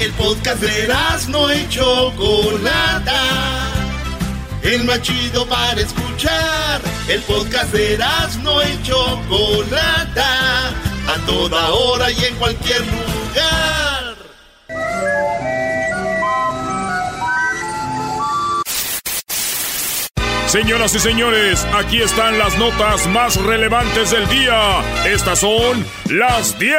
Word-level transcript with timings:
El 0.00 0.10
podcast 0.12 0.60
de 0.60 0.88
no 1.28 1.54
y 1.54 1.68
Chocolata. 1.68 3.22
El 4.62 4.84
más 4.84 5.00
chido 5.02 5.46
para 5.46 5.80
escuchar. 5.80 6.80
El 7.08 7.20
podcast 7.22 7.72
de 7.72 7.98
no 8.42 8.62
y 8.62 8.82
Chocolata. 8.82 10.68
A 11.06 11.26
toda 11.26 11.72
hora 11.72 12.10
y 12.10 12.24
en 12.24 12.34
cualquier 12.36 12.80
lugar. 12.80 14.01
Señoras 20.52 20.94
y 20.94 20.98
señores, 20.98 21.66
aquí 21.72 22.02
están 22.02 22.36
las 22.36 22.58
notas 22.58 23.06
más 23.06 23.36
relevantes 23.36 24.10
del 24.10 24.28
día. 24.28 24.82
Estas 25.02 25.38
son 25.38 25.82
las 26.10 26.58
10 26.58 26.74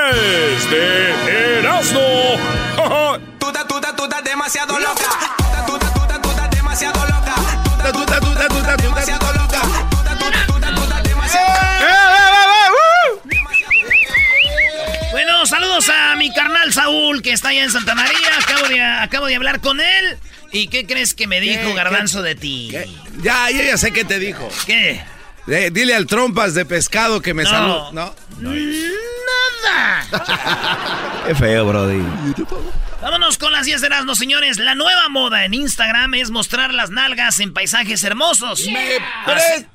de 0.70 1.58
Erasmo. 1.58 2.00
Tuta, 3.40 3.66
tuta, 3.66 3.96
tuta, 3.96 4.22
demasiado 4.22 4.78
loca. 4.78 4.94
Tuta, 5.66 5.66
tuta, 5.66 5.92
tuta, 5.92 6.22
tuta, 6.22 6.48
demasiado 6.50 7.04
loca. 7.04 7.34
Tuta, 7.64 7.92
tuta, 7.92 8.20
tuta, 8.20 8.48
tuta, 8.48 8.76
demasiado 8.78 9.34
loca. 9.34 9.62
Tuta, 9.90 10.18
tuta, 10.20 10.46
tuta, 10.46 10.76
tuta, 10.76 11.02
demasiado 11.02 11.54
Bueno, 15.12 15.48
saludos 15.48 15.90
a 15.90 16.16
mi 16.16 16.32
carnal 16.32 16.72
Saúl, 16.72 17.24
que 17.24 17.32
está 17.32 17.50
allá 17.50 17.64
en 17.64 17.72
Santa 17.72 17.96
María. 17.96 18.38
Acabo 18.40 18.68
de, 18.68 18.84
acabo 18.84 19.26
de 19.26 19.36
hablar 19.36 19.62
con 19.62 19.82
él. 19.82 20.20
¿Y 20.54 20.68
qué 20.68 20.86
crees 20.86 21.14
que 21.16 21.28
me 21.28 21.42
dijo 21.42 21.73
Garbanzo 21.73 22.22
de 22.22 22.36
ti? 22.36 22.72
Ya, 23.22 23.50
yo 23.50 23.62
ya 23.62 23.76
sé 23.78 23.92
qué 23.92 24.06
te 24.06 24.20
dijo. 24.20 24.48
¿Qué? 24.66 25.04
dile 25.46 25.94
al 25.96 26.06
trompas 26.08 26.54
de 26.54 26.64
pescado 26.66 27.22
que 27.22 27.34
me 27.34 27.44
no. 27.44 27.92
¿No? 27.92 28.14
Nada. 29.72 30.06
qué 31.28 31.36
feo, 31.36 31.66
Brody. 31.66 32.02
Vámonos 33.04 33.38
con 33.38 33.52
las 33.52 33.66
10 33.66 33.82
de 33.82 33.90
no 34.06 34.16
señores. 34.16 34.59
La 34.59 34.76
nueva 34.76 35.09
moda 35.09 35.44
en 35.44 35.54
Instagram 35.54 36.14
es 36.14 36.32
mostrar 36.32 36.73
las 36.73 36.90
nalgas 36.90 37.42
en 37.42 37.54
paisajes 37.54 38.02
hermosos. 38.06 38.66
Me 38.68 38.98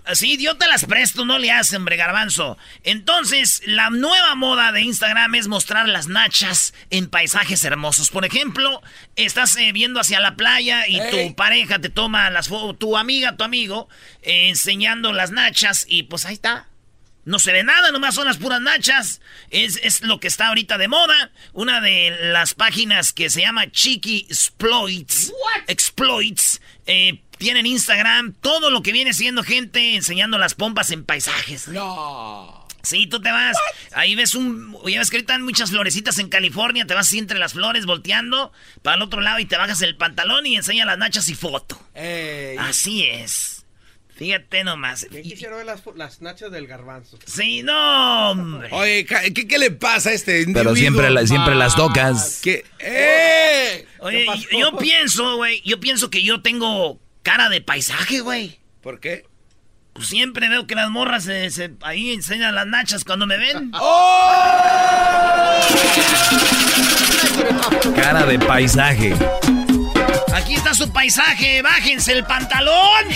así, 0.07 0.43
yo 0.43 0.57
te 0.57 0.67
las 0.67 0.87
presto, 0.87 1.27
no 1.27 1.39
le 1.39 1.53
haces, 1.53 1.77
hombre, 1.77 1.97
garbanzo. 1.97 2.57
Entonces, 2.85 3.61
la 3.67 3.91
nueva 3.91 4.35
moda 4.35 4.73
de 4.73 4.81
Instagram 4.81 5.35
es 5.35 5.47
mostrar 5.47 5.91
las 5.91 6.09
nachas 6.09 6.73
en 6.89 7.11
paisajes 7.11 7.63
hermosos. 7.65 8.09
Por 8.09 8.25
ejemplo, 8.25 8.81
estás 9.15 9.59
eh, 9.59 9.73
viendo 9.73 10.01
hacia 10.01 10.21
la 10.21 10.35
playa 10.35 10.89
y 10.89 10.99
tu 11.11 11.35
pareja 11.35 11.79
te 11.79 11.91
toma 11.91 12.31
las 12.31 12.49
fotos, 12.49 12.79
tu 12.79 12.97
amiga, 12.97 13.37
tu 13.37 13.45
amigo, 13.45 13.91
eh, 14.23 14.49
enseñando 14.49 15.13
las 15.13 15.33
nachas 15.33 15.85
y 15.87 16.05
pues 16.05 16.25
ahí 16.25 16.33
está. 16.33 16.68
No 17.29 17.39
se 17.39 17.53
ve 17.53 17.63
nada, 17.63 17.93
nomás 17.93 18.15
son 18.15 18.25
las 18.25 18.39
puras 18.39 18.59
nachas. 18.63 19.21
Es, 19.51 20.01
lo 20.01 20.19
que 20.19 20.29
está 20.29 20.49
ahorita 20.49 20.79
de 20.79 20.89
moda. 20.89 21.31
Una 21.53 21.83
de 21.83 22.17
las 22.33 22.55
páginas 22.55 23.13
que 23.13 23.29
se 23.29 23.43
llama 23.43 23.71
Chiqui 23.71 24.27
Exploits. 24.31 25.35
Exploits. 25.67 26.63
Eh, 26.87 27.23
tienen 27.37 27.67
Instagram 27.67 28.33
todo 28.33 28.71
lo 28.71 28.83
que 28.83 28.93
viene 28.93 29.13
siendo 29.13 29.43
gente 29.43 29.95
enseñando 29.95 30.39
las 30.39 30.55
pompas 30.55 30.91
en 30.91 31.05
paisajes. 31.05 31.69
No. 31.69 32.67
Sí, 32.83 33.07
tú 33.07 33.21
te 33.21 33.31
vas. 33.31 33.59
Ahí 33.93 34.15
ves 34.15 34.35
un. 34.35 34.79
Ya 34.87 34.99
ves 34.99 35.11
que 35.11 35.19
ahorita 35.19 35.39
muchas 35.41 35.69
florecitas 35.69 36.19
en 36.19 36.31
California. 36.31 36.87
Te 36.87 36.95
vas 36.95 37.09
así 37.09 37.19
entre 37.19 37.39
las 37.39 37.53
flores 37.53 37.85
volteando 37.85 38.53
para 38.81 38.97
el 38.97 39.03
otro 39.03 39.21
lado 39.21 39.39
y 39.39 39.45
te 39.45 39.59
bajas 39.59 39.83
el 39.83 39.97
pantalón 39.97 40.47
y 40.47 40.57
enseña 40.57 40.87
las 40.87 40.97
nachas 40.97 41.29
y 41.29 41.35
foto. 41.35 41.79
Así 42.59 43.05
es. 43.05 43.58
Fíjate 44.19 44.65
nomás. 44.65 45.07
Yo 45.13 45.23
quisiera 45.23 45.55
ver 45.55 45.65
las, 45.65 45.81
las, 45.95 46.21
nachas 46.21 46.51
del 46.51 46.67
garbanzo. 46.67 47.21
Sí, 47.25 47.63
no, 47.63 48.33
hombre. 48.33 48.69
Oye, 48.73 49.07
¿qué, 49.07 49.47
qué 49.47 49.59
le 49.59 49.71
pasa 49.71 50.11
a 50.11 50.13
este 50.13 50.45
Pero 50.53 50.75
siempre, 50.75 51.09
siempre 51.25 51.55
las 51.55 51.77
tocas. 51.77 52.41
¿Qué? 52.43 52.65
¡Eh! 52.81 53.87
Oye, 54.01 54.27
yo, 54.59 54.77
pienso, 54.77 55.37
güey, 55.37 55.63
yo 55.65 55.79
pienso 55.79 56.11
que 56.11 56.25
yo 56.25 56.43
tengo 56.43 56.99
cara 57.23 57.49
de 57.49 57.61
paisaje, 57.61 58.21
güey. 58.21 58.59
¿Por 58.83 58.99
qué? 58.99 59.25
Pues 59.93 60.09
siempre 60.09 60.49
veo 60.49 60.67
que 60.67 60.75
las 60.75 60.91
morras 60.91 61.23
se, 61.23 61.71
ahí 61.83 62.13
enseñan 62.13 62.57
las 62.57 62.67
nachas 62.67 63.05
cuando 63.05 63.25
me 63.25 63.37
ven. 63.37 63.71
¡Oh! 63.81 65.61
Cara 67.95 68.27
de 68.27 68.39
paisaje. 68.41 69.15
Aquí 70.39 70.55
está 70.55 70.73
su 70.73 70.93
paisaje, 70.93 71.63
bájense 71.63 72.13
el 72.13 72.25
pantalón. 72.25 73.09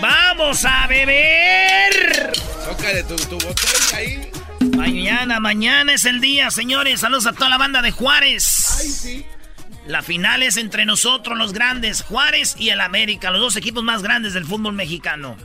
Vamos 0.00 0.64
a 0.64 0.86
beber. 0.86 2.32
Tócale 2.64 3.02
tu, 3.02 3.14
tu 3.16 3.34
botella 3.34 3.96
ahí. 3.96 4.30
Mañana, 4.74 5.38
mañana 5.38 5.92
es 5.92 6.06
el 6.06 6.22
día, 6.22 6.50
señores. 6.50 7.00
Saludos 7.00 7.26
a 7.26 7.34
toda 7.34 7.50
la 7.50 7.58
banda 7.58 7.82
de 7.82 7.90
Juárez. 7.90 8.78
Ay, 8.80 8.88
sí. 8.88 9.26
La 9.86 10.00
final 10.00 10.42
es 10.42 10.56
entre 10.56 10.86
nosotros, 10.86 11.36
los 11.36 11.52
grandes, 11.52 12.00
Juárez 12.00 12.56
y 12.58 12.70
el 12.70 12.80
América, 12.80 13.30
los 13.30 13.42
dos 13.42 13.56
equipos 13.56 13.84
más 13.84 14.02
grandes 14.02 14.32
del 14.32 14.46
fútbol 14.46 14.72
mexicano. 14.72 15.36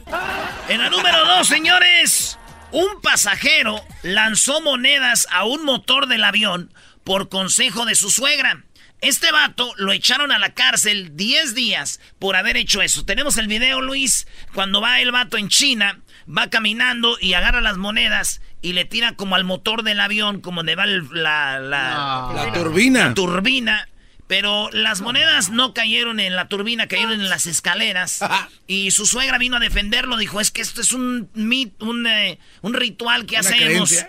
En 0.69 0.81
la 0.81 0.89
número 0.89 1.25
dos, 1.25 1.45
señores, 1.45 2.39
un 2.71 3.01
pasajero 3.01 3.83
lanzó 4.01 4.61
monedas 4.61 5.27
a 5.29 5.43
un 5.43 5.65
motor 5.65 6.07
del 6.07 6.23
avión 6.23 6.73
por 7.03 7.27
consejo 7.27 7.85
de 7.85 7.95
su 7.95 8.09
suegra. 8.09 8.63
Este 9.01 9.31
vato 9.31 9.73
lo 9.77 9.93
echaron 9.93 10.31
a 10.31 10.39
la 10.39 10.53
cárcel 10.53 11.15
10 11.15 11.55
días 11.55 12.01
por 12.19 12.35
haber 12.35 12.57
hecho 12.57 12.81
eso. 12.81 13.05
Tenemos 13.05 13.37
el 13.37 13.47
video, 13.47 13.81
Luis, 13.81 14.27
cuando 14.53 14.81
va 14.81 14.99
el 14.99 15.11
vato 15.11 15.37
en 15.37 15.47
China, 15.47 16.01
va 16.27 16.49
caminando 16.49 17.17
y 17.19 17.33
agarra 17.33 17.61
las 17.61 17.77
monedas 17.77 18.41
y 18.61 18.73
le 18.73 18.83
tira 18.83 19.15
como 19.15 19.35
al 19.35 19.45
motor 19.45 19.83
del 19.83 20.01
avión, 20.01 20.41
como 20.41 20.63
de 20.63 20.75
va 20.75 20.85
la, 20.85 21.59
la, 21.59 22.51
turbina. 22.53 23.07
La 23.07 23.13
turbina. 23.13 23.87
Pero 24.27 24.69
las 24.73 25.01
monedas 25.01 25.49
no 25.49 25.73
cayeron 25.73 26.19
en 26.19 26.35
la 26.35 26.49
turbina, 26.49 26.87
cayeron 26.87 27.13
en 27.13 27.29
las 27.29 27.47
escaleras. 27.47 28.19
y 28.67 28.91
su 28.91 29.05
suegra 29.05 29.37
vino 29.37 29.57
a 29.57 29.59
defenderlo, 29.59 30.17
dijo, 30.17 30.41
es 30.41 30.51
que 30.51 30.61
esto 30.61 30.81
es 30.81 30.91
un, 30.91 31.29
un, 31.79 32.07
eh, 32.07 32.37
un 32.61 32.73
ritual 32.73 33.25
que 33.25 33.37
hacemos. 33.37 34.05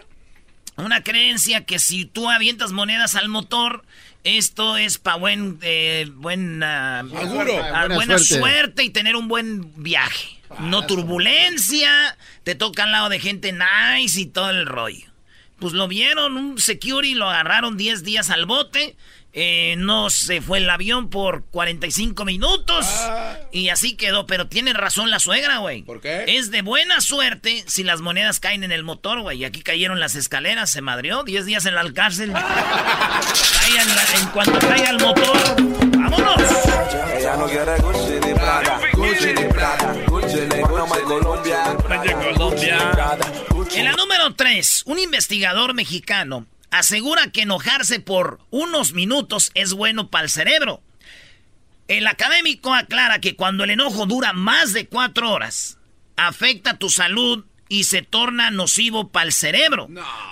Una 0.76 1.02
creencia 1.02 1.64
que 1.64 1.78
si 1.78 2.06
tú 2.06 2.30
avientas 2.30 2.72
monedas 2.72 3.14
al 3.14 3.28
motor, 3.28 3.84
esto 4.24 4.76
es 4.76 4.98
para 4.98 5.16
buen, 5.16 5.58
eh, 5.62 6.06
buena, 6.14 7.04
buena, 7.04 8.18
suerte. 8.18 8.84
y 8.84 8.90
tener 8.90 9.16
un 9.16 9.28
buen 9.28 9.72
viaje. 9.82 10.40
no 10.58 10.86
turbulencia, 10.86 12.16
te 12.42 12.54
toca 12.54 12.84
al 12.84 12.92
lado 12.92 13.08
de 13.08 13.20
gente 13.20 13.52
nice 13.52 14.20
y 14.20 14.26
todo 14.26 14.50
el 14.50 14.66
rollo. 14.66 15.06
Pues 15.58 15.74
lo 15.74 15.88
vieron, 15.88 16.36
un 16.36 16.58
security 16.58 17.14
lo 17.14 17.28
agarraron 17.28 17.76
10 17.76 18.02
días 18.02 18.30
al 18.30 18.46
bote 18.46 18.96
eh, 19.32 19.76
no 19.78 20.10
se 20.10 20.40
fue 20.40 20.58
el 20.58 20.68
avión 20.68 21.08
por 21.08 21.44
45 21.46 22.24
minutos. 22.24 22.86
Ah. 22.88 23.38
Y 23.52 23.68
así 23.68 23.96
quedó. 23.96 24.26
Pero 24.26 24.48
tiene 24.48 24.72
razón 24.72 25.10
la 25.10 25.20
suegra, 25.20 25.58
güey. 25.58 25.82
¿Por 25.82 26.00
qué? 26.00 26.24
Es 26.26 26.50
de 26.50 26.62
buena 26.62 27.00
suerte 27.00 27.64
si 27.66 27.84
las 27.84 28.00
monedas 28.00 28.40
caen 28.40 28.64
en 28.64 28.72
el 28.72 28.82
motor, 28.82 29.20
güey. 29.20 29.38
Y 29.38 29.44
aquí 29.44 29.62
cayeron 29.62 30.00
las 30.00 30.16
escaleras, 30.16 30.70
se 30.70 30.80
madrió. 30.80 31.22
10 31.22 31.46
días 31.46 31.66
en 31.66 31.74
la 31.74 31.80
cárcel. 31.92 32.30
en, 32.30 34.26
cuanto 34.32 34.58
caiga 34.58 34.90
el 34.90 34.98
motor, 34.98 35.38
¡vámonos! 35.96 36.42
En 43.74 43.84
la 43.84 43.92
número 43.92 44.34
3, 44.34 44.82
un 44.86 44.98
investigador 44.98 45.74
mexicano 45.74 46.46
asegura 46.70 47.30
que 47.30 47.42
enojarse 47.42 48.00
por 48.00 48.40
unos 48.50 48.92
minutos 48.92 49.50
es 49.54 49.72
bueno 49.72 50.08
para 50.08 50.24
el 50.24 50.30
cerebro. 50.30 50.82
El 51.88 52.06
académico 52.06 52.72
aclara 52.74 53.20
que 53.20 53.34
cuando 53.34 53.64
el 53.64 53.70
enojo 53.70 54.06
dura 54.06 54.32
más 54.32 54.72
de 54.72 54.86
cuatro 54.86 55.32
horas, 55.32 55.78
afecta 56.16 56.78
tu 56.78 56.88
salud 56.88 57.44
y 57.68 57.84
se 57.84 58.02
torna 58.02 58.50
nocivo 58.50 59.10
para 59.10 59.26
el 59.26 59.32
cerebro. 59.32 59.88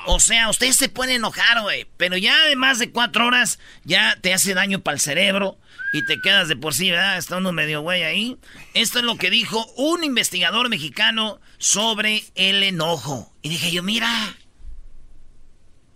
O 0.06 0.20
sea, 0.20 0.50
usted 0.50 0.72
se 0.72 0.88
puede 0.88 1.14
enojar, 1.14 1.62
güey, 1.62 1.86
pero 1.96 2.16
ya 2.16 2.44
de 2.44 2.56
más 2.56 2.78
de 2.78 2.90
cuatro 2.90 3.26
horas 3.26 3.58
ya 3.84 4.18
te 4.20 4.34
hace 4.34 4.54
daño 4.54 4.80
para 4.80 4.96
el 4.96 5.00
cerebro 5.00 5.58
y 5.92 6.04
te 6.04 6.20
quedas 6.20 6.48
de 6.48 6.56
por 6.56 6.74
sí, 6.74 6.90
¿verdad? 6.90 7.16
Está 7.16 7.36
uno 7.36 7.52
medio 7.52 7.80
güey 7.80 8.02
ahí. 8.02 8.36
Esto 8.74 8.98
es 8.98 9.04
lo 9.04 9.16
que 9.16 9.30
dijo 9.30 9.64
un 9.76 10.04
investigador 10.04 10.68
mexicano 10.68 11.40
sobre 11.58 12.24
el 12.34 12.62
enojo. 12.62 13.32
Y 13.40 13.50
dije 13.50 13.70
yo, 13.70 13.82
mira, 13.82 14.36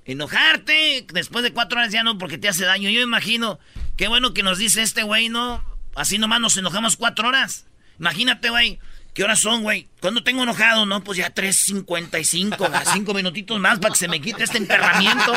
enojarte 0.04 1.06
después 1.12 1.42
de 1.42 1.52
cuatro 1.52 1.78
horas 1.78 1.92
ya 1.92 2.02
no 2.02 2.18
porque 2.18 2.38
te 2.38 2.48
hace 2.48 2.64
daño. 2.64 2.90
Yo 2.90 3.00
imagino, 3.00 3.58
qué 3.96 4.08
bueno 4.08 4.34
que 4.34 4.42
nos 4.42 4.58
dice 4.58 4.82
este 4.82 5.02
güey, 5.02 5.28
¿no? 5.28 5.64
Así 5.94 6.18
nomás 6.18 6.40
nos 6.40 6.56
enojamos 6.56 6.96
cuatro 6.96 7.28
horas. 7.28 7.66
Imagínate, 7.98 8.50
güey. 8.50 8.78
¿Qué 9.14 9.24
horas 9.24 9.40
son, 9.40 9.62
güey? 9.62 9.88
¿Cuándo 10.00 10.22
tengo 10.24 10.42
enojado? 10.42 10.86
No, 10.86 11.04
pues 11.04 11.18
ya 11.18 11.34
3.55, 11.34 12.82
cinco 12.94 13.12
minutitos 13.12 13.60
más 13.60 13.78
para 13.78 13.92
que 13.92 13.98
se 13.98 14.08
me 14.08 14.22
quite 14.22 14.42
este 14.42 14.56
emperramiento, 14.56 15.34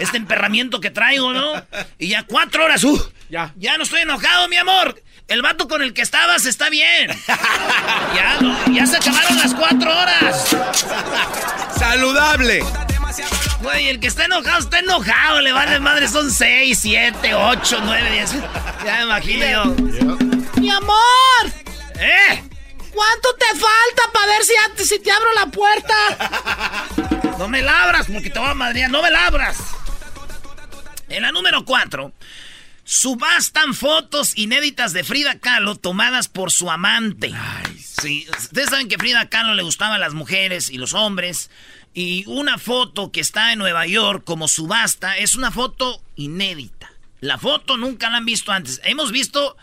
este 0.00 0.16
emperramiento 0.16 0.80
que 0.80 0.90
traigo, 0.90 1.34
¿no? 1.34 1.52
Y 1.98 2.08
ya 2.08 2.22
cuatro 2.22 2.64
horas, 2.64 2.82
uh, 2.84 3.12
ya. 3.28 3.52
Ya 3.56 3.76
no 3.76 3.82
estoy 3.84 4.00
enojado, 4.00 4.48
mi 4.48 4.56
amor. 4.56 5.02
El 5.26 5.42
vato 5.42 5.68
con 5.68 5.82
el 5.82 5.92
que 5.92 6.00
estabas 6.00 6.46
está 6.46 6.70
bien. 6.70 7.10
Ya, 8.14 8.38
ya 8.72 8.86
se 8.86 8.96
acabaron 8.96 9.36
las 9.36 9.54
cuatro 9.54 9.90
horas. 9.90 10.56
Saludable. 11.78 12.62
Güey, 13.60 13.88
el 13.88 14.00
que 14.00 14.06
está 14.06 14.24
enojado 14.24 14.60
está 14.60 14.78
enojado. 14.78 15.40
Le 15.40 15.52
vale 15.52 15.80
madre, 15.80 16.08
son 16.08 16.30
seis, 16.30 16.78
siete, 16.80 17.34
ocho, 17.34 17.78
nueve, 17.82 18.10
diez. 18.10 18.32
Ya 18.84 18.96
me 18.98 19.02
imagino 19.04 19.46
yo. 19.46 19.64
Mi 20.60 20.70
amor. 20.70 20.96
¿Eh? 21.98 22.42
¿Cuánto 22.92 23.28
te 23.38 23.46
falta 23.46 24.12
para 24.12 24.26
ver 24.26 24.44
si, 24.44 24.84
si 24.84 24.98
te 25.00 25.10
abro 25.10 25.32
la 25.34 25.46
puerta? 25.46 25.94
No 27.38 27.48
me 27.48 27.62
labras 27.62 28.06
porque 28.12 28.30
te 28.30 28.38
voy 28.38 28.48
a 28.48 28.54
madrear. 28.54 28.90
No 28.90 29.02
me 29.02 29.10
labras. 29.10 29.58
En 31.08 31.22
la 31.22 31.32
número 31.32 31.64
4, 31.64 32.12
subastan 32.84 33.74
fotos 33.74 34.36
inéditas 34.36 34.92
de 34.92 35.04
Frida 35.04 35.38
Kahlo 35.38 35.76
tomadas 35.76 36.28
por 36.28 36.50
su 36.50 36.70
amante. 36.70 37.32
Sí, 38.02 38.26
ustedes 38.38 38.70
saben 38.70 38.88
que 38.88 38.98
Frida 38.98 39.28
Kahlo 39.28 39.54
le 39.54 39.62
gustaban 39.62 40.00
las 40.00 40.14
mujeres 40.14 40.68
y 40.70 40.76
los 40.78 40.94
hombres. 40.94 41.50
Y 42.00 42.22
una 42.28 42.58
foto 42.58 43.10
que 43.10 43.18
está 43.18 43.52
en 43.52 43.58
Nueva 43.58 43.84
York 43.84 44.22
como 44.24 44.46
subasta 44.46 45.18
es 45.18 45.34
una 45.34 45.50
foto 45.50 46.00
inédita. 46.14 46.92
La 47.18 47.38
foto 47.38 47.76
nunca 47.76 48.08
la 48.08 48.18
han 48.18 48.24
visto 48.24 48.52
antes. 48.52 48.80
Hemos 48.84 49.10
visto 49.10 49.56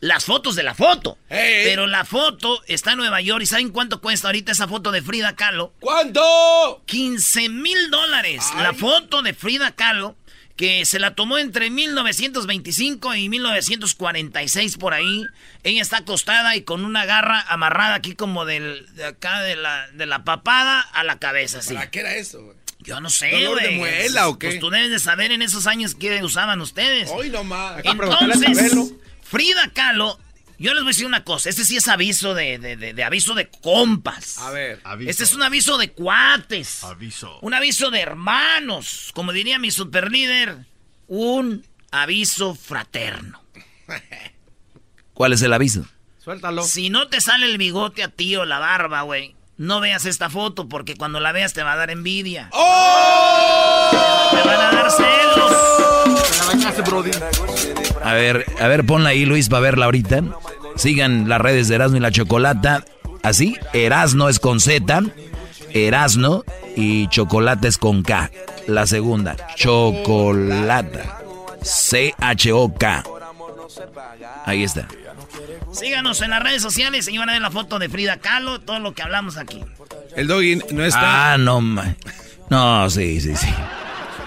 las 0.00 0.24
fotos 0.24 0.54
de 0.54 0.62
la 0.62 0.74
foto. 0.74 1.18
Pero 1.28 1.86
la 1.86 2.06
foto 2.06 2.62
está 2.66 2.92
en 2.92 2.96
Nueva 2.96 3.20
York. 3.20 3.42
¿Y 3.42 3.46
saben 3.46 3.68
cuánto 3.68 4.00
cuesta 4.00 4.28
ahorita 4.28 4.52
esa 4.52 4.68
foto 4.68 4.90
de 4.90 5.02
Frida 5.02 5.36
Kahlo? 5.36 5.74
¿Cuánto? 5.80 6.82
15 6.86 7.50
mil 7.50 7.90
dólares. 7.90 8.42
La 8.56 8.72
foto 8.72 9.20
de 9.20 9.34
Frida 9.34 9.72
Kahlo, 9.72 10.16
que 10.62 10.86
se 10.86 11.00
la 11.00 11.16
tomó 11.16 11.38
entre 11.38 11.70
1925 11.70 13.16
y 13.16 13.28
1946 13.28 14.76
por 14.76 14.94
ahí. 14.94 15.26
Ella 15.64 15.82
está 15.82 15.96
acostada 15.96 16.54
y 16.54 16.62
con 16.62 16.84
una 16.84 17.04
garra 17.04 17.44
amarrada 17.48 17.96
aquí 17.96 18.14
como 18.14 18.44
del, 18.44 18.86
de 18.94 19.06
acá 19.06 19.40
de 19.40 19.56
la, 19.56 19.88
de 19.90 20.06
la 20.06 20.22
papada 20.22 20.80
a 20.80 21.02
la 21.02 21.18
cabeza. 21.18 21.58
Así. 21.58 21.74
¿Para 21.74 21.90
qué 21.90 21.98
era 21.98 22.14
eso, 22.14 22.44
güey? 22.44 22.56
Yo 22.78 23.00
no 23.00 23.10
sé, 23.10 23.32
¿Dolor 23.32 23.60
de 23.60 23.70
muela 23.72 24.28
o 24.28 24.38
qué? 24.38 24.50
Pues 24.50 24.60
tú 24.60 24.70
debes 24.70 24.92
de 24.92 25.00
saber 25.00 25.32
en 25.32 25.42
esos 25.42 25.66
años 25.66 25.96
qué 25.96 26.22
usaban 26.22 26.60
ustedes. 26.60 27.10
Hoy 27.12 27.28
nomás. 27.28 27.80
Entonces, 27.82 28.92
Frida 29.20 29.68
Kahlo, 29.74 30.20
yo 30.62 30.72
les 30.74 30.82
voy 30.82 30.90
a 30.90 30.94
decir 30.94 31.06
una 31.06 31.24
cosa. 31.24 31.48
Este 31.50 31.64
sí 31.64 31.76
es 31.76 31.88
aviso 31.88 32.34
de, 32.34 32.58
de- 32.58 32.76
de- 32.76 32.94
de 32.94 33.04
aviso 33.04 33.34
de 33.34 33.48
compas. 33.48 34.38
A 34.38 34.50
ver. 34.50 34.80
Este 35.06 35.24
es 35.24 35.34
un 35.34 35.42
aviso 35.42 35.76
de 35.78 35.90
cuates. 35.90 36.84
Aviso. 36.84 37.38
Un 37.40 37.52
aviso 37.54 37.90
de 37.90 38.00
hermanos. 38.00 39.10
Como 39.14 39.32
diría 39.32 39.58
mi 39.58 39.70
superlíder, 39.70 40.66
un 41.08 41.66
aviso 41.90 42.54
fraterno. 42.54 43.42
¿Cuál 45.14 45.32
es 45.34 45.42
el 45.42 45.52
aviso? 45.52 45.84
Suéltalo. 46.22 46.62
Si 46.62 46.88
no 46.88 47.08
te 47.08 47.20
sale 47.20 47.46
el 47.46 47.58
bigote 47.58 48.02
a 48.02 48.08
ti 48.08 48.36
o 48.36 48.44
la 48.44 48.58
barba, 48.58 49.02
güey, 49.02 49.34
no 49.58 49.80
veas 49.80 50.06
esta 50.06 50.30
foto 50.30 50.68
porque 50.68 50.94
cuando 50.96 51.18
la 51.20 51.32
veas 51.32 51.52
te 51.52 51.62
va 51.62 51.72
a 51.72 51.76
dar 51.76 51.90
envidia. 51.90 52.48
Te 52.50 52.56
van 54.48 54.60
a 54.60 54.70
dar 54.72 54.90
celos. 54.90 55.52
A 58.04 58.14
ver, 58.14 58.46
a 58.60 58.66
ver, 58.68 58.84
ponla 58.86 59.10
ahí, 59.10 59.24
Luis, 59.24 59.48
para 59.48 59.60
verla 59.60 59.84
ahorita. 59.86 60.22
Sigan 60.76 61.28
las 61.28 61.40
redes 61.40 61.68
de 61.68 61.74
Erasmo 61.76 61.96
y 61.96 62.00
la 62.00 62.10
Chocolata. 62.10 62.84
Así, 63.22 63.56
Erasno 63.72 64.28
es 64.28 64.38
con 64.40 64.58
Z, 64.60 65.02
Erasno 65.70 66.44
y 66.76 67.06
Chocolate 67.08 67.68
es 67.68 67.78
con 67.78 68.02
K. 68.02 68.30
La 68.66 68.86
segunda, 68.86 69.36
Chocolata. 69.54 71.18
C-H-O-K. 71.62 73.04
Ahí 74.44 74.64
está. 74.64 74.88
Síganos 75.72 76.20
en 76.20 76.30
las 76.30 76.42
redes 76.42 76.60
sociales 76.62 77.08
y 77.08 77.16
van 77.18 77.30
a 77.30 77.32
ver 77.32 77.42
la 77.42 77.50
foto 77.50 77.78
de 77.78 77.88
Frida 77.88 78.18
Kahlo, 78.18 78.60
todo 78.60 78.78
lo 78.80 78.92
que 78.94 79.02
hablamos 79.02 79.36
aquí. 79.36 79.62
El 80.16 80.26
doggy 80.26 80.60
no 80.72 80.84
está. 80.84 81.32
Ah, 81.32 81.38
no, 81.38 81.60
ma- 81.60 81.94
No, 82.50 82.90
sí, 82.90 83.20
sí, 83.20 83.34
sí. 83.36 83.48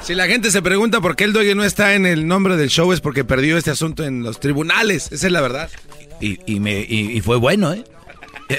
Si 0.02 0.16
la 0.16 0.26
gente 0.28 0.50
se 0.52 0.62
pregunta 0.62 1.02
por 1.02 1.16
qué 1.16 1.24
el 1.26 1.34
doggy 1.34 1.54
no 1.56 1.64
está 1.64 1.94
en 1.96 2.06
el 2.06 2.28
nombre 2.28 2.58
del 2.58 2.70
show 2.70 2.92
es 2.94 3.02
porque 3.02 3.24
perdió 3.26 3.58
este 3.58 3.72
asunto 3.72 4.04
en 4.04 4.24
los 4.24 4.40
tribunales. 4.40 5.12
Esa 5.12 5.28
es 5.28 5.32
la 5.34 5.42
verdad. 5.42 5.70
Y, 6.20 6.40
y 6.52 6.60
me, 6.60 6.80
y, 6.82 7.18
y 7.18 7.22
fue 7.22 7.38
bueno, 7.38 7.74
¿eh? 7.74 7.84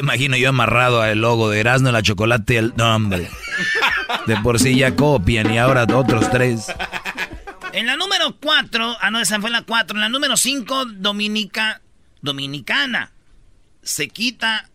Imagino 0.00 0.37
yo 0.37 0.49
amarrado 0.49 1.00
al 1.00 1.19
logo 1.20 1.49
de 1.50 1.61
Erasmo 1.61 1.91
la 1.93 2.03
Chocolate 2.03 2.55
y 2.55 2.56
el. 2.56 2.75
De 4.26 4.37
por 4.43 4.58
sí 4.58 4.76
ya 4.76 4.97
copian 4.97 5.53
y 5.53 5.58
ahora 5.58 5.85
otros 5.85 6.29
tres. 6.31 6.67
En 7.73 7.87
la 7.87 7.97
número 7.97 8.37
4, 8.41 8.97
ah 9.00 9.11
no, 9.11 9.20
esa 9.20 9.41
fue 9.41 9.50
la 9.50 9.62
4, 9.62 9.97
en 9.97 10.00
la 10.00 10.08
número 10.08 10.37
5, 10.37 10.87
Dominica, 10.87 11.82
Dominicana, 12.23 13.12
se 13.82 14.08
quita 14.08 14.70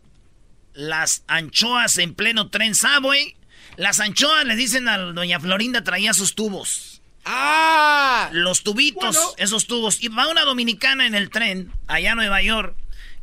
las 0.73 1.23
anchoas 1.27 1.97
en 1.97 2.13
pleno 2.13 2.49
tren 2.49 2.75
Subway. 2.75 3.35
Las 3.77 3.99
anchoas, 3.99 4.45
les 4.45 4.57
dicen 4.57 4.87
a 4.87 4.97
doña 4.97 5.39
Florinda, 5.39 5.83
traía 5.83 6.13
sus 6.13 6.35
tubos. 6.35 6.90
¡Ah! 7.25 8.29
Los 8.31 8.63
tubitos, 8.63 9.33
esos 9.37 9.67
tubos. 9.67 10.01
Y 10.01 10.07
va 10.09 10.27
una 10.27 10.43
dominicana 10.43 11.05
en 11.05 11.15
el 11.15 11.29
tren, 11.29 11.71
allá 11.87 12.13
a 12.13 12.15
Nueva 12.15 12.41
York. 12.41 12.75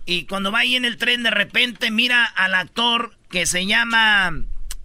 Y 0.07 0.25
cuando 0.25 0.51
va 0.53 0.61
ahí 0.61 0.77
en 0.77 0.85
el 0.85 0.97
tren, 0.97 1.23
de 1.23 1.31
repente 1.31 1.91
mira 1.91 2.25
al 2.25 2.55
actor 2.55 3.15
que 3.31 3.45
se 3.47 3.67
llama 3.67 4.33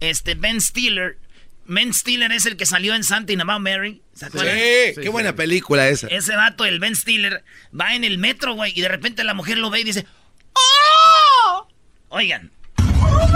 este, 0.00 0.34
Ben 0.34 0.60
Stiller. 0.60 1.18
Ben 1.66 1.94
Stiller 1.94 2.30
es 2.32 2.44
el 2.44 2.56
que 2.58 2.66
salió 2.66 2.94
en 2.94 3.04
Something 3.04 3.38
About 3.40 3.60
Mary. 3.60 4.02
¿Se 4.12 4.20
Sí, 4.20 4.24
acuerdan? 4.26 4.56
qué 4.56 5.08
buena 5.10 5.34
película 5.34 5.88
esa. 5.88 6.08
Ese 6.08 6.36
vato, 6.36 6.66
el 6.66 6.78
Ben 6.78 6.94
Stiller, 6.94 7.42
va 7.78 7.94
en 7.94 8.04
el 8.04 8.18
metro, 8.18 8.54
güey, 8.54 8.72
y 8.76 8.82
de 8.82 8.88
repente 8.88 9.24
la 9.24 9.32
mujer 9.34 9.56
lo 9.58 9.70
ve 9.70 9.80
y 9.80 9.84
dice, 9.84 10.04
¡Oh! 10.52 11.68
Oigan, 12.10 12.50
¡Oh 12.78 13.26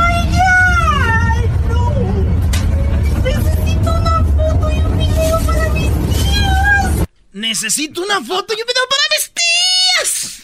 necesito 7.39 8.03
una 8.03 8.23
foto 8.23 8.55
y 8.57 8.61
un 8.61 8.67
video 8.67 8.85
para 8.91 9.03
mis 9.15 9.31
tías. 9.33 10.41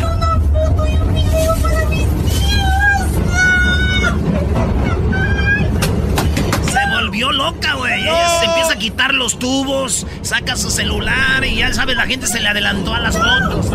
Una 0.00 0.40
foto 0.40 0.86
y 0.86 0.96
un 0.96 1.14
video 1.14 1.54
para 1.62 1.84
mis 1.86 2.08
tías. 2.14 3.08
Se 6.72 6.90
volvió 6.90 7.32
loca, 7.32 7.74
güey. 7.74 8.02
Ella 8.02 8.40
se 8.40 8.44
empieza 8.46 8.72
a 8.72 8.76
quitar 8.76 9.14
los 9.14 9.38
tubos, 9.38 10.06
saca 10.22 10.56
su 10.56 10.70
celular 10.70 11.44
y 11.44 11.56
ya 11.56 11.72
sabes, 11.72 11.96
la 11.96 12.06
gente 12.06 12.26
se 12.26 12.40
le 12.40 12.48
adelantó 12.48 12.94
a 12.94 13.00
las 13.00 13.16
fotos. 13.16 13.66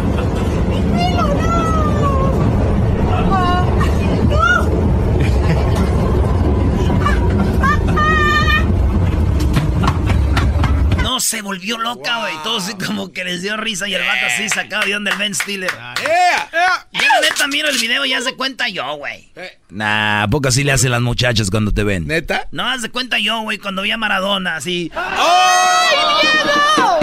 Se 11.36 11.42
volvió 11.42 11.78
loca, 11.78 12.20
güey. 12.20 12.34
Todo 12.44 12.60
así 12.60 12.76
como 12.76 13.12
que 13.12 13.26
les 13.26 13.42
dio 13.42 13.58
risa 13.58 13.90
y 13.90 13.94
el 13.94 14.02
vato 14.02 14.26
así 14.26 14.48
sacado 14.48 14.86
de 14.86 14.96
onda 14.96 15.12
el 15.12 15.18
Ben 15.18 15.36
Stiller. 15.36 15.70
Ya 15.70 16.50
la 16.94 17.20
neta 17.22 17.48
miro 17.48 17.68
el 17.68 17.78
video 17.78 18.06
y 18.06 18.12
ya 18.12 18.22
se 18.22 18.36
cuenta 18.36 18.70
yo, 18.70 18.96
güey. 18.96 19.30
Nah, 19.70 20.24
¿a 20.24 20.28
poco 20.30 20.48
así 20.48 20.64
le 20.64 20.72
hacen 20.72 20.92
las 20.92 21.02
muchachas 21.02 21.52
cuando 21.52 21.74
te 21.74 21.84
ven? 21.84 22.08
¿Neta? 22.08 22.48
No, 22.52 22.70
haz 22.70 22.84
de 22.84 22.90
cuenta 22.90 23.20
yo, 23.20 23.42
güey, 23.42 23.58
cuando 23.58 23.82
vi 23.82 23.92
a 23.92 23.98
Maradona, 23.98 24.56
así. 24.56 24.90
¡Ay, 24.96 25.98
Diego! 26.22 27.00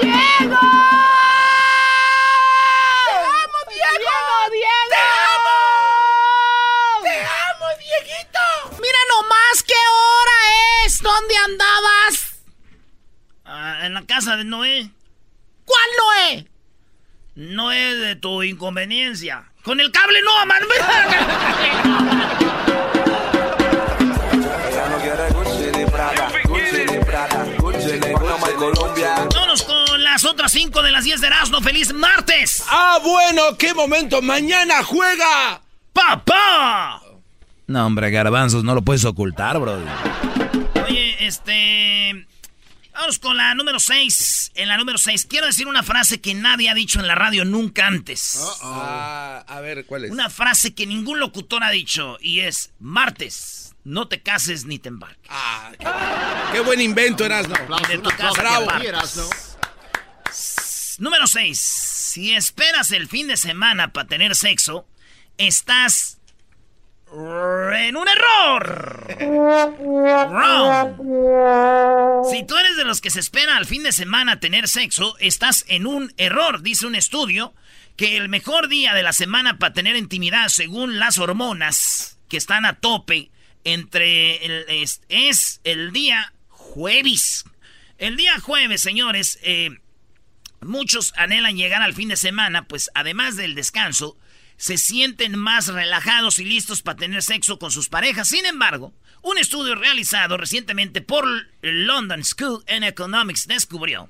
¡Te 0.00 0.08
amo, 3.20 3.60
Diego! 3.68 4.16
¡Diego! 4.52 4.88
¡Te 4.88 5.02
amo! 5.36 5.58
¡Te 7.02 7.16
amo, 7.20 7.66
Dieguito! 7.78 8.40
Mira 8.80 8.98
nomás 9.10 9.62
qué 9.66 9.74
hora 9.74 10.38
es. 10.86 10.98
¿Dónde 11.02 11.34
andabas? 11.44 11.93
En 13.82 13.94
la 13.94 14.02
casa 14.02 14.36
de 14.36 14.44
Noé. 14.44 14.90
¿Cuál 15.64 15.86
Noé? 15.98 16.48
Noé 17.34 17.94
de 17.94 18.16
tu 18.16 18.42
inconveniencia. 18.42 19.44
Con 19.62 19.80
el 19.80 19.90
cable 19.90 20.18
no, 20.22 20.46
man. 20.46 20.62
Vámonos 29.34 29.62
con 29.62 30.02
las 30.02 30.24
otras 30.24 30.52
5 30.52 30.82
de 30.82 30.90
las 30.90 31.04
10 31.04 31.20
de 31.20 31.26
Erasmo. 31.26 31.60
¡Feliz 31.60 31.92
martes! 31.92 32.64
Ah, 32.68 32.98
bueno, 33.02 33.56
qué 33.58 33.72
momento. 33.74 34.20
Mañana 34.22 34.82
juega. 34.82 35.60
¡Papá! 35.92 37.02
No, 37.66 37.86
hombre, 37.86 38.10
garbanzos, 38.10 38.64
no 38.64 38.74
lo 38.74 38.82
puedes 38.82 39.04
ocultar, 39.04 39.58
bro. 39.58 39.78
Oye, 40.86 41.16
este. 41.26 42.26
Vamos 42.94 43.18
con 43.18 43.36
la 43.36 43.54
número 43.54 43.80
6. 43.80 44.52
En 44.54 44.68
la 44.68 44.76
número 44.76 44.98
6, 44.98 45.26
quiero 45.28 45.46
decir 45.46 45.66
una 45.66 45.82
frase 45.82 46.20
que 46.20 46.32
nadie 46.32 46.70
ha 46.70 46.74
dicho 46.74 47.00
en 47.00 47.08
la 47.08 47.16
radio 47.16 47.44
nunca 47.44 47.86
antes. 47.88 48.38
Ah, 48.62 49.44
a 49.46 49.60
ver, 49.60 49.84
¿cuál 49.84 50.04
es? 50.04 50.10
Una 50.12 50.30
frase 50.30 50.74
que 50.74 50.86
ningún 50.86 51.18
locutor 51.18 51.64
ha 51.64 51.70
dicho 51.70 52.18
y 52.20 52.40
es: 52.40 52.72
martes, 52.78 53.74
no 53.82 54.06
te 54.06 54.22
cases 54.22 54.64
ni 54.64 54.78
te 54.78 54.88
embarques. 54.90 55.28
Ah, 55.28 55.72
qué, 55.78 55.86
qué 56.52 56.60
buen 56.60 56.80
invento, 56.80 57.24
Erasno. 57.24 57.56
De 57.88 57.98
tu 57.98 58.10
casa 58.10 58.42
te. 58.42 58.80
Número 60.98 61.26
6. 61.26 61.58
Si 61.58 62.32
esperas 62.32 62.92
el 62.92 63.08
fin 63.08 63.26
de 63.26 63.36
semana 63.36 63.92
para 63.92 64.06
tener 64.06 64.36
sexo, 64.36 64.86
estás 65.36 66.13
en 67.14 67.96
un 67.96 68.08
error. 68.08 69.06
Si 72.30 72.44
tú 72.44 72.56
eres 72.56 72.76
de 72.76 72.84
los 72.84 73.00
que 73.00 73.10
se 73.10 73.20
espera 73.20 73.56
al 73.56 73.66
fin 73.66 73.82
de 73.82 73.92
semana 73.92 74.40
tener 74.40 74.68
sexo, 74.68 75.16
estás 75.18 75.64
en 75.68 75.86
un 75.86 76.12
error. 76.16 76.62
Dice 76.62 76.86
un 76.86 76.94
estudio 76.94 77.54
que 77.96 78.16
el 78.16 78.28
mejor 78.28 78.68
día 78.68 78.94
de 78.94 79.02
la 79.02 79.12
semana 79.12 79.58
para 79.58 79.72
tener 79.72 79.96
intimidad, 79.96 80.48
según 80.48 80.98
las 80.98 81.18
hormonas 81.18 82.18
que 82.28 82.36
están 82.36 82.66
a 82.66 82.74
tope, 82.80 83.30
entre 83.62 84.64
es 85.08 85.60
el 85.64 85.92
día 85.92 86.32
jueves. 86.48 87.44
El 87.98 88.16
día 88.16 88.40
jueves, 88.40 88.80
señores, 88.80 89.38
eh, 89.42 89.70
muchos 90.60 91.14
anhelan 91.16 91.56
llegar 91.56 91.82
al 91.82 91.94
fin 91.94 92.08
de 92.08 92.16
semana, 92.16 92.66
pues 92.66 92.90
además 92.94 93.36
del 93.36 93.54
descanso, 93.54 94.16
se 94.64 94.78
sienten 94.78 95.38
más 95.38 95.66
relajados 95.66 96.38
y 96.38 96.44
listos 96.46 96.80
para 96.80 96.96
tener 96.96 97.22
sexo 97.22 97.58
con 97.58 97.70
sus 97.70 97.90
parejas. 97.90 98.28
Sin 98.28 98.46
embargo, 98.46 98.94
un 99.20 99.36
estudio 99.36 99.74
realizado 99.74 100.38
recientemente 100.38 101.02
por 101.02 101.26
London 101.60 102.24
School 102.24 102.64
of 102.66 102.82
Economics 102.82 103.46
descubrió 103.46 104.08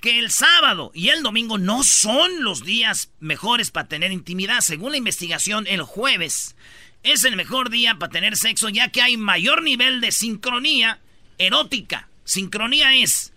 que 0.00 0.18
el 0.18 0.30
sábado 0.30 0.90
y 0.94 1.10
el 1.10 1.22
domingo 1.22 1.58
no 1.58 1.82
son 1.82 2.42
los 2.42 2.64
días 2.64 3.10
mejores 3.20 3.70
para 3.70 3.88
tener 3.88 4.10
intimidad. 4.10 4.62
Según 4.62 4.92
la 4.92 4.96
investigación, 4.96 5.66
el 5.66 5.82
jueves 5.82 6.56
es 7.02 7.24
el 7.24 7.36
mejor 7.36 7.68
día 7.68 7.96
para 7.96 8.10
tener 8.10 8.38
sexo 8.38 8.70
ya 8.70 8.88
que 8.88 9.02
hay 9.02 9.18
mayor 9.18 9.62
nivel 9.62 10.00
de 10.00 10.12
sincronía 10.12 10.98
erótica. 11.36 12.08
Sincronía 12.24 12.96
es 12.96 13.34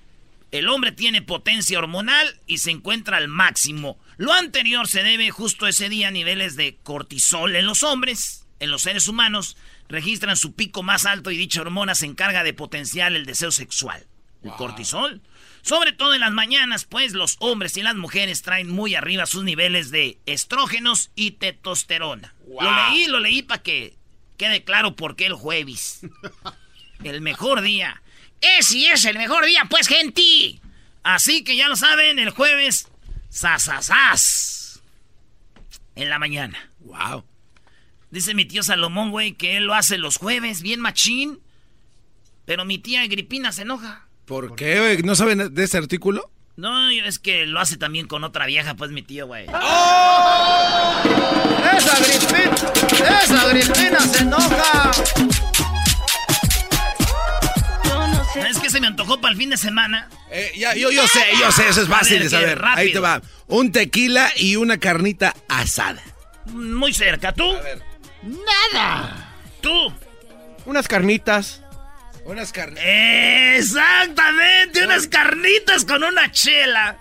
el 0.54 0.70
hombre 0.70 0.92
tiene 0.92 1.24
potencia 1.24 1.80
hormonal 1.80 2.40
y 2.46 2.60
se 2.60 2.70
encuentra 2.70 3.18
al 3.18 3.28
máximo. 3.28 3.98
Lo 4.18 4.34
anterior 4.34 4.88
se 4.88 5.04
debe 5.04 5.32
justo 5.32 5.68
ese 5.68 5.90
día 5.90 6.10
a 6.10 6.12
niveles 6.12 6.56
de 6.56 6.78
cortisol 6.84 7.56
en 7.56 7.66
los 7.66 7.84
hombres, 7.84 8.48
en 8.60 8.72
los 8.72 8.84
seres 8.84 9.08
humanos, 9.08 9.58
registran 9.90 10.38
su 10.38 10.54
pico 10.54 10.84
más 10.84 11.06
alto 11.06 11.32
y 11.32 11.38
dicha 11.38 11.62
hormona 11.62 11.96
se 11.96 12.06
encarga 12.06 12.44
de 12.44 12.54
potenciar 12.54 13.14
el 13.14 13.26
deseo 13.26 13.52
sexual. 13.52 14.06
El 14.44 14.52
cortisol. 14.52 15.22
Sobre 15.62 15.94
todo 15.94 16.14
en 16.14 16.20
las 16.20 16.34
mañanas, 16.34 16.84
pues 16.84 17.14
los 17.14 17.38
hombres 17.40 17.78
y 17.78 17.84
las 17.84 17.96
mujeres 17.96 18.42
traen 18.42 18.70
muy 18.70 18.96
arriba 18.96 19.26
sus 19.26 19.46
niveles 19.46 19.92
de 19.92 20.18
estrógenos 20.26 21.12
y 21.16 21.32
testosterona. 21.32 22.36
Lo 22.48 22.90
leí, 22.90 23.06
lo 23.08 23.20
leí 23.20 23.42
para 23.44 23.64
que 23.64 23.96
quede 24.38 24.66
claro 24.66 24.96
por 24.98 25.16
qué 25.16 25.28
el 25.28 25.34
jueves. 25.34 26.02
el 27.04 27.22
mejor 27.22 27.62
día. 27.62 28.02
Ese 28.42 28.92
es 28.92 29.06
el 29.06 29.18
mejor 29.18 29.46
día, 29.46 29.66
pues, 29.70 29.88
gente. 29.88 30.60
Así 31.02 31.46
que 31.46 31.56
ya 31.56 31.70
lo 31.70 31.78
saben, 31.78 32.20
el 32.20 32.32
jueves, 32.32 32.90
sasasas. 33.34 34.82
En 35.96 36.10
la 36.10 36.20
mañana. 36.20 36.58
Wow. 36.80 37.24
Dice 38.12 38.34
mi 38.36 38.46
tío 38.46 38.64
Salomón, 38.64 39.12
güey, 39.12 39.34
que 39.34 39.58
él 39.58 39.66
lo 39.66 39.74
hace 39.74 39.98
los 39.98 40.18
jueves, 40.18 40.62
bien 40.62 40.80
machín. 40.80 41.40
Pero 42.46 42.64
mi 42.66 42.78
tía 42.78 43.02
Agripina 43.02 43.52
se 43.52 43.64
enoja. 43.64 44.08
¿Por 44.26 44.56
qué? 44.56 44.80
güey? 44.80 45.04
¿No 45.04 45.16
saben 45.16 45.54
de 45.54 45.64
ese 45.64 45.78
artículo? 45.78 46.30
No, 46.56 46.90
es 46.90 47.18
que 47.18 47.48
lo 47.48 47.60
hace 47.60 47.78
también 47.78 48.08
con 48.08 48.24
otra 48.24 48.46
vieja, 48.46 48.76
pues 48.76 48.92
mi 48.92 49.02
tío, 49.02 49.26
güey. 49.26 49.46
¡Esa 49.46 49.54
Agripina! 51.98 52.56
¡Esa 53.24 53.42
Agripina 53.42 54.00
se 54.00 54.24
enoja! 54.24 54.92
Es 58.36 58.60
que 58.60 58.70
se 58.70 58.80
me 58.82 58.88
antojó 58.88 59.20
para 59.22 59.32
el 59.32 59.38
fin 59.38 59.50
de 59.50 59.58
semana. 59.58 60.10
Eh, 60.32 60.52
ya, 60.58 60.76
yo, 60.76 60.92
yo 60.92 61.08
sé, 61.08 61.24
yo 61.40 61.52
sé, 61.52 61.70
eso 61.70 61.82
es 61.82 61.90
A 61.90 61.98
fácil 61.98 62.20
ver, 62.20 62.30
de 62.30 62.38
qué 62.38 62.42
saber. 62.42 62.62
Ahí 62.66 62.92
te 62.92 63.00
va. 63.00 63.22
Un 63.48 63.72
tequila 63.72 64.32
y 64.36 64.56
una 64.56 64.78
carnita 64.78 65.36
asada. 65.48 66.02
Muy 66.46 66.94
cerca, 66.94 67.34
¿tú? 67.34 67.46
Nada. 68.24 69.34
¿Tú? 69.62 69.94
Unas 70.66 70.88
carnitas. 70.88 71.63
Unas 72.26 72.54
carnitas. 72.54 72.86
Exactamente, 72.86 74.84
unas 74.86 75.08
carnitas 75.08 75.84
con 75.84 76.04
una 76.04 76.32
chela. 76.32 76.98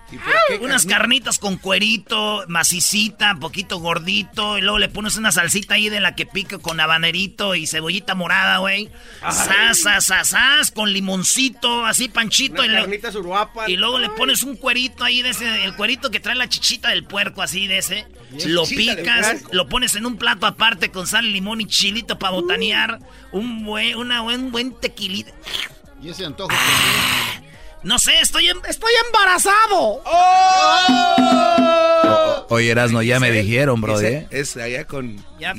qué 0.49 0.57
unas 0.59 0.85
carnitas 0.85 1.39
con 1.39 1.59
cuerito, 1.59 2.45
macicita, 2.49 3.37
poquito 3.37 3.79
gordito. 3.79 4.59
Y 4.59 4.63
luego 4.63 4.79
le 4.79 4.89
pones 4.89 5.17
una 5.17 5.31
salsita 5.31 5.75
ahí 5.75 5.89
de 5.89 6.01
la 6.01 6.17
que 6.17 6.27
pica 6.27 6.59
con 6.59 6.81
habanerito 6.81 7.55
y 7.55 7.67
cebollita 7.69 8.15
morada, 8.17 8.59
güey. 8.59 8.91
Sas, 9.21 9.81
sas, 10.05 10.29
sas, 10.29 10.71
con 10.73 10.93
limoncito, 10.93 11.87
así 11.87 12.09
panchito. 12.09 12.63
Unas 12.63 12.89
y, 12.89 12.99
le- 12.99 13.19
uruapan. 13.19 13.71
y 13.71 13.77
luego 13.77 13.99
le 14.01 14.11
pones 14.11 14.43
un 14.43 14.57
cuerito 14.57 15.05
ahí 15.05 15.23
de 15.23 15.31
ese, 15.31 15.65
el 15.65 15.77
cuerito 15.77 16.11
que 16.11 16.19
trae 16.21 16.35
la 16.35 16.49
chichita 16.49 16.89
del 16.89 17.05
puerco, 17.05 17.43
así 17.43 17.69
de 17.69 17.79
ese. 17.79 18.07
Lo 18.47 18.65
picas, 18.67 19.43
lo 19.53 19.69
pones 19.69 19.95
en 19.95 20.07
un 20.07 20.17
plato 20.17 20.47
aparte 20.47 20.91
con 20.91 21.07
sal, 21.07 21.31
limón 21.33 21.61
y 21.61 21.67
chilito 21.67 22.19
para 22.19 22.33
botanear. 22.33 22.99
Un 23.31 23.65
buen, 23.65 23.97
una 23.97 24.23
buen, 24.23 24.51
buen 24.51 24.73
Y 26.03 26.09
ese 26.11 26.25
antojo. 26.27 26.51
No 27.83 27.99
sé, 27.99 28.13
estoy, 28.21 28.49
em- 28.49 28.63
estoy 28.69 28.93
embarazado. 29.07 30.03
Oye, 32.49 32.71
Erasno, 32.71 33.03
ya 33.03 33.19
me 33.21 33.31
dijeron, 33.31 33.81
bro, 33.81 33.97
Ese- 33.99 34.17
¿eh? 34.19 34.27
Es 34.31 34.57
allá 34.57 34.87
con... 34.87 35.25
Ya. 35.39 35.55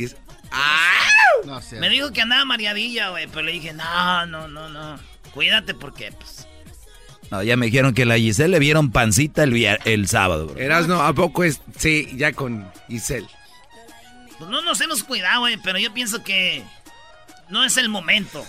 No 1.45 1.61
sé. 1.61 1.77
Me 1.79 1.89
dijo 1.89 2.11
que 2.11 2.21
andaba 2.21 2.45
mareadilla, 2.45 3.09
güey, 3.09 3.27
pero 3.27 3.41
le 3.41 3.51
dije, 3.53 3.73
no, 3.73 4.25
no, 4.25 4.47
no, 4.47 4.69
no. 4.69 4.99
Cuídate 5.33 5.73
porque, 5.73 6.11
pues... 6.11 6.47
No, 7.31 7.41
ya 7.41 7.57
me 7.57 7.65
dijeron 7.65 7.93
que 7.93 8.05
la 8.05 8.15
Giselle 8.17 8.49
le 8.49 8.59
vieron 8.59 8.91
pancita 8.91 9.43
el, 9.43 9.55
el 9.85 10.07
sábado, 10.07 10.47
bro. 10.47 10.59
Erasno, 10.59 11.01
¿a 11.01 11.13
poco 11.13 11.43
es...? 11.43 11.61
Sí, 11.77 12.09
ya 12.15 12.31
con 12.31 12.71
Giselle. 12.87 13.27
pues 14.37 14.49
no 14.51 14.61
nos 14.61 14.79
hemos 14.81 15.03
cuidado, 15.03 15.41
güey, 15.41 15.57
pero 15.57 15.79
yo 15.79 15.91
pienso 15.93 16.23
que 16.23 16.63
no 17.49 17.63
es 17.65 17.75
el 17.77 17.89
momento. 17.89 18.45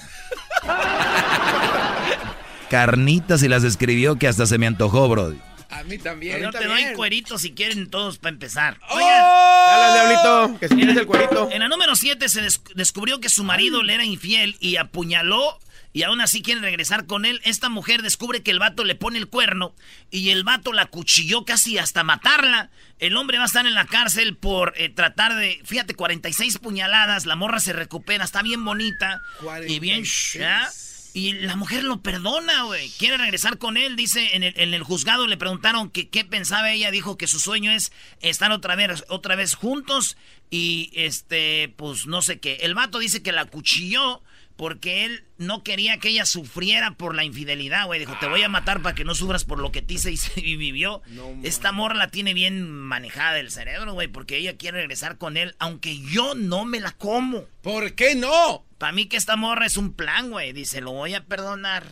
Carnitas 2.70 3.42
y 3.42 3.48
las 3.48 3.64
escribió 3.64 4.16
que 4.16 4.26
hasta 4.28 4.46
se 4.46 4.58
me 4.58 4.66
antojó, 4.66 5.08
bro. 5.08 5.34
A 5.70 5.82
mí 5.84 5.98
también. 5.98 6.40
Yo 6.40 6.50
te 6.50 6.66
doy 6.66 6.84
cueritos 6.94 7.42
si 7.42 7.52
quieren 7.52 7.88
todos 7.90 8.18
para 8.18 8.32
empezar. 8.32 8.78
Dale, 8.88 9.92
Diablito, 9.94 10.58
que 10.60 10.68
si 10.68 10.74
quieres 10.76 10.96
el 10.96 11.06
cuerito. 11.06 11.48
En 11.50 11.60
la 11.60 11.68
número 11.68 11.96
7 11.96 12.28
se 12.28 12.42
des- 12.42 12.60
descubrió 12.74 13.20
que 13.20 13.28
su 13.28 13.44
marido 13.44 13.82
le 13.82 13.94
era 13.94 14.04
infiel 14.04 14.56
y 14.60 14.76
apuñaló 14.76 15.58
y 15.94 16.02
aún 16.02 16.20
así 16.20 16.42
quiere 16.42 16.60
regresar 16.60 17.06
con 17.06 17.24
él. 17.24 17.40
Esta 17.44 17.68
mujer 17.68 18.02
descubre 18.02 18.42
que 18.42 18.50
el 18.50 18.58
vato 18.58 18.82
le 18.82 18.96
pone 18.96 19.16
el 19.16 19.28
cuerno 19.28 19.76
y 20.10 20.30
el 20.30 20.42
vato 20.42 20.72
la 20.72 20.86
cuchilló 20.86 21.44
casi 21.44 21.78
hasta 21.78 22.02
matarla. 22.02 22.70
El 22.98 23.16
hombre 23.16 23.38
va 23.38 23.44
a 23.44 23.46
estar 23.46 23.64
en 23.64 23.74
la 23.74 23.86
cárcel 23.86 24.36
por 24.36 24.74
eh, 24.76 24.88
tratar 24.88 25.36
de, 25.36 25.60
fíjate, 25.64 25.94
46 25.94 26.58
puñaladas. 26.58 27.26
La 27.26 27.36
morra 27.36 27.60
se 27.60 27.72
recupera, 27.72 28.24
está 28.24 28.42
bien 28.42 28.64
bonita 28.64 29.22
y 29.68 29.78
bien... 29.78 30.00
46. 30.00 30.32
¿ya? 30.34 30.68
Y 31.16 31.32
la 31.34 31.54
mujer 31.54 31.84
lo 31.84 32.02
perdona, 32.02 32.64
güey. 32.64 32.90
Quiere 32.98 33.16
regresar 33.16 33.58
con 33.58 33.76
él. 33.76 33.94
Dice, 33.94 34.34
en 34.34 34.42
el, 34.42 34.52
en 34.56 34.74
el 34.74 34.82
juzgado 34.82 35.28
le 35.28 35.36
preguntaron 35.36 35.90
que 35.90 36.08
qué 36.08 36.24
pensaba 36.24 36.72
ella. 36.72 36.90
Dijo 36.90 37.16
que 37.16 37.28
su 37.28 37.38
sueño 37.38 37.70
es 37.70 37.92
estar 38.20 38.50
otra 38.50 38.74
vez, 38.74 39.04
otra 39.06 39.36
vez 39.36 39.54
juntos. 39.54 40.16
Y 40.50 40.90
este, 40.92 41.72
pues 41.76 42.08
no 42.08 42.20
sé 42.20 42.40
qué. 42.40 42.56
El 42.62 42.74
vato 42.74 42.98
dice 42.98 43.22
que 43.22 43.30
la 43.30 43.44
cuchilló 43.44 44.24
porque 44.56 45.04
él 45.04 45.24
no 45.36 45.64
quería 45.64 45.98
que 45.98 46.10
ella 46.10 46.26
sufriera 46.26 46.92
por 46.92 47.14
la 47.14 47.24
infidelidad, 47.24 47.86
güey. 47.86 48.00
Dijo, 48.00 48.16
te 48.20 48.28
voy 48.28 48.42
a 48.42 48.48
matar 48.48 48.82
para 48.82 48.94
que 48.94 49.04
no 49.04 49.14
sufras 49.14 49.44
por 49.44 49.58
lo 49.58 49.72
que 49.72 49.82
te 49.82 49.94
hice 49.94 50.14
y, 50.36 50.56
vivió. 50.56 51.02
Esta 51.42 51.72
morra 51.72 51.96
la 51.96 52.08
tiene 52.08 52.34
bien 52.34 52.70
manejada 52.70 53.34
del 53.34 53.50
cerebro, 53.50 53.94
güey, 53.94 54.08
porque 54.08 54.36
ella 54.36 54.56
quiere 54.56 54.78
regresar 54.78 55.18
con 55.18 55.36
él, 55.36 55.56
aunque 55.58 55.98
yo 55.98 56.34
no 56.34 56.64
me 56.64 56.80
la 56.80 56.92
como. 56.92 57.46
¿Por 57.62 57.94
qué 57.94 58.14
no? 58.14 58.64
Para 58.78 58.92
mí 58.92 59.06
que 59.06 59.16
esta 59.16 59.36
morra 59.36 59.66
es 59.66 59.76
un 59.76 59.92
plan, 59.92 60.30
güey. 60.30 60.52
Dice, 60.52 60.80
lo 60.80 60.92
voy 60.92 61.14
a 61.14 61.24
perdonar. 61.24 61.84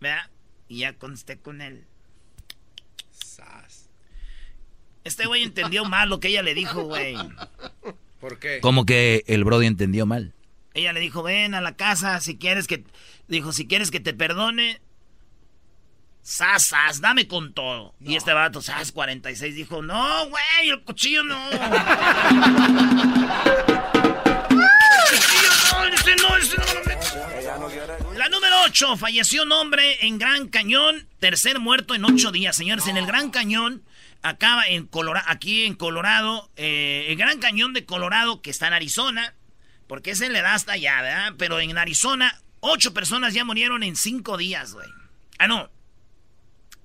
¿Verdad? 0.00 0.30
Y 0.68 0.78
ya 0.78 0.94
contesté 0.94 1.38
con 1.38 1.60
él. 1.60 1.84
Este 5.02 5.26
güey 5.26 5.42
entendió 5.42 5.84
mal 5.84 6.08
lo 6.08 6.20
que 6.20 6.28
ella 6.28 6.42
le 6.42 6.54
dijo, 6.54 6.82
güey. 6.82 7.16
¿Por 8.20 8.38
qué? 8.38 8.60
Como 8.60 8.84
que 8.84 9.24
el 9.26 9.44
Brody 9.44 9.66
entendió 9.66 10.04
mal. 10.04 10.34
Ella 10.74 10.92
le 10.92 11.00
dijo, 11.00 11.22
ven 11.22 11.54
a 11.54 11.60
la 11.60 11.76
casa 11.76 12.20
si 12.20 12.38
quieres 12.38 12.66
que... 12.66 12.84
Dijo, 13.28 13.52
si 13.52 13.66
quieres 13.66 13.90
que 13.90 14.00
te 14.00 14.12
perdone, 14.12 14.80
sas, 16.22 16.66
sas, 16.66 17.00
dame 17.00 17.28
con 17.28 17.52
todo. 17.52 17.94
Y 18.00 18.16
este 18.16 18.32
vato, 18.32 18.60
sas, 18.62 18.92
46, 18.92 19.54
dijo, 19.54 19.82
no, 19.82 20.28
güey, 20.28 20.68
el 20.68 20.82
cuchillo 20.82 21.22
no. 21.22 21.50
el 21.50 21.58
cuchillo 25.08 25.50
no, 25.72 25.84
ese 25.86 26.16
no, 26.16 26.36
ese 26.36 26.56
no. 26.56 26.64
La 28.16 28.28
número 28.28 28.54
8, 28.66 28.96
falleció 28.96 29.42
un 29.42 29.52
hombre 29.52 30.06
en 30.06 30.18
Gran 30.18 30.48
Cañón, 30.48 31.08
tercer 31.18 31.58
muerto 31.58 31.94
en 31.94 32.04
ocho 32.04 32.30
días. 32.30 32.56
Señores, 32.56 32.86
en 32.86 32.96
el 32.96 33.06
Gran 33.06 33.30
Cañón, 33.30 33.82
acaba 34.22 34.66
en 34.66 34.86
Colorado, 34.86 35.26
aquí 35.28 35.64
en 35.64 35.74
Colorado, 35.74 36.50
eh, 36.56 37.06
el 37.08 37.16
Gran 37.16 37.38
Cañón 37.38 37.72
de 37.72 37.84
Colorado, 37.84 38.42
que 38.42 38.50
está 38.50 38.66
en 38.68 38.74
Arizona, 38.74 39.34
porque 39.90 40.12
ese 40.12 40.28
le 40.28 40.40
da 40.40 40.54
hasta 40.54 40.74
allá, 40.74 41.02
¿verdad? 41.02 41.34
Pero 41.36 41.58
en 41.58 41.76
Arizona, 41.76 42.40
ocho 42.60 42.94
personas 42.94 43.34
ya 43.34 43.44
murieron 43.44 43.82
en 43.82 43.96
cinco 43.96 44.36
días, 44.36 44.72
güey. 44.72 44.88
Ah, 45.36 45.48
no. 45.48 45.68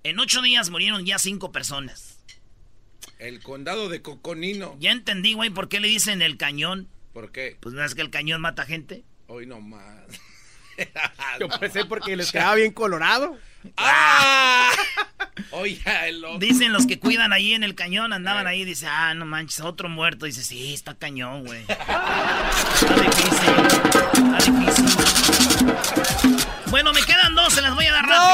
En 0.02 0.20
ocho 0.20 0.42
días 0.42 0.72
murieron 0.72 1.06
ya 1.06 1.20
cinco 1.20 1.52
personas. 1.52 2.18
El 3.20 3.44
condado 3.44 3.90
de 3.90 4.02
Coconino. 4.02 4.76
Ya 4.80 4.92
entendí, 4.92 5.34
güey, 5.34 5.52
por 5.52 5.70
qué 5.70 5.80
le 5.80 5.88
dicen 5.88 6.24
el 6.24 6.38
cañón. 6.38 6.90
¿Por 7.14 7.32
qué? 7.32 7.58
Pues 7.60 7.76
no 7.76 7.86
es 7.86 7.94
que 7.94 8.02
el 8.02 8.10
cañón 8.10 8.42
mata 8.42 8.66
gente. 8.66 9.04
Hoy 9.28 9.46
no 9.46 9.62
más. 9.62 10.08
Yo 11.40 11.48
pensé 11.60 11.86
porque 11.86 12.16
les 12.16 12.32
quedaba 12.32 12.56
bien 12.56 12.74
colorado. 12.74 13.38
¡Ah! 13.78 14.72
Oye, 15.52 15.82
el 16.08 16.22
loco. 16.22 16.40
Dicen 16.40 16.72
los 16.74 16.86
que 16.86 17.00
cuidan 17.00 17.34
ahí 17.34 17.54
en 17.54 17.64
el 17.64 17.76
cañón, 17.76 18.14
andaban 18.14 18.48
ahí, 18.48 18.64
dice, 18.66 18.88
ah, 18.88 19.14
no 19.14 19.26
manches, 19.26 19.62
otro 19.62 19.90
muerto. 19.90 20.26
Dice, 20.26 20.44
sí, 20.44 20.74
está 20.74 20.96
cañón, 20.96 21.46
güey. 21.46 21.62
Está 21.70 22.96
difícil. 22.96 23.50
Está 24.14 24.52
difícil. 24.52 24.86
Bueno, 26.68 26.94
me 26.94 27.02
quedan 27.04 27.36
dos, 27.36 27.54
se 27.54 27.62
las 27.62 27.74
voy 27.74 27.86
a 27.86 27.94
dar 27.94 28.06
rápido. 28.06 28.26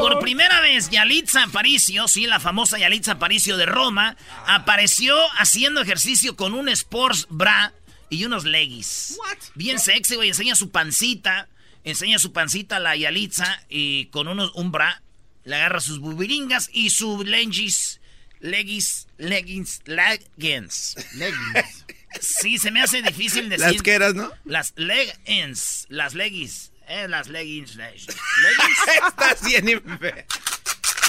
Por 0.00 0.18
primera 0.20 0.60
vez, 0.60 0.88
Yalitza 0.90 1.42
Aparicio, 1.44 2.08
sí, 2.08 2.26
la 2.26 2.40
famosa 2.40 2.78
Yalitza 2.78 3.12
Aparicio 3.12 3.56
de 3.56 3.66
Roma, 3.66 4.16
apareció 4.46 5.16
haciendo 5.38 5.82
ejercicio 5.82 6.36
con 6.36 6.54
un 6.54 6.68
sports 6.70 7.26
bra 7.28 7.72
y 8.08 8.24
unos 8.24 8.44
leggings. 8.44 9.18
Bien 9.54 9.78
sexy, 9.78 10.16
güey, 10.16 10.28
enseña 10.28 10.54
su 10.54 10.70
pancita. 10.70 11.48
Enseña 11.84 12.18
su 12.18 12.32
pancita 12.32 12.76
a 12.76 12.80
la 12.80 12.96
Yalitza 12.96 13.60
y 13.68 14.06
con 14.06 14.26
unos, 14.26 14.52
un 14.54 14.72
bra 14.72 15.02
le 15.44 15.56
agarra 15.56 15.80
sus 15.80 15.98
bubiringas 16.00 16.68
y 16.72 16.90
sus 16.90 17.24
leggings, 17.26 18.00
leggings, 18.40 19.06
leggings, 19.18 19.80
leggings. 19.86 20.96
Leggings. 21.14 21.84
Sí, 22.20 22.58
se 22.58 22.70
me 22.70 22.80
hace 22.82 23.02
difícil 23.02 23.48
decir. 23.48 23.66
Las 23.74 23.82
que 23.82 23.92
eras, 23.92 24.14
¿no? 24.14 24.30
Las 24.44 24.72
leggings, 24.76 25.86
las 25.88 26.14
leggings, 26.14 26.70
eh, 26.86 27.06
las 27.08 27.28
leggings, 27.28 27.74
leggings. 27.76 28.06
Estás 29.08 29.42
bien 29.44 29.66
infe- 29.66 30.24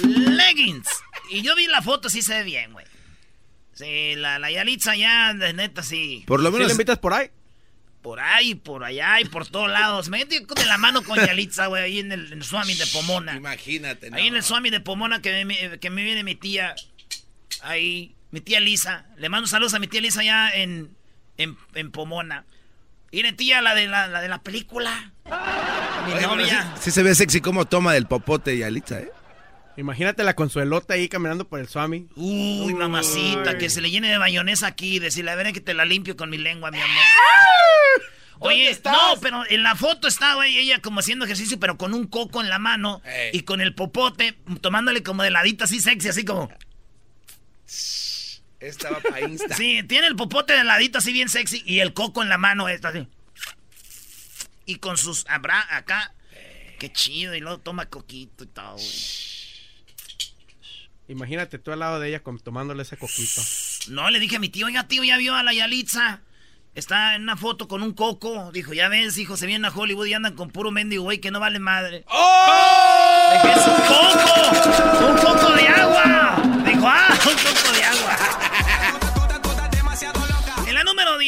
leggings. 0.04 0.88
Y 1.30 1.42
yo 1.42 1.56
vi 1.56 1.68
la 1.68 1.82
foto, 1.82 2.10
sí 2.10 2.22
se 2.22 2.34
ve 2.40 2.44
bien, 2.44 2.74
güey. 2.74 2.86
Sí, 3.74 4.16
la, 4.16 4.40
la 4.40 4.50
Yalitza 4.52 4.96
ya, 4.96 5.34
de 5.34 5.54
neta, 5.54 5.84
sí. 5.84 6.24
Por 6.28 6.40
lo 6.40 6.50
¿Sí 6.50 6.54
menos. 6.54 6.68
le 6.70 6.74
invitas 6.74 6.98
por 7.00 7.14
ahí? 7.14 7.30
Por 8.06 8.20
ahí, 8.20 8.54
por 8.54 8.84
allá 8.84 9.20
y 9.20 9.26
por 9.26 9.48
todos 9.48 9.68
lados. 9.68 10.10
Me 10.10 10.20
metí 10.20 10.38
de 10.38 10.66
la 10.68 10.78
mano 10.78 11.02
con 11.02 11.18
Yalitza, 11.18 11.66
güey, 11.66 11.82
ahí 11.82 12.00
en 12.02 12.12
el, 12.12 12.28
en 12.28 12.38
el 12.38 12.44
Swami 12.44 12.76
de 12.76 12.86
Pomona. 12.86 13.36
Imagínate, 13.36 14.12
¿no? 14.12 14.18
Ahí 14.18 14.28
en 14.28 14.36
el 14.36 14.44
Swami 14.44 14.70
de 14.70 14.80
Pomona 14.80 15.24
que 15.24 15.44
me, 15.44 15.80
que 15.80 15.90
me 15.90 16.04
viene 16.04 16.24
mi 16.24 16.36
tía. 16.36 16.76
Ahí, 17.64 18.14
mi 18.30 18.42
tía 18.42 18.60
Lisa. 18.60 19.08
Le 19.18 19.28
mando 19.28 19.48
saludos 19.48 19.74
a 19.74 19.80
mi 19.80 19.88
tía 19.88 20.02
Lisa 20.02 20.20
allá 20.22 20.52
en, 20.54 20.96
en, 21.38 21.58
en 21.74 21.92
Pomona. 21.92 22.46
Y 23.10 23.24
de 23.24 23.34
tía, 23.34 23.64
la 23.64 23.74
de 23.74 23.88
la, 23.88 24.06
la 24.06 24.22
de 24.22 24.30
la 24.30 24.44
película. 24.44 25.12
Mi 26.06 26.14
Oye, 26.14 26.22
novia. 26.28 26.74
sí, 26.76 26.84
sí 26.84 26.92
se 26.92 27.02
ve 27.02 27.16
sexy 27.16 27.42
como 27.42 27.66
toma 27.66 27.92
del 27.94 28.06
popote 28.06 28.54
y 28.54 28.62
Alitza, 28.62 29.00
¿eh? 29.00 29.12
Imagínate 29.78 30.24
la 30.24 30.36
consuelota 30.36 30.94
ahí 30.94 31.10
caminando 31.10 31.48
por 31.48 31.60
el 31.60 31.68
Swami. 31.68 32.08
Uy, 32.16 32.74
mamacita, 32.74 33.58
que 33.58 33.70
se 33.70 33.82
le 33.82 33.92
llene 33.92 34.10
de 34.10 34.20
mayonesa 34.20 34.68
aquí 34.68 34.96
y 34.96 35.00
decirle, 35.00 35.32
a 35.32 35.36
ver 35.36 35.52
que 35.52 35.62
te 35.62 35.74
la 35.74 35.86
limpio 35.86 36.16
con 36.16 36.30
mi 36.30 36.38
lengua, 36.38 36.72
mi 36.72 36.80
amor. 36.80 37.04
Oye, 38.40 38.78
no, 38.84 39.20
pero 39.22 39.44
en 39.50 39.64
la 39.64 39.76
foto 39.76 40.08
está, 40.08 40.36
güey, 40.36 40.58
ella 40.58 40.82
como 40.82 41.00
haciendo 41.00 41.26
ejercicio, 41.26 41.60
pero 41.60 41.78
con 41.78 41.94
un 41.94 42.06
coco 42.08 42.42
en 42.42 42.50
la 42.50 42.60
mano 42.60 43.02
Ey. 43.06 43.32
y 43.34 43.42
con 43.42 43.62
el 43.62 43.74
popote, 43.74 44.38
tomándole 44.62 45.04
como 45.04 45.24
de 45.24 45.32
ladito 45.32 45.64
así 45.64 45.80
sexy, 45.80 46.10
así 46.10 46.26
como... 46.26 46.50
Esta 48.60 48.90
va 48.92 49.00
para 49.00 49.22
Insta. 49.22 49.56
Sí, 49.56 49.84
tiene 49.84 50.08
el 50.08 50.16
popote 50.16 50.54
de 50.54 50.64
ladito 50.64 50.98
así 50.98 51.14
bien 51.14 51.30
sexy 51.30 51.64
y 51.66 51.80
el 51.80 51.94
coco 51.94 52.24
en 52.24 52.30
la 52.30 52.38
mano 52.38 52.68
esta 52.68 52.90
así. 52.90 53.08
Y 54.66 54.76
con 54.76 54.98
sus 54.98 55.26
abra 55.28 55.66
acá. 55.70 56.14
Qué 56.80 56.92
chido, 56.92 57.36
y 57.36 57.40
luego 57.40 57.60
toma 57.60 57.86
coquito 57.86 58.44
y 58.44 58.48
todo, 58.48 58.74
güey. 58.74 59.35
Imagínate 61.08 61.60
tú 61.60 61.72
al 61.72 61.80
lado 61.80 62.00
de 62.00 62.10
ella 62.10 62.24
con- 62.24 62.40
tomándole 62.40 62.82
ese 62.84 62.98
coquito. 62.98 63.42
No, 63.90 64.10
le 64.10 64.20
dije 64.20 64.38
a 64.38 64.40
mi 64.40 64.50
tío, 64.50 64.66
oiga, 64.66 64.88
tío, 64.88 65.04
ya 65.04 65.18
vio 65.18 65.36
a 65.36 65.44
la 65.44 65.54
Yalitza. 65.54 66.22
Está 66.74 67.16
en 67.16 67.22
una 67.24 67.38
foto 67.38 67.68
con 67.70 67.84
un 67.84 67.94
coco. 67.94 68.52
Dijo, 68.52 68.74
ya 68.74 68.90
ves, 68.90 69.18
hijo, 69.18 69.38
se 69.38 69.46
vienen 69.46 69.66
a 69.66 69.74
Hollywood 69.76 70.08
y 70.08 70.14
andan 70.14 70.36
con 70.36 70.50
puro 70.50 70.72
mendigo, 70.72 71.04
güey, 71.04 71.20
que 71.20 71.32
no 71.32 71.40
vale 71.40 71.60
madre. 71.60 72.04
¡Oh! 72.10 73.32
Dije, 73.34 73.52
es 73.60 73.68
un 73.68 73.82
coco, 73.88 75.08
un 75.08 75.18
coco 75.18 75.52
de 75.56 75.68
agua. 75.70 76.36
Dijo, 76.66 76.86
ah, 76.88 77.08
un 77.12 77.18
coco 77.34 77.72
de 77.74 77.84
agua. 77.84 78.05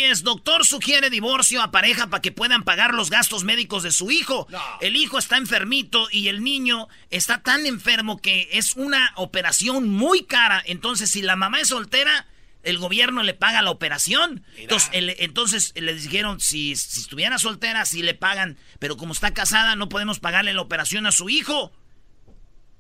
La 0.08 0.14
número 0.14 0.16
10, 0.16 0.24
doctor 0.24 0.66
sugiere 0.66 1.10
divorcio 1.10 1.62
a 1.62 1.72
pareja 1.72 2.08
para 2.08 2.22
que 2.22 2.32
puedan 2.32 2.64
pagar 2.64 2.94
los 2.94 3.10
gastos 3.10 3.44
médicos 3.44 3.84
de 3.84 3.92
su 3.92 4.10
hijo. 4.12 4.48
El 4.82 4.96
hijo 4.96 5.18
está 5.18 5.38
enfermito 5.38 6.08
y 6.12 6.28
el 6.30 6.44
niño 6.44 6.88
está 7.10 7.42
tan 7.44 7.66
enfermo 7.66 8.18
que 8.22 8.48
es 8.52 8.76
una 8.76 9.12
operación 9.16 9.90
muy 9.90 10.26
cara. 10.26 10.62
Entonces, 10.66 11.10
si 11.12 11.22
la 11.22 11.36
mamá 11.36 11.60
es 11.62 11.70
soltera, 11.70 12.26
el 12.64 12.78
gobierno 12.80 13.24
le 13.24 13.34
paga 13.34 13.62
la 13.62 13.72
operación. 13.72 14.44
Entonces, 14.58 14.90
el- 14.94 15.16
entonces 15.20 15.74
le 15.76 15.94
dijeron, 15.94 16.40
si, 16.40 16.76
si 16.76 17.02
estuviera 17.02 17.38
soltera, 17.38 17.86
sí 17.86 18.02
le 18.02 18.14
pagan. 18.14 18.58
Pero 18.80 18.98
como 18.98 19.14
está 19.14 19.34
casada, 19.34 19.76
no 19.76 19.88
podemos 19.90 20.20
pagarle 20.20 20.54
la 20.54 20.62
operación 20.62 21.06
a 21.06 21.12
su 21.12 21.30
hijo. 21.30 21.72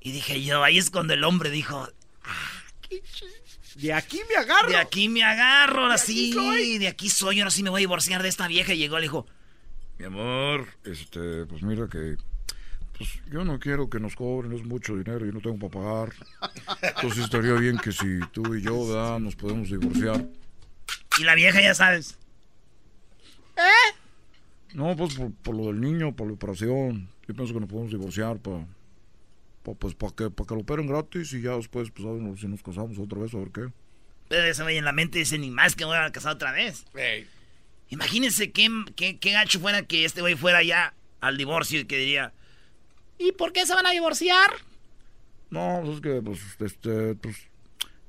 Y 0.01 0.11
dije 0.11 0.41
yo, 0.43 0.63
ahí 0.63 0.77
es 0.77 0.89
cuando 0.89 1.13
el 1.13 1.23
hombre 1.23 1.49
dijo, 1.51 1.89
De 3.77 3.93
aquí 3.93 4.21
me 4.27 4.35
agarro. 4.35 4.69
de 4.69 4.75
aquí 4.75 5.07
me 5.07 5.23
agarro, 5.23 5.83
ahora 5.83 5.97
sí, 5.99 6.77
de 6.79 6.87
aquí 6.87 7.09
soy, 7.09 7.39
ahora 7.39 7.51
sí 7.51 7.61
me 7.61 7.69
voy 7.69 7.79
a 7.79 7.85
divorciar 7.85 8.23
de 8.23 8.29
esta 8.29 8.47
vieja. 8.47 8.73
Y 8.73 8.77
llegó, 8.77 8.97
le 8.97 9.03
dijo, 9.03 9.27
Mi 9.99 10.05
amor, 10.05 10.67
este, 10.83 11.45
pues 11.45 11.61
mira 11.61 11.87
que. 11.87 12.17
Pues 12.97 13.09
yo 13.31 13.45
no 13.45 13.59
quiero 13.59 13.87
que 13.91 13.99
nos 13.99 14.15
cobren, 14.15 14.53
es 14.53 14.65
mucho 14.65 14.95
dinero 14.95 15.23
y 15.27 15.31
no 15.31 15.39
tengo 15.39 15.69
para 15.69 15.83
pagar. 15.83 16.13
Entonces 16.81 17.25
estaría 17.25 17.53
bien 17.53 17.77
que 17.77 17.91
si 17.91 18.19
tú 18.31 18.55
y 18.55 18.63
yo, 18.63 18.87
¿verdad? 18.87 19.19
Nos 19.19 19.35
podemos 19.35 19.69
divorciar. 19.69 20.25
y 21.19 21.23
la 21.23 21.35
vieja 21.35 21.61
ya 21.61 21.75
sabes. 21.75 22.17
No, 24.73 24.95
pues 24.95 25.13
por, 25.13 25.31
por 25.33 25.55
lo 25.55 25.67
del 25.67 25.79
niño, 25.79 26.15
por 26.15 26.25
la 26.27 26.33
operación. 26.33 27.09
Yo 27.27 27.35
pienso 27.35 27.53
que 27.53 27.59
nos 27.59 27.69
podemos 27.69 27.91
divorciar 27.91 28.37
para. 28.39 28.65
Pues 29.75 29.95
para 29.95 30.13
que, 30.13 30.30
pa 30.30 30.45
que 30.45 30.53
lo 30.53 30.62
operen 30.62 30.88
gratis 30.88 31.34
y 31.34 31.41
ya 31.41 31.56
después, 31.56 31.91
pues 31.91 32.08
a 32.08 32.12
ver 32.12 32.38
si 32.38 32.47
nos 32.47 32.63
casamos 32.63 32.97
otra 32.97 33.19
vez, 33.19 33.34
a 33.34 33.38
ver 33.38 33.51
qué. 33.51 33.67
Pero 34.27 34.43
eso 34.43 34.65
me 34.65 34.77
en 34.77 34.86
la 34.86 34.91
mente 34.91 35.19
dice, 35.19 35.38
ni 35.38 35.49
más 35.49 35.75
que 35.75 35.86
me 35.86 35.91
voy 35.91 35.97
a 35.97 36.12
casar 36.12 36.34
otra 36.34 36.51
vez. 36.51 36.86
Imagínense 37.89 38.51
qué, 38.51 38.69
qué, 38.95 39.17
qué 39.17 39.32
gacho 39.32 39.60
fuera 39.60 39.84
que 39.84 40.06
este 40.06 40.21
güey 40.21 40.36
fuera 40.36 40.62
ya 40.63 40.93
al 41.21 41.38
divorcio 41.38 41.80
y 41.80 41.86
que 41.86 41.97
diría, 41.97 42.34
¿y 43.17 43.32
por 43.32 43.53
qué 43.53 43.65
se 43.65 43.73
van 43.73 43.86
a 43.86 43.91
divorciar? 43.91 44.51
No, 45.49 45.82
pues 45.84 45.95
es 45.95 46.01
que, 46.01 46.21
pues, 46.21 46.39
este, 46.60 47.15
pues. 47.15 47.38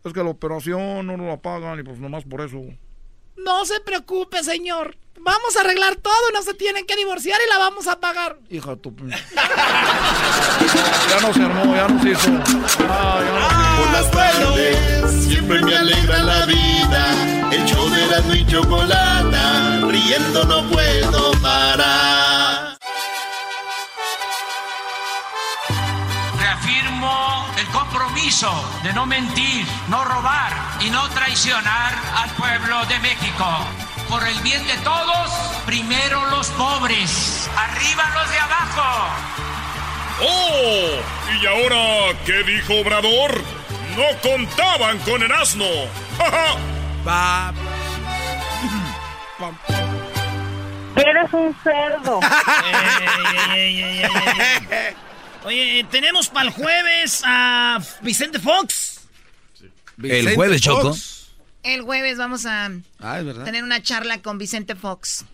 Es 0.05 0.13
que 0.13 0.23
la 0.23 0.31
operación 0.31 1.07
no 1.07 1.17
nos 1.17 1.27
la 1.27 1.41
pagan 1.41 1.79
y 1.79 1.83
pues 1.83 1.99
nomás 1.99 2.25
por 2.25 2.41
eso. 2.41 2.63
No 3.37 3.65
se 3.65 3.81
preocupe, 3.81 4.43
señor. 4.43 4.97
Vamos 5.21 5.57
a 5.57 5.61
arreglar 5.61 5.97
todo, 5.97 6.31
no 6.33 6.43
se 6.43 6.55
tienen 6.55 6.87
que 6.87 6.97
divorciar 6.97 7.39
y 7.45 7.49
la 7.51 7.59
vamos 7.59 7.87
a 7.87 8.01
pagar. 8.01 8.39
Hija 8.51 8.77
tu. 8.77 8.95
ya 8.99 9.19
no 11.21 11.35
se 11.35 11.43
armó, 11.43 11.75
ya 11.75 11.89
no 11.89 12.03
se 12.03 12.11
hizo. 12.11 12.31
Ah, 12.89 13.21
ya 13.25 13.33
no. 13.39 13.49
Por 13.79 13.91
las 13.93 14.11
tardes 14.11 14.77
siempre 15.27 15.63
me 15.63 15.77
alegra 15.77 16.19
la 16.19 16.45
vida. 16.47 17.15
El 17.51 17.65
show 17.65 17.89
de 17.89 18.07
la 18.07 18.19
y 18.35 18.47
chocolata, 18.47 19.81
riendo 19.89 20.45
no 20.45 20.69
puedo 20.71 21.33
parar. 21.41 22.77
Reafirmo 26.39 27.47
el 27.57 27.67
compromiso 27.69 28.53
de 28.83 28.93
no 28.93 29.07
mentir, 29.07 29.67
no 29.89 30.05
robar 30.05 30.53
y 30.81 30.91
no 30.91 31.09
traicionar 31.11 31.95
al 32.17 32.29
pueblo 32.31 32.85
de 32.87 32.99
México. 33.01 33.47
Por 34.09 34.27
el 34.27 34.39
bien 34.41 34.67
de 34.67 34.75
todos, 34.79 35.31
primero 35.67 36.25
los 36.31 36.49
pobres, 36.51 37.49
arriba 37.57 38.11
los 38.15 38.31
de 38.31 38.39
abajo. 38.39 39.15
¡Oh! 40.23 40.89
¿Y 41.41 41.47
ahora 41.47 42.19
qué 42.25 42.43
dijo 42.43 42.75
Obrador? 42.81 43.43
No 43.97 44.05
contaban 44.23 44.99
con 45.01 45.23
el 45.23 45.31
asno. 45.31 45.67
Pa- 47.05 47.53
Eres 50.97 51.33
un 51.33 51.55
cerdo. 51.63 52.21
Ey, 53.55 53.81
ey, 53.81 53.83
ey, 53.83 54.03
ey, 54.03 54.03
ey, 54.03 54.69
ey. 54.71 54.95
Oye, 55.45 55.87
tenemos 55.91 56.29
para 56.29 56.49
el 56.49 56.55
jueves 56.55 57.23
a 57.25 57.79
Vicente 58.03 58.41
Fox. 58.41 59.01
El 60.03 60.35
jueves, 60.35 60.61
Choco. 60.61 60.97
El 61.63 61.83
jueves 61.83 62.19
vamos 62.19 62.47
a 62.47 62.71
Ah, 62.99 63.19
es 63.19 63.25
verdad. 63.27 63.45
tener 63.45 63.63
una 63.65 63.83
charla 63.83 64.23
con 64.23 64.39
Vicente 64.39 64.75
Fox. 64.75 65.25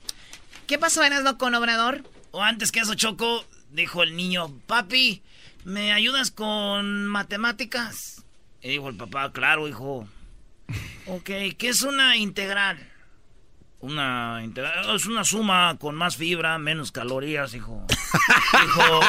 ¿Qué 0.67 0.79
pasó, 0.79 1.03
Erasmo, 1.05 1.37
con 1.39 1.55
Obrador? 1.55 2.03
O 2.31 2.43
antes 2.43 2.73
que 2.73 2.81
eso, 2.81 2.95
Choco, 2.95 3.45
dijo 3.71 4.03
el 4.03 4.17
niño, 4.17 4.49
papi, 4.67 5.23
¿me 5.65 5.93
ayudas 5.93 6.31
con 6.31 7.07
matemáticas? 7.07 8.25
Y 8.63 8.71
dijo 8.71 8.89
el 8.89 8.97
papá, 8.97 9.33
claro, 9.33 9.69
hijo. 9.69 10.09
Ok, 11.07 11.27
¿qué 11.59 11.69
es 11.69 11.83
una 11.83 12.17
integral? 12.17 12.79
Una 13.85 14.43
es 14.95 15.05
una 15.05 15.25
suma 15.25 15.77
con 15.79 15.95
más 15.95 16.17
fibra, 16.17 16.57
menos 16.57 16.91
calorías, 16.91 17.53
hijo. 17.53 17.85
Dijo, 18.63 19.01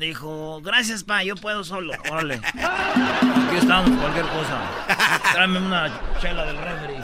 dijo, 0.00 0.60
gracias, 0.62 1.04
pa, 1.04 1.22
yo 1.22 1.36
puedo 1.36 1.62
solo. 1.62 1.92
Órale. 2.10 2.36
Aquí 2.36 3.56
estamos, 3.58 3.90
cualquier 4.00 4.24
cosa. 4.28 5.20
Tráeme 5.34 5.58
una 5.58 6.00
chela 6.22 6.46
del 6.46 6.56
refri. 6.56 6.94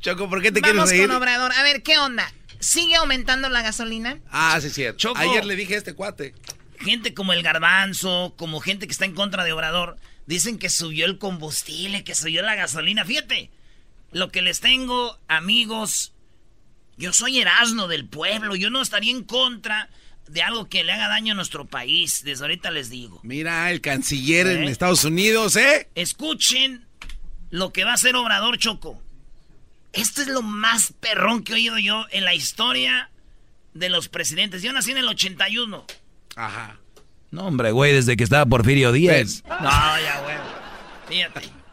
Choco, 0.00 0.28
¿por 0.28 0.42
qué 0.42 0.52
te 0.52 0.60
Vamos 0.60 0.74
quieres 0.74 0.90
reír? 0.90 1.06
con 1.08 1.16
Obrador. 1.16 1.52
A 1.52 1.62
ver, 1.62 1.82
¿qué 1.82 1.96
onda? 1.96 2.30
¿Sigue 2.60 2.96
aumentando 2.96 3.48
la 3.48 3.62
gasolina? 3.62 4.18
Ah, 4.30 4.58
sí, 4.60 4.68
cierto. 4.68 4.98
Choco. 4.98 5.20
Ayer 5.20 5.46
le 5.46 5.56
dije 5.56 5.74
a 5.74 5.78
este 5.78 5.94
cuate. 5.94 6.34
gente 6.80 7.14
como 7.14 7.32
el 7.32 7.42
garbanzo, 7.42 8.34
como 8.36 8.60
gente 8.60 8.86
que 8.86 8.92
está 8.92 9.06
en 9.06 9.14
contra 9.14 9.42
de 9.44 9.54
Obrador, 9.54 9.96
dicen 10.26 10.58
que 10.58 10.68
subió 10.68 11.06
el 11.06 11.16
combustible, 11.16 12.04
que 12.04 12.14
subió 12.14 12.42
la 12.42 12.54
gasolina. 12.56 13.06
Fíjate, 13.06 13.50
lo 14.14 14.30
que 14.30 14.42
les 14.42 14.60
tengo, 14.60 15.18
amigos, 15.26 16.14
yo 16.96 17.12
soy 17.12 17.40
Erasmo 17.40 17.88
del 17.88 18.06
pueblo, 18.06 18.54
yo 18.54 18.70
no 18.70 18.80
estaría 18.80 19.10
en 19.10 19.24
contra 19.24 19.90
de 20.28 20.40
algo 20.40 20.68
que 20.68 20.84
le 20.84 20.92
haga 20.92 21.08
daño 21.08 21.32
a 21.32 21.34
nuestro 21.34 21.66
país, 21.66 22.22
desde 22.24 22.44
ahorita 22.44 22.70
les 22.70 22.88
digo. 22.90 23.20
Mira, 23.24 23.70
el 23.72 23.80
canciller 23.80 24.46
en 24.46 24.64
¿Eh? 24.64 24.70
Estados 24.70 25.04
Unidos, 25.04 25.56
¿eh? 25.56 25.90
Escuchen 25.96 26.86
lo 27.50 27.72
que 27.72 27.84
va 27.84 27.90
a 27.90 27.94
hacer 27.94 28.14
Obrador 28.14 28.56
Choco. 28.56 29.02
Esto 29.92 30.22
es 30.22 30.28
lo 30.28 30.42
más 30.42 30.94
perrón 31.00 31.42
que 31.42 31.52
he 31.52 31.56
oído 31.56 31.78
yo 31.78 32.06
en 32.12 32.24
la 32.24 32.34
historia 32.34 33.10
de 33.74 33.88
los 33.88 34.08
presidentes. 34.08 34.62
Yo 34.62 34.72
nací 34.72 34.92
en 34.92 34.98
el 34.98 35.08
81. 35.08 35.84
Ajá. 36.36 36.78
No, 37.32 37.48
hombre, 37.48 37.72
güey, 37.72 37.92
desde 37.92 38.16
que 38.16 38.22
estaba 38.22 38.46
Porfirio 38.46 38.92
Díaz. 38.92 39.42
No, 39.48 40.00
ya, 40.00 40.20
güey. 40.22 40.36
Fíjate. 41.08 41.63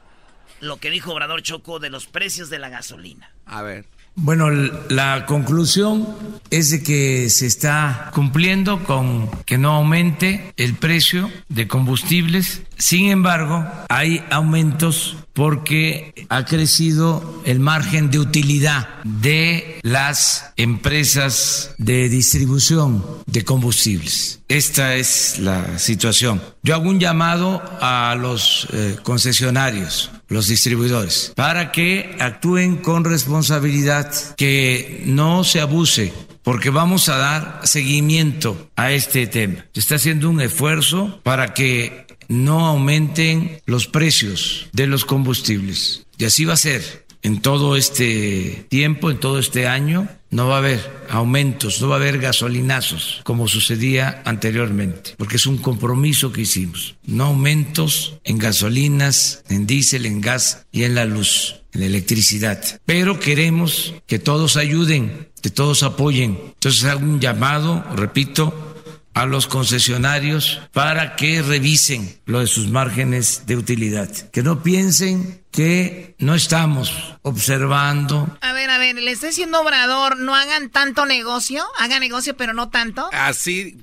Lo 0.61 0.77
que 0.77 0.89
dijo 0.89 1.11
Obrador 1.11 1.41
Choco 1.41 1.79
de 1.79 1.89
los 1.89 2.05
precios 2.05 2.49
de 2.49 2.59
la 2.59 2.69
gasolina. 2.69 3.31
A 3.45 3.61
ver. 3.61 3.85
Bueno, 4.15 4.49
la 4.89 5.25
conclusión 5.25 6.05
es 6.49 6.69
de 6.69 6.83
que 6.83 7.29
se 7.29 7.47
está 7.47 8.11
cumpliendo 8.13 8.83
con 8.83 9.29
que 9.45 9.57
no 9.57 9.71
aumente 9.71 10.53
el 10.57 10.75
precio 10.75 11.31
de 11.47 11.67
combustibles. 11.67 12.61
Sin 12.77 13.09
embargo, 13.09 13.65
hay 13.87 14.23
aumentos 14.29 15.15
porque 15.33 16.13
ha 16.29 16.45
crecido 16.45 17.41
el 17.45 17.59
margen 17.59 18.11
de 18.11 18.19
utilidad 18.19 18.87
de 19.03 19.79
las 19.81 20.51
empresas 20.57 21.73
de 21.77 22.09
distribución 22.09 23.03
de 23.25 23.43
combustibles. 23.43 24.41
Esta 24.47 24.95
es 24.95 25.39
la 25.39 25.79
situación. 25.79 26.41
Yo 26.63 26.75
hago 26.75 26.89
un 26.89 26.99
llamado 26.99 27.61
a 27.79 28.15
los 28.19 28.67
eh, 28.73 28.97
concesionarios, 29.01 30.11
los 30.27 30.47
distribuidores, 30.47 31.31
para 31.35 31.71
que 31.71 32.15
actúen 32.19 32.77
con 32.77 33.05
responsabilidad, 33.05 34.11
que 34.35 35.03
no 35.05 35.43
se 35.43 35.61
abuse 35.61 36.13
porque 36.43 36.69
vamos 36.69 37.07
a 37.09 37.17
dar 37.17 37.61
seguimiento 37.63 38.69
a 38.75 38.91
este 38.91 39.27
tema. 39.27 39.65
Se 39.73 39.79
está 39.79 39.95
haciendo 39.95 40.29
un 40.29 40.41
esfuerzo 40.41 41.19
para 41.23 41.53
que 41.53 42.07
no 42.31 42.65
aumenten 42.65 43.61
los 43.65 43.87
precios 43.87 44.67
de 44.71 44.87
los 44.87 45.05
combustibles. 45.05 46.07
Y 46.17 46.25
así 46.25 46.45
va 46.45 46.53
a 46.53 46.57
ser. 46.57 47.05
En 47.23 47.39
todo 47.39 47.75
este 47.75 48.65
tiempo, 48.69 49.11
en 49.11 49.19
todo 49.19 49.37
este 49.37 49.67
año, 49.67 50.09
no 50.31 50.47
va 50.47 50.55
a 50.55 50.59
haber 50.59 51.05
aumentos, 51.09 51.79
no 51.79 51.89
va 51.89 51.97
a 51.97 51.99
haber 51.99 52.17
gasolinazos 52.17 53.21
como 53.23 53.47
sucedía 53.47 54.23
anteriormente, 54.25 55.13
porque 55.17 55.35
es 55.35 55.45
un 55.45 55.57
compromiso 55.57 56.31
que 56.31 56.41
hicimos. 56.41 56.95
No 57.05 57.25
aumentos 57.25 58.17
en 58.23 58.39
gasolinas, 58.39 59.43
en 59.49 59.67
diésel, 59.67 60.07
en 60.07 60.21
gas 60.21 60.65
y 60.71 60.83
en 60.83 60.95
la 60.95 61.05
luz, 61.05 61.61
en 61.73 61.83
electricidad. 61.83 62.63
Pero 62.85 63.19
queremos 63.19 63.93
que 64.07 64.17
todos 64.17 64.57
ayuden, 64.57 65.27
que 65.43 65.51
todos 65.51 65.83
apoyen. 65.83 66.39
Entonces 66.53 66.85
hago 66.85 67.01
un 67.01 67.19
llamado, 67.19 67.85
repito, 67.95 68.70
a 69.13 69.25
los 69.25 69.47
concesionarios 69.47 70.61
para 70.71 71.15
que 71.15 71.41
revisen 71.41 72.19
lo 72.25 72.39
de 72.39 72.47
sus 72.47 72.67
márgenes 72.67 73.45
de 73.45 73.57
utilidad. 73.57 74.09
Que 74.31 74.43
no 74.43 74.63
piensen 74.63 75.43
que 75.51 76.15
no 76.17 76.33
estamos 76.33 76.93
observando. 77.21 78.37
A 78.41 78.53
ver, 78.53 78.69
a 78.69 78.77
ver, 78.77 78.95
le 78.95 79.11
está 79.11 79.27
diciendo 79.27 79.61
Obrador, 79.61 80.17
no 80.17 80.33
hagan 80.33 80.69
tanto 80.69 81.05
negocio, 81.05 81.63
hagan 81.77 81.99
negocio 81.99 82.37
pero 82.37 82.53
no 82.53 82.69
tanto. 82.69 83.09
Así. 83.11 83.77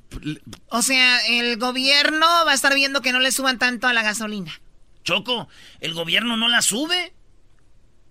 O 0.68 0.82
sea, 0.82 1.18
el 1.26 1.58
gobierno 1.58 2.26
va 2.46 2.52
a 2.52 2.54
estar 2.54 2.74
viendo 2.74 3.02
que 3.02 3.12
no 3.12 3.20
le 3.20 3.32
suban 3.32 3.58
tanto 3.58 3.86
a 3.86 3.92
la 3.92 4.02
gasolina. 4.02 4.60
Choco, 5.04 5.48
el 5.80 5.94
gobierno 5.94 6.36
no 6.36 6.48
la 6.48 6.62
sube. 6.62 7.12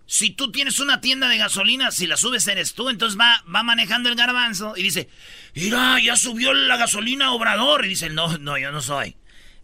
Si 0.07 0.29
tú 0.29 0.51
tienes 0.51 0.79
una 0.79 1.01
tienda 1.01 1.27
de 1.27 1.37
gasolina, 1.37 1.91
si 1.91 2.07
la 2.07 2.15
subes 2.15 2.47
eres 2.47 2.73
tú, 2.73 2.89
entonces 2.89 3.19
va, 3.19 3.43
va 3.53 3.61
manejando 3.61 4.07
el 4.07 4.15
garbanzo 4.15 4.75
y 4.77 4.83
dice, 4.83 5.09
mira, 5.53 5.99
ya 6.01 6.15
subió 6.15 6.53
la 6.53 6.77
gasolina 6.77 7.33
Obrador. 7.33 7.85
Y 7.85 7.89
dice, 7.89 8.09
no, 8.09 8.37
no, 8.37 8.57
yo 8.57 8.71
no 8.71 8.81
soy. 8.81 9.17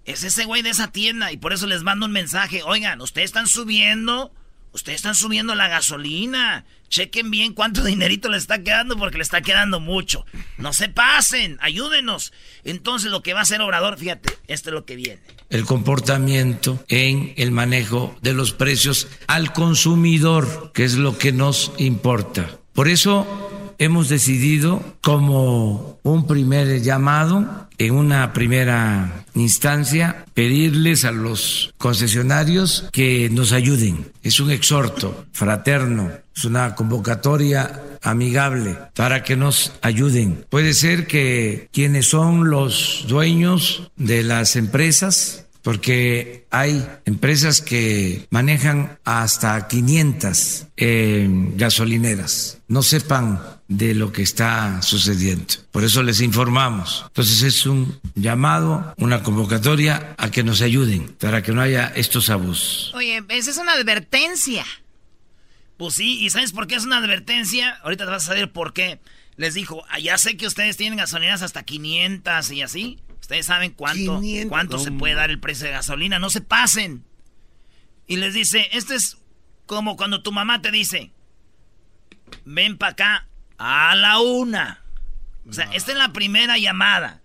Es 0.04 0.26
ese 0.26 0.44
güey 0.44 0.62
de 0.62 0.72
esa 0.72 0.92
tienda 0.92 1.32
y 1.32 1.38
por 1.38 1.54
eso 1.54 1.66
les 1.66 1.84
mando 1.84 2.06
un 2.06 2.12
mensaje. 2.12 2.62
Oigan, 2.62 3.00
ustedes 3.00 3.30
están 3.30 3.48
subiendo, 3.48 4.34
ustedes 4.74 4.98
están 4.98 5.16
subiendo 5.16 5.56
la 5.56 5.68
gasolina. 5.68 6.66
Chequen 6.90 7.32
bien 7.32 7.54
cuánto 7.54 7.84
dinerito 7.86 8.30
le 8.30 8.38
está 8.38 8.62
quedando 8.62 8.98
porque 8.98 9.18
le 9.18 9.24
está 9.24 9.42
quedando 9.42 9.80
mucho. 9.80 10.26
No 10.58 10.74
se 10.74 10.90
pasen, 10.90 11.58
ayúdenos. 11.62 12.34
Entonces 12.64 13.10
lo 13.12 13.22
que 13.24 13.34
va 13.34 13.40
a 13.40 13.44
hacer 13.44 13.62
Obrador, 13.62 13.98
fíjate, 13.98 14.34
esto 14.48 14.70
es 14.70 14.74
lo 14.74 14.86
que 14.86 14.96
viene. 14.96 15.22
el 15.50 15.66
comportamiento 15.66 16.84
en 16.88 17.34
el 17.38 17.52
manejo 17.52 18.16
de 18.22 18.34
los 18.34 18.54
precios 18.54 19.08
al 19.28 19.54
consumidor, 19.54 20.72
que 20.74 20.84
es 20.84 20.96
lo 20.96 21.18
que 21.18 21.32
nos 21.32 21.72
importa. 21.78 22.60
Por 22.74 22.88
eso 22.88 23.53
hemos 23.78 24.10
decidido 24.10 24.84
como 25.02 26.00
un 26.04 26.28
primer 26.28 26.82
llamado, 26.82 27.68
en 27.78 27.96
una 27.96 28.34
primera 28.34 29.26
instancia, 29.34 30.26
pedirles 30.34 31.06
a 31.06 31.12
los 31.12 31.74
concesionarios 31.78 32.90
que 32.92 33.30
nos 33.30 33.52
ayuden. 33.52 34.12
Es 34.22 34.40
un 34.40 34.52
exhorto 34.52 35.26
fraterno, 35.32 36.12
es 36.36 36.46
una 36.46 36.76
convocatoria 36.76 37.82
amigable 38.02 38.78
para 38.96 39.24
que 39.24 39.36
nos 39.36 39.74
ayuden. 39.82 40.46
Puede 40.50 40.74
ser 40.74 41.08
que 41.08 41.70
quienes 41.72 42.08
son 42.08 42.50
los 42.50 43.06
dueños 43.08 43.92
de 43.96 44.24
las 44.24 44.56
empresas, 44.56 45.46
porque 45.62 46.46
hay 46.52 46.86
empresas 47.06 47.62
que 47.62 48.28
manejan 48.30 49.00
hasta 49.06 49.68
500 49.68 50.68
eh, 50.76 51.28
gasolineras, 51.56 52.60
no 52.68 52.84
sepan 52.84 53.42
de 53.78 53.96
lo 53.96 54.12
que 54.12 54.22
está 54.22 54.82
sucediendo. 54.82 55.46
Por 55.72 55.84
eso 55.84 56.04
les 56.04 56.22
informamos. 56.22 57.06
Entonces 57.08 57.42
es 57.42 57.66
un 57.66 58.00
llamado, 58.14 58.94
una 58.98 59.24
convocatoria 59.24 60.16
a 60.18 60.30
que 60.30 60.44
nos 60.44 60.62
ayuden 60.62 61.08
para 61.20 61.42
que 61.42 61.52
no 61.54 61.62
haya 61.62 61.92
estos 61.96 62.30
abusos. 62.30 62.92
Oye, 62.94 63.24
esa 63.30 63.52
es 63.52 63.58
una 63.58 63.74
advertencia. 63.74 64.64
Pues 65.78 65.96
sí, 65.96 66.24
¿y 66.24 66.30
sabes 66.30 66.52
por 66.52 66.68
qué 66.68 66.76
es 66.76 66.86
una 66.86 66.98
advertencia? 66.98 67.72
Ahorita 67.84 68.06
te 68.06 68.12
vas 68.12 68.24
a 68.24 68.28
saber 68.28 68.52
por 68.52 68.74
qué. 68.74 69.00
Les 69.38 69.56
dijo, 69.56 69.84
"Ah, 69.90 69.98
ya 70.00 70.20
sé 70.20 70.38
que 70.38 70.46
ustedes 70.46 70.78
tienen 70.78 70.98
gasolineras 71.00 71.42
hasta 71.42 71.64
500 71.64 72.52
y 72.52 72.62
así. 72.62 73.00
Ustedes 73.22 73.48
saben 73.48 73.72
cuánto, 73.72 74.20
500, 74.20 74.50
cuánto 74.50 74.78
se 74.78 74.92
puede 74.92 75.16
dar 75.16 75.32
el 75.32 75.40
precio 75.40 75.66
de 75.66 75.72
gasolina. 75.72 76.20
No 76.20 76.30
se 76.30 76.42
pasen. 76.42 77.04
Y 78.06 78.18
les 78.18 78.36
dice, 78.36 78.70
esto 78.74 78.94
es 78.94 79.18
como 79.66 79.98
cuando 79.98 80.22
tu 80.22 80.32
mamá 80.32 80.62
te 80.62 80.70
dice, 80.70 81.12
ven 82.46 82.78
para 82.78 82.92
acá 82.92 83.28
a 83.58 83.96
la 83.96 84.20
una. 84.20 84.84
O 85.48 85.54
sea, 85.54 85.66
esta 85.74 85.92
es 85.92 85.98
la 85.98 86.13
primera 86.13 86.58
llamada. 86.58 87.22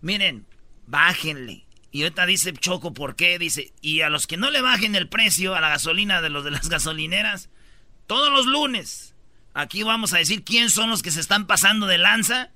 Miren, 0.00 0.46
bájenle. 0.86 1.64
Y 1.90 2.02
ahorita 2.02 2.26
dice 2.26 2.52
Choco, 2.54 2.94
¿por 2.94 3.16
qué? 3.16 3.38
Dice, 3.38 3.72
y 3.80 4.00
a 4.00 4.08
los 4.08 4.26
que 4.26 4.36
no 4.36 4.50
le 4.50 4.62
bajen 4.62 4.96
el 4.96 5.08
precio 5.08 5.54
a 5.54 5.60
la 5.60 5.68
gasolina 5.68 6.22
de 6.22 6.30
los 6.30 6.44
de 6.44 6.50
las 6.50 6.68
gasolineras, 6.70 7.50
todos 8.06 8.32
los 8.32 8.46
lunes, 8.46 9.14
aquí 9.54 9.82
vamos 9.82 10.12
a 10.14 10.18
decir 10.18 10.42
quién 10.42 10.70
son 10.70 10.90
los 10.90 11.02
que 11.02 11.10
se 11.10 11.20
están 11.20 11.46
pasando 11.46 11.86
de 11.86 11.98
lanza 11.98 12.50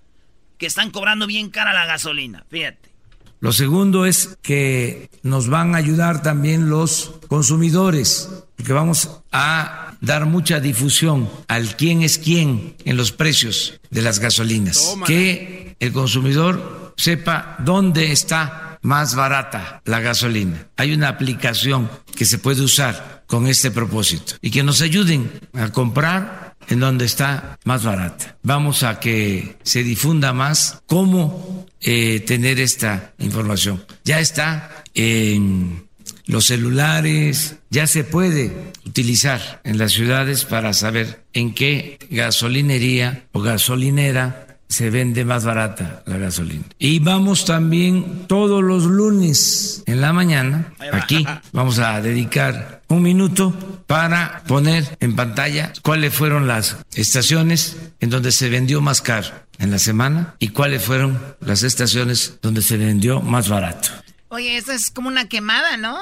que 0.59 0.67
están 0.67 0.91
cobrando 0.91 1.27
bien 1.27 1.51
cara 1.51 1.75
la 1.75 1.85
gasolina. 1.87 2.47
Fíjate. 2.49 2.96
Lo 3.41 3.53
segundo 3.53 4.07
es 4.07 4.39
que 4.43 5.11
nos 5.23 5.49
van 5.49 5.75
a 5.75 5.79
ayudar 5.79 6.23
también 6.23 6.71
los 6.71 7.15
consumidores, 7.29 8.29
porque 8.57 8.73
vamos 8.73 9.11
a 9.33 9.95
dar 10.01 10.27
mucha 10.27 10.61
difusión 10.61 11.29
al 11.49 11.77
quién 11.77 12.03
es 12.03 12.19
quién 12.19 12.77
en 12.85 12.97
los 12.97 13.13
precios 13.13 13.81
de 13.91 14.03
las 14.03 14.19
gasolinas. 14.19 14.97
Que 15.07 15.77
el 15.81 15.93
consumidor 15.93 16.95
sepa 16.97 17.57
dónde 17.61 18.13
está 18.13 18.79
más 18.83 19.15
barata 19.15 19.83
la 19.85 20.01
gasolina. 20.01 20.69
Hay 20.77 20.93
una 20.93 21.09
aplicación 21.09 21.91
que 22.15 22.25
se 22.25 22.39
puede 22.39 22.63
usar 22.63 23.25
con 23.27 23.49
este 23.49 23.71
propósito 23.71 24.35
y 24.41 24.51
que 24.51 24.63
nos 24.63 24.81
ayuden 24.81 25.31
a 25.53 25.71
comprar 25.71 26.46
en 26.69 26.81
donde 26.81 27.05
está 27.05 27.59
más 27.65 27.85
barata. 27.85 28.37
Vamos 28.43 28.83
a 28.83 29.01
que 29.01 29.57
se 29.63 29.83
difunda 29.83 30.33
más 30.33 30.83
cómo 30.87 31.67
eh, 31.81 32.21
tener 32.21 32.61
esta 32.61 33.13
información. 33.19 33.85
Ya 34.05 34.21
está 34.21 34.85
en 34.95 35.87
los 36.27 36.47
celulares, 36.47 37.57
ya 37.71 37.87
se 37.87 38.05
puede 38.05 38.73
utilizar 38.85 39.61
en 39.65 39.79
las 39.79 39.93
ciudades 39.93 40.45
para 40.45 40.73
saber 40.73 41.25
en 41.33 41.55
qué 41.55 41.99
gasolinería 42.11 43.27
o 43.33 43.41
gasolinera 43.41 44.46
se 44.69 44.91
vende 44.91 45.25
más 45.25 45.45
barata 45.45 46.03
la 46.07 46.17
gasolina. 46.19 46.65
Y 46.79 46.99
vamos 46.99 47.45
también 47.45 48.27
todos 48.27 48.63
los 48.63 48.85
lunes 48.85 49.83
en 49.87 50.01
la 50.01 50.13
mañana, 50.13 50.73
aquí 50.93 51.27
vamos 51.53 51.79
a 51.79 52.01
dedicar 52.01 52.83
un 52.89 53.03
minuto 53.03 53.55
para 53.87 54.43
poner 54.47 54.97
en 55.01 55.17
pantalla 55.17 55.73
cuáles 55.83 56.15
fueron 56.15 56.47
las 56.47 56.77
estaciones 56.95 57.77
en 58.01 58.11
donde 58.11 58.33
se 58.33 58.49
vendió 58.49 58.81
más 58.81 59.01
caro 59.01 59.29
en 59.59 59.71
la 59.71 59.79
semana 59.79 60.35
y 60.39 60.49
cuáles 60.49 60.83
fueron 60.85 61.21
las 61.41 61.63
estaciones 61.63 62.39
donde 62.43 62.63
se 62.63 62.77
vendió 62.77 63.21
más 63.21 63.49
barato. 63.49 63.89
Oye, 64.29 64.57
esto 64.57 64.73
es 64.73 64.91
como 64.91 65.09
una 65.09 65.29
quemada, 65.29 65.77
¿no? 65.77 65.99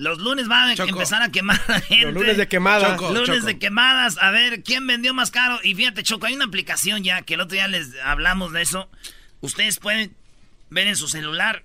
Los 0.00 0.18
lunes 0.18 0.48
van 0.48 0.70
a 0.70 0.72
empezar 0.82 1.20
a 1.22 1.30
quemar 1.30 1.60
a 1.68 1.78
gente. 1.80 2.06
Los 2.06 2.14
lunes 2.14 2.36
de 2.38 2.48
quemada. 2.48 2.96
Choco, 2.96 3.12
lunes 3.12 3.26
Choco. 3.26 3.46
de 3.46 3.58
quemadas. 3.58 4.16
A 4.18 4.30
ver, 4.30 4.62
¿quién 4.62 4.86
vendió 4.86 5.12
más 5.12 5.30
caro? 5.30 5.60
Y 5.62 5.74
fíjate, 5.74 6.02
Choco, 6.02 6.24
hay 6.24 6.32
una 6.34 6.46
aplicación 6.46 7.04
ya 7.04 7.20
que 7.20 7.34
el 7.34 7.40
otro 7.42 7.52
día 7.54 7.68
les 7.68 7.88
hablamos 8.02 8.52
de 8.52 8.62
eso. 8.62 8.90
Ustedes 9.42 9.78
pueden 9.78 10.16
ver 10.70 10.86
en 10.86 10.96
su 10.96 11.06
celular. 11.06 11.64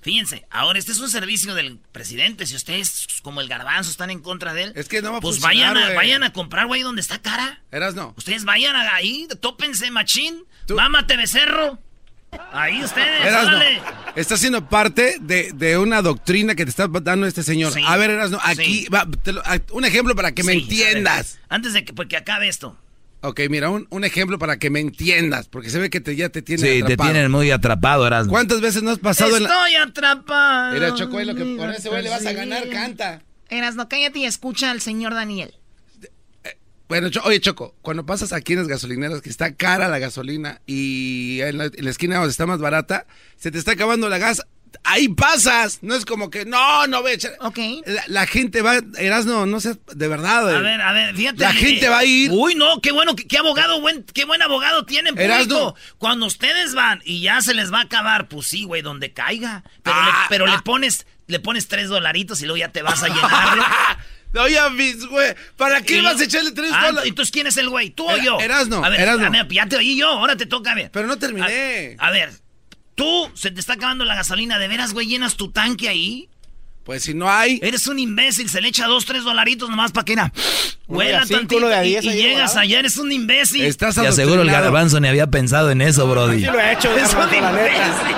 Fíjense, 0.00 0.46
ahora 0.50 0.78
este 0.78 0.92
es 0.92 0.98
un 0.98 1.10
servicio 1.10 1.54
del 1.54 1.78
presidente. 1.92 2.46
Si 2.46 2.56
ustedes, 2.56 3.06
como 3.22 3.42
el 3.42 3.48
garbanzo, 3.48 3.90
están 3.90 4.08
en 4.10 4.20
contra 4.20 4.54
de 4.54 4.62
él, 4.64 4.72
Es 4.74 4.88
que 4.88 5.02
no 5.02 5.12
va 5.12 5.18
a 5.18 5.20
pues 5.20 5.38
funcionar, 5.38 5.74
vayan 5.74 5.92
a, 5.92 5.94
vayan 5.94 6.22
a 6.24 6.32
comprar, 6.32 6.66
güey, 6.66 6.80
donde 6.82 7.02
está 7.02 7.20
cara. 7.20 7.60
Eras 7.70 7.94
no. 7.94 8.14
Ustedes 8.16 8.44
vayan 8.44 8.74
a- 8.74 8.94
ahí, 8.94 9.28
tópense, 9.40 9.90
machín. 9.90 10.44
Mámate, 10.74 11.16
becerro. 11.18 11.78
Ahí 12.52 12.82
ustedes, 12.82 13.24
Eras 13.26 13.42
no. 13.50 13.56
órale. 13.56 13.80
Está 14.14 14.36
siendo 14.36 14.68
parte 14.68 15.16
de, 15.20 15.52
de 15.54 15.78
una 15.78 16.02
doctrina 16.02 16.54
que 16.54 16.64
te 16.64 16.70
está 16.70 16.86
dando 16.88 17.26
este 17.26 17.42
señor. 17.42 17.72
Sí. 17.72 17.80
A 17.86 17.96
ver, 17.96 18.10
Erasno, 18.10 18.38
aquí 18.42 18.82
Sí. 18.84 18.86
va, 18.88 19.06
lo- 19.24 19.42
un 19.72 19.84
ejemplo 19.84 20.14
para 20.14 20.32
que 20.32 20.42
me 20.42 20.52
Sí, 20.52 20.58
entiendas. 20.60 21.34
ver, 21.34 21.46
antes 21.48 21.72
de 21.72 21.84
que, 21.84 21.92
porque 21.92 22.16
acabe 22.16 22.48
esto. 22.48 22.78
Ok, 23.24 23.40
mira, 23.48 23.70
un, 23.70 23.86
un 23.90 24.04
ejemplo 24.04 24.38
para 24.38 24.58
que 24.58 24.68
me 24.68 24.80
entiendas, 24.80 25.46
porque 25.48 25.70
se 25.70 25.78
ve 25.78 25.90
que 25.90 26.00
te, 26.00 26.16
ya 26.16 26.28
te 26.28 26.42
tiene 26.42 26.62
Sí, 26.62 26.78
te 26.80 26.82
atrapado. 26.84 27.12
tienen 27.12 27.30
muy 27.30 27.50
atrapado, 27.50 28.06
Erasmo. 28.06 28.32
¿Cuántas 28.32 28.60
veces 28.60 28.82
no 28.82 28.90
has 28.90 28.98
pasado 28.98 29.36
en 29.36 29.44
la... 29.44 29.48
Estoy 29.48 29.74
atrapado. 29.76 30.74
Mira, 30.74 30.94
Choco, 30.94 31.20
es 31.20 31.26
lo 31.28 31.34
que 31.34 31.56
con 31.56 31.70
ese 31.70 31.88
güey 31.88 32.02
le 32.02 32.10
vas 32.10 32.26
a 32.26 32.32
ganar, 32.32 32.68
canta. 32.68 33.22
Eras, 33.48 33.76
no 33.76 33.88
cállate 33.88 34.18
y 34.18 34.24
escucha 34.24 34.70
al 34.70 34.80
señor 34.80 35.14
Daniel. 35.14 35.54
Bueno, 36.88 37.08
oye, 37.24 37.40
Choco, 37.40 37.74
cuando 37.82 38.04
pasas 38.04 38.32
aquí 38.32 38.52
en 38.52 38.60
las 38.60 38.68
gasolineras 38.68 39.22
que 39.22 39.30
está 39.30 39.54
cara 39.54 39.88
la 39.88 39.98
gasolina 39.98 40.60
y 40.66 41.40
en 41.40 41.58
la, 41.58 41.64
en 41.64 41.84
la 41.84 41.90
esquina 41.90 42.16
donde 42.16 42.30
está 42.30 42.46
más 42.46 42.58
barata, 42.60 43.06
se 43.36 43.50
te 43.50 43.58
está 43.58 43.72
acabando 43.72 44.08
la 44.08 44.18
gas, 44.18 44.42
ahí 44.84 45.08
pasas. 45.08 45.78
No 45.82 45.94
es 45.94 46.04
como 46.04 46.30
que, 46.30 46.44
no, 46.44 46.86
no 46.86 47.02
voy 47.02 47.12
a 47.12 47.14
echar. 47.14 47.32
Ok. 47.40 47.58
La, 47.86 48.04
la 48.08 48.26
gente 48.26 48.62
va, 48.62 48.80
Erasno, 48.98 49.46
no 49.46 49.60
seas, 49.60 49.78
de 49.94 50.08
verdad. 50.08 50.48
A 50.48 50.58
eh. 50.58 50.62
ver, 50.62 50.80
a 50.80 50.92
ver, 50.92 51.14
fíjate. 51.14 51.38
La 51.38 51.50
eh, 51.50 51.54
gente 51.54 51.88
va 51.88 51.98
a 51.98 52.04
ir. 52.04 52.30
Uy, 52.30 52.54
no, 52.54 52.80
qué 52.80 52.92
bueno, 52.92 53.16
qué, 53.16 53.26
qué 53.26 53.38
abogado, 53.38 53.80
buen, 53.80 54.04
qué 54.04 54.24
buen 54.24 54.42
abogado 54.42 54.84
tienen, 54.84 55.14
público. 55.14 55.32
Erasno. 55.34 55.74
Cuando 55.98 56.26
ustedes 56.26 56.74
van 56.74 57.00
y 57.04 57.20
ya 57.20 57.40
se 57.40 57.54
les 57.54 57.72
va 57.72 57.78
a 57.78 57.82
acabar, 57.82 58.28
pues 58.28 58.46
sí, 58.46 58.64
güey, 58.64 58.82
donde 58.82 59.12
caiga. 59.12 59.62
Pero, 59.82 59.96
Ah, 59.98 60.06
le, 60.06 60.28
pero 60.28 60.46
le 60.46 60.52
ah. 60.52 60.62
pones, 60.64 61.06
le 61.26 61.40
pones 61.40 61.68
tres 61.68 61.88
dolaritos 61.88 62.40
y 62.42 62.46
luego 62.46 62.58
ya 62.58 62.72
te 62.72 62.82
vas 62.82 63.02
a 63.02 63.08
llenarlo. 63.08 63.64
Oye, 64.34 64.58
mis 64.70 65.06
güey, 65.06 65.34
¿para 65.56 65.82
qué 65.82 65.98
Y 65.98 66.00
vas 66.00 66.20
a 66.20 66.24
echarle 66.24 66.52
tres 66.52 66.70
Ah, 66.72 66.86
dólares? 66.86 67.08
Entonces, 67.08 67.32
¿quién 67.32 67.46
es 67.46 67.56
el 67.58 67.68
güey? 67.68 67.90
¿Tú 67.90 68.06
o 68.06 68.12
Era- 68.12 68.24
yo? 68.24 68.40
Erasno, 68.40 68.84
A 68.84 68.88
ver, 68.88 69.00
Erasno. 69.00 69.26
a 69.26 69.30
ver, 69.30 69.48
ya 69.48 69.66
te 69.66 69.76
oí 69.76 69.96
yo, 69.96 70.08
ahora 70.08 70.36
te 70.36 70.46
toca 70.46 70.72
a 70.72 70.74
ver. 70.74 70.90
Pero 70.90 71.06
no 71.06 71.18
terminé. 71.18 71.96
A, 71.98 72.06
a 72.08 72.10
ver, 72.10 72.30
tú, 72.94 73.30
se 73.34 73.50
te 73.50 73.60
está 73.60 73.74
acabando 73.74 74.04
la 74.04 74.14
gasolina, 74.14 74.58
¿de 74.58 74.68
veras, 74.68 74.92
güey, 74.94 75.06
llenas 75.06 75.36
tu 75.36 75.50
tanque 75.50 75.88
ahí? 75.88 76.28
Pues 76.84 77.04
si 77.04 77.14
no 77.14 77.30
hay. 77.30 77.60
Eres 77.62 77.86
un 77.86 77.98
imbécil, 78.00 78.48
se 78.50 78.60
le 78.60 78.68
echa 78.68 78.86
dos, 78.86 79.04
tres 79.04 79.22
dolaritos 79.22 79.68
nomás 79.70 79.92
para 79.92 80.04
que 80.04 80.14
era. 80.14 80.32
Huela 80.88 81.24
tantito 81.26 81.68
de 81.68 81.74
a 81.76 81.84
y, 81.84 82.00
llegas 82.00 82.56
allá, 82.56 82.80
eres 82.80 82.96
un 82.96 83.12
imbécil. 83.12 83.62
Estás 83.64 83.94
Te 83.94 84.06
aseguro 84.06 84.42
el 84.42 84.50
garbanzo 84.50 84.98
ni 84.98 85.06
había 85.08 85.28
pensado 85.28 85.70
en 85.70 85.80
eso, 85.80 86.08
Brody. 86.08 86.40
Sí 86.40 86.46
lo 86.46 86.58
he 86.58 86.72
hecho, 86.72 86.90
Es 86.96 87.14
un 87.14 87.34
imbécil. 87.34 88.16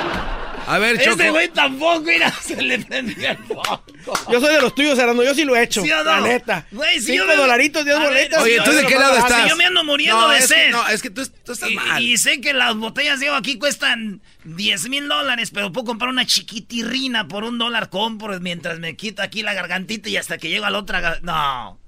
A 0.66 0.78
ver, 0.78 0.98
Choco. 1.02 1.20
Ese 1.20 1.30
güey 1.30 1.48
tampoco, 1.48 2.00
mira, 2.00 2.32
se 2.42 2.60
le 2.60 2.78
prendió 2.80 3.30
el 3.30 3.38
foco. 3.38 3.84
Yo 4.30 4.40
soy 4.40 4.54
de 4.54 4.60
los 4.60 4.74
tuyos, 4.74 4.98
Erasmo. 4.98 5.22
Yo 5.22 5.34
sí 5.34 5.44
lo 5.44 5.54
he 5.56 5.62
hecho. 5.62 5.82
¿Sí 5.82 5.90
o 5.90 5.96
no? 5.98 6.04
La 6.04 6.20
neta. 6.20 6.66
Güey, 6.70 7.00
si 7.00 7.06
Cinco 7.12 7.24
yo 7.24 7.26
me- 7.26 7.36
dolaritos, 7.36 7.84
diez 7.84 7.98
boletas. 7.98 8.42
Oye, 8.42 8.60
¿tú 8.64 8.70
de 8.72 8.86
qué 8.86 8.94
lado 8.98 9.16
estás? 9.18 9.48
yo 9.48 9.56
me 9.56 9.64
ando 9.66 9.84
muriendo 9.84 10.20
no, 10.20 10.28
de 10.28 10.38
es 10.38 10.46
que- 10.48 10.54
sed. 10.54 10.70
no, 10.70 10.88
es 10.88 11.02
que 11.02 11.10
tú, 11.10 11.22
tú 11.44 11.52
estás 11.52 11.70
Y, 11.70 11.74
mal. 11.76 12.02
y 12.02 12.16
sé 12.18 12.40
que 12.40 12.52
las 12.52 12.74
botellas 12.76 13.20
de 13.20 13.26
agua 13.28 13.38
aquí 13.38 13.58
cuestan 13.58 14.22
10 14.44 14.88
mil 14.88 15.08
dólares, 15.08 15.50
pero 15.52 15.72
puedo 15.72 15.84
comprar 15.86 16.10
una 16.10 16.26
chiquitirrina 16.26 17.28
por 17.28 17.44
un 17.44 17.58
dólar 17.58 17.88
compro 17.90 18.38
mientras 18.40 18.78
me 18.78 18.96
quito 18.96 19.22
aquí 19.22 19.42
la 19.42 19.54
gargantita 19.54 20.08
y 20.08 20.16
hasta 20.16 20.38
que 20.38 20.48
llego 20.48 20.64
a 20.64 20.70
la 20.70 20.78
otra. 20.78 21.18
No. 21.22 21.78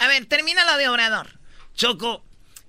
A 0.00 0.06
ver, 0.08 0.26
termina 0.26 0.64
lo 0.64 0.76
de 0.76 0.88
Obrador. 0.88 1.38
Choco, 1.74 2.24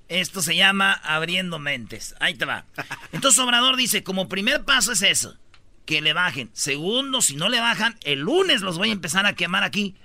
esto 0.10 0.42
se 0.42 0.56
llama 0.56 0.94
abriendo 0.94 1.60
mentes. 1.60 2.16
Ahí 2.20 2.34
te 2.34 2.46
va. 2.46 2.66
Entonces 3.12 3.40
Obrador 3.40 3.78
dice, 3.78 4.04
como 4.04 4.28
primer 4.28 4.66
paso 4.66 4.92
es 4.92 5.02
eso, 5.02 5.38
que 5.86 6.02
le 6.02 6.14
bajen. 6.14 6.50
Segundo, 6.54 7.22
si 7.22 7.36
no 7.36 7.48
le 7.48 7.60
bajan, 7.60 7.98
el 8.04 8.20
lunes 8.20 8.62
los 8.62 8.78
voy 8.78 8.90
a 8.90 8.94
empezar 8.94 9.26
a 9.26 9.36
quemar 9.36 9.64
aquí. 9.64 9.96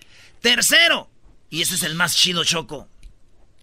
Tercero, 0.40 1.10
y 1.50 1.62
ese 1.62 1.74
es 1.74 1.82
el 1.82 1.94
más 1.94 2.14
chido, 2.14 2.44
Choco. 2.44 2.88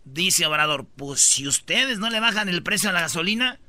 Dice 0.04 0.46
Obrador, 0.48 0.88
pues 0.96 1.22
si 1.22 1.48
ustedes 1.48 2.00
no 2.00 2.10
le 2.10 2.20
bajan 2.20 2.50
el 2.50 2.64
precio 2.64 2.90
a 2.90 2.94
la 2.94 3.02
gasolina, 3.02 3.60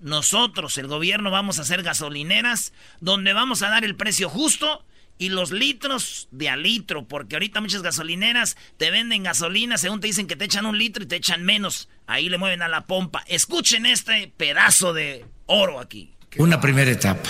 nosotros, 0.00 0.78
el 0.78 0.88
gobierno, 0.88 1.30
vamos 1.30 1.58
a 1.58 1.62
hacer 1.62 1.82
gasolineras 1.82 2.72
donde 3.00 3.34
vamos 3.34 3.62
a 3.62 3.68
dar 3.68 3.84
el 3.84 3.94
precio 3.94 4.28
justo 4.28 4.84
y 5.18 5.28
los 5.28 5.52
litros 5.52 6.28
de 6.30 6.48
a 6.48 6.56
litro, 6.56 7.06
porque 7.06 7.36
ahorita 7.36 7.60
muchas 7.60 7.82
gasolineras 7.82 8.56
te 8.76 8.90
venden 8.90 9.22
gasolina, 9.22 9.78
según 9.78 10.00
te 10.00 10.08
dicen 10.08 10.26
que 10.26 10.36
te 10.36 10.44
echan 10.44 10.66
un 10.66 10.76
litro 10.76 11.04
y 11.04 11.06
te 11.06 11.16
echan 11.16 11.44
menos. 11.44 11.88
Ahí 12.06 12.28
le 12.28 12.38
mueven 12.38 12.62
a 12.62 12.68
la 12.68 12.86
pompa. 12.86 13.22
Escuchen 13.28 13.86
este 13.86 14.32
pedazo 14.36 14.92
de 14.92 15.24
oro 15.46 15.78
aquí. 15.78 16.14
Una 16.38 16.60
primera 16.60 16.90
etapa. 16.90 17.28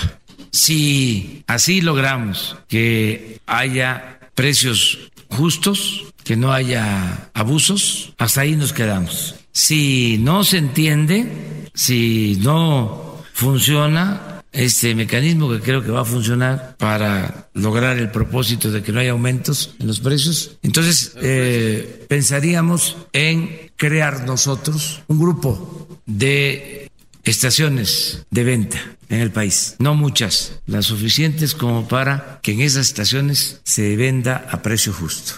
Si 0.51 1.45
así 1.47 1.81
logramos 1.81 2.57
que 2.69 3.41
haya 3.47 4.21
precios 4.35 5.11
justos, 5.29 6.05
que 6.25 6.37
no 6.37 6.53
haya 6.53 7.31
abusos, 7.35 8.13
hasta 8.19 8.43
ahí 8.43 8.57
nos 8.57 8.73
quedamos. 8.73 9.35
Si 9.53 10.19
no 10.19 10.45
se 10.45 10.59
entiende, 10.59 11.71
si 11.75 12.39
no 12.43 13.23
funciona 13.33 14.42
este 14.53 14.95
mecanismo 14.95 15.51
que 15.51 15.61
creo 15.61 15.83
que 15.83 15.91
va 15.91 16.03
a 16.03 16.05
funcionar 16.05 16.77
para 16.79 17.49
lograr 17.55 17.99
el 17.99 18.11
propósito 18.11 18.71
de 18.71 18.83
que 18.83 18.93
no 18.93 19.01
haya 19.01 19.13
aumentos 19.13 19.75
en 19.79 19.87
los 19.87 20.01
precios, 20.01 20.59
entonces 20.63 21.15
eh, 21.23 22.05
pensaríamos 22.09 22.97
en 23.13 23.73
crear 23.77 24.25
nosotros 24.25 25.03
un 25.09 25.19
grupo 25.19 25.89
de 26.07 26.91
estaciones 27.25 28.27
de 28.31 28.45
venta 28.45 28.79
en 29.09 29.21
el 29.21 29.31
país. 29.31 29.77
No 29.79 29.95
muchas, 29.95 30.61
las 30.67 30.87
suficientes 30.87 31.55
como 31.55 31.89
para 31.89 32.41
que 32.43 32.53
en 32.53 32.61
esas 32.61 32.89
estaciones 32.89 33.61
se 33.65 33.97
venda 33.97 34.47
a 34.51 34.63
precio 34.63 34.93
justo. 34.93 35.35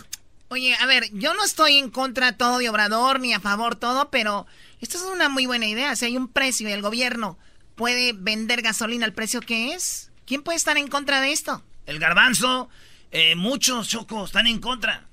Oye, 0.48 0.74
a 0.81 0.87
ver, 0.87 1.11
yo 1.12 1.35
no 1.35 1.44
estoy 1.44 1.79
en 1.79 1.90
contra 1.90 2.37
todo 2.37 2.59
de 2.59 2.68
Obrador 2.68 3.20
ni 3.20 3.33
a 3.33 3.40
favor 3.40 3.77
todo, 3.77 4.11
pero 4.11 4.46
esto 4.81 4.98
es 4.98 5.05
una 5.05 5.29
muy 5.29 5.46
buena 5.46 5.66
idea. 5.66 5.96
Si 5.96 6.05
hay 6.05 6.16
un 6.16 6.29
precio 6.29 6.68
y 6.68 6.72
el 6.72 6.83
gobierno 6.83 7.38
puede 7.75 8.13
vender 8.13 8.63
gasolina 8.63 9.05
al 9.07 9.13
precio 9.13 9.41
que 9.41 9.75
es, 9.75 10.11
¿quién 10.27 10.43
puede 10.43 10.57
estar 10.57 10.77
en 10.77 10.89
contra 10.89 11.21
de 11.21 11.33
esto? 11.33 11.63
El 11.87 11.99
garbanzo, 11.99 12.69
eh, 13.11 13.35
muchos 13.37 13.89
chocos 13.89 14.31
están 14.31 14.47
en 14.47 14.59
contra. 14.61 15.07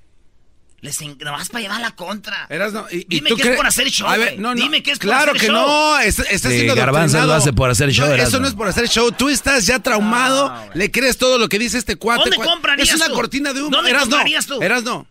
Les 0.80 1.00
en... 1.00 1.16
nomás 1.18 1.48
para 1.48 1.62
llevar 1.62 1.80
la 1.80 1.92
contra. 1.92 2.46
Erasno, 2.50 2.86
y, 2.90 2.96
y 2.98 3.04
Dime 3.04 3.30
tú 3.30 3.36
que 3.36 3.50
es 3.50 3.56
por 3.56 3.66
hacer 3.66 3.88
show, 3.88 4.08
A 4.08 4.16
ver, 4.16 4.30
güey. 4.30 4.38
no, 4.38 4.52
no. 4.54 4.60
Dime 4.60 4.82
que 4.82 4.90
es 4.90 4.98
por 4.98 5.06
claro 5.08 5.30
hacer 5.30 5.40
que 5.40 5.46
show. 5.46 5.54
no, 5.54 5.98
está, 6.00 6.22
está 6.24 6.48
Sí, 6.48 6.54
siendo 6.56 6.74
Garbanzo 6.74 7.24
lo 7.24 7.34
hace 7.34 7.52
por 7.52 7.70
hacer 7.70 7.90
show, 7.92 8.08
No, 8.08 8.14
eso 8.14 8.40
no 8.40 8.48
es 8.48 8.54
por 8.54 8.66
hacer 8.66 8.88
show. 8.88 9.12
Tú 9.12 9.28
estás 9.28 9.64
ya 9.66 9.78
traumado, 9.78 10.52
le 10.74 10.90
crees 10.90 11.18
todo 11.18 11.38
lo 11.38 11.48
que 11.48 11.60
dice 11.60 11.78
este 11.78 11.94
cuate. 11.94 12.22
¿Dónde 12.30 12.36
Cua- 12.38 12.44
comprarías 12.52 12.88
Es 12.88 12.94
una 12.96 13.06
tú? 13.06 13.14
cortina 13.14 13.52
de 13.52 13.60
humo. 13.62 13.70
¿Dónde 13.70 13.90
Erasno, 13.90 14.10
comprarías 14.10 14.46
tú? 14.46 14.60
Erasno. 14.60 15.06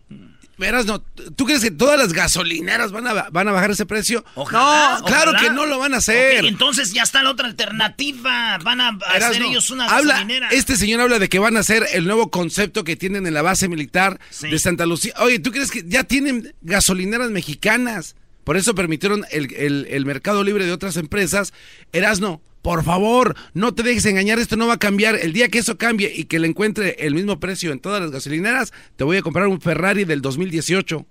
Verás, 0.58 0.84
no, 0.86 1.00
¿tú 1.00 1.44
crees 1.46 1.62
que 1.62 1.70
todas 1.70 1.98
las 1.98 2.12
gasolineras 2.12 2.92
van 2.92 3.06
a, 3.06 3.30
van 3.30 3.48
a 3.48 3.52
bajar 3.52 3.70
ese 3.72 3.86
precio? 3.86 4.24
Ojalá, 4.34 4.98
no, 5.00 5.06
claro 5.06 5.30
ojalá. 5.32 5.40
que 5.48 5.54
no 5.54 5.66
lo 5.66 5.78
van 5.78 5.94
a 5.94 5.96
hacer. 5.96 6.44
Entonces 6.44 6.92
ya 6.92 7.02
está 7.02 7.22
la 7.22 7.30
otra 7.30 7.46
alternativa. 7.48 8.58
Van 8.62 8.80
a 8.80 8.92
Verás, 8.92 9.30
hacer 9.30 9.42
no. 9.42 9.48
ellos 9.48 9.70
una 9.70 9.86
Habla- 9.86 10.14
gasolinera. 10.14 10.48
Este 10.50 10.76
señor 10.76 11.00
habla 11.00 11.18
de 11.18 11.28
que 11.28 11.38
van 11.38 11.56
a 11.56 11.60
hacer 11.60 11.86
el 11.92 12.04
nuevo 12.04 12.30
concepto 12.30 12.84
que 12.84 12.96
tienen 12.96 13.26
en 13.26 13.34
la 13.34 13.42
base 13.42 13.68
militar 13.68 14.20
Sí. 14.30 14.48
de 14.50 14.58
Santa 14.58 14.86
Lucía. 14.86 15.14
Oye, 15.18 15.38
¿tú 15.38 15.50
crees 15.52 15.70
que 15.70 15.84
ya 15.86 16.04
tienen 16.04 16.54
gasolineras 16.62 17.30
mexicanas? 17.30 18.14
Por 18.44 18.56
eso 18.56 18.74
permitieron 18.74 19.24
el, 19.30 19.54
el- 19.54 19.86
el 19.90 20.06
mercado 20.06 20.42
libre 20.44 20.66
de 20.66 20.72
otras 20.72 20.96
empresas. 20.96 21.52
Erasno, 21.92 22.40
por 22.62 22.84
favor, 22.84 23.36
no 23.54 23.74
te 23.74 23.82
dejes 23.82 24.04
engañar, 24.06 24.38
esto 24.38 24.56
no 24.56 24.66
va 24.66 24.74
a 24.74 24.78
cambiar. 24.78 25.16
El 25.16 25.32
día 25.32 25.48
que 25.48 25.58
eso 25.58 25.78
cambie 25.78 26.12
y 26.14 26.24
que 26.24 26.38
le 26.38 26.48
encuentre 26.48 26.96
el 27.00 27.14
mismo 27.14 27.40
precio 27.40 27.72
en 27.72 27.80
todas 27.80 28.00
las 28.00 28.10
gasolineras, 28.10 28.72
te 28.96 29.04
voy 29.04 29.16
a 29.16 29.22
comprar 29.22 29.46
un 29.48 29.60
Ferrari 29.60 30.04
del 30.04 30.22
2018. 30.22 31.04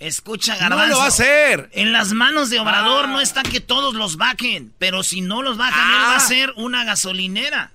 Escucha, 0.00 0.54
No 0.54 0.60
Garbanzo. 0.60 0.88
lo 0.94 0.98
va 0.98 1.04
a 1.04 1.08
hacer. 1.08 1.68
En 1.72 1.92
las 1.92 2.12
manos 2.12 2.50
de 2.50 2.58
Obrador 2.58 3.08
no 3.08 3.20
está 3.20 3.42
que 3.44 3.60
todos 3.60 3.94
los 3.94 4.16
bajen. 4.16 4.72
Pero 4.78 5.04
si 5.04 5.20
no 5.20 5.42
los 5.42 5.56
bajan, 5.56 5.78
él 5.90 5.96
Ah. 6.00 6.06
va 6.10 6.16
a 6.16 6.20
ser 6.20 6.52
una 6.56 6.84
gasolinera. 6.84 7.70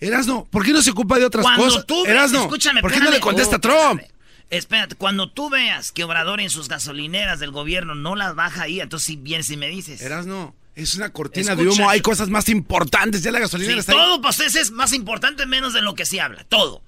Erasno, 0.00 0.46
¿por 0.50 0.64
qué 0.64 0.72
no 0.72 0.82
se 0.82 0.90
ocupa 0.90 1.18
de 1.18 1.24
otras 1.24 1.42
Cuando 1.44 1.64
cosas? 1.64 1.86
tú 1.86 2.04
Erasno, 2.04 2.42
escúchame, 2.42 2.80
¿por 2.82 2.92
qué 2.92 3.00
no 3.00 3.10
le 3.10 3.20
contesta 3.20 3.56
Oh, 3.56 3.60
Trump? 3.60 4.02
Espérate, 4.50 4.94
cuando 4.94 5.30
tú 5.30 5.50
veas 5.50 5.90
que 5.90 6.04
Obrador 6.04 6.40
en 6.40 6.50
sus 6.50 6.68
gasolineras 6.68 7.40
del 7.40 7.50
gobierno 7.50 7.94
no 7.94 8.14
las 8.14 8.34
baja 8.34 8.62
ahí, 8.62 8.80
entonces 8.80 9.06
sí 9.06 9.16
vienes 9.16 9.50
y 9.50 9.56
me 9.56 9.68
dices. 9.68 10.00
Erasno, 10.00 10.54
es 10.74 10.94
una 10.94 11.10
cortina 11.10 11.56
de 11.56 11.66
humo, 11.68 11.88
hay 11.88 12.00
cosas 12.00 12.28
más 12.28 12.48
importantes, 12.48 13.22
ya 13.22 13.32
la 13.32 13.40
gasolinera 13.40 13.74
Sí, 13.74 13.80
está 13.80 13.92
ahí. 13.92 13.98
todo 13.98 14.20
para 14.20 14.30
ustedes 14.30 14.54
es 14.56 14.70
más 14.70 14.92
importante 14.92 15.46
menos 15.46 15.72
de 15.72 15.82
lo 15.82 15.94
que 15.94 16.04
se 16.06 16.20
habla. 16.20 16.44
Todo. 16.44 16.82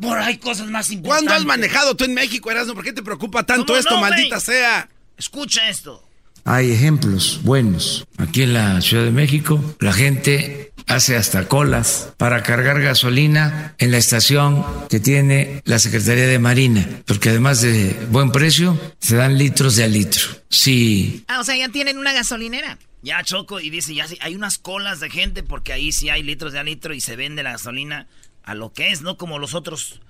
Por 0.00 0.18
hay 0.18 0.36
cosas 0.38 0.68
más 0.68 0.90
importantes. 0.90 1.26
¿Cuándo 1.28 1.32
has 1.34 1.46
manejado 1.46 1.96
tú 1.96 2.04
en 2.04 2.14
México, 2.14 2.50
Erasno? 2.50 2.74
¿Por 2.74 2.84
qué 2.84 2.92
te 2.92 3.02
preocupa 3.02 3.44
tanto 3.44 3.66
¿Cómo 3.66 3.78
esto, 3.78 3.94
no, 3.94 4.00
maldita 4.00 4.40
sea? 4.40 4.88
Escucha 5.16 5.68
esto. 5.68 6.02
Hay 6.44 6.70
ejemplos 6.70 7.40
buenos. 7.42 8.06
Aquí 8.18 8.42
en 8.42 8.52
la 8.54 8.80
Ciudad 8.80 9.04
de 9.04 9.10
México, 9.10 9.58
la 9.80 9.92
gente 9.92 10.72
hace 10.86 11.16
hasta 11.16 11.48
colas 11.48 12.12
para 12.16 12.42
cargar 12.42 12.80
gasolina 12.80 13.74
en 13.78 13.90
la 13.90 13.98
estación 13.98 14.64
que 14.88 15.00
tiene 15.00 15.62
la 15.64 15.78
Secretaría 15.78 16.26
de 16.26 16.38
Marina, 16.38 16.86
porque 17.06 17.30
además 17.30 17.60
de 17.60 17.96
buen 18.10 18.30
precio, 18.32 18.78
se 19.00 19.16
dan 19.16 19.38
litros 19.38 19.76
de 19.76 19.84
a 19.84 19.88
litro. 19.88 20.22
Si 20.48 21.24
Ah, 21.28 21.40
o 21.40 21.44
sea, 21.44 21.56
ya 21.56 21.68
tienen 21.68 21.98
una 21.98 22.12
gasolinera. 22.12 22.78
Ya 23.02 23.22
choco 23.22 23.60
y 23.60 23.70
dice, 23.70 23.94
ya 23.94 24.08
sí, 24.08 24.18
hay 24.20 24.34
unas 24.34 24.58
colas 24.58 24.98
de 25.00 25.10
gente 25.10 25.42
porque 25.42 25.72
ahí 25.72 25.92
sí 25.92 26.08
hay 26.08 26.22
litros 26.22 26.52
de 26.52 26.58
a 26.58 26.64
litro 26.64 26.92
y 26.94 27.00
se 27.00 27.14
vende 27.14 27.42
la 27.42 27.52
gasolina 27.52 28.06
a 28.42 28.54
lo 28.54 28.72
que 28.72 28.90
es, 28.90 29.02
no 29.02 29.16
como 29.16 29.38
los 29.38 29.54
otros. 29.54 30.00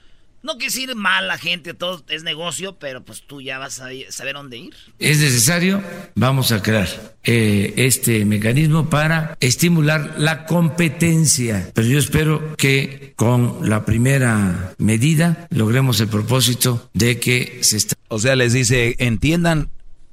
No 0.46 0.52
quiere 0.52 0.66
decir 0.66 0.94
mal 0.94 1.26
la 1.26 1.38
gente, 1.38 1.74
todo 1.74 2.04
es 2.09 2.22
negocio, 2.22 2.78
pero 2.78 3.04
pues 3.04 3.22
tú 3.26 3.40
ya 3.42 3.59
vas 3.59 3.80
a 3.80 3.92
ir- 3.92 4.11
saber 4.11 4.35
dónde 4.35 4.59
ir. 4.59 4.74
es 4.98 5.18
necesario, 5.18 5.82
vamos 6.14 6.52
a 6.52 6.62
crear 6.62 6.88
eh, 7.24 7.74
este 7.76 8.24
mecanismo 8.24 8.88
para 8.88 9.37
estimular 9.40 10.14
la 10.18 10.46
competencia. 10.46 11.70
Pero 11.74 11.88
yo 11.88 11.98
espero 11.98 12.56
que 12.56 13.12
con 13.16 13.68
la 13.68 13.85
primera 13.85 14.74
medida 14.78 15.48
logremos 15.50 16.00
el 16.00 16.09
propósito 16.09 16.88
de 16.94 17.18
que 17.18 17.59
se 17.62 17.76
está 17.76 17.96
O 18.09 18.18
sea, 18.20 18.37
les 18.37 18.52
dice, 18.52 18.94
entiendan, 18.98 19.68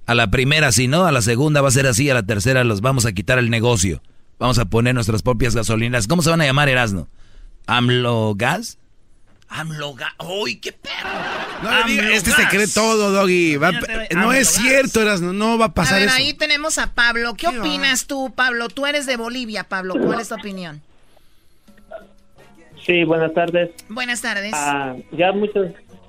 a 0.08 0.16
la 0.16 0.32
primera 0.32 0.72
si 0.72 0.88
no, 0.88 1.06
a 1.06 1.12
la 1.12 1.22
segunda 1.22 1.62
va 1.62 1.68
a 1.68 1.72
ser 1.72 1.86
así, 1.88 2.10
a 2.10 2.14
la 2.16 2.24
tercera 2.26 2.64
los 2.64 2.82
vamos 2.82 3.06
a 3.06 3.14
quitar 3.14 3.38
el 3.38 3.50
negocio. 3.52 4.02
Vamos 4.40 4.58
a 4.58 4.66
poner 4.66 4.96
nuestras 4.96 5.22
propias 5.22 5.56
gasolinas. 5.56 6.08
¿Cómo 6.08 6.22
se 6.24 6.30
van 6.32 6.42
a 6.42 6.46
llamar, 6.46 6.68
Erasno? 6.70 7.08
¿AMLO 7.68 8.34
Gas? 8.36 8.80
AMLO 9.56 9.94
ga- 9.96 10.14
¡Uy, 10.42 10.56
qué 10.60 10.72
perro! 10.72 11.10
No 11.62 11.72
le 11.86 11.92
diga, 11.92 12.10
este 12.12 12.32
se 12.32 12.48
cree 12.48 12.68
todo, 12.68 13.12
Doggy. 13.12 13.58
Va- 13.58 13.70
Imagínate, 13.70 14.16
no 14.16 14.34
es 14.34 14.48
cierto, 14.50 15.02
Erasno, 15.02 15.32
no 15.34 15.58
va 15.58 15.66
a 15.66 15.68
A 15.70 15.74
pasar 15.74 16.00
ver, 16.00 16.08
eso. 16.10 16.18
ahí 16.18 16.34
tenemos 16.34 16.78
a 16.78 16.94
Pablo. 16.94 17.36
¿Qué 17.36 17.48
opinas 17.48 18.08
tú, 18.08 18.32
Pablo? 18.36 18.68
Tú 18.70 18.86
eres 18.88 19.06
de 19.06 19.16
Bolivia, 19.18 19.64
Pablo. 19.66 19.96
¿Cuál 20.00 20.20
es 20.20 20.30
tu 20.30 20.36
opinión? 20.36 20.82
Sí, 22.86 23.04
buenas 23.06 23.34
tardes. 23.34 23.70
Buenas 23.90 24.22
tardes. 24.22 24.52
Ah, 24.54 24.96
ya 25.12 25.32
muchos 25.32 25.68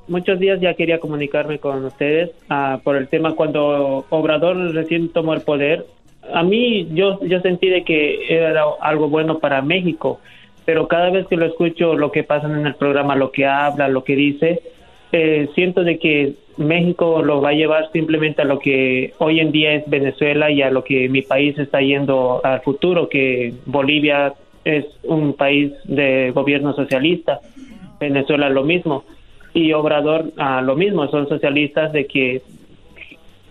muchos 0.08 0.38
días 0.38 0.58
ya 0.60 0.74
quería 0.74 0.98
comunicarme 1.00 1.58
con 1.58 1.84
ustedes 1.84 2.30
ah, 2.50 2.80
por 2.84 2.96
el 2.96 3.08
tema 3.08 3.34
cuando 3.34 4.04
Obrador 4.10 4.56
recién 4.74 5.08
tomó 5.10 5.34
el 5.34 5.42
poder. 5.42 5.86
A 6.34 6.42
mí 6.42 6.88
yo 6.92 7.20
yo 7.24 7.40
sentí 7.40 7.68
de 7.68 7.84
que 7.84 8.26
era 8.28 8.64
algo 8.80 9.08
bueno 9.08 9.38
para 9.38 9.62
México, 9.62 10.20
pero 10.64 10.88
cada 10.88 11.10
vez 11.10 11.26
que 11.26 11.36
lo 11.36 11.46
escucho 11.46 11.94
lo 11.94 12.10
que 12.10 12.22
pasa 12.22 12.46
en 12.46 12.66
el 12.66 12.74
programa, 12.74 13.16
lo 13.16 13.30
que 13.30 13.46
habla, 13.46 13.88
lo 13.88 14.04
que 14.04 14.16
dice, 14.16 14.60
eh, 15.12 15.48
siento 15.54 15.84
de 15.84 15.98
que 15.98 16.34
México 16.56 17.22
lo 17.22 17.40
va 17.40 17.50
a 17.50 17.54
llevar 17.54 17.90
simplemente 17.92 18.42
a 18.42 18.44
lo 18.44 18.58
que 18.58 19.12
hoy 19.18 19.40
en 19.40 19.52
día 19.52 19.74
es 19.74 19.88
Venezuela 19.88 20.50
y 20.50 20.62
a 20.62 20.70
lo 20.70 20.84
que 20.84 21.08
mi 21.08 21.22
país 21.22 21.58
está 21.58 21.80
yendo 21.80 22.40
al 22.44 22.60
futuro, 22.62 23.08
que 23.08 23.52
Bolivia 23.66 24.34
es 24.64 24.86
un 25.02 25.34
país 25.34 25.72
de 25.84 26.30
gobierno 26.32 26.72
socialista, 26.74 27.40
Venezuela 28.00 28.48
lo 28.48 28.64
mismo 28.64 29.04
y 29.52 29.72
Obrador 29.72 30.32
ah, 30.36 30.62
lo 30.62 30.74
mismo, 30.74 31.06
son 31.08 31.28
socialistas 31.28 31.92
de 31.92 32.06
que 32.06 32.42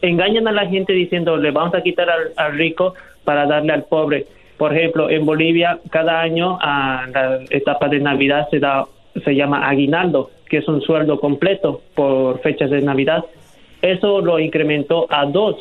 engañan 0.02 0.48
a 0.48 0.52
la 0.52 0.68
gente 0.68 0.92
diciendo 0.92 1.38
le 1.38 1.52
vamos 1.52 1.76
a 1.76 1.82
quitar 1.82 2.10
al, 2.10 2.34
al 2.36 2.58
rico 2.58 2.94
para 3.24 3.46
darle 3.46 3.74
al 3.74 3.86
pobre. 3.86 4.26
Por 4.64 4.78
ejemplo, 4.78 5.10
en 5.10 5.26
Bolivia 5.26 5.78
cada 5.90 6.22
año 6.22 6.58
a 6.62 7.06
la 7.14 7.40
etapa 7.50 7.90
de 7.90 8.00
Navidad 8.00 8.48
se 8.50 8.60
da 8.60 8.86
se 9.22 9.36
llama 9.36 9.68
aguinaldo, 9.68 10.30
que 10.48 10.60
es 10.60 10.68
un 10.70 10.80
sueldo 10.80 11.20
completo 11.20 11.82
por 11.94 12.40
fechas 12.40 12.70
de 12.70 12.82
Navidad. 12.82 13.26
Eso 13.82 14.22
lo 14.22 14.40
incrementó 14.40 15.06
a 15.10 15.26
dos. 15.26 15.58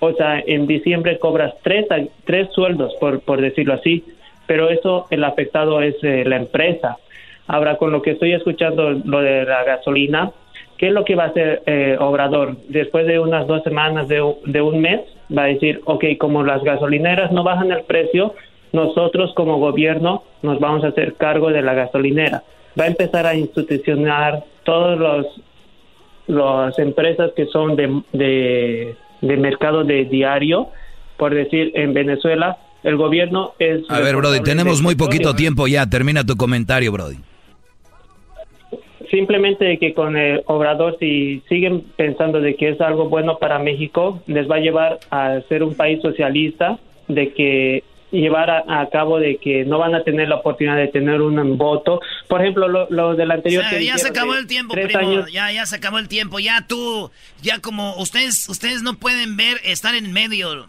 O 0.00 0.12
sea, 0.12 0.42
en 0.46 0.66
diciembre 0.66 1.18
cobras 1.18 1.54
tres, 1.62 1.86
tres 2.26 2.50
sueldos, 2.52 2.92
por, 3.00 3.20
por 3.20 3.40
decirlo 3.40 3.72
así, 3.72 4.04
pero 4.46 4.68
eso 4.68 5.06
el 5.08 5.24
afectado 5.24 5.80
es 5.80 5.96
eh, 6.02 6.22
la 6.26 6.36
empresa. 6.36 6.98
Ahora, 7.46 7.78
con 7.78 7.92
lo 7.92 8.02
que 8.02 8.10
estoy 8.10 8.34
escuchando, 8.34 8.90
lo 8.90 9.22
de 9.22 9.46
la 9.46 9.64
gasolina, 9.64 10.32
¿qué 10.78 10.88
es 10.88 10.92
lo 10.92 11.04
que 11.04 11.16
va 11.16 11.24
a 11.24 11.28
hacer 11.28 11.62
eh, 11.66 11.96
Obrador? 12.00 12.56
Después 12.68 13.06
de 13.06 13.18
unas 13.18 13.46
dos 13.46 13.62
semanas, 13.62 14.08
de, 14.08 14.22
de 14.46 14.62
un 14.62 14.80
mes, 14.80 15.00
va 15.36 15.42
a 15.42 15.46
decir, 15.46 15.80
ok, 15.84 16.04
como 16.18 16.42
las 16.42 16.62
gasolineras 16.62 17.32
no 17.32 17.42
bajan 17.42 17.70
el 17.72 17.82
precio, 17.82 18.34
nosotros 18.72 19.32
como 19.34 19.58
gobierno 19.58 20.22
nos 20.42 20.60
vamos 20.60 20.84
a 20.84 20.88
hacer 20.88 21.14
cargo 21.14 21.50
de 21.50 21.62
la 21.62 21.74
gasolinera. 21.74 22.42
Va 22.78 22.84
a 22.84 22.88
empezar 22.88 23.26
a 23.26 23.34
institucionar 23.34 24.44
todos 24.64 24.98
los 24.98 25.26
las 26.28 26.78
empresas 26.78 27.30
que 27.34 27.46
son 27.46 27.74
de, 27.74 28.02
de, 28.12 28.94
de 29.22 29.36
mercado 29.38 29.82
de 29.82 30.04
diario, 30.04 30.68
por 31.16 31.34
decir, 31.34 31.72
en 31.74 31.94
Venezuela, 31.94 32.58
el 32.82 32.96
gobierno 32.96 33.54
es... 33.58 33.80
A 33.88 34.00
ver, 34.00 34.14
Brody, 34.14 34.40
tenemos 34.42 34.82
muy 34.82 34.94
poquito 34.94 35.34
tiempo 35.34 35.66
ya. 35.66 35.88
Termina 35.88 36.24
tu 36.24 36.36
comentario, 36.36 36.92
Brody. 36.92 37.16
Simplemente 39.10 39.78
que 39.78 39.94
con 39.94 40.16
el 40.16 40.42
Obrador, 40.46 40.96
si 41.00 41.42
siguen 41.48 41.82
pensando 41.96 42.40
de 42.40 42.56
que 42.56 42.70
es 42.70 42.80
algo 42.80 43.08
bueno 43.08 43.38
para 43.38 43.58
México, 43.58 44.22
les 44.26 44.48
va 44.50 44.56
a 44.56 44.60
llevar 44.60 44.98
a 45.10 45.40
ser 45.48 45.62
un 45.62 45.74
país 45.74 46.00
socialista, 46.02 46.78
de 47.08 47.32
que 47.32 47.84
llevar 48.10 48.50
a, 48.50 48.80
a 48.80 48.88
cabo 48.90 49.18
de 49.18 49.36
que 49.36 49.64
no 49.64 49.78
van 49.78 49.94
a 49.94 50.02
tener 50.02 50.28
la 50.28 50.36
oportunidad 50.36 50.76
de 50.76 50.88
tener 50.88 51.20
un 51.20 51.58
voto. 51.58 52.00
Por 52.26 52.40
ejemplo, 52.40 52.66
lo, 52.68 52.86
lo 52.90 53.14
del 53.14 53.30
anterior... 53.30 53.64
O 53.64 53.68
sea, 53.68 53.78
que 53.78 53.84
ya 53.84 53.98
se 53.98 54.08
acabó 54.08 54.32
de 54.34 54.40
el 54.40 54.46
tiempo, 54.46 54.74
primo. 54.74 54.98
años- 54.98 55.32
Ya, 55.32 55.52
ya 55.52 55.66
se 55.66 55.76
acabó 55.76 55.98
el 55.98 56.08
tiempo. 56.08 56.38
Ya 56.38 56.64
tú, 56.66 57.10
ya 57.42 57.60
como 57.60 57.96
ustedes, 57.96 58.48
ustedes 58.48 58.82
no 58.82 58.94
pueden 58.98 59.36
ver, 59.36 59.58
estar 59.64 59.94
en 59.94 60.12
medio. 60.12 60.68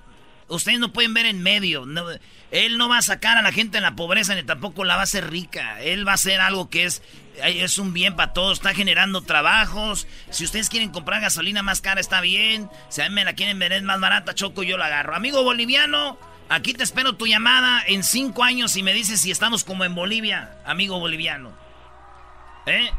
Ustedes 0.49 0.79
no 0.79 0.91
pueden 0.91 1.13
ver 1.13 1.25
en 1.27 1.41
medio. 1.43 1.85
No, 1.85 2.03
él 2.51 2.77
no 2.77 2.89
va 2.89 2.97
a 2.97 3.01
sacar 3.01 3.37
a 3.37 3.41
la 3.41 3.51
gente 3.51 3.77
en 3.77 3.83
la 3.83 3.95
pobreza 3.95 4.35
ni 4.35 4.43
tampoco 4.43 4.83
la 4.83 4.95
va 4.95 5.01
a 5.01 5.03
hacer 5.03 5.29
rica. 5.29 5.81
Él 5.81 6.05
va 6.07 6.11
a 6.11 6.15
hacer 6.15 6.41
algo 6.41 6.69
que 6.69 6.85
es, 6.85 7.01
es 7.43 7.77
un 7.77 7.93
bien 7.93 8.15
para 8.15 8.33
todos. 8.33 8.57
Está 8.59 8.73
generando 8.73 9.21
trabajos. 9.21 10.07
Si 10.29 10.43
ustedes 10.45 10.69
quieren 10.69 10.89
comprar 10.91 11.21
gasolina 11.21 11.63
más 11.63 11.81
cara, 11.81 11.99
está 12.01 12.21
bien. 12.21 12.69
Si 12.89 13.01
a 13.01 13.09
mí 13.09 13.15
me 13.15 13.23
la 13.25 13.33
quieren 13.33 13.57
vender 13.59 13.81
más 13.83 13.99
barata, 13.99 14.33
choco, 14.35 14.63
yo 14.63 14.77
la 14.77 14.85
agarro. 14.87 15.15
Amigo 15.15 15.43
boliviano, 15.43 16.17
aquí 16.49 16.73
te 16.73 16.83
espero 16.83 17.13
tu 17.13 17.27
llamada 17.27 17.83
en 17.87 18.03
cinco 18.03 18.43
años 18.43 18.75
y 18.77 18.83
me 18.83 18.93
dices 18.93 19.21
si 19.21 19.31
estamos 19.31 19.63
como 19.63 19.83
en 19.85 19.95
Bolivia, 19.95 20.51
amigo 20.65 20.99
boliviano. 20.99 21.51
¿Eh? 22.65 22.89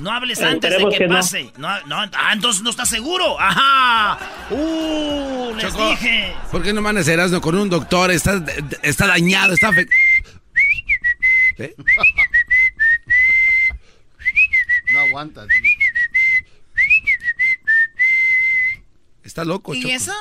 No 0.00 0.12
hables 0.12 0.40
antes 0.42 0.70
de 0.78 0.88
que, 0.90 0.96
que 0.98 1.08
no. 1.08 1.14
pase. 1.16 1.52
No. 1.56 1.68
No, 1.86 1.96
ah, 1.96 2.30
entonces 2.32 2.62
no 2.62 2.70
estás 2.70 2.88
seguro. 2.88 3.38
Ajá. 3.40 4.16
Uh, 4.50 5.52
les 5.56 5.64
Choco, 5.72 5.90
dije. 5.90 6.34
¿Por 6.52 6.62
qué 6.62 6.72
no 6.72 6.80
mandas 6.80 7.08
Erasno 7.08 7.40
con 7.40 7.56
un 7.56 7.68
doctor? 7.68 8.12
Está, 8.12 8.40
está 8.82 9.08
dañado, 9.08 9.54
está 9.54 9.70
afect- 9.70 9.90
¿Eh? 11.58 11.74
No 14.98 15.06
aguantas. 15.08 15.46
Está 19.22 19.44
loco, 19.44 19.74
¿Y 19.74 19.82
Choco. 19.82 19.94
eso? 19.94 20.12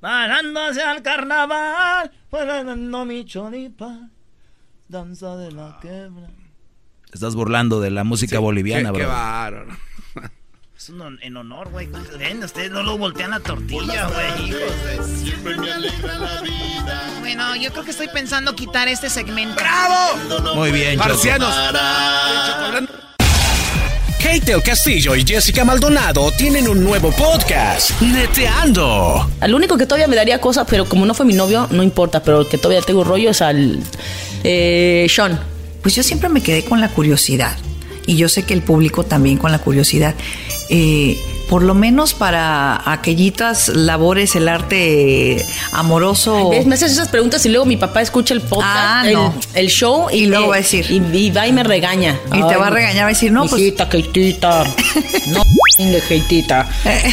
Bajándose 0.00 0.82
al 0.82 1.02
carnaval, 1.02 2.10
bailando 2.30 3.04
mi 3.04 3.24
choripa, 3.24 4.08
danza 4.88 5.36
de 5.36 5.52
la 5.52 5.78
quebra. 5.80 6.26
Te 7.06 7.14
estás 7.14 7.34
burlando 7.34 7.80
de 7.80 7.90
la 7.90 8.04
música 8.04 8.36
Sí, 8.36 8.42
boliviana, 8.42 8.90
qué, 8.90 8.98
qué 8.98 9.04
Brody. 9.04 9.14
bárbaro. 9.16 9.76
Es 10.76 10.88
un 10.88 11.18
en 11.22 11.36
honor, 11.36 11.70
güey. 11.70 11.88
Ven, 12.18 12.42
ustedes 12.42 12.72
no 12.72 12.82
lo 12.82 12.98
voltean 12.98 13.30
la 13.30 13.38
tortilla, 13.40 14.08
güey. 14.08 14.52
Siempre 15.04 15.56
me 15.56 15.70
alegra 15.70 16.18
la 16.18 16.40
vida. 16.40 17.16
Bueno, 17.20 17.54
yo 17.56 17.70
creo 17.70 17.84
que 17.84 17.92
estoy 17.92 18.08
pensando 18.08 18.56
quitar 18.56 18.88
este 18.88 19.08
segmento. 19.08 19.54
¡Bravo! 19.54 20.54
Muy 20.56 20.72
bien, 20.72 20.98
Choco. 20.98 21.08
Marcianos. 21.08 21.54
Kate 24.22 24.52
del 24.52 24.62
Castillo 24.62 25.16
y 25.16 25.24
Jessica 25.26 25.64
Maldonado 25.64 26.30
tienen 26.30 26.68
un 26.68 26.84
nuevo 26.84 27.10
podcast, 27.10 28.00
Neteando. 28.00 29.28
Al 29.40 29.52
único 29.52 29.76
que 29.76 29.84
todavía 29.84 30.06
me 30.06 30.14
daría 30.14 30.40
cosas, 30.40 30.64
pero 30.70 30.88
como 30.88 31.04
no 31.04 31.12
fue 31.12 31.26
mi 31.26 31.34
novio, 31.34 31.66
no 31.72 31.82
importa, 31.82 32.22
pero 32.22 32.42
el 32.42 32.48
que 32.48 32.56
todavía 32.56 32.82
tengo 32.82 33.02
rollo 33.02 33.30
es 33.30 33.42
al 33.42 33.80
eh, 34.44 35.06
Sean. 35.10 35.40
Pues 35.82 35.96
yo 35.96 36.04
siempre 36.04 36.28
me 36.28 36.40
quedé 36.40 36.64
con 36.64 36.80
la 36.80 36.88
curiosidad 36.88 37.56
y 38.06 38.16
yo 38.16 38.28
sé 38.28 38.44
que 38.44 38.54
el 38.54 38.62
público 38.62 39.02
también 39.02 39.38
con 39.38 39.50
la 39.50 39.58
curiosidad. 39.58 40.14
Eh, 40.70 41.18
por 41.52 41.64
lo 41.64 41.74
menos 41.74 42.14
para 42.14 42.80
aquellitas 42.90 43.68
labores, 43.68 44.36
el 44.36 44.48
arte 44.48 45.44
amoroso. 45.72 46.50
Me 46.64 46.76
haces 46.76 46.92
esas 46.92 47.08
preguntas 47.08 47.44
y 47.44 47.50
luego 47.50 47.66
mi 47.66 47.76
papá 47.76 48.00
escucha 48.00 48.32
el 48.32 48.40
podcast, 48.40 48.70
Ah, 48.74 49.02
el, 49.04 49.12
no. 49.12 49.34
el 49.52 49.66
show 49.68 50.06
y, 50.10 50.24
luego 50.24 50.46
eh, 50.46 50.48
va 50.48 50.54
a 50.54 50.58
decir. 50.60 50.86
Y, 50.90 51.02
y 51.14 51.30
va 51.30 51.46
y 51.46 51.52
me 51.52 51.62
regaña. 51.62 52.18
Y 52.32 52.42
te 52.42 52.56
va 52.56 52.68
a 52.68 52.70
regañar, 52.70 53.02
va 53.02 53.08
a 53.08 53.12
decir, 53.12 53.30
no, 53.30 53.44
pues- 53.44 53.60
Hijita, 53.60 53.86
Keitita. 53.86 54.64
no, 55.26 55.42
Keitita. 56.08 56.70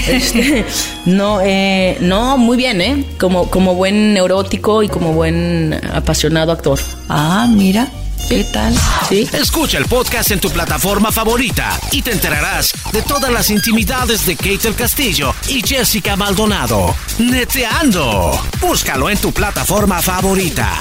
Este, 0.08 0.64
no, 1.04 1.42
eh, 1.44 1.98
no, 2.00 2.38
muy 2.38 2.56
bien, 2.56 2.80
¿eh? 2.80 3.04
Como, 3.20 3.50
como 3.50 3.76
buen 3.76 4.14
neurótico 4.14 4.84
y 4.84 4.88
como 4.88 5.12
buen 5.12 5.78
apasionado 5.94 6.54
actor. 6.54 6.80
Ah, 7.10 7.46
mira. 7.50 7.90
¿Qué 8.30 8.44
tal? 8.44 8.76
Sí. 9.08 9.28
Escucha 9.34 9.80
el 9.80 9.86
podcast 9.86 10.30
en 10.30 10.40
tu 10.40 10.52
plataforma 10.52 11.12
favorita 11.12 11.80
y 11.92 12.04
te 12.04 12.12
enterarás 12.12 12.72
de 12.94 13.02
todas 13.02 13.32
las 13.32 13.50
intimidades 13.50 14.24
de 14.28 14.36
Kate 14.36 14.60
del 14.60 14.76
Castillo 14.76 15.34
y 15.48 15.68
Jessica 15.68 16.16
Maldonado. 16.16 16.96
Neteando. 17.18 18.40
Búscalo 18.62 19.10
en 19.10 19.18
tu 19.18 19.32
plataforma 19.32 20.00
favorita. 20.04 20.78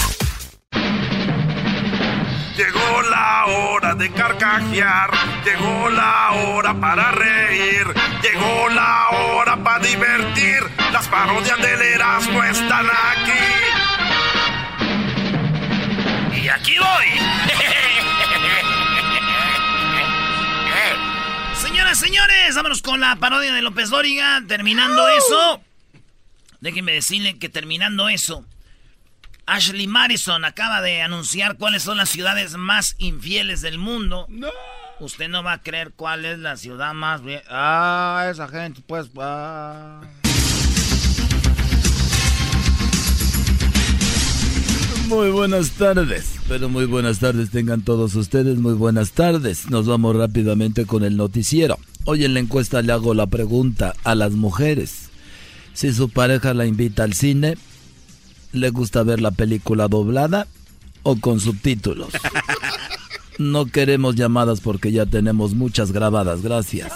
Llegó 2.54 3.02
la 3.10 3.46
hora 3.46 3.94
de 3.94 4.12
carcajear, 4.12 5.10
llegó 5.42 5.88
la 5.88 6.32
hora 6.32 6.78
para 6.78 7.12
reír, 7.12 7.86
llegó 8.22 8.68
la 8.68 9.08
hora 9.08 9.56
para 9.64 9.78
divertir. 9.78 10.60
Las 10.92 11.08
parodias 11.08 11.56
del 11.62 11.80
Erasmo 11.80 12.44
están 12.44 12.84
aquí. 12.84 13.57
Aquí 16.54 16.76
voy. 16.78 17.06
Señoras, 21.54 21.98
señores, 21.98 22.54
vámonos 22.54 22.82
con 22.82 23.00
la 23.00 23.16
parodia 23.16 23.52
de 23.52 23.62
López 23.62 23.90
Dóriga. 23.90 24.42
Terminando 24.46 25.08
eso, 25.08 25.60
déjenme 26.60 26.92
decirle 26.92 27.38
que 27.38 27.48
terminando 27.48 28.08
eso, 28.08 28.44
Ashley 29.46 29.86
Madison 29.86 30.44
acaba 30.44 30.80
de 30.80 31.02
anunciar 31.02 31.56
cuáles 31.56 31.82
son 31.82 31.96
las 31.96 32.08
ciudades 32.08 32.56
más 32.56 32.94
infieles 32.98 33.60
del 33.60 33.78
mundo. 33.78 34.26
No. 34.28 34.48
Usted 35.00 35.28
no 35.28 35.42
va 35.42 35.52
a 35.52 35.62
creer 35.62 35.92
cuál 35.94 36.24
es 36.24 36.38
la 36.38 36.56
ciudad 36.56 36.92
más 36.92 37.22
bien. 37.22 37.42
Ah, 37.48 38.26
esa 38.30 38.48
gente, 38.48 38.80
pues. 38.86 39.08
ah. 39.18 40.00
Muy 45.08 45.30
buenas 45.30 45.70
tardes, 45.70 46.34
pero 46.48 46.68
muy 46.68 46.84
buenas 46.84 47.18
tardes 47.18 47.48
tengan 47.48 47.80
todos 47.80 48.14
ustedes, 48.14 48.58
muy 48.58 48.74
buenas 48.74 49.12
tardes. 49.12 49.70
Nos 49.70 49.86
vamos 49.86 50.14
rápidamente 50.14 50.84
con 50.84 51.02
el 51.02 51.16
noticiero. 51.16 51.78
Hoy 52.04 52.26
en 52.26 52.34
la 52.34 52.40
encuesta 52.40 52.82
le 52.82 52.92
hago 52.92 53.14
la 53.14 53.26
pregunta 53.26 53.94
a 54.04 54.14
las 54.14 54.32
mujeres. 54.32 55.08
Si 55.72 55.94
su 55.94 56.10
pareja 56.10 56.52
la 56.52 56.66
invita 56.66 57.04
al 57.04 57.14
cine, 57.14 57.56
¿le 58.52 58.68
gusta 58.68 59.02
ver 59.02 59.22
la 59.22 59.30
película 59.30 59.88
doblada 59.88 60.46
o 61.04 61.16
con 61.16 61.40
subtítulos? 61.40 62.10
No 63.38 63.66
queremos 63.66 64.16
llamadas 64.16 64.60
porque 64.60 64.90
ya 64.90 65.06
tenemos 65.06 65.54
muchas 65.54 65.92
grabadas, 65.92 66.42
gracias. 66.42 66.92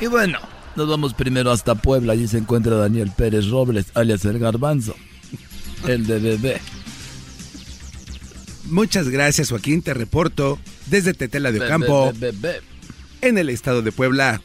Y 0.00 0.06
bueno, 0.06 0.38
nos 0.76 0.88
vamos 0.88 1.12
primero 1.12 1.50
hasta 1.50 1.74
Puebla, 1.74 2.12
allí 2.12 2.28
se 2.28 2.38
encuentra 2.38 2.76
Daniel 2.76 3.10
Pérez 3.10 3.48
Robles, 3.48 3.86
alias 3.94 4.24
el 4.26 4.38
Garbanzo, 4.38 4.94
el 5.88 6.06
de 6.06 6.20
bebé. 6.20 6.60
Muchas 8.66 9.08
gracias, 9.08 9.50
Joaquín. 9.50 9.82
Te 9.82 9.94
reporto 9.94 10.58
desde 10.86 11.14
Tetela 11.14 11.52
de 11.52 11.60
Ocampo, 11.60 12.12
be- 12.18 12.32
be- 12.32 12.38
be- 12.38 12.60
en 13.20 13.38
el 13.38 13.50
estado 13.50 13.82
de 13.82 13.92
Puebla. 13.92 14.40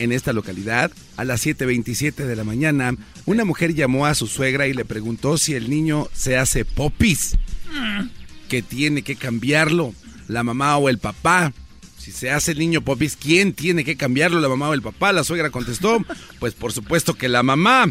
En 0.00 0.10
esta 0.10 0.32
localidad, 0.32 0.90
a 1.16 1.24
las 1.24 1.46
7.27 1.46 2.26
de 2.26 2.34
la 2.34 2.42
mañana, 2.42 2.96
una 3.26 3.44
mujer 3.44 3.74
llamó 3.74 4.06
a 4.06 4.14
su 4.16 4.26
suegra 4.26 4.66
y 4.66 4.72
le 4.74 4.84
preguntó 4.84 5.38
si 5.38 5.54
el 5.54 5.70
niño 5.70 6.08
se 6.12 6.36
hace 6.36 6.64
popis, 6.64 7.36
que 8.48 8.60
tiene 8.60 9.02
que 9.02 9.14
cambiarlo, 9.14 9.94
la 10.26 10.42
mamá 10.42 10.76
o 10.78 10.88
el 10.88 10.98
papá. 10.98 11.52
Si 11.96 12.10
se 12.10 12.30
hace 12.32 12.52
el 12.52 12.58
niño 12.58 12.80
popis, 12.82 13.16
¿quién 13.16 13.52
tiene 13.52 13.84
que 13.84 13.96
cambiarlo, 13.96 14.40
la 14.40 14.48
mamá 14.48 14.68
o 14.68 14.74
el 14.74 14.82
papá? 14.82 15.12
La 15.12 15.22
suegra 15.22 15.50
contestó, 15.50 16.04
pues 16.40 16.54
por 16.54 16.72
supuesto 16.72 17.14
que 17.14 17.28
la 17.28 17.44
mamá. 17.44 17.90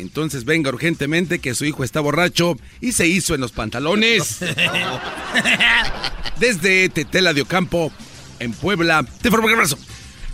Entonces 0.00 0.44
venga 0.44 0.70
urgentemente 0.70 1.38
que 1.38 1.54
su 1.54 1.64
hijo 1.64 1.84
está 1.84 2.00
borracho 2.00 2.56
y 2.80 2.92
se 2.92 3.06
hizo 3.06 3.34
en 3.34 3.40
los 3.40 3.52
pantalones. 3.52 4.38
Desde 6.38 6.88
Tetela 6.88 7.32
de 7.32 7.42
Ocampo, 7.42 7.92
en 8.38 8.52
Puebla, 8.52 9.04
te 9.20 9.30
formo 9.30 9.46
un 9.46 9.54
abrazo. 9.54 9.78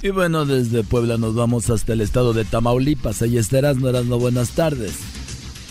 Y 0.02 0.10
bueno, 0.10 0.44
desde 0.44 0.84
Puebla 0.84 1.16
nos 1.16 1.34
vamos 1.34 1.70
hasta 1.70 1.94
el 1.94 2.02
estado 2.02 2.34
de 2.34 2.44
Tamaulipas. 2.44 3.22
Ahí 3.22 3.38
estarás, 3.38 3.78
no 3.78 3.88
eras 3.88 4.04
no 4.04 4.18
buenas 4.18 4.50
tardes. 4.50 4.92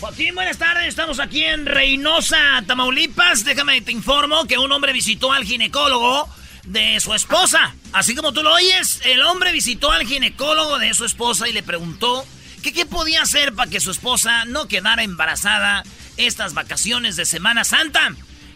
Joaquín, 0.00 0.34
buenas 0.34 0.58
tardes. 0.58 0.88
Estamos 0.88 1.20
aquí 1.20 1.44
en 1.44 1.66
Reynosa, 1.66 2.64
Tamaulipas. 2.66 3.44
Déjame 3.44 3.80
te 3.80 3.92
informo 3.92 4.44
que 4.46 4.58
un 4.58 4.72
hombre 4.72 4.92
visitó 4.92 5.30
al 5.30 5.44
ginecólogo 5.44 6.28
de 6.64 6.98
su 6.98 7.14
esposa. 7.14 7.76
Así 7.92 8.16
como 8.16 8.32
tú 8.32 8.42
lo 8.42 8.52
oyes, 8.52 9.02
el 9.04 9.22
hombre 9.22 9.52
visitó 9.52 9.92
al 9.92 10.04
ginecólogo 10.04 10.78
de 10.78 10.94
su 10.94 11.04
esposa 11.04 11.48
y 11.48 11.52
le 11.52 11.62
preguntó 11.62 12.24
que 12.64 12.72
qué 12.72 12.86
podía 12.86 13.20
hacer 13.20 13.54
para 13.54 13.70
que 13.70 13.78
su 13.78 13.90
esposa 13.90 14.46
no 14.46 14.68
quedara 14.68 15.02
embarazada 15.02 15.84
estas 16.16 16.54
vacaciones 16.54 17.14
de 17.14 17.26
Semana 17.26 17.62
Santa. 17.62 18.14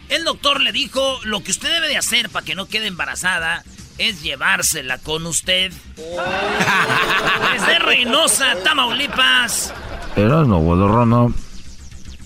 El 0.09 0.23
doctor 0.23 0.61
le 0.61 0.71
dijo, 0.71 1.19
lo 1.25 1.43
que 1.43 1.51
usted 1.51 1.71
debe 1.71 1.89
de 1.89 1.97
hacer 1.97 2.29
para 2.29 2.43
que 2.43 2.55
no 2.55 2.65
quede 2.65 2.87
embarazada 2.87 3.63
es 3.99 4.23
llevársela 4.23 4.97
con 4.97 5.27
usted. 5.27 5.71
Desde 7.53 7.79
Reynosa, 7.79 8.55
Tamaulipas. 8.63 9.71
Eras 10.15 10.47
no 10.47 10.57
Guadarrana. 10.57 11.27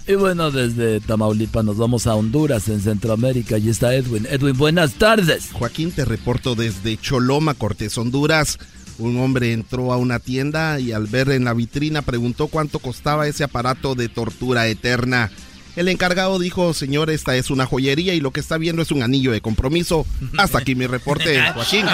Y 0.08 0.16
bueno, 0.16 0.52
desde 0.52 1.02
Tamaulipas 1.02 1.66
nos 1.66 1.78
vamos 1.78 2.08
a 2.08 2.16
Honduras, 2.16 2.70
en 2.70 2.80
Centroamérica. 2.80 3.58
Allí 3.58 3.70
está 3.70 3.94
Edwin. 3.94 4.26
Edwin, 4.30 4.58
buenas 4.58 4.94
tardes. 4.94 5.50
Joaquín, 5.52 5.92
te 5.92 6.06
reporto 6.06 6.56
desde 6.56 6.96
Choloma, 6.96 7.56
Cortés, 7.56 7.98
Honduras. 7.98 8.58
Un 9.00 9.20
hombre 9.20 9.54
entró 9.54 9.92
a 9.92 9.98
una 9.98 10.20
tienda 10.20 10.80
y 10.80 10.92
al 10.92 11.08
ver 11.08 11.30
en 11.32 11.46
la 11.46 11.54
vitrina 11.54 12.02
preguntó 12.02 12.48
cuánto 12.48 12.80
costaba 12.80 13.28
ese 13.28 13.44
aparato 13.44 13.96
de 13.96 14.10
tortura 14.10 14.68
eterna. 14.68 15.32
El 15.76 15.88
encargado 15.88 16.38
dijo, 16.38 16.74
señor, 16.74 17.10
esta 17.10 17.36
es 17.36 17.50
una 17.50 17.66
joyería 17.66 18.14
y 18.14 18.20
lo 18.20 18.32
que 18.32 18.40
está 18.40 18.58
viendo 18.58 18.84
es 18.84 18.92
un 18.92 19.02
anillo 19.02 19.32
de 19.32 19.42
compromiso. 19.42 20.06
Hasta 20.38 20.60
aquí 20.60 20.76
mi 20.76 20.86
reporte, 20.86 21.42
Joaquín. 21.54 21.86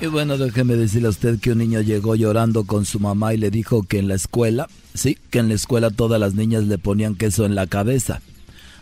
Y 0.00 0.06
bueno, 0.06 0.36
déjeme 0.36 0.74
decirle 0.74 1.06
a 1.06 1.10
usted 1.10 1.38
que 1.38 1.52
un 1.52 1.58
niño 1.58 1.80
llegó 1.80 2.16
llorando 2.16 2.64
con 2.64 2.84
su 2.84 2.98
mamá 2.98 3.34
y 3.34 3.36
le 3.36 3.52
dijo 3.52 3.84
que 3.84 4.00
en 4.00 4.08
la 4.08 4.14
escuela, 4.14 4.68
sí, 4.94 5.16
que 5.30 5.38
en 5.38 5.48
la 5.48 5.54
escuela 5.54 5.90
todas 5.90 6.18
las 6.18 6.34
niñas 6.34 6.64
le 6.64 6.76
ponían 6.76 7.14
queso 7.14 7.46
en 7.46 7.54
la 7.54 7.68
cabeza. 7.68 8.20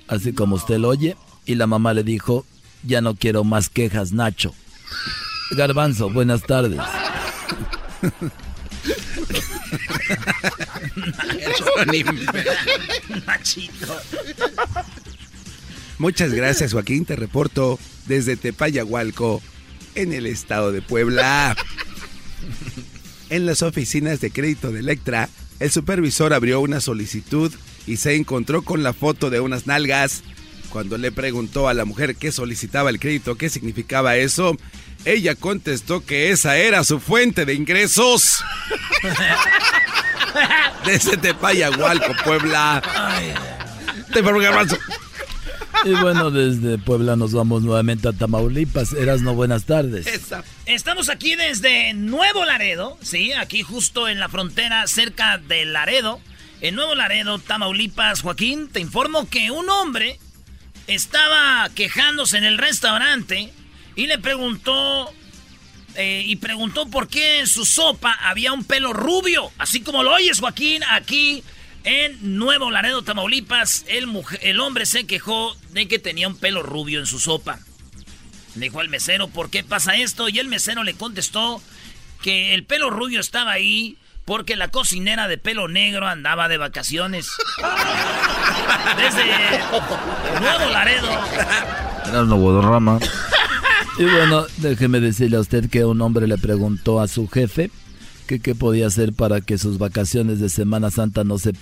Así 0.09 0.32
como 0.32 0.57
usted 0.57 0.78
lo 0.78 0.88
oye. 0.88 1.16
Y 1.45 1.57
la 1.57 1.66
mamá 1.66 1.93
le 1.93 2.05
dijo, 2.05 2.47
ya 2.84 3.03
no 3.03 3.16
quiero 3.16 3.45
más 3.45 3.68
quejas, 3.68 4.12
Nacho. 4.12 4.55
Garbanzo, 5.51 6.11
buenas 6.11 6.42
tardes. 6.42 6.80
Muchas 15.98 16.32
gracias, 16.32 16.72
Joaquín. 16.72 17.05
Te 17.05 17.16
reporto 17.16 17.78
desde 18.07 18.36
Tepayahualco, 18.36 19.42
en 19.94 20.12
el 20.12 20.26
estado 20.26 20.72
de 20.72 20.82
Puebla. 20.82 21.57
En 23.28 23.46
las 23.46 23.62
oficinas 23.62 24.20
de 24.20 24.30
crédito 24.30 24.72
de 24.72 24.80
Electra, 24.80 25.28
el 25.59 25.70
supervisor 25.70 26.32
abrió 26.32 26.61
una 26.61 26.80
solicitud 26.80 27.53
y 27.86 27.98
se 27.98 28.16
encontró 28.16 28.62
con 28.62 28.82
la 28.82 28.92
foto 28.92 29.30
de 29.30 29.40
unas 29.40 29.66
nalgas. 29.66 30.22
Cuando 30.70 30.96
le 30.98 31.12
preguntó 31.12 31.68
a 31.68 31.74
la 31.74 31.84
mujer 31.84 32.16
que 32.16 32.32
solicitaba 32.32 32.90
el 32.90 33.01
crédito 33.01 33.36
qué 33.36 33.48
significaba 33.48 34.16
eso, 34.16 34.57
ella 35.05 35.34
contestó 35.34 36.05
que 36.05 36.30
esa 36.30 36.57
era 36.57 36.84
su 36.84 37.01
fuente 37.01 37.44
de 37.44 37.55
ingresos. 37.55 38.44
Desde 40.84 41.16
Tepayahualco, 41.16 42.12
Puebla. 42.24 42.82
Te. 44.12 44.20
Y 45.84 45.94
bueno, 45.94 46.30
desde 46.30 46.78
Puebla 46.78 47.16
nos 47.16 47.32
vamos 47.32 47.62
nuevamente 47.62 48.09
a 48.09 48.12
Tamaulipas. 48.12 48.92
Eras 48.92 49.22
no 49.22 49.34
buenas 49.34 49.64
tardes. 49.64 50.07
Estamos 50.66 51.09
aquí 51.09 51.36
desde 51.36 51.94
Nuevo 51.94 52.44
Laredo, 52.44 52.98
sí, 53.03 53.32
aquí 53.32 53.62
justo 53.62 54.09
en 54.09 54.20
la 54.20 54.28
frontera 54.28 54.86
cerca 54.86 55.38
de 55.38 55.64
Laredo. 55.64 56.20
En 56.61 56.74
Nuevo 56.74 56.94
Laredo, 56.94 57.38
Tamaulipas, 57.38 58.20
Joaquín, 58.20 58.68
te 58.68 58.80
informo 58.80 59.28
que 59.30 59.51
un 59.51 59.70
hombre 59.70 60.18
estaba 60.86 61.70
quejándose 61.74 62.36
en 62.36 62.44
el 62.44 62.59
restaurante 62.59 63.51
y 64.01 64.07
le 64.07 64.16
preguntó 64.16 65.12
eh, 65.94 66.22
y 66.24 66.36
preguntó 66.36 66.88
por 66.88 67.07
qué 67.07 67.40
en 67.40 67.46
su 67.46 67.66
sopa 67.66 68.12
había 68.22 68.51
un 68.55 68.64
pelo 68.64 68.94
rubio, 68.94 69.53
así 69.59 69.82
como 69.82 70.03
lo 70.03 70.14
oyes 70.14 70.40
Joaquín 70.40 70.82
aquí 70.88 71.44
en 71.84 72.38
Nuevo 72.38 72.70
Laredo, 72.70 73.03
Tamaulipas. 73.03 73.84
El, 73.88 74.09
el 74.40 74.61
hombre 74.61 74.86
se 74.86 75.07
quejó 75.07 75.55
de 75.72 75.86
que 75.86 75.98
tenía 75.98 76.28
un 76.28 76.36
pelo 76.38 76.62
rubio 76.62 76.98
en 76.98 77.05
su 77.05 77.20
sopa. 77.20 77.59
Le 78.55 78.66
dijo 78.66 78.80
al 78.80 78.88
mesero, 78.88 79.28
¿por 79.28 79.51
qué 79.51 79.64
pasa 79.64 79.96
esto? 79.96 80.30
Y 80.30 80.38
el 80.38 80.48
mesero 80.48 80.82
le 80.82 80.94
contestó 80.94 81.61
que 82.22 82.55
el 82.55 82.64
pelo 82.64 82.88
rubio 82.88 83.20
estaba 83.20 83.53
ahí 83.53 83.98
porque 84.24 84.57
la 84.57 84.68
cocinera 84.68 85.28
de 85.28 85.36
pelo 85.36 85.68
negro 85.68 86.09
andaba 86.09 86.48
de 86.48 86.57
vacaciones. 86.57 87.28
Desde 88.96 89.61
Nuevo 90.40 90.70
Laredo. 90.72 91.11
Eras 92.07 92.26
no 92.26 92.62
rama. 92.62 92.98
Y 93.99 94.05
bueno, 94.05 94.45
déjeme 94.59 95.01
decirle 95.01 95.36
a 95.36 95.41
usted 95.41 95.68
que 95.68 95.84
un 95.84 96.01
hombre 96.01 96.26
le 96.26 96.38
preguntó 96.38 97.01
a 97.01 97.09
su 97.09 97.28
jefe 97.28 97.70
que 98.26 98.41
qué 98.41 98.55
podía 98.55 98.86
hacer 98.86 99.12
para 99.12 99.41
que 99.41 99.59
sus 99.59 99.78
vacaciones 99.78 100.38
de 100.38 100.49
Semana 100.49 100.91
Santa 100.91 101.24
no 101.24 101.38
se, 101.38 101.53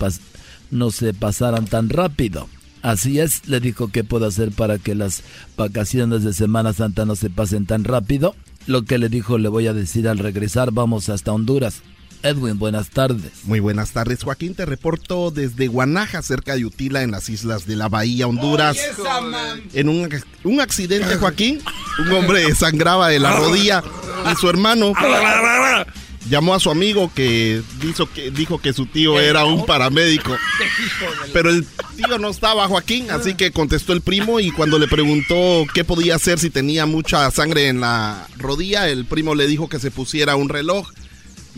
no 0.69 0.91
se 0.91 1.13
pasaran 1.13 1.65
tan 1.65 1.89
rápido. 1.89 2.47
Así 2.81 3.19
es, 3.19 3.47
le 3.47 3.59
dijo 3.59 3.89
qué 3.89 4.03
puedo 4.03 4.27
hacer 4.27 4.51
para 4.51 4.77
que 4.77 4.95
las 4.95 5.23
vacaciones 5.57 6.23
de 6.23 6.31
Semana 6.31 6.71
Santa 6.73 7.05
no 7.05 7.15
se 7.15 7.29
pasen 7.29 7.65
tan 7.65 7.83
rápido. 7.83 8.35
Lo 8.67 8.83
que 8.83 8.99
le 8.99 9.09
dijo 9.09 9.37
le 9.37 9.49
voy 9.49 9.67
a 9.67 9.73
decir 9.73 10.07
al 10.07 10.19
regresar, 10.19 10.71
vamos 10.71 11.09
hasta 11.09 11.33
Honduras. 11.33 11.81
Edwin, 12.23 12.59
buenas 12.59 12.89
tardes. 12.89 13.31
Muy 13.43 13.59
buenas 13.59 13.91
tardes, 13.91 14.23
Joaquín. 14.23 14.55
Te 14.55 14.65
reporto 14.65 15.31
desde 15.31 15.67
Guanaja, 15.67 16.21
cerca 16.21 16.55
de 16.55 16.65
Utila, 16.65 17.01
en 17.01 17.11
las 17.11 17.29
islas 17.29 17.65
de 17.65 17.75
la 17.75 17.87
Bahía, 17.87 18.27
Honduras. 18.27 18.77
en 19.73 19.89
un, 19.89 20.09
un, 20.43 20.61
accidente, 20.61 21.15
Joaquín, 21.15 21.61
un 21.99 22.11
hombre 22.11 22.53
sangraba 22.55 23.09
de 23.09 23.19
la 23.19 23.35
rodilla 23.35 23.83
y 24.31 24.35
su 24.35 24.49
hermano 24.49 24.93
llamó 26.29 26.53
a 26.53 26.59
su 26.59 26.69
amigo 26.69 27.11
que 27.13 27.61
dijo 27.81 28.07
que, 28.07 28.31
dijo 28.31 28.59
que 28.59 28.73
su 28.73 28.85
tío 28.85 29.19
era 29.19 29.45
un 29.45 29.65
paramédico. 29.65 30.37
Pero 31.33 31.49
el 31.49 31.65
tío 31.95 32.17
no 32.19 32.29
estaba, 32.29 32.67
Joaquín, 32.67 33.09
así 33.11 33.33
que 33.33 33.51
contestó 33.51 33.93
el 33.93 34.01
primo 34.01 34.39
y 34.39 34.51
cuando 34.51 34.77
le 34.77 34.87
preguntó 34.87 35.65
qué 35.73 35.83
podía 35.83 36.15
hacer 36.15 36.39
si 36.39 36.49
tenía 36.49 36.85
mucha 36.85 37.29
sangre 37.31 37.67
en 37.67 37.81
la 37.81 38.27
rodilla, 38.37 38.89
el 38.89 39.05
primo 39.05 39.35
le 39.35 39.47
dijo 39.47 39.69
que 39.69 39.79
se 39.79 39.91
pusiera 39.91 40.35
un 40.35 40.49
reloj 40.49 40.91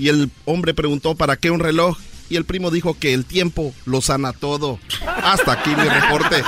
y 0.02 0.10
el 0.10 0.32
hombre 0.46 0.74
preguntó 0.74 1.14
para 1.14 1.38
qué 1.38 1.52
un 1.52 1.60
reloj 1.60 1.96
y 2.28 2.36
el 2.36 2.44
primo 2.44 2.72
dijo 2.72 2.98
que 2.98 3.14
el 3.14 3.24
tiempo 3.24 3.72
lo 3.86 4.02
sana 4.02 4.34
todo. 4.34 4.80
Hasta 5.06 5.52
aquí 5.52 5.70
mi 5.70 5.88
reporte. 5.88 6.44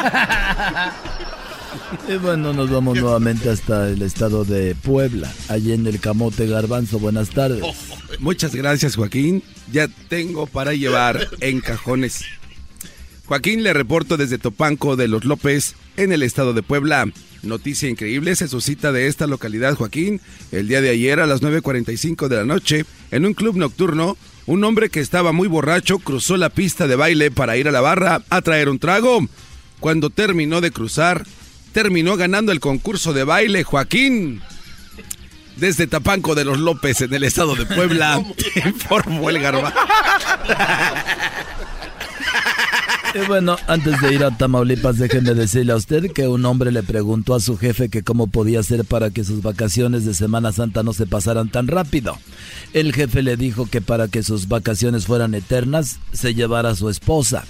Y 2.10 2.16
bueno, 2.18 2.52
nos 2.52 2.72
vamos 2.72 2.98
nuevamente 2.98 3.52
hasta 3.52 3.90
el 3.90 4.02
estado 4.02 4.44
de 4.44 4.74
Puebla, 4.74 5.32
allí 5.50 5.72
en 5.72 5.86
el 5.86 6.00
Camote 6.00 6.48
Garbanzo. 6.48 6.98
Buenas 6.98 7.30
tardes. 7.30 7.62
Muchas 8.20 8.56
gracias, 8.56 8.96
Joaquín. 8.96 9.44
Ya 9.72 9.88
tengo 10.10 10.48
para 10.48 10.74
llevar 10.74 11.28
en 11.40 11.62
cajones. 11.62 12.26
Joaquín 13.28 13.62
le 13.62 13.74
reporto 13.74 14.18
desde 14.18 14.40
Topanco 14.40 14.96
de 14.96 15.08
los 15.08 15.26
López, 15.26 15.76
en 15.98 16.12
el 16.12 16.24
estado 16.24 16.54
de 16.54 16.64
Puebla. 16.64 17.08
Noticia 17.44 17.90
increíble 17.90 18.36
se 18.36 18.48
suscita 18.48 18.92
de 18.92 19.08
esta 19.08 19.28
localidad, 19.28 19.76
Joaquín. 19.76 20.22
El 20.52 20.68
día 20.68 20.82
de 20.82 20.90
ayer 20.90 21.20
a 21.20 21.28
las 21.28 21.42
9.45 21.42 22.28
de 22.30 22.38
la 22.38 22.46
noche, 22.46 22.86
en 23.12 23.26
un 23.26 23.34
club 23.34 23.58
nocturno, 23.58 24.18
un 24.46 24.64
hombre 24.64 24.90
que 24.90 25.00
estaba 25.02 25.32
muy 25.32 25.48
borracho 25.48 26.00
cruzó 26.00 26.38
la 26.38 26.50
pista 26.50 26.88
de 26.88 26.96
baile 26.96 27.32
para 27.32 27.58
ir 27.58 27.68
a 27.68 27.72
la 27.72 27.82
barra 27.82 28.24
a 28.30 28.42
traer 28.42 28.70
un 28.70 28.80
trago. 28.80 29.28
Cuando 29.80 30.10
terminó 30.10 30.62
de 30.62 30.72
cruzar, 30.72 31.26
terminó 31.74 32.16
ganando 32.16 32.52
el 32.52 32.62
concurso 32.62 33.12
de 33.12 33.26
baile, 33.26 33.64
Joaquín. 33.64 34.42
Desde 35.58 35.88
Tapanco 35.88 36.36
de 36.36 36.46
los 36.46 36.60
López, 36.60 37.02
en 37.02 37.14
el 37.14 37.24
estado 37.24 37.56
de 37.56 37.66
Puebla, 37.66 38.24
informó 38.66 39.30
el 39.30 39.40
garba. 39.40 39.74
Y 43.16 43.20
bueno, 43.28 43.58
antes 43.68 44.02
de 44.02 44.14
ir 44.14 44.24
a 44.24 44.32
Tamaulipas, 44.32 44.98
déjenme 44.98 45.36
decirle 45.36 45.74
a 45.74 45.76
usted 45.76 46.12
que 46.12 46.28
un 46.28 46.44
hombre 46.46 46.72
le 46.72 46.82
preguntó 46.82 47.36
a 47.36 47.40
su 47.40 47.58
jefe 47.58 47.90
que 47.90 48.02
cómo 48.02 48.26
podía 48.26 48.60
hacer 48.60 48.86
para 48.86 49.12
que 49.12 49.24
sus 49.24 49.44
vacaciones 49.44 50.04
de 50.04 50.16
Semana 50.16 50.52
Santa 50.52 50.82
no 50.82 50.94
se 50.94 51.06
pasaran 51.06 51.50
tan 51.50 51.68
rápido. 51.68 52.18
El 52.74 52.92
jefe 52.92 53.22
le 53.22 53.38
dijo 53.38 53.70
que 53.70 53.82
para 53.82 54.08
que 54.08 54.24
sus 54.24 54.48
vacaciones 54.48 55.06
fueran 55.06 55.36
eternas, 55.36 56.00
se 56.12 56.34
llevara 56.34 56.72
a 56.72 56.76
su 56.76 56.90
esposa. 56.90 57.46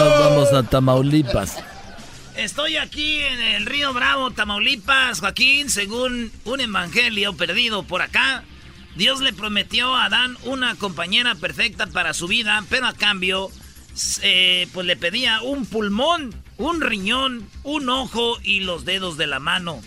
Nos 0.00 0.18
vamos 0.18 0.52
a 0.54 0.62
Tamaulipas. 0.62 1.56
Estoy 2.34 2.76
aquí 2.76 3.18
en 3.18 3.40
el 3.40 3.66
río 3.66 3.92
Bravo, 3.92 4.30
Tamaulipas, 4.30 5.20
Joaquín, 5.20 5.68
según 5.68 6.32
un 6.44 6.60
evangelio 6.60 7.34
perdido 7.34 7.82
por 7.82 8.00
acá. 8.00 8.44
Dios 8.96 9.20
le 9.20 9.32
prometió 9.32 9.94
a 9.94 10.06
Adán 10.06 10.36
una 10.44 10.74
compañera 10.74 11.34
perfecta 11.34 11.86
para 11.86 12.14
su 12.14 12.28
vida, 12.28 12.64
pero 12.70 12.86
a 12.86 12.94
cambio, 12.94 13.50
eh, 14.22 14.68
pues 14.72 14.86
le 14.86 14.96
pedía 14.96 15.42
un 15.42 15.66
pulmón, 15.66 16.34
un 16.56 16.80
riñón, 16.80 17.46
un 17.62 17.90
ojo 17.90 18.38
y 18.42 18.60
los 18.60 18.86
dedos 18.86 19.18
de 19.18 19.26
la 19.26 19.38
mano. 19.38 19.82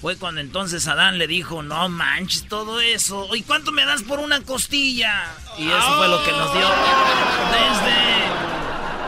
Fue 0.00 0.16
cuando 0.16 0.40
entonces 0.40 0.86
Adán 0.86 1.18
le 1.18 1.26
dijo, 1.26 1.64
no 1.64 1.88
manches 1.88 2.46
todo 2.46 2.80
eso. 2.80 3.34
¿Y 3.34 3.42
cuánto 3.42 3.72
me 3.72 3.84
das 3.84 4.04
por 4.04 4.20
una 4.20 4.40
costilla? 4.40 5.24
Y 5.58 5.66
eso 5.66 5.96
fue 5.96 6.08
lo 6.08 6.24
que 6.24 6.30
nos 6.30 6.52
dio 6.52 6.68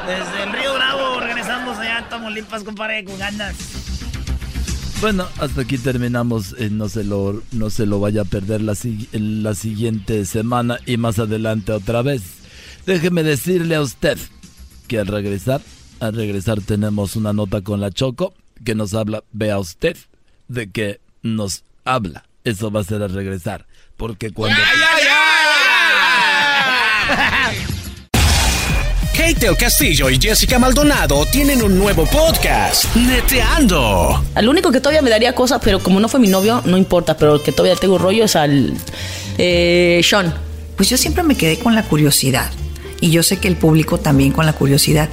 desde, 0.07 0.25
desde 0.25 0.43
el 0.43 0.53
Río 0.53 0.75
Bravo. 0.75 1.21
Regresamos 1.21 1.79
allá 1.79 1.99
a 1.99 2.09
Tamaulipas, 2.09 2.65
compadre, 2.65 3.05
con 3.05 3.17
ganas. 3.17 3.86
Bueno, 5.01 5.29
hasta 5.39 5.61
aquí 5.61 5.79
terminamos. 5.79 6.55
Eh, 6.59 6.71
no, 6.71 6.89
se 6.89 7.05
lo, 7.05 7.43
no 7.53 7.71
se 7.71 7.87
lo 7.87 8.01
vaya 8.01 8.23
a 8.23 8.25
perder 8.25 8.63
la, 8.63 8.75
la 9.13 9.55
siguiente 9.55 10.25
semana 10.25 10.79
y 10.87 10.97
más 10.97 11.19
adelante 11.19 11.73
otra 11.73 12.03
vez. 12.03 12.23
Déjeme 12.87 13.23
decirle 13.23 13.75
a 13.75 13.83
usted 13.83 14.19
que 14.89 14.99
al 14.99 15.07
regresar, 15.07 15.61
al 16.01 16.15
regresar 16.15 16.61
tenemos 16.61 17.17
una 17.17 17.33
nota 17.33 17.61
con 17.61 17.81
la 17.81 17.91
Choco 17.91 18.35
que 18.65 18.75
nos 18.75 18.95
habla, 18.95 19.23
vea 19.33 19.59
usted, 19.59 19.97
de 20.49 20.71
que 20.71 21.01
nos 21.23 21.65
habla. 21.85 22.25
Eso 22.45 22.71
va 22.71 22.81
a 22.81 22.85
ser 22.85 23.03
al 23.03 23.13
regresar. 23.13 23.67
Porque 23.97 24.31
cuando... 24.31 24.59
Kate 29.17 29.47
el 29.47 29.57
Castillo 29.57 30.11
y 30.11 30.19
Jessica 30.21 30.59
Maldonado 30.59 31.25
tienen 31.25 31.63
un 31.63 31.79
nuevo 31.79 32.05
podcast, 32.05 32.95
Neteando. 32.95 34.23
Al 34.35 34.47
único 34.47 34.71
que 34.71 34.79
todavía 34.79 35.01
me 35.01 35.09
daría 35.09 35.35
cosas, 35.35 35.59
pero 35.65 35.83
como 35.83 36.01
no 36.01 36.09
fue 36.09 36.21
mi 36.21 36.29
novio, 36.29 36.63
no 36.67 36.77
importa, 36.77 37.17
pero 37.17 37.37
el 37.37 37.43
que 37.43 37.51
todavía 37.51 37.77
tengo 37.77 37.97
rollo 37.97 38.25
es 38.25 38.37
al 38.37 38.75
eh, 39.39 40.03
Sean. 40.05 40.35
Pues 40.77 40.91
yo 40.91 40.99
siempre 40.99 41.23
me 41.23 41.35
quedé 41.35 41.59
con 41.59 41.75
la 41.75 41.83
curiosidad, 41.85 42.51
y 43.01 43.11
yo 43.11 43.23
sé 43.23 43.39
que 43.39 43.49
el 43.49 43.57
público 43.57 43.99
también 43.99 44.33
con 44.33 44.45
la 44.45 44.53
curiosidad. 44.53 45.09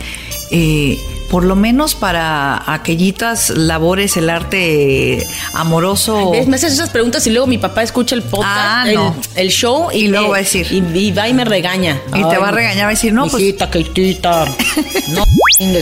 Eh, 0.52 1.00
por 1.34 1.46
lo 1.46 1.56
menos 1.56 1.96
para 1.96 2.62
aquellitas 2.72 3.50
labores, 3.50 4.18
el 4.18 4.30
arte 4.30 5.26
amoroso. 5.56 6.32
me 6.46 6.58
haces 6.58 6.74
esas 6.74 6.92
preguntas 6.92 7.26
y 7.26 7.32
luego 7.32 7.48
mi 7.48 7.58
papá 7.58 7.82
escucha 7.82 8.14
el 8.14 8.22
podcast, 8.22 8.52
Ah, 8.56 8.84
el, 8.88 8.94
no. 8.94 9.16
el 9.34 9.50
show 9.50 9.90
y, 9.92 10.02
Y 10.04 10.08
luego 10.10 10.30
va 10.30 10.36
a 10.36 10.40
decir. 10.42 10.68
Y, 10.70 10.84
y 10.96 11.12
va 11.12 11.28
y 11.28 11.34
me 11.34 11.44
regaña. 11.44 12.00
Y 12.14 12.24
te 12.24 12.38
va 12.38 12.50
a 12.50 12.52
regañar, 12.52 12.84
va 12.84 12.90
a 12.90 12.92
decir, 12.92 13.12
no, 13.14 13.26
pues- 13.26 13.42
Hijita, 13.42 13.72
Keitita. 13.72 14.46
no, 15.08 15.24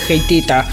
Keitita. 0.08 0.70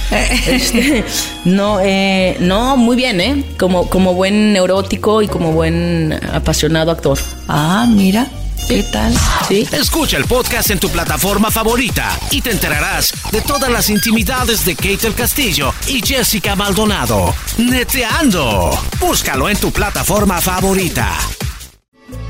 Este, 0.47 1.03
no, 1.45 1.81
eh, 1.83 2.37
no, 2.39 2.76
muy 2.76 2.95
bien, 2.95 3.20
¿eh? 3.20 3.45
Como, 3.59 3.91
como 3.91 4.14
buen 4.14 4.53
neurótico 4.53 5.22
y 5.22 5.26
como 5.26 5.51
buen 5.51 6.16
apasionado 6.33 6.93
actor. 6.93 7.18
Ah, 7.49 7.85
mira. 7.89 8.29
¿Qué 8.66 8.82
tal? 8.82 9.14
Sí. 9.46 9.66
Escucha 9.72 10.16
el 10.18 10.24
podcast 10.24 10.70
en 10.70 10.78
tu 10.78 10.90
plataforma 10.90 11.50
favorita 11.50 12.18
y 12.30 12.42
te 12.42 12.50
enterarás 12.50 13.12
de 13.30 13.40
todas 13.40 13.70
las 13.70 13.88
intimidades 13.88 14.64
de 14.64 14.74
Kate 14.76 15.06
el 15.06 15.14
Castillo 15.14 15.72
y 15.86 16.04
Jessica 16.06 16.54
Maldonado. 16.54 17.34
Neteando. 17.56 18.70
Búscalo 19.00 19.48
en 19.48 19.56
tu 19.59 19.70
plataforma 19.72 20.40
favorita. 20.40 21.16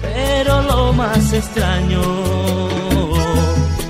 Pero 0.02 0.62
lo 0.62 0.92
más 0.92 1.32
extraño, 1.32 2.00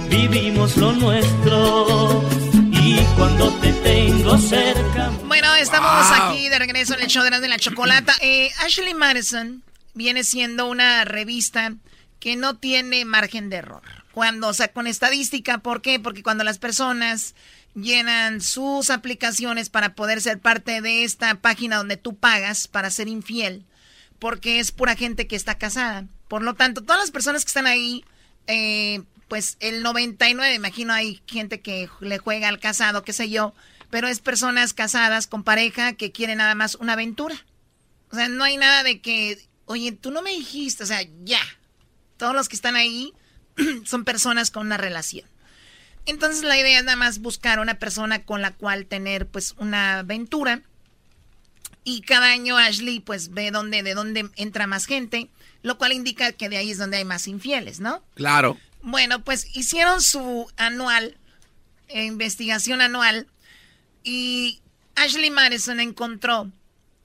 vivimos 0.08 0.76
lo 0.76 0.92
nuestro 0.92 2.24
y 2.72 2.96
cuando 3.16 3.50
te 3.60 3.72
tengo 3.74 4.38
cerca. 4.38 5.10
Bueno, 5.26 5.54
estamos 5.56 6.06
aquí 6.12 6.48
de 6.48 6.58
regreso 6.58 6.94
en 6.94 7.00
el 7.00 7.08
show 7.08 7.22
de 7.24 7.30
la, 7.30 7.40
de 7.40 7.48
la 7.48 7.58
chocolata. 7.58 8.14
Eh, 8.20 8.50
Ashley 8.64 8.94
Madison 8.94 9.62
viene 9.92 10.24
siendo 10.24 10.66
una 10.66 11.04
revista 11.04 11.72
que 12.28 12.36
no 12.36 12.58
tiene 12.58 13.06
margen 13.06 13.48
de 13.48 13.56
error. 13.56 13.80
Cuando, 14.12 14.48
o 14.48 14.52
sea, 14.52 14.68
con 14.68 14.86
estadística, 14.86 15.56
¿por 15.56 15.80
qué? 15.80 15.98
Porque 15.98 16.22
cuando 16.22 16.44
las 16.44 16.58
personas 16.58 17.34
llenan 17.74 18.42
sus 18.42 18.90
aplicaciones 18.90 19.70
para 19.70 19.94
poder 19.94 20.20
ser 20.20 20.38
parte 20.38 20.82
de 20.82 21.04
esta 21.04 21.36
página 21.36 21.78
donde 21.78 21.96
tú 21.96 22.16
pagas 22.16 22.68
para 22.68 22.90
ser 22.90 23.08
infiel, 23.08 23.64
porque 24.18 24.60
es 24.60 24.72
pura 24.72 24.94
gente 24.94 25.26
que 25.26 25.36
está 25.36 25.56
casada. 25.56 26.04
Por 26.28 26.42
lo 26.42 26.52
tanto, 26.52 26.82
todas 26.82 27.00
las 27.00 27.10
personas 27.10 27.46
que 27.46 27.48
están 27.48 27.66
ahí, 27.66 28.04
eh, 28.46 29.00
pues 29.28 29.56
el 29.60 29.82
99, 29.82 30.54
imagino 30.54 30.92
hay 30.92 31.22
gente 31.26 31.62
que 31.62 31.88
le 32.00 32.18
juega 32.18 32.48
al 32.48 32.60
casado, 32.60 33.04
qué 33.04 33.14
sé 33.14 33.30
yo, 33.30 33.54
pero 33.88 34.06
es 34.06 34.20
personas 34.20 34.74
casadas 34.74 35.28
con 35.28 35.44
pareja 35.44 35.94
que 35.94 36.12
quieren 36.12 36.36
nada 36.36 36.54
más 36.54 36.74
una 36.74 36.92
aventura. 36.92 37.46
O 38.10 38.16
sea, 38.16 38.28
no 38.28 38.44
hay 38.44 38.58
nada 38.58 38.82
de 38.82 39.00
que, 39.00 39.38
oye, 39.64 39.92
tú 39.92 40.10
no 40.10 40.20
me 40.20 40.32
dijiste, 40.32 40.82
o 40.82 40.86
sea, 40.86 41.00
ya. 41.24 41.40
Todos 42.18 42.34
los 42.34 42.48
que 42.48 42.56
están 42.56 42.76
ahí 42.76 43.14
son 43.84 44.04
personas 44.04 44.50
con 44.50 44.66
una 44.66 44.76
relación. 44.76 45.26
Entonces 46.04 46.42
la 46.42 46.58
idea 46.58 46.78
es 46.78 46.84
nada 46.84 46.96
más 46.96 47.20
buscar 47.20 47.60
una 47.60 47.78
persona 47.78 48.24
con 48.24 48.42
la 48.42 48.54
cual 48.54 48.86
tener 48.86 49.26
pues 49.26 49.54
una 49.58 50.00
aventura. 50.00 50.62
Y 51.84 52.02
cada 52.02 52.32
año 52.32 52.58
Ashley 52.58 53.00
pues 53.00 53.30
ve 53.30 53.50
dónde, 53.50 53.82
de 53.82 53.94
dónde 53.94 54.28
entra 54.36 54.66
más 54.66 54.86
gente, 54.86 55.30
lo 55.62 55.78
cual 55.78 55.92
indica 55.92 56.32
que 56.32 56.48
de 56.48 56.58
ahí 56.58 56.70
es 56.70 56.78
donde 56.78 56.98
hay 56.98 57.04
más 57.04 57.28
infieles, 57.28 57.80
¿no? 57.80 58.02
Claro. 58.14 58.58
Bueno, 58.82 59.24
pues 59.24 59.54
hicieron 59.56 60.02
su 60.02 60.50
anual, 60.56 61.16
eh, 61.88 62.04
investigación 62.04 62.80
anual, 62.80 63.26
y 64.02 64.60
Ashley 64.94 65.30
Madison 65.30 65.80
encontró 65.80 66.50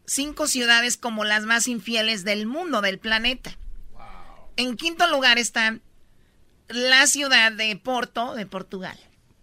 cinco 0.06 0.48
ciudades 0.48 0.98
como 0.98 1.24
las 1.24 1.44
más 1.44 1.68
infieles 1.68 2.24
del 2.24 2.46
mundo, 2.46 2.82
del 2.82 3.00
planeta. 3.00 3.58
En 4.56 4.76
quinto 4.76 5.08
lugar 5.08 5.38
está 5.38 5.80
la 6.70 7.08
ciudad 7.08 7.52
de 7.52 7.76
Porto, 7.76 8.36
de 8.36 8.46
Portugal. 8.46 8.98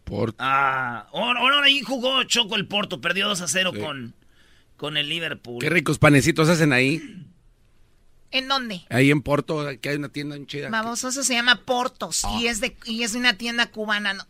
Porto. 0.04 0.36
Ah, 0.38 1.06
ahora, 1.12 1.62
ahí 1.62 1.82
jugó 1.82 2.22
Choco 2.24 2.56
el 2.56 2.66
Porto, 2.66 3.00
perdió 3.00 3.28
2 3.28 3.40
a 3.40 3.48
0 3.48 3.72
con, 3.78 4.14
con 4.76 4.96
el 4.96 5.08
Liverpool. 5.08 5.60
Qué 5.60 5.70
ricos 5.70 5.98
panecitos 5.98 6.48
hacen 6.48 6.72
ahí. 6.72 7.26
¿En 8.32 8.46
dónde? 8.46 8.82
Ahí 8.90 9.10
en 9.10 9.22
Porto, 9.22 9.66
que 9.80 9.88
hay 9.88 9.96
una 9.96 10.08
tienda 10.08 10.36
en 10.36 10.46
chida. 10.46 10.68
Vamos, 10.70 11.02
eso 11.02 11.22
se 11.22 11.34
llama 11.34 11.62
Portos 11.64 12.22
y 12.38 12.46
es 12.46 12.60
de 12.60 12.76
y 12.84 13.02
es 13.02 13.14
una 13.14 13.34
tienda 13.34 13.70
cubana, 13.70 14.14
¿no? 14.14 14.24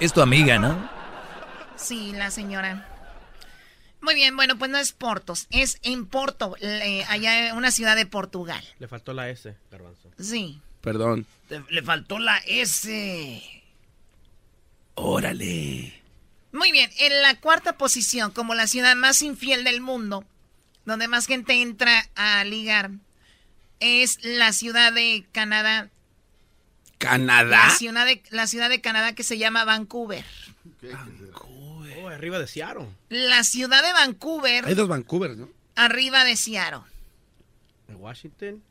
Es 0.00 0.12
tu 0.12 0.22
amiga, 0.22 0.58
¿no? 0.58 0.88
Sí, 1.76 2.12
la 2.12 2.30
señora. 2.30 2.88
Muy 4.02 4.14
bien, 4.14 4.36
bueno, 4.36 4.58
pues 4.58 4.70
no 4.70 4.78
es 4.78 4.92
Portos, 4.92 5.46
es 5.50 5.78
en 5.82 6.06
Porto, 6.06 6.56
eh, 6.60 7.04
allá 7.08 7.48
en 7.48 7.56
una 7.56 7.70
ciudad 7.70 7.96
de 7.96 8.04
Portugal. 8.04 8.62
Le 8.80 8.88
faltó 8.88 9.12
la 9.12 9.30
S, 9.30 9.56
Garbanzo. 9.70 10.10
Sí. 10.18 10.60
Perdón. 10.80 11.24
Te- 11.48 11.62
le 11.70 11.82
faltó 11.82 12.18
la 12.18 12.38
S. 12.38 13.42
Órale. 14.94 16.00
Muy 16.52 16.70
bien, 16.72 16.90
en 16.98 17.22
la 17.22 17.36
cuarta 17.40 17.78
posición, 17.78 18.30
como 18.32 18.54
la 18.54 18.66
ciudad 18.66 18.94
más 18.96 19.22
infiel 19.22 19.64
del 19.64 19.80
mundo, 19.80 20.24
donde 20.84 21.08
más 21.08 21.26
gente 21.26 21.62
entra 21.62 22.08
a 22.14 22.44
ligar, 22.44 22.90
es 23.80 24.18
la 24.22 24.52
ciudad 24.52 24.92
de 24.92 25.24
Canadá. 25.32 25.88
¿Canadá? 26.98 27.68
La 27.68 27.70
ciudad 27.70 28.04
de, 28.06 28.22
la 28.30 28.46
ciudad 28.46 28.68
de 28.68 28.80
Canadá 28.80 29.14
que 29.14 29.22
se 29.22 29.38
llama 29.38 29.64
Vancouver. 29.64 30.24
Arriba 32.14 32.38
de 32.38 32.46
Seattle. 32.46 32.88
La 33.08 33.42
ciudad 33.44 33.82
de 33.82 33.92
Vancouver, 33.92 34.64
Hay 34.66 34.74
dos 34.74 34.88
Vancouver, 34.88 35.36
¿no? 35.36 35.48
arriba 35.76 36.24
de 36.24 36.36
Seattle. 36.36 36.80
Washington, 37.94 38.62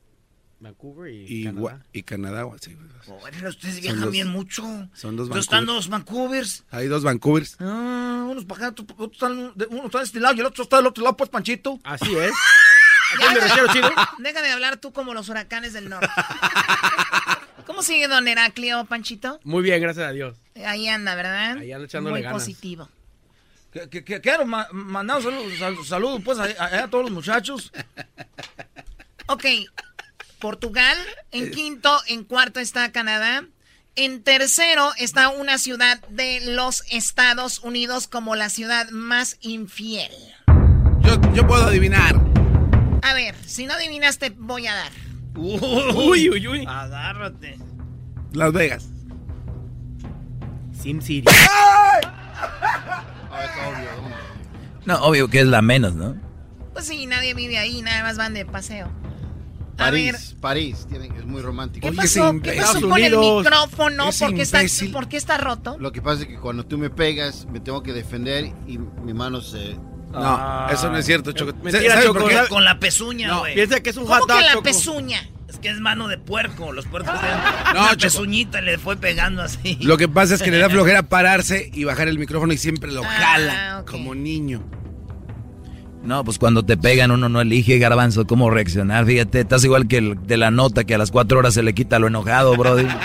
Vancouver 0.59 1.11
y, 1.13 1.25
Y, 1.27 1.43
Canadá. 1.45 1.85
y 1.93 2.03
Canadá, 2.03 2.45
sí. 2.59 2.75
Bueno, 3.07 3.49
ustedes 3.49 3.79
viajan 3.81 4.01
dos- 4.01 4.11
bien 4.11 4.27
mucho. 4.27 4.63
Son 4.93 5.15
dos 5.15 5.27
Entonces 5.27 5.41
están 5.45 5.65
Vancouver. 5.65 5.75
dos 5.75 5.89
Vancouvers. 5.89 6.63
Hay 6.71 6.87
dos 6.87 7.03
Vancouvers. 7.03 7.55
Ah, 7.59 8.27
unos 8.29 8.45
para 8.45 8.67
acá, 8.67 8.81
otros 8.81 9.11
están, 9.13 9.53
de- 9.55 9.65
uno 9.67 9.85
está 9.85 9.99
de 9.99 10.03
este 10.05 10.19
lado 10.19 10.35
y 10.35 10.39
el 10.39 10.45
otro 10.45 10.63
está 10.63 10.77
del 10.77 10.87
otro 10.87 11.03
lado, 11.03 11.17
pues, 11.17 11.29
Panchito. 11.29 11.79
Así 11.83 12.15
es. 12.15 12.31
Ya, 13.19 13.29
me 13.33 13.41
refiero, 13.41 13.67
chido? 13.73 13.91
Deja 14.19 14.41
de 14.41 14.51
hablar 14.51 14.77
tú 14.77 14.93
como 14.93 15.13
los 15.13 15.27
huracanes 15.27 15.73
del 15.73 15.89
norte. 15.89 16.07
¿Cómo 17.67 17.83
sigue 17.83 18.07
don 18.07 18.25
Heraclio, 18.25 18.85
Panchito? 18.85 19.37
Muy 19.43 19.63
bien, 19.63 19.81
gracias 19.81 20.07
a 20.07 20.11
Dios. 20.13 20.37
Ahí 20.65 20.87
anda, 20.87 21.13
¿verdad? 21.15 21.57
Ahí 21.57 21.73
anda 21.73 21.85
echándole 21.87 22.13
Muy 22.13 22.21
ganas. 22.21 22.41
positivo. 22.41 22.87
Que, 23.71 23.89
que- 23.89 24.03
que- 24.03 24.19
quiero 24.21 24.45
ma- 24.45 24.67
mandar 24.71 25.17
un 25.17 25.23
saludo, 25.23 25.55
sal- 25.57 25.85
saludo, 25.85 26.19
pues 26.19 26.37
a, 26.39 26.43
a- 26.43 26.83
a 26.83 26.87
todos 26.89 27.05
los 27.05 27.11
muchachos. 27.13 27.71
Ok, 29.27 29.45
Portugal, 30.39 30.97
en 31.31 31.51
quinto, 31.51 31.97
en 32.07 32.23
cuarto 32.25 32.59
está 32.59 32.91
Canadá. 32.91 33.45
En 33.95 34.23
tercero 34.23 34.91
está 34.97 35.29
una 35.29 35.57
ciudad 35.57 35.99
de 36.09 36.39
los 36.41 36.83
Estados 36.91 37.59
Unidos 37.59 38.07
como 38.07 38.35
la 38.35 38.49
ciudad 38.49 38.89
más 38.89 39.37
infiel. 39.41 40.11
Yo, 41.01 41.19
yo 41.33 41.47
puedo 41.47 41.65
adivinar. 41.65 42.15
A 43.03 43.13
ver, 43.13 43.35
si 43.45 43.65
no 43.65 43.73
adivinaste, 43.73 44.29
voy 44.31 44.67
a 44.67 44.75
dar. 44.75 44.91
Uy, 45.35 46.29
uy, 46.29 46.47
uy. 46.47 46.65
Agárrate. 46.67 47.57
Las 48.33 48.51
Vegas. 48.53 48.85
Sim 50.81 51.01
City. 51.01 51.27
No, 54.85 54.95
obvio 55.03 55.27
que 55.29 55.41
es 55.41 55.47
la 55.47 55.61
menos, 55.61 55.93
¿no? 55.93 56.15
Pues 56.73 56.85
sí, 56.87 57.05
nadie 57.05 57.33
vive 57.33 57.57
ahí, 57.57 57.81
nada 57.81 58.03
más 58.03 58.17
van 58.17 58.33
de 58.33 58.45
paseo. 58.45 58.87
A 59.77 59.89
ver, 59.89 60.11
París, 60.13 60.35
París, 60.39 60.85
tiene- 60.89 61.07
es 61.17 61.25
muy 61.25 61.41
romántico. 61.41 61.87
¿qué 61.89 61.95
pasó? 61.95 62.33
¿Qué 62.41 62.53
pasó 62.53 62.81
con 62.87 63.01
el 63.01 63.17
micrófono? 63.17 64.09
¿Por 64.19 64.33
qué, 64.35 64.41
está. 64.43 64.59
¿Por 64.91 65.07
qué 65.07 65.17
está 65.17 65.37
roto? 65.37 65.77
Lo 65.79 65.91
que 65.91 66.01
pasa 66.01 66.21
es 66.23 66.27
que 66.27 66.37
cuando 66.37 66.65
tú 66.65 66.77
me 66.77 66.89
pegas, 66.89 67.47
me 67.51 67.59
tengo 67.59 67.81
que 67.81 67.93
defender 67.93 68.51
y 68.67 68.77
mi 68.77 69.13
mano 69.13 69.41
se... 69.41 69.75
No, 70.11 70.69
eso 70.69 70.89
no 70.91 70.97
es 70.97 71.05
cierto, 71.05 71.31
Choco. 71.31 71.53
Mentira, 71.63 71.93
¿Sabes 71.93 72.05
Choco? 72.05 72.29
¿sabes? 72.29 72.49
Con 72.49 72.65
la 72.65 72.79
pezuña, 72.79 73.27
No, 73.29 73.39
güey. 73.39 73.55
piensa 73.55 73.79
que 73.81 73.89
es 73.91 73.97
un 73.97 74.03
¿Cómo 74.05 74.15
hot 74.19 74.27
que 74.27 74.33
dog, 74.33 74.43
la 74.43 74.51
Choco. 74.51 74.63
pezuña? 74.63 75.29
Que 75.61 75.69
es 75.69 75.79
mano 75.79 76.07
de 76.07 76.17
puerco. 76.17 76.71
Los 76.71 76.85
puercos 76.87 77.13
tienen 77.19 77.37
No, 77.75 77.81
una 77.83 77.95
pezuñita 77.95 78.61
y 78.61 78.65
le 78.65 78.77
fue 78.77 78.97
pegando 78.97 79.41
así. 79.43 79.77
Lo 79.81 79.97
que 79.97 80.07
pasa 80.07 80.33
es 80.35 80.41
que 80.41 80.49
le 80.51 80.57
da 80.57 80.69
flojera 80.71 81.03
pararse 81.03 81.69
y 81.73 81.83
bajar 81.83 82.07
el 82.07 82.17
micrófono 82.17 82.51
y 82.53 82.57
siempre 82.57 82.91
lo 82.91 83.03
Ah, 83.03 83.07
jala 83.07 83.83
como 83.89 84.15
niño. 84.15 84.63
No, 86.03 86.23
pues 86.23 86.39
cuando 86.39 86.65
te 86.65 86.77
pegan 86.77 87.11
uno 87.11 87.29
no 87.29 87.41
elige 87.41 87.77
garbanzo 87.77 88.25
cómo 88.25 88.49
reaccionar. 88.49 89.05
Fíjate, 89.05 89.41
estás 89.41 89.63
igual 89.63 89.87
que 89.87 89.97
el 89.97 90.15
de 90.25 90.37
la 90.37 90.49
nota 90.49 90.83
que 90.83 90.95
a 90.95 90.97
las 90.97 91.11
cuatro 91.11 91.37
horas 91.37 91.53
se 91.53 91.61
le 91.61 91.73
quita 91.75 91.99
lo 91.99 92.07
enojado, 92.07 92.55
brody. 92.57 92.87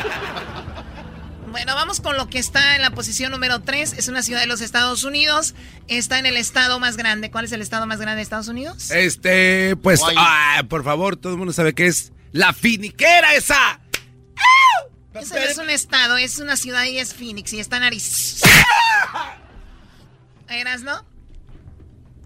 Bueno, 1.51 1.75
vamos 1.75 2.03
con 2.03 2.19
lo 2.19 2.29
que 2.29 2.39
está 2.39 2.77
en 2.77 2.83
la 2.83 2.91
posición 2.91 3.33
número 3.33 3.61
3. 3.61 3.95
Es 3.95 4.09
una 4.09 4.23
ciudad 4.23 4.41
de 4.41 4.47
los 4.47 4.61
Estados 4.61 5.05
Unidos. 5.05 5.55
Está 5.89 6.19
en 6.19 6.27
el 6.27 6.37
estado 6.37 6.79
más 6.79 6.99
grande. 6.99 7.31
¿Cuál 7.31 7.47
es 7.47 7.53
el 7.53 7.63
estado 7.63 7.87
más 7.87 7.99
grande 7.99 8.17
de 8.17 8.23
Estados 8.25 8.49
Unidos? 8.49 8.91
Este, 8.91 9.75
pues, 9.77 10.03
ah, 10.19 10.65
por 10.69 10.85
favor, 10.85 11.17
todo 11.17 11.33
el 11.33 11.39
mundo 11.39 11.55
sabe 11.55 11.73
que 11.73 11.87
es 11.87 12.13
la 12.37 12.53
finiquera 12.53 13.35
esa. 13.35 13.81
Ese 15.15 15.35
no 15.35 15.41
es 15.41 15.59
un 15.59 15.71
estado, 15.71 16.19
es 16.19 16.39
una 16.39 16.57
ciudad 16.57 16.85
y 16.85 16.99
es 16.99 17.15
Phoenix 17.15 17.53
y 17.55 17.61
está 17.61 17.79
en 17.79 17.85
Arizona. 17.85 18.53
¿Eras, 20.49 20.83
no? 20.83 21.05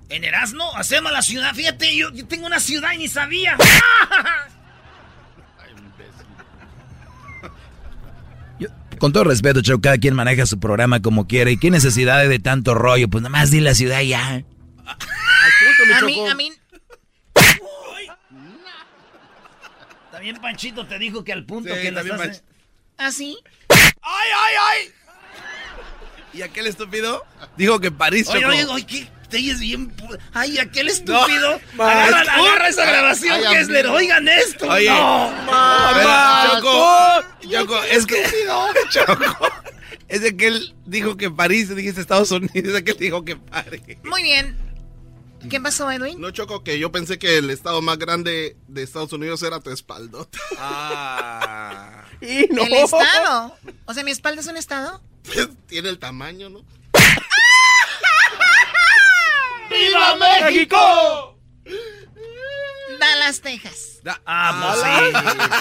En 0.09 0.25
Erasmo 0.25 0.77
hacemos 0.77 1.13
la 1.13 1.23
ciudad. 1.23 1.55
Fíjate, 1.55 1.97
yo, 1.97 2.13
yo 2.13 2.27
tengo 2.27 2.47
una 2.47 2.59
ciudad 2.59 2.93
y 2.93 2.99
ni 2.99 3.09
sabía. 3.09 3.57
Con 8.99 9.13
todo 9.15 9.25
respeto, 9.25 9.63
Choco, 9.63 9.81
cada 9.81 9.97
quien 9.97 10.15
maneja 10.15 10.45
su 10.45 10.61
programa 10.61 11.01
como 11.01 11.27
quiere. 11.27 11.53
¿Y 11.53 11.57
qué 11.57 11.71
necesidad 11.71 12.29
de 12.29 12.39
tanto 12.39 12.75
rollo? 12.75 13.09
Pues 13.09 13.23
nada 13.23 13.31
más 13.31 13.51
di 13.51 13.61
la 13.61 13.75
ciudad 13.75 14.01
y 14.01 14.09
ya. 14.09 14.29
Al 14.29 14.45
punto, 14.45 15.87
mi 15.87 15.93
A 15.93 16.03
mí, 16.03 16.29
a 16.29 16.35
mí, 16.35 16.53
También 20.21 20.37
Panchito 20.37 20.87
te 20.87 20.99
dijo 20.99 21.25
que 21.25 21.33
al 21.33 21.47
punto 21.47 21.75
Sí, 21.75 21.81
que 21.81 21.91
las 21.93 22.05
hace- 22.05 22.43
así. 22.99 23.39
¡Ay, 23.71 24.29
ay, 24.37 24.55
ay! 24.69 24.93
¿Y 26.35 26.43
aquel 26.43 26.67
estúpido? 26.67 27.25
Dijo 27.57 27.81
que 27.81 27.91
París, 27.91 28.29
Oye, 28.29 28.41
Choco. 28.43 28.53
oye, 28.53 28.65
oye, 28.67 28.85
¿qué? 28.87 29.09
Te 29.31 29.39
es 29.39 29.61
bien. 29.61 29.97
pu- 29.97 30.19
Ay, 30.35 30.59
aquel 30.59 30.89
estúpido. 30.89 31.59
No, 31.73 31.85
agarra, 31.85 32.21
agarra 32.35 32.69
esa 32.69 32.85
grabación, 32.85 33.41
Ay, 33.47 33.55
Kessler. 33.57 33.87
amigo. 33.87 33.97
Oigan 33.97 34.29
esto. 34.29 34.69
Oye. 34.69 34.91
No. 34.91 35.33
Pero, 35.95 36.55
Choco, 36.61 37.23
Choco, 37.51 37.83
es 37.85 38.05
que... 38.05 38.23
Choco, 38.91 39.49
es 40.09 40.21
de 40.21 40.37
que 40.37 40.49
él 40.49 40.75
dijo 40.85 41.17
que 41.17 41.31
París, 41.31 41.75
dijiste 41.75 42.03
Estados 42.03 42.31
Unidos, 42.31 42.51
es 42.57 42.73
de 42.75 42.85
que 42.85 42.91
él 42.91 42.99
dijo 42.99 43.25
que 43.25 43.37
París. 43.37 43.81
Muy 44.05 44.23
bien. 44.23 44.55
¿Qué 45.49 45.61
pasó, 45.61 45.91
Edwin? 45.91 46.21
No 46.21 46.31
choco 46.31 46.63
que 46.63 46.79
yo 46.79 46.93
pensé 46.93 47.19
que 47.19 47.39
el 47.39 47.51
estado 47.51 47.83
más 47.83 47.99
grande 47.99 48.57
de 48.69 48.83
Estados 48.83 49.13
Unidos 49.13 49.43
era 49.43 49.61
tu 49.61 49.71
espaldota. 49.71 50.39
Ah. 50.59 52.05
Y 52.21 52.47
no. 52.53 52.65
El 52.65 52.75
estado. 52.75 53.57
O 53.87 53.95
sea, 53.95 54.05
mi 54.05 54.11
espalda 54.11 54.43
es 54.43 54.47
un 54.47 54.59
estado. 54.59 55.01
Pues, 55.25 55.49
Tiene 55.67 55.89
el 55.89 55.99
tamaño, 55.99 56.51
¿no? 56.51 56.63
¡Viva 59.71 60.17
México! 60.17 61.39
Dallas, 63.01 63.41
Texas. 63.41 64.01
Ah, 64.27 64.61
pues 64.63 64.81
sí. 64.83 64.89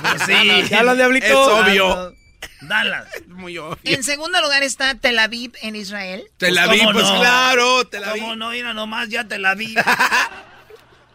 Pues 0.02 0.24
sí. 0.66 0.70
¿Ya 0.70 0.80
hablan, 0.82 1.16
Es 1.16 1.34
obvio. 1.34 2.14
Dallas. 2.62 3.08
Muy 3.28 3.58
obvio. 3.58 3.78
En 3.84 4.04
segundo 4.04 4.42
lugar 4.42 4.64
está 4.64 4.96
Tel 4.96 5.20
Aviv 5.20 5.54
en 5.62 5.76
Israel. 5.76 6.24
Tel 6.38 6.58
Aviv, 6.58 6.80
¿cómo 6.80 6.94
pues 6.94 7.06
no? 7.06 7.20
claro, 7.20 7.88
Tel 7.88 8.04
Aviv. 8.04 8.22
¿Cómo 8.24 8.36
no? 8.36 8.50
Mira 8.50 8.74
nomás, 8.74 9.10
ya 9.10 9.28
Tel 9.28 9.46
Aviv. 9.46 9.78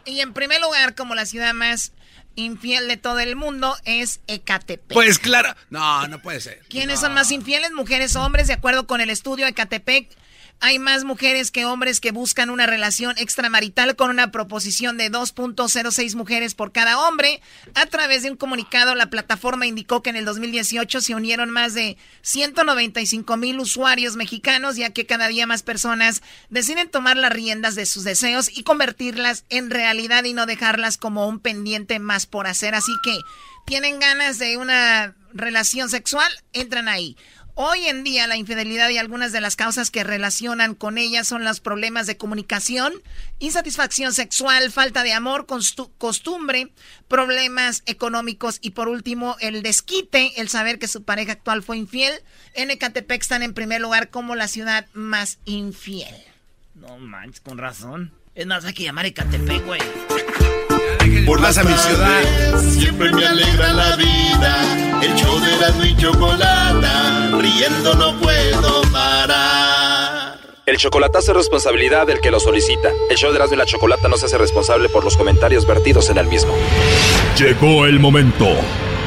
Y 0.06 0.20
en 0.20 0.34
primer 0.34 0.60
lugar, 0.60 0.94
como 0.94 1.14
la 1.14 1.24
ciudad 1.24 1.54
más 1.54 1.92
infiel 2.36 2.88
de 2.88 2.96
todo 2.96 3.20
el 3.20 3.36
mundo, 3.36 3.76
es 3.84 4.20
Ecatepec. 4.26 4.92
Pues 4.92 5.18
claro. 5.18 5.54
No, 5.70 6.06
no 6.08 6.20
puede 6.20 6.40
ser. 6.40 6.60
¿Quiénes 6.68 7.00
son 7.00 7.14
más 7.14 7.30
infieles? 7.30 7.72
Mujeres 7.72 8.14
o 8.16 8.22
hombres. 8.22 8.48
De 8.48 8.52
acuerdo 8.52 8.86
con 8.86 9.00
el 9.00 9.10
estudio 9.10 9.46
Ecatepec, 9.46 10.08
hay 10.60 10.78
más 10.78 11.04
mujeres 11.04 11.50
que 11.50 11.66
hombres 11.66 12.00
que 12.00 12.10
buscan 12.10 12.48
una 12.48 12.66
relación 12.66 13.14
extramarital 13.18 13.96
con 13.96 14.10
una 14.10 14.30
proposición 14.30 14.96
de 14.96 15.10
2.06 15.10 16.14
mujeres 16.14 16.54
por 16.54 16.72
cada 16.72 16.98
hombre. 17.06 17.42
A 17.74 17.86
través 17.86 18.22
de 18.22 18.30
un 18.30 18.36
comunicado, 18.36 18.94
la 18.94 19.10
plataforma 19.10 19.66
indicó 19.66 20.02
que 20.02 20.10
en 20.10 20.16
el 20.16 20.24
2018 20.24 21.00
se 21.00 21.14
unieron 21.14 21.50
más 21.50 21.74
de 21.74 21.98
195 22.22 23.36
mil 23.36 23.60
usuarios 23.60 24.16
mexicanos, 24.16 24.76
ya 24.76 24.90
que 24.90 25.06
cada 25.06 25.28
día 25.28 25.46
más 25.46 25.62
personas 25.62 26.22
deciden 26.48 26.90
tomar 26.90 27.16
las 27.16 27.32
riendas 27.32 27.74
de 27.74 27.86
sus 27.86 28.04
deseos 28.04 28.48
y 28.56 28.62
convertirlas 28.62 29.44
en 29.50 29.70
realidad 29.70 30.24
y 30.24 30.32
no 30.32 30.46
dejarlas 30.46 30.96
como 30.96 31.28
un 31.28 31.40
pendiente 31.40 31.98
más 31.98 32.26
por 32.26 32.46
hacer. 32.46 32.74
Así 32.74 32.92
que 33.02 33.18
tienen 33.66 33.98
ganas 33.98 34.38
de 34.38 34.56
una 34.56 35.14
relación 35.32 35.90
sexual, 35.90 36.32
entran 36.52 36.88
ahí. 36.88 37.16
Hoy 37.56 37.86
en 37.86 38.02
día 38.02 38.26
la 38.26 38.36
infidelidad 38.36 38.88
y 38.90 38.98
algunas 38.98 39.30
de 39.30 39.40
las 39.40 39.54
causas 39.54 39.92
que 39.92 40.02
relacionan 40.02 40.74
con 40.74 40.98
ella 40.98 41.22
son 41.22 41.44
los 41.44 41.60
problemas 41.60 42.08
de 42.08 42.16
comunicación, 42.16 42.92
insatisfacción 43.38 44.12
sexual, 44.12 44.72
falta 44.72 45.04
de 45.04 45.12
amor, 45.12 45.46
costu- 45.46 45.90
costumbre, 45.96 46.72
problemas 47.06 47.84
económicos 47.86 48.58
y 48.60 48.70
por 48.70 48.88
último 48.88 49.36
el 49.40 49.62
desquite, 49.62 50.32
el 50.40 50.48
saber 50.48 50.80
que 50.80 50.88
su 50.88 51.04
pareja 51.04 51.30
actual 51.32 51.62
fue 51.62 51.76
infiel. 51.76 52.12
En 52.54 52.72
Ecatepec 52.72 53.22
están 53.22 53.44
en 53.44 53.54
primer 53.54 53.80
lugar 53.80 54.10
como 54.10 54.34
la 54.34 54.48
ciudad 54.48 54.86
más 54.92 55.38
infiel. 55.44 56.14
No 56.74 56.98
manches, 56.98 57.40
con 57.40 57.58
razón. 57.58 58.12
Es 58.34 58.46
más, 58.46 58.64
hay 58.64 58.74
que 58.74 58.82
llamar 58.82 59.06
Ecatepec, 59.06 59.64
güey. 59.64 59.80
Por 61.26 61.40
las 61.40 61.54
tardes 61.54 61.80
siempre 62.60 63.12
me 63.12 63.26
alegra 63.26 63.72
la 63.72 63.96
vida. 63.96 65.00
El 65.02 65.14
show 65.14 65.38
de 65.38 65.54
Erasmo 65.54 65.84
y 65.84 65.96
Chocolata, 65.96 67.30
riendo 67.38 67.94
no 67.94 68.16
puedo 68.20 68.82
parar. 68.90 70.38
El 70.64 70.78
chocolatazo 70.78 71.32
es 71.32 71.36
responsabilidad 71.36 72.06
del 72.06 72.20
que 72.20 72.30
lo 72.30 72.40
solicita. 72.40 72.88
El 73.10 73.16
show 73.18 73.30
de 73.30 73.36
Erasmo 73.36 73.54
y 73.54 73.58
la 73.58 73.66
Chocolata 73.66 74.08
no 74.08 74.16
se 74.16 74.26
hace 74.26 74.38
responsable 74.38 74.88
por 74.88 75.04
los 75.04 75.16
comentarios 75.16 75.66
vertidos 75.66 76.08
en 76.08 76.16
el 76.16 76.26
mismo. 76.26 76.54
Llegó 77.36 77.84
el 77.84 78.00
momento 78.00 78.48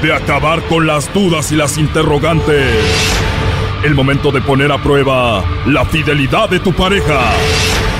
de 0.04 0.14
acabar 0.14 0.62
con 0.68 0.86
las 0.86 1.12
dudas 1.14 1.52
y 1.52 1.56
las 1.56 1.78
interrogantes. 1.80 2.76
El 3.84 3.95
momento 3.95 4.32
de 4.32 4.41
poner 4.41 4.72
a 4.72 4.82
prueba 4.82 5.43
la 5.66 5.86
fidelidad 5.86 6.48
de 6.50 6.60
tu 6.60 6.74
pareja. 6.74 7.32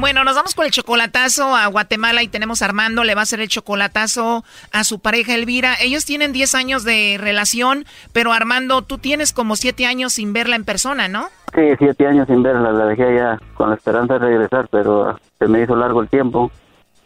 Bueno, 0.00 0.22
nos 0.22 0.36
vamos 0.36 0.54
con 0.54 0.64
el 0.64 0.70
chocolatazo 0.70 1.56
a 1.56 1.66
Guatemala 1.66 2.22
y 2.22 2.28
tenemos 2.28 2.62
a 2.62 2.66
Armando, 2.66 3.02
le 3.02 3.16
va 3.16 3.22
a 3.22 3.24
hacer 3.24 3.40
el 3.40 3.48
chocolatazo 3.48 4.44
a 4.72 4.84
su 4.84 5.00
pareja 5.00 5.34
Elvira. 5.34 5.74
Ellos 5.80 6.04
tienen 6.04 6.32
10 6.32 6.54
años 6.54 6.84
de 6.84 7.16
relación, 7.18 7.84
pero 8.12 8.32
Armando, 8.32 8.82
tú 8.82 8.98
tienes 8.98 9.32
como 9.32 9.56
7 9.56 9.86
años 9.86 10.12
sin 10.12 10.32
verla 10.32 10.54
en 10.54 10.64
persona, 10.64 11.08
¿no? 11.08 11.30
Sí, 11.52 11.62
siete 11.78 12.06
años 12.06 12.28
sin 12.28 12.44
verla, 12.44 12.70
la 12.70 12.84
dejé 12.84 13.04
allá 13.06 13.40
con 13.54 13.70
la 13.70 13.74
esperanza 13.74 14.14
de 14.14 14.20
regresar, 14.20 14.68
pero 14.70 15.18
se 15.38 15.48
me 15.48 15.62
hizo 15.62 15.74
largo 15.74 16.00
el 16.00 16.08
tiempo. 16.08 16.52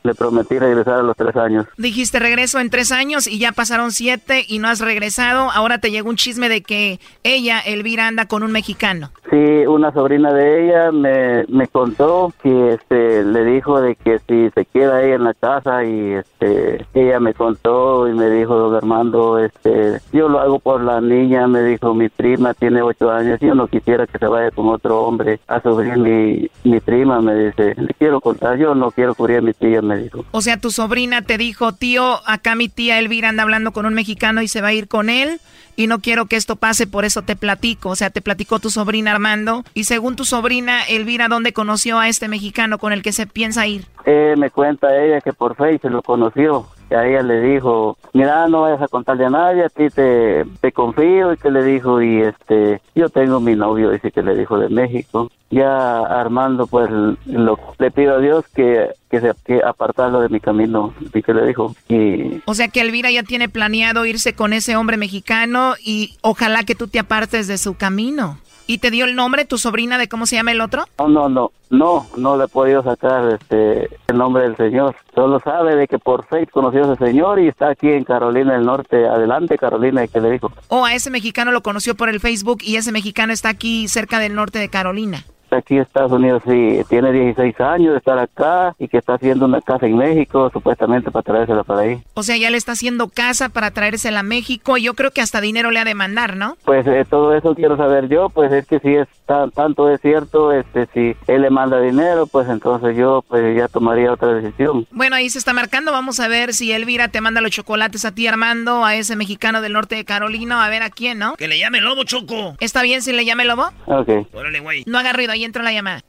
Le 0.02 0.14
prometí 0.14 0.58
regresar 0.58 1.00
a 1.00 1.02
los 1.02 1.16
tres 1.16 1.36
años. 1.36 1.66
Dijiste 1.76 2.18
regreso 2.18 2.58
en 2.60 2.70
3 2.70 2.92
años 2.92 3.26
y 3.26 3.38
ya 3.38 3.52
pasaron 3.52 3.92
7 3.92 4.44
y 4.48 4.58
no 4.58 4.68
has 4.68 4.80
regresado. 4.80 5.50
Ahora 5.50 5.78
te 5.78 5.90
llegó 5.90 6.08
un 6.10 6.16
chisme 6.16 6.48
de 6.48 6.62
que 6.62 7.00
ella, 7.22 7.60
Elvira, 7.60 8.08
anda 8.08 8.26
con 8.26 8.42
un 8.42 8.52
mexicano. 8.52 9.10
Sí, 9.30 9.66
una 9.66 9.92
sobrina 9.92 10.32
de 10.32 10.66
ella 10.66 10.92
me, 10.92 11.44
me 11.48 11.68
contó 11.68 12.32
que 12.42 12.74
este 12.74 13.24
le 13.24 13.44
dijo 13.44 13.80
de 13.80 13.94
que 13.94 14.18
si 14.28 14.50
se 14.50 14.64
queda 14.66 15.02
ella 15.02 15.14
en 15.14 15.24
la 15.24 15.34
casa 15.34 15.84
y 15.84 16.12
este 16.12 16.86
ella 16.94 17.20
me 17.20 17.34
contó 17.34 18.08
y 18.08 18.12
me 18.12 18.28
dijo 18.30 18.54
don 18.54 18.74
Armando 18.74 19.38
este 19.38 20.00
yo 20.12 20.28
lo 20.28 20.40
hago 20.40 20.58
por 20.58 20.82
la 20.82 21.00
niña 21.00 21.46
me 21.46 21.62
dijo 21.62 21.94
mi 21.94 22.08
prima 22.08 22.54
tiene 22.54 22.82
ocho 22.82 23.10
años 23.10 23.40
yo 23.40 23.54
no 23.54 23.66
quisiera 23.68 24.06
que 24.06 24.18
se 24.18 24.26
vaya 24.26 24.50
con 24.50 24.68
otro 24.68 25.02
hombre 25.02 25.40
a 25.48 25.60
sufrir 25.60 25.96
mi 25.96 26.50
mi 26.64 26.80
prima 26.80 27.20
me 27.20 27.34
dice 27.34 27.74
le 27.76 27.94
quiero 27.94 28.20
contar 28.20 28.58
yo 28.58 28.74
no 28.74 28.90
quiero 28.90 29.14
cubrir 29.14 29.38
a 29.38 29.42
mi 29.42 29.52
tía 29.54 29.82
me 29.82 29.91
dijo 29.96 30.24
O 30.30 30.40
sea, 30.40 30.58
tu 30.58 30.70
sobrina 30.70 31.22
te 31.22 31.38
dijo, 31.38 31.72
tío, 31.72 32.20
acá 32.28 32.54
mi 32.54 32.68
tía 32.68 32.98
Elvira 32.98 33.28
anda 33.28 33.42
hablando 33.42 33.72
con 33.72 33.86
un 33.86 33.94
mexicano 33.94 34.42
y 34.42 34.48
se 34.48 34.60
va 34.60 34.68
a 34.68 34.72
ir 34.72 34.88
con 34.88 35.10
él 35.10 35.40
y 35.76 35.86
no 35.86 36.00
quiero 36.00 36.26
que 36.26 36.36
esto 36.36 36.56
pase, 36.56 36.86
por 36.86 37.04
eso 37.04 37.22
te 37.22 37.36
platico. 37.36 37.90
O 37.90 37.96
sea, 37.96 38.10
te 38.10 38.20
platicó 38.20 38.58
tu 38.58 38.70
sobrina 38.70 39.12
Armando 39.12 39.64
y 39.74 39.84
según 39.84 40.16
tu 40.16 40.24
sobrina 40.24 40.82
Elvira, 40.88 41.28
¿dónde 41.28 41.52
conoció 41.52 41.98
a 41.98 42.08
este 42.08 42.28
mexicano 42.28 42.78
con 42.78 42.92
el 42.92 43.02
que 43.02 43.12
se 43.12 43.26
piensa 43.26 43.66
ir? 43.66 43.86
Eh, 44.04 44.34
me 44.36 44.50
cuenta 44.50 44.96
ella 45.02 45.20
que 45.20 45.32
por 45.32 45.56
Facebook 45.56 45.82
se 45.82 45.90
lo 45.90 46.02
conoció. 46.02 46.66
Que 46.88 46.96
a 46.96 47.06
ella 47.06 47.22
le 47.22 47.40
dijo, 47.40 47.96
mira, 48.12 48.46
no 48.48 48.62
vayas 48.62 48.82
a 48.82 48.88
contarle 48.88 49.24
a 49.24 49.30
nadie, 49.30 49.64
a 49.64 49.68
ti 49.70 49.88
te, 49.88 50.44
te 50.60 50.72
confío. 50.72 51.32
Y 51.32 51.36
que 51.38 51.50
le 51.50 51.64
dijo, 51.64 52.02
y 52.02 52.20
este, 52.20 52.82
yo 52.94 53.08
tengo 53.08 53.40
mi 53.40 53.56
novio, 53.56 53.90
dice 53.90 54.10
que 54.10 54.22
le 54.22 54.36
dijo 54.36 54.58
de 54.58 54.68
México. 54.68 55.30
Ya 55.52 55.98
Armando, 55.98 56.66
pues 56.66 56.90
lo, 57.26 57.58
le 57.78 57.90
pido 57.90 58.16
a 58.16 58.18
Dios 58.20 58.46
que, 58.54 58.88
que, 59.10 59.20
se, 59.20 59.32
que 59.44 59.60
apartarlo 59.62 60.22
de 60.22 60.30
mi 60.30 60.40
camino. 60.40 60.94
Y 61.12 61.22
que 61.22 61.34
le 61.34 61.46
dijo, 61.46 61.76
y 61.88 62.40
O 62.46 62.54
sea 62.54 62.68
que 62.68 62.80
Elvira 62.80 63.10
ya 63.10 63.22
tiene 63.22 63.50
planeado 63.50 64.06
irse 64.06 64.32
con 64.32 64.54
ese 64.54 64.76
hombre 64.76 64.96
mexicano 64.96 65.74
y 65.78 66.16
ojalá 66.22 66.64
que 66.64 66.74
tú 66.74 66.88
te 66.88 66.98
apartes 66.98 67.48
de 67.48 67.58
su 67.58 67.74
camino. 67.76 68.38
¿Y 68.66 68.78
te 68.78 68.90
dio 68.90 69.04
el 69.04 69.14
nombre 69.14 69.44
tu 69.44 69.58
sobrina 69.58 69.98
de 69.98 70.08
cómo 70.08 70.24
se 70.24 70.36
llama 70.36 70.52
el 70.52 70.62
otro? 70.62 70.84
no, 70.98 71.08
no, 71.08 71.28
no, 71.28 71.52
no, 71.68 72.06
no 72.16 72.36
le 72.38 72.44
he 72.44 72.48
podido 72.48 72.82
sacar 72.82 73.28
este, 73.34 73.90
el 74.06 74.16
nombre 74.16 74.44
del 74.44 74.56
señor. 74.56 74.96
Solo 75.14 75.40
sabe 75.40 75.76
de 75.76 75.86
que 75.86 75.98
por 75.98 76.24
Facebook 76.26 76.52
conoció 76.52 76.82
a 76.88 76.94
ese 76.94 77.04
señor 77.04 77.40
y 77.40 77.48
está 77.48 77.68
aquí 77.70 77.88
en 77.88 78.04
Carolina 78.04 78.54
del 78.54 78.64
Norte. 78.64 79.06
Adelante, 79.06 79.58
Carolina, 79.58 80.04
y 80.04 80.08
que 80.08 80.20
le 80.20 80.30
dijo. 80.30 80.50
O 80.68 80.86
a 80.86 80.94
ese 80.94 81.10
mexicano 81.10 81.52
lo 81.52 81.62
conoció 81.62 81.94
por 81.94 82.08
el 82.08 82.20
Facebook 82.20 82.60
y 82.62 82.76
ese 82.76 82.92
mexicano 82.92 83.34
está 83.34 83.50
aquí 83.50 83.88
cerca 83.88 84.18
del 84.18 84.34
norte 84.34 84.58
de 84.58 84.70
Carolina. 84.70 85.24
Aquí 85.58 85.74
en 85.76 85.82
Estados 85.82 86.12
Unidos 86.12 86.42
sí 86.46 86.80
tiene 86.88 87.12
16 87.12 87.60
años 87.60 87.92
de 87.92 87.98
estar 87.98 88.18
acá 88.18 88.74
y 88.78 88.88
que 88.88 88.98
está 88.98 89.14
haciendo 89.14 89.46
una 89.46 89.60
casa 89.60 89.86
en 89.86 89.96
México 89.96 90.50
supuestamente 90.52 91.10
para 91.10 91.22
traérsela 91.22 91.64
para 91.64 91.80
ahí. 91.80 92.02
O 92.14 92.22
sea, 92.22 92.36
ya 92.36 92.50
le 92.50 92.56
está 92.56 92.72
haciendo 92.72 93.08
casa 93.08 93.48
para 93.48 93.70
traérsela 93.70 94.20
a 94.20 94.22
México 94.22 94.76
y 94.76 94.82
yo 94.82 94.94
creo 94.94 95.10
que 95.10 95.20
hasta 95.20 95.40
dinero 95.40 95.70
le 95.70 95.80
ha 95.80 95.84
de 95.84 95.94
mandar, 95.94 96.36
¿no? 96.36 96.56
Pues 96.64 96.86
eh, 96.86 97.04
todo 97.08 97.34
eso 97.36 97.54
quiero 97.54 97.76
saber 97.76 98.08
yo, 98.08 98.28
pues 98.28 98.52
es 98.52 98.66
que 98.66 98.78
si 98.80 98.94
es 98.94 99.08
tan- 99.26 99.50
tanto 99.50 99.88
es 99.90 100.00
cierto, 100.00 100.52
este 100.52 100.86
si 100.94 101.16
él 101.26 101.42
le 101.42 101.50
manda 101.50 101.80
dinero, 101.80 102.26
pues 102.26 102.48
entonces 102.48 102.96
yo 102.96 103.24
pues 103.28 103.56
ya 103.56 103.68
tomaría 103.68 104.12
otra 104.12 104.34
decisión. 104.34 104.86
Bueno, 104.90 105.16
ahí 105.16 105.28
se 105.30 105.38
está 105.38 105.52
marcando. 105.52 105.92
Vamos 105.92 106.20
a 106.20 106.28
ver 106.28 106.52
si 106.54 106.72
Elvira 106.72 107.08
te 107.08 107.20
manda 107.20 107.40
los 107.40 107.50
chocolates 107.50 108.04
a 108.04 108.12
ti, 108.12 108.26
Armando, 108.26 108.84
a 108.84 108.94
ese 108.94 109.16
mexicano 109.16 109.60
del 109.60 109.72
norte 109.72 109.94
de 109.96 110.04
Carolina, 110.04 110.64
a 110.64 110.68
ver 110.68 110.82
a 110.82 110.90
quién, 110.90 111.18
¿no? 111.18 111.34
Que 111.36 111.48
le 111.48 111.58
llame 111.58 111.80
lobo, 111.80 112.04
Choco. 112.04 112.56
¿Está 112.60 112.82
bien 112.82 113.02
si 113.02 113.12
le 113.12 113.24
llame 113.24 113.44
lobo? 113.44 113.64
Ok. 113.86 114.26
Órale, 114.34 114.60
güey. 114.60 114.82
No 114.86 114.98
haga 114.98 115.12
ruido, 115.12 115.32
ahí 115.42 115.44
entra 115.44 115.62
la 115.62 115.72
llamada. 115.72 116.02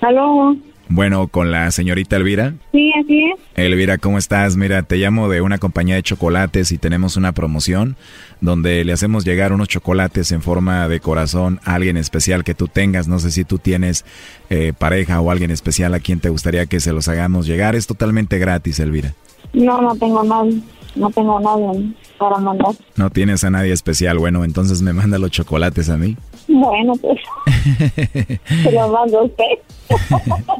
¿Aló? 0.00 0.56
Bueno, 0.88 1.26
con 1.26 1.50
la 1.50 1.68
señorita 1.72 2.16
Elvira. 2.16 2.54
Sí, 2.70 2.92
así 3.02 3.24
es. 3.24 3.40
Elvira, 3.56 3.98
¿cómo 3.98 4.18
estás? 4.18 4.56
Mira, 4.56 4.82
te 4.84 4.96
llamo 4.96 5.28
de 5.28 5.40
una 5.40 5.58
compañía 5.58 5.96
de 5.96 6.02
chocolates 6.04 6.70
y 6.70 6.78
tenemos 6.78 7.16
una 7.16 7.32
promoción 7.32 7.96
donde 8.40 8.84
le 8.84 8.92
hacemos 8.92 9.24
llegar 9.24 9.52
unos 9.52 9.66
chocolates 9.66 10.30
en 10.30 10.42
forma 10.42 10.88
de 10.88 11.00
corazón 11.00 11.58
a 11.64 11.74
alguien 11.74 11.96
especial 11.96 12.44
que 12.44 12.54
tú 12.54 12.68
tengas. 12.68 13.08
No 13.08 13.18
sé 13.18 13.32
si 13.32 13.44
tú 13.44 13.58
tienes 13.58 14.04
eh, 14.48 14.72
pareja 14.78 15.20
o 15.20 15.30
alguien 15.30 15.50
especial 15.50 15.92
a 15.92 16.00
quien 16.00 16.20
te 16.20 16.28
gustaría 16.28 16.66
que 16.66 16.78
se 16.78 16.92
los 16.92 17.08
hagamos 17.08 17.46
llegar. 17.48 17.74
Es 17.74 17.88
totalmente 17.88 18.38
gratis, 18.38 18.78
Elvira. 18.78 19.12
No, 19.54 19.80
no 19.80 19.96
tengo 19.96 20.22
nadie. 20.22 20.60
No 20.96 21.10
tengo 21.10 21.38
nadie 21.40 21.92
para 22.18 22.38
mandar. 22.38 22.72
No 22.96 23.10
tienes 23.10 23.44
a 23.44 23.50
nadie 23.50 23.72
especial. 23.72 24.18
Bueno, 24.18 24.44
entonces 24.44 24.82
me 24.82 24.92
manda 24.92 25.18
los 25.18 25.30
chocolates 25.30 25.90
a 25.90 25.96
mí. 25.96 26.16
Bueno, 26.48 26.94
pues 26.96 27.18
se 28.62 28.72
lo 28.72 28.88
mando 28.88 29.20
a 29.20 29.22
usted. 29.24 29.44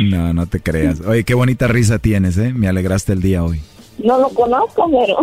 No, 0.00 0.32
no 0.32 0.46
te 0.46 0.60
creas. 0.60 1.00
Oye, 1.00 1.24
qué 1.24 1.34
bonita 1.34 1.66
risa 1.68 1.98
tienes, 1.98 2.38
¿eh? 2.38 2.52
Me 2.54 2.68
alegraste 2.68 3.12
el 3.12 3.20
día 3.20 3.44
hoy. 3.44 3.60
No 3.98 4.18
lo 4.18 4.28
conozco, 4.30 4.88
pero 4.90 5.18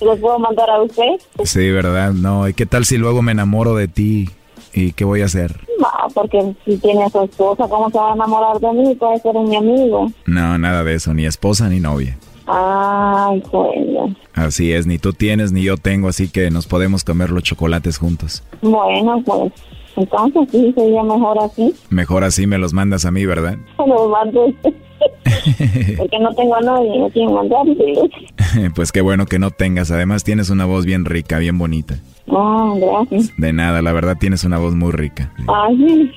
los 0.00 0.18
puedo 0.18 0.38
mandar 0.38 0.70
a 0.70 0.82
usted. 0.82 1.20
Sí, 1.44 1.70
¿verdad? 1.70 2.12
No, 2.12 2.48
¿y 2.48 2.54
qué 2.54 2.64
tal 2.64 2.84
si 2.84 2.96
luego 2.96 3.20
me 3.20 3.32
enamoro 3.32 3.74
de 3.74 3.88
ti? 3.88 4.30
¿Y 4.72 4.92
qué 4.92 5.04
voy 5.04 5.22
a 5.22 5.26
hacer? 5.26 5.60
No, 5.78 5.88
porque 6.14 6.54
si 6.64 6.76
tiene 6.78 7.04
a 7.04 7.10
su 7.10 7.22
esposa, 7.22 7.66
¿cómo 7.68 7.90
se 7.90 7.98
va 7.98 8.12
a 8.12 8.14
enamorar 8.14 8.58
de 8.60 8.72
mí? 8.72 8.94
Puede 8.94 9.18
ser 9.20 9.34
mi 9.34 9.56
amigo. 9.56 10.10
No, 10.26 10.56
nada 10.58 10.84
de 10.84 10.94
eso, 10.94 11.12
ni 11.12 11.26
esposa 11.26 11.68
ni 11.68 11.80
novia. 11.80 12.16
Ay, 12.50 13.42
bueno. 13.52 14.16
Así 14.34 14.72
es, 14.72 14.86
ni 14.86 14.98
tú 14.98 15.12
tienes 15.12 15.52
ni 15.52 15.62
yo 15.62 15.76
tengo, 15.76 16.08
así 16.08 16.28
que 16.28 16.50
nos 16.50 16.66
podemos 16.66 17.04
comer 17.04 17.30
los 17.30 17.42
chocolates 17.42 17.98
juntos. 17.98 18.42
Bueno, 18.62 19.22
pues 19.24 19.52
entonces 19.96 20.48
sí 20.50 20.72
sería 20.74 21.02
mejor 21.02 21.38
así. 21.40 21.74
Mejor 21.90 22.24
así 22.24 22.46
me 22.46 22.56
los 22.58 22.72
mandas 22.72 23.04
a 23.04 23.10
mí, 23.10 23.26
¿verdad? 23.26 23.56
Me 23.78 23.86
los 23.86 24.08
mando. 24.10 24.46
Porque 25.96 26.18
no 26.18 26.34
tengo 26.34 26.54
a 26.56 26.60
nadie, 26.60 26.98
no 26.98 27.08
quiero 27.10 27.30
mandar. 27.32 27.64
pues 28.74 28.92
qué 28.92 29.00
bueno 29.00 29.26
que 29.26 29.38
no 29.38 29.50
tengas. 29.50 29.90
Además 29.90 30.24
tienes 30.24 30.50
una 30.50 30.64
voz 30.64 30.86
bien 30.86 31.04
rica, 31.04 31.38
bien 31.38 31.58
bonita. 31.58 31.98
Ah, 32.30 32.74
gracias. 32.76 33.32
De 33.36 33.52
nada, 33.52 33.82
la 33.82 33.92
verdad 33.92 34.16
tienes 34.18 34.44
una 34.44 34.58
voz 34.58 34.74
muy 34.74 34.92
rica. 34.92 35.32
Ay, 35.46 35.76
Sí, 35.76 36.10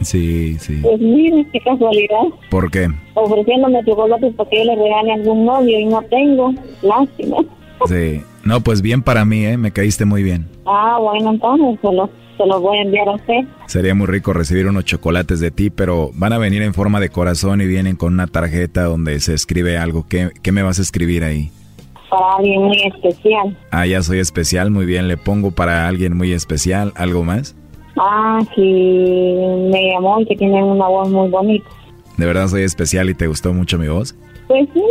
sí. 0.00 0.56
pues 0.82 1.00
mire, 1.00 1.46
qué 1.52 1.60
casualidad. 1.60 2.24
¿Por 2.50 2.70
qué? 2.70 2.88
Ofreciéndome 3.14 3.84
chocolates 3.84 4.34
para 4.34 4.50
que 4.50 4.58
yo 4.58 4.64
le 4.64 4.76
regale 4.76 5.12
a 5.12 5.14
algún 5.14 5.44
novio 5.44 5.78
y 5.78 5.86
no 5.86 6.02
tengo. 6.02 6.52
Lástima. 6.82 7.36
Sí. 7.86 8.22
No, 8.44 8.60
pues 8.60 8.80
bien 8.82 9.02
para 9.02 9.24
mí, 9.24 9.44
¿eh? 9.44 9.56
Me 9.56 9.72
caíste 9.72 10.04
muy 10.04 10.22
bien. 10.22 10.48
Ah, 10.66 10.98
bueno, 11.00 11.30
entonces 11.30 11.78
se 11.82 11.92
los, 11.92 12.08
se 12.36 12.46
los 12.46 12.62
voy 12.62 12.78
a 12.78 12.82
enviar 12.82 13.08
a 13.08 13.14
usted. 13.16 13.40
Sería 13.66 13.94
muy 13.94 14.06
rico 14.06 14.32
recibir 14.32 14.66
unos 14.66 14.84
chocolates 14.84 15.40
de 15.40 15.50
ti, 15.50 15.70
pero 15.70 16.10
van 16.14 16.32
a 16.32 16.38
venir 16.38 16.62
en 16.62 16.72
forma 16.74 16.98
de 16.98 17.10
corazón 17.10 17.60
y 17.60 17.66
vienen 17.66 17.96
con 17.96 18.14
una 18.14 18.26
tarjeta 18.26 18.84
donde 18.84 19.20
se 19.20 19.34
escribe 19.34 19.76
algo. 19.76 20.06
¿Qué, 20.08 20.30
qué 20.42 20.50
me 20.52 20.62
vas 20.62 20.78
a 20.78 20.82
escribir 20.82 21.24
ahí? 21.24 21.50
Para 22.08 22.36
alguien 22.36 22.62
muy 22.62 22.82
especial. 22.84 23.56
Ah, 23.70 23.86
ya 23.86 24.02
soy 24.02 24.18
especial, 24.18 24.70
muy 24.70 24.86
bien. 24.86 25.08
Le 25.08 25.18
pongo 25.18 25.50
para 25.50 25.86
alguien 25.86 26.16
muy 26.16 26.32
especial. 26.32 26.92
¿Algo 26.96 27.24
más? 27.24 27.54
Ah, 28.00 28.40
sí, 28.54 29.34
me 29.70 29.92
llamó 29.92 30.20
y 30.20 30.26
que 30.26 30.36
tiene 30.36 30.62
una 30.62 30.88
voz 30.88 31.10
muy 31.10 31.28
bonita. 31.28 31.68
¿De 32.16 32.26
verdad 32.26 32.48
soy 32.48 32.62
especial 32.62 33.10
y 33.10 33.14
te 33.14 33.26
gustó 33.26 33.52
mucho 33.52 33.78
mi 33.78 33.88
voz? 33.88 34.16
Pues 34.46 34.68
sí, 34.74 34.82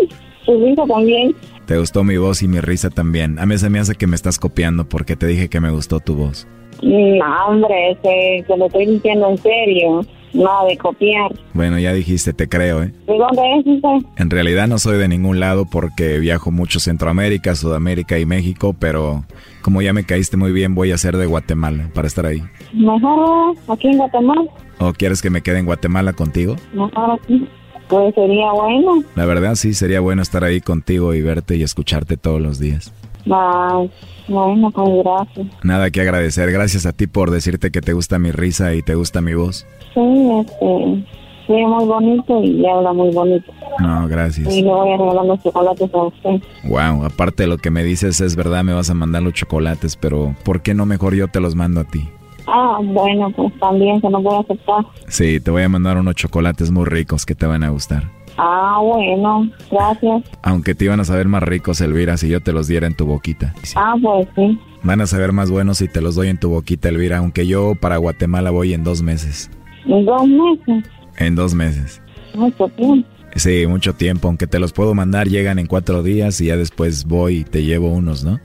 su 0.45 0.57
risa 0.63 0.85
también. 0.85 1.35
Te 1.65 1.77
gustó 1.77 2.03
mi 2.03 2.17
voz 2.17 2.41
y 2.41 2.47
mi 2.47 2.61
risa 2.61 2.89
también. 2.89 3.39
A 3.39 3.45
mí 3.45 3.57
se 3.57 3.69
me 3.69 3.79
hace 3.79 3.95
que 3.95 4.07
me 4.07 4.15
estás 4.15 4.39
copiando 4.39 4.87
porque 4.87 5.15
te 5.15 5.27
dije 5.27 5.49
que 5.49 5.59
me 5.59 5.69
gustó 5.69 5.99
tu 5.99 6.15
voz. 6.15 6.47
No, 6.81 7.47
hombre, 7.47 7.91
ese, 7.91 8.45
se 8.47 8.57
lo 8.57 8.67
estoy 8.67 8.85
diciendo 8.85 9.29
en 9.29 9.37
serio. 9.37 10.05
Nada 10.33 10.65
de 10.67 10.77
copiar. 10.77 11.31
Bueno, 11.53 11.79
ya 11.79 11.93
dijiste, 11.93 12.33
te 12.33 12.47
creo, 12.49 12.83
¿eh? 12.83 12.93
¿De 13.07 13.17
dónde 13.17 13.41
es 13.59 13.65
usted? 13.65 14.07
En 14.17 14.29
realidad 14.29 14.67
no 14.67 14.77
soy 14.77 14.97
de 14.97 15.07
ningún 15.07 15.39
lado 15.39 15.65
porque 15.65 16.19
viajo 16.19 16.51
mucho 16.51 16.79
Centroamérica, 16.79 17.55
Sudamérica 17.55 18.19
y 18.19 18.25
México, 18.25 18.75
pero 18.77 19.23
como 19.61 19.81
ya 19.81 19.93
me 19.93 20.05
caíste 20.05 20.37
muy 20.37 20.51
bien, 20.51 20.75
voy 20.75 20.91
a 20.91 20.97
ser 20.97 21.17
de 21.17 21.25
Guatemala 21.25 21.89
para 21.93 22.07
estar 22.07 22.25
ahí. 22.25 22.43
Mejor 22.73 23.55
aquí 23.67 23.87
en 23.87 23.97
Guatemala. 23.97 24.43
¿O 24.79 24.93
quieres 24.93 25.21
que 25.21 25.29
me 25.29 25.41
quede 25.41 25.59
en 25.59 25.65
Guatemala 25.65 26.13
contigo? 26.13 26.55
Mejor 26.73 27.19
aquí. 27.19 27.47
Pues 27.87 28.13
sería 28.15 28.51
bueno. 28.51 29.03
La 29.15 29.25
verdad 29.25 29.55
sí, 29.55 29.73
sería 29.73 30.01
bueno 30.01 30.21
estar 30.21 30.43
ahí 30.43 30.59
contigo 30.59 31.13
y 31.13 31.21
verte 31.21 31.55
y 31.55 31.63
escucharte 31.63 32.17
todos 32.17 32.41
los 32.41 32.59
días. 32.59 32.93
Ay, 33.31 33.91
bueno, 34.27 34.71
pues 34.71 34.89
gracias. 35.03 35.47
Nada 35.63 35.89
que 35.89 36.01
agradecer, 36.01 36.51
gracias 36.51 36.85
a 36.85 36.93
ti 36.93 37.07
por 37.07 37.31
decirte 37.31 37.71
que 37.71 37.81
te 37.81 37.93
gusta 37.93 38.19
mi 38.19 38.31
risa 38.31 38.73
y 38.73 38.81
te 38.81 38.95
gusta 38.95 39.21
mi 39.21 39.33
voz. 39.33 39.65
Sí, 39.93 40.29
este, 40.39 41.05
sí, 41.47 41.53
muy 41.53 41.85
bonito 41.85 42.43
y 42.43 42.65
habla 42.65 42.93
muy 42.93 43.11
bonito. 43.13 43.51
No, 43.79 44.07
gracias. 44.07 44.53
Y 44.53 44.61
le 44.63 44.69
voy 44.69 44.91
a 44.91 44.97
regalar 44.97 45.25
los 45.25 45.43
chocolates 45.43 45.93
a 45.93 46.03
usted. 46.03 46.41
Wow, 46.63 47.05
aparte 47.05 47.43
de 47.43 47.49
lo 47.49 47.57
que 47.57 47.71
me 47.71 47.83
dices 47.83 48.19
es 48.21 48.35
verdad, 48.35 48.63
me 48.63 48.73
vas 48.73 48.89
a 48.89 48.93
mandar 48.93 49.23
los 49.23 49.33
chocolates, 49.33 49.95
pero 49.95 50.35
¿por 50.43 50.61
qué 50.61 50.73
no 50.73 50.85
mejor 50.85 51.15
yo 51.15 51.27
te 51.27 51.39
los 51.39 51.55
mando 51.55 51.81
a 51.81 51.83
ti? 51.83 52.07
Ah, 52.47 52.79
bueno, 52.81 53.29
pues 53.35 53.53
también 53.59 53.99
se 53.99 54.09
los 54.09 54.23
voy 54.23 54.35
a 54.35 54.39
aceptar. 54.39 54.85
Sí, 55.07 55.39
te 55.39 55.51
voy 55.51 55.63
a 55.63 55.69
mandar 55.69 55.97
unos 55.97 56.15
chocolates 56.15 56.71
muy 56.71 56.85
ricos 56.85 57.25
que 57.25 57.35
te 57.35 57.45
van 57.45 57.63
a 57.63 57.69
gustar. 57.69 58.09
Ah, 58.37 58.79
bueno, 58.81 59.49
gracias. 59.71 60.23
Aunque 60.43 60.75
te 60.75 60.85
iban 60.85 60.99
a 60.99 61.05
saber 61.05 61.27
más 61.27 61.43
ricos, 61.43 61.81
Elvira, 61.81 62.17
si 62.17 62.29
yo 62.29 62.41
te 62.41 62.53
los 62.53 62.67
diera 62.67 62.87
en 62.87 62.95
tu 62.95 63.05
boquita. 63.05 63.53
Ah, 63.75 63.95
pues 64.01 64.27
sí. 64.35 64.59
Van 64.83 65.01
a 65.01 65.07
saber 65.07 65.31
más 65.31 65.49
buenos 65.49 65.79
si 65.79 65.87
te 65.87 66.01
los 66.01 66.15
doy 66.15 66.29
en 66.29 66.39
tu 66.39 66.49
boquita, 66.49 66.89
Elvira, 66.89 67.17
aunque 67.17 67.47
yo 67.47 67.73
para 67.75 67.97
Guatemala 67.97 68.51
voy 68.51 68.73
en 68.73 68.83
dos 68.83 69.01
meses. 69.01 69.49
En 69.85 70.05
dos 70.05 70.27
meses. 70.27 70.89
En 71.17 71.35
dos 71.35 71.53
meses. 71.53 72.01
Mucho 72.35 72.67
tiempo. 72.69 73.07
Sí, 73.35 73.65
mucho 73.67 73.93
tiempo, 73.93 74.27
aunque 74.27 74.47
te 74.47 74.59
los 74.59 74.73
puedo 74.73 74.93
mandar, 74.95 75.27
llegan 75.27 75.59
en 75.59 75.67
cuatro 75.67 76.01
días 76.01 76.39
y 76.41 76.45
ya 76.45 76.57
después 76.57 77.05
voy 77.05 77.37
y 77.37 77.43
te 77.43 77.63
llevo 77.63 77.89
unos, 77.89 78.23
¿no? 78.23 78.39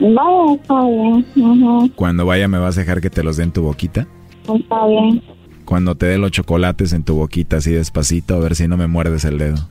Vaya, 0.00 0.54
está 0.54 0.80
bien. 0.86 1.88
Cuando 1.94 2.24
vaya, 2.24 2.48
¿me 2.48 2.58
vas 2.58 2.76
a 2.78 2.80
dejar 2.80 3.00
que 3.00 3.10
te 3.10 3.22
los 3.22 3.36
dé 3.36 3.44
en 3.44 3.52
tu 3.52 3.62
boquita? 3.62 4.06
Está 4.42 4.86
bien. 4.86 5.22
Cuando 5.70 5.94
te 5.94 6.06
dé 6.06 6.18
los 6.18 6.32
chocolates 6.32 6.92
en 6.92 7.04
tu 7.04 7.14
boquita 7.14 7.58
así 7.58 7.70
despacito, 7.70 8.34
a 8.34 8.40
ver 8.40 8.56
si 8.56 8.66
no 8.66 8.76
me 8.76 8.88
muerdes 8.88 9.24
el 9.24 9.38
dedo. 9.38 9.68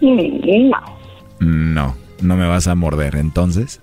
Mm, 0.00 0.70
No, 0.70 0.78
No, 1.40 1.94
no 2.22 2.36
me 2.36 2.46
vas 2.46 2.68
a 2.68 2.76
morder, 2.76 3.16
entonces. 3.16 3.82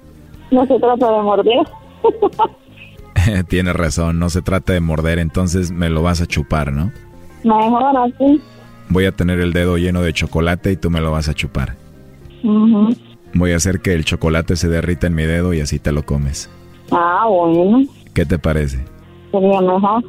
no 0.49 0.65
se 0.65 0.79
trata 0.79 1.11
de 1.11 1.21
morder. 1.23 1.67
Tienes 3.49 3.73
razón, 3.75 4.17
no 4.17 4.29
se 4.29 4.41
trata 4.41 4.71
de 4.71 4.79
morder, 4.79 5.19
entonces 5.19 5.69
me 5.71 5.89
lo 5.89 6.01
vas 6.03 6.21
a 6.21 6.25
chupar, 6.25 6.71
¿no? 6.71 6.89
Mejor 7.43 7.97
así. 7.97 8.41
Voy 8.87 9.03
a 9.03 9.11
tener 9.11 9.41
el 9.41 9.51
dedo 9.51 9.77
lleno 9.77 10.01
de 10.01 10.13
chocolate 10.13 10.71
y 10.71 10.77
tú 10.77 10.89
me 10.89 11.01
lo 11.01 11.11
vas 11.11 11.27
a 11.27 11.33
chupar. 11.33 11.75
Voy 13.33 13.51
a 13.51 13.57
hacer 13.57 13.81
que 13.81 13.93
el 13.93 14.05
chocolate 14.05 14.55
se 14.55 14.69
derrita 14.69 15.07
en 15.07 15.15
mi 15.15 15.23
dedo 15.23 15.53
y 15.53 15.59
así 15.59 15.79
te 15.79 15.91
lo 15.91 16.05
comes. 16.05 16.49
Ah, 16.91 17.25
bueno, 17.27 17.83
¿Qué 18.13 18.25
te 18.25 18.39
parece? 18.39 18.85
sería 19.33 19.59
mejor. 19.59 20.01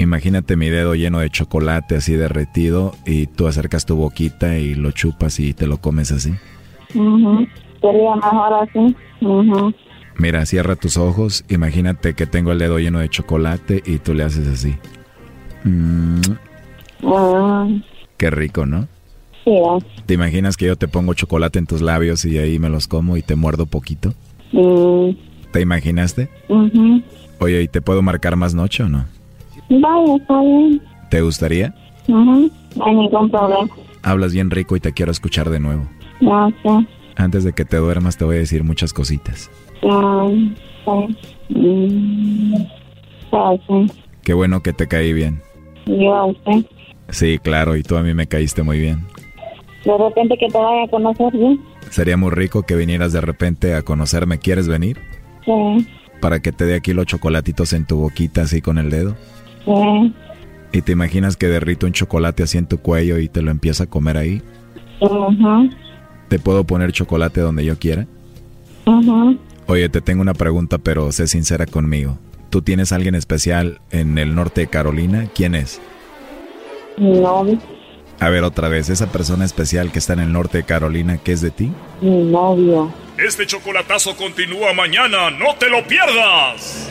Imagínate 0.00 0.56
mi 0.56 0.70
dedo 0.70 0.94
lleno 0.94 1.18
de 1.18 1.28
chocolate 1.28 1.96
así 1.96 2.14
derretido 2.14 2.94
y 3.04 3.26
tú 3.26 3.46
acercas 3.46 3.84
tu 3.84 3.96
boquita 3.96 4.56
y 4.56 4.74
lo 4.74 4.92
chupas 4.92 5.38
y 5.38 5.52
te 5.52 5.66
lo 5.66 5.76
comes 5.76 6.10
así. 6.10 6.32
Sería 6.90 8.16
mejor 8.16 8.54
así. 8.62 8.96
Mira, 10.16 10.46
cierra 10.46 10.74
tus 10.74 10.96
ojos, 10.96 11.44
imagínate 11.50 12.14
que 12.14 12.26
tengo 12.26 12.52
el 12.52 12.58
dedo 12.58 12.78
lleno 12.78 13.00
de 13.00 13.10
chocolate 13.10 13.82
y 13.84 13.98
tú 13.98 14.14
le 14.14 14.24
haces 14.24 14.48
así. 14.48 14.74
Mm, 15.64 16.20
qué 18.16 18.30
rico, 18.30 18.64
¿no? 18.64 18.88
sí, 19.44 19.52
ah. 19.68 19.78
¿Te 20.06 20.14
imaginas 20.14 20.56
que 20.56 20.64
yo 20.64 20.76
te 20.76 20.88
pongo 20.88 21.12
chocolate 21.12 21.58
en 21.58 21.66
tus 21.66 21.82
labios 21.82 22.24
y 22.24 22.38
ahí 22.38 22.58
me 22.58 22.70
los 22.70 22.88
como 22.88 23.18
y 23.18 23.22
te 23.22 23.34
muerdo 23.34 23.66
poquito? 23.66 24.14
Mm, 24.52 25.10
¿Te 25.52 25.60
imaginaste? 25.60 26.30
Oye, 27.38 27.62
¿y 27.62 27.68
te 27.68 27.82
puedo 27.82 28.00
marcar 28.00 28.36
más 28.36 28.54
noche 28.54 28.82
o 28.82 28.88
no? 28.88 29.04
Vaya, 29.70 30.16
está 30.16 30.40
bien. 30.40 30.82
¿Te 31.10 31.20
gustaría? 31.22 31.74
Ujú. 32.08 32.50
No 32.76 32.84
hay 32.86 32.94
ningún 32.94 33.30
problema. 33.30 33.68
Hablas 34.02 34.32
bien 34.32 34.50
rico 34.50 34.76
y 34.76 34.80
te 34.80 34.92
quiero 34.92 35.12
escuchar 35.12 35.50
de 35.50 35.60
nuevo. 35.60 35.88
Sé. 36.20 36.86
Antes 37.16 37.44
de 37.44 37.52
que 37.52 37.64
te 37.64 37.76
duermas 37.76 38.16
te 38.16 38.24
voy 38.24 38.36
a 38.36 38.40
decir 38.40 38.64
muchas 38.64 38.92
cositas. 38.92 39.50
Sí. 39.80 39.88
Mm, 41.48 42.56
sí, 43.30 43.62
sí. 43.68 44.00
Qué 44.22 44.34
bueno 44.34 44.62
que 44.62 44.72
te 44.72 44.86
caí 44.86 45.12
bien. 45.12 45.40
Yo 45.86 46.14
a 46.14 46.26
usted. 46.26 46.64
Sí, 47.10 47.38
claro, 47.38 47.76
y 47.76 47.82
tú 47.82 47.96
a 47.96 48.02
mí 48.02 48.14
me 48.14 48.26
caíste 48.26 48.62
muy 48.62 48.78
bien. 48.78 49.04
De 49.84 49.96
repente 49.96 50.36
que 50.38 50.46
te 50.48 50.58
vaya 50.58 50.84
a 50.84 50.88
conocer 50.88 51.32
bien. 51.32 51.60
Sería 51.90 52.16
muy 52.16 52.30
rico 52.30 52.62
que 52.62 52.76
vinieras 52.76 53.12
de 53.12 53.20
repente 53.20 53.74
a 53.74 53.82
conocerme. 53.82 54.38
¿Quieres 54.38 54.68
venir? 54.68 54.98
Sí, 55.44 55.86
Para 56.20 56.40
que 56.40 56.52
te 56.52 56.66
dé 56.66 56.74
aquí 56.74 56.92
los 56.92 57.06
chocolatitos 57.06 57.72
en 57.72 57.86
tu 57.86 57.96
boquita 57.96 58.42
así 58.42 58.60
con 58.60 58.78
el 58.78 58.90
dedo. 58.90 59.16
Sí. 59.64 60.14
¿Y 60.72 60.82
te 60.82 60.92
imaginas 60.92 61.36
que 61.36 61.48
derrito 61.48 61.86
un 61.86 61.92
chocolate 61.92 62.44
así 62.44 62.56
en 62.58 62.66
tu 62.66 62.78
cuello 62.78 63.18
y 63.18 63.28
te 63.28 63.42
lo 63.42 63.50
empieza 63.50 63.84
a 63.84 63.86
comer 63.88 64.16
ahí? 64.16 64.42
Ujú, 65.00 65.70
¿Te 66.28 66.38
puedo 66.38 66.64
poner 66.64 66.92
chocolate 66.92 67.40
donde 67.40 67.64
yo 67.64 67.78
quiera? 67.78 68.06
ujú. 68.86 69.38
Oye, 69.66 69.88
te 69.88 70.00
tengo 70.00 70.20
una 70.22 70.34
pregunta, 70.34 70.78
pero 70.78 71.10
sé 71.12 71.26
sincera 71.26 71.64
conmigo. 71.66 72.18
¿Tú 72.50 72.62
tienes 72.62 72.90
alguien 72.92 73.14
especial 73.14 73.80
en 73.90 74.18
el 74.18 74.34
norte 74.34 74.62
de 74.62 74.66
Carolina? 74.66 75.28
¿Quién 75.34 75.54
es? 75.54 75.80
Mi 76.96 77.18
novio. 77.20 77.58
A 78.18 78.28
ver 78.28 78.42
otra 78.44 78.68
vez, 78.68 78.90
esa 78.90 79.10
persona 79.10 79.44
especial 79.44 79.92
que 79.92 79.98
está 80.00 80.12
en 80.12 80.20
el 80.20 80.32
norte 80.32 80.58
de 80.58 80.64
Carolina, 80.64 81.18
¿qué 81.18 81.32
es 81.32 81.40
de 81.40 81.50
ti? 81.50 81.70
Mi 82.00 82.24
novio. 82.24 82.92
Este 83.16 83.46
chocolatazo 83.46 84.16
continúa 84.16 84.72
mañana, 84.74 85.30
no 85.30 85.54
te 85.58 85.70
lo 85.70 85.86
pierdas. 85.86 86.90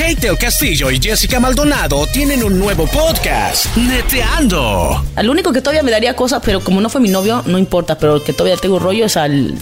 Kate 0.00 0.34
Castillo 0.38 0.90
y 0.90 0.98
Jessica 0.98 1.38
Maldonado 1.38 2.06
tienen 2.06 2.42
un 2.42 2.58
nuevo 2.58 2.86
podcast, 2.86 3.76
Neteando. 3.76 5.04
Al 5.14 5.28
único 5.28 5.52
que 5.52 5.60
todavía 5.60 5.82
me 5.82 5.90
daría 5.90 6.16
cosas, 6.16 6.40
pero 6.42 6.64
como 6.64 6.80
no 6.80 6.88
fue 6.88 7.02
mi 7.02 7.10
novio, 7.10 7.42
no 7.44 7.58
importa. 7.58 7.98
Pero 7.98 8.16
el 8.16 8.22
que 8.22 8.32
todavía 8.32 8.56
tengo 8.56 8.78
rollo 8.78 9.04
es 9.04 9.18
al 9.18 9.54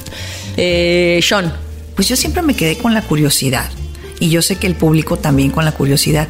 eh, 0.57 1.19
Sean. 1.25 1.53
pues 1.97 2.07
yo 2.07 2.15
siempre 2.15 2.43
me 2.43 2.55
quedé 2.55 2.79
con 2.79 2.95
la 2.95 3.03
curiosidad. 3.03 3.69
Y 4.21 4.31
yo 4.31 4.41
sé 4.41 4.55
que 4.55 4.69
el 4.69 4.77
público 4.77 5.17
también 5.17 5.51
con 5.51 5.65
la 5.65 5.73
curiosidad. 5.73 6.29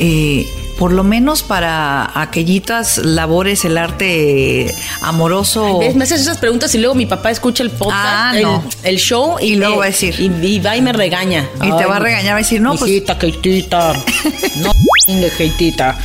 Eh, 0.00 0.48
por 0.78 0.92
lo 0.92 1.04
menos 1.04 1.42
para 1.42 2.10
aquellitas 2.20 2.98
labores, 2.98 3.64
el 3.64 3.78
arte 3.78 4.74
amoroso. 5.02 5.80
Me 5.94 6.04
haces 6.04 6.20
esas 6.22 6.38
preguntas 6.38 6.74
y 6.74 6.78
luego 6.78 6.94
mi 6.94 7.06
papá 7.06 7.30
escucha 7.30 7.62
el 7.62 7.70
podcast, 7.70 7.94
Ah, 8.04 8.32
el, 8.36 8.42
no. 8.42 8.64
el 8.82 8.96
show 8.98 9.36
y, 9.40 9.52
Y 9.52 9.56
luego 9.56 9.74
me- 9.74 9.78
va 9.80 9.84
a 9.84 9.88
decir- 9.88 10.14
Y, 10.18 10.46
y 10.46 10.60
va 10.60 10.76
y 10.76 10.82
me 10.82 10.92
regaña. 10.92 11.48
Y 11.62 11.70
te 11.76 11.84
va 11.86 11.96
a 11.96 12.00
regañar, 12.00 12.32
va 12.32 12.36
a 12.38 12.42
decir, 12.42 12.60
no, 12.60 12.74
pues- 12.74 12.90
Hijita, 12.90 13.18
Keitita. 13.18 13.92
No, 14.56 14.72
Keitita. 15.38 15.98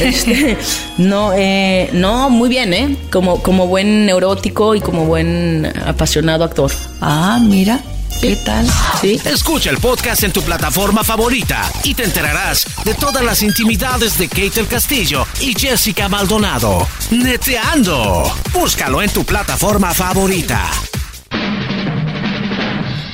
Este, 0.00 0.56
no, 0.98 1.32
eh, 1.34 1.90
no, 1.92 2.30
muy 2.30 2.48
bien, 2.48 2.72
¿eh? 2.74 2.96
Como, 3.10 3.42
como 3.42 3.66
buen 3.66 4.06
neurótico 4.06 4.74
y 4.74 4.80
como 4.80 5.04
buen 5.06 5.70
apasionado 5.86 6.44
actor. 6.44 6.70
Ah, 7.00 7.38
mira. 7.42 7.80
¿Qué 8.20 8.36
tal? 8.36 8.66
Sí. 9.00 9.20
Escucha 9.24 9.70
el 9.70 9.78
podcast 9.78 10.22
en 10.24 10.32
tu 10.32 10.42
plataforma 10.42 11.04
favorita 11.04 11.70
y 11.82 11.94
te 11.94 12.04
enterarás 12.04 12.66
de 12.84 12.94
todas 12.94 13.22
las 13.22 13.42
intimidades 13.42 14.16
de 14.18 14.28
Kate 14.28 14.60
el 14.60 14.66
Castillo 14.66 15.26
y 15.40 15.54
Jessica 15.54 16.08
Maldonado. 16.08 16.88
Neteando. 17.10 18.34
Búscalo 18.52 19.02
en 19.02 19.10
tu 19.10 19.24
plataforma 19.24 19.92
favorita. 19.92 20.70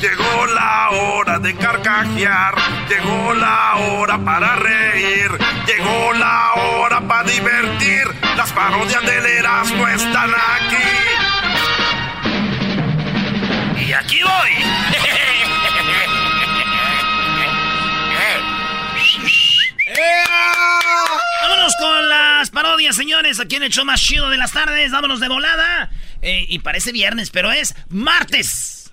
Llegó 0.01 0.47
la 0.47 0.91
hora 0.93 1.39
de 1.41 1.57
carcajear, 1.57 2.55
llegó 2.89 3.35
la 3.35 3.77
hora 3.77 4.25
para 4.25 4.57
reír, 4.57 5.31
llegó 5.67 6.13
la 6.15 6.53
hora 6.55 7.01
para 7.07 7.25
divertir. 7.25 8.05
Las 8.37 8.53
parodias 8.53 9.03
del 9.05 9.27
Erasmo 9.27 9.89
están 9.89 10.31
aquí. 10.31 10.90
Y 13.91 13.93
aquí 13.93 14.21
voy. 14.23 15.61
Vámonos 21.43 21.75
con 21.77 22.09
las 22.09 22.51
parodias, 22.51 22.97
señores. 22.97 23.41
Aquí 23.41 23.57
en 23.57 23.65
el 23.65 23.71
show 23.71 23.85
más 23.85 24.01
chido 24.01 24.31
de 24.31 24.37
las 24.37 24.53
tardes. 24.53 24.93
Vámonos 24.93 25.21
de 25.21 25.29
volada. 25.29 25.91
Eh, 26.23 26.47
y 26.49 26.59
parece 26.61 26.93
viernes, 26.93 27.31
pero 27.31 27.51
es 27.53 27.75
martes. 27.89 28.91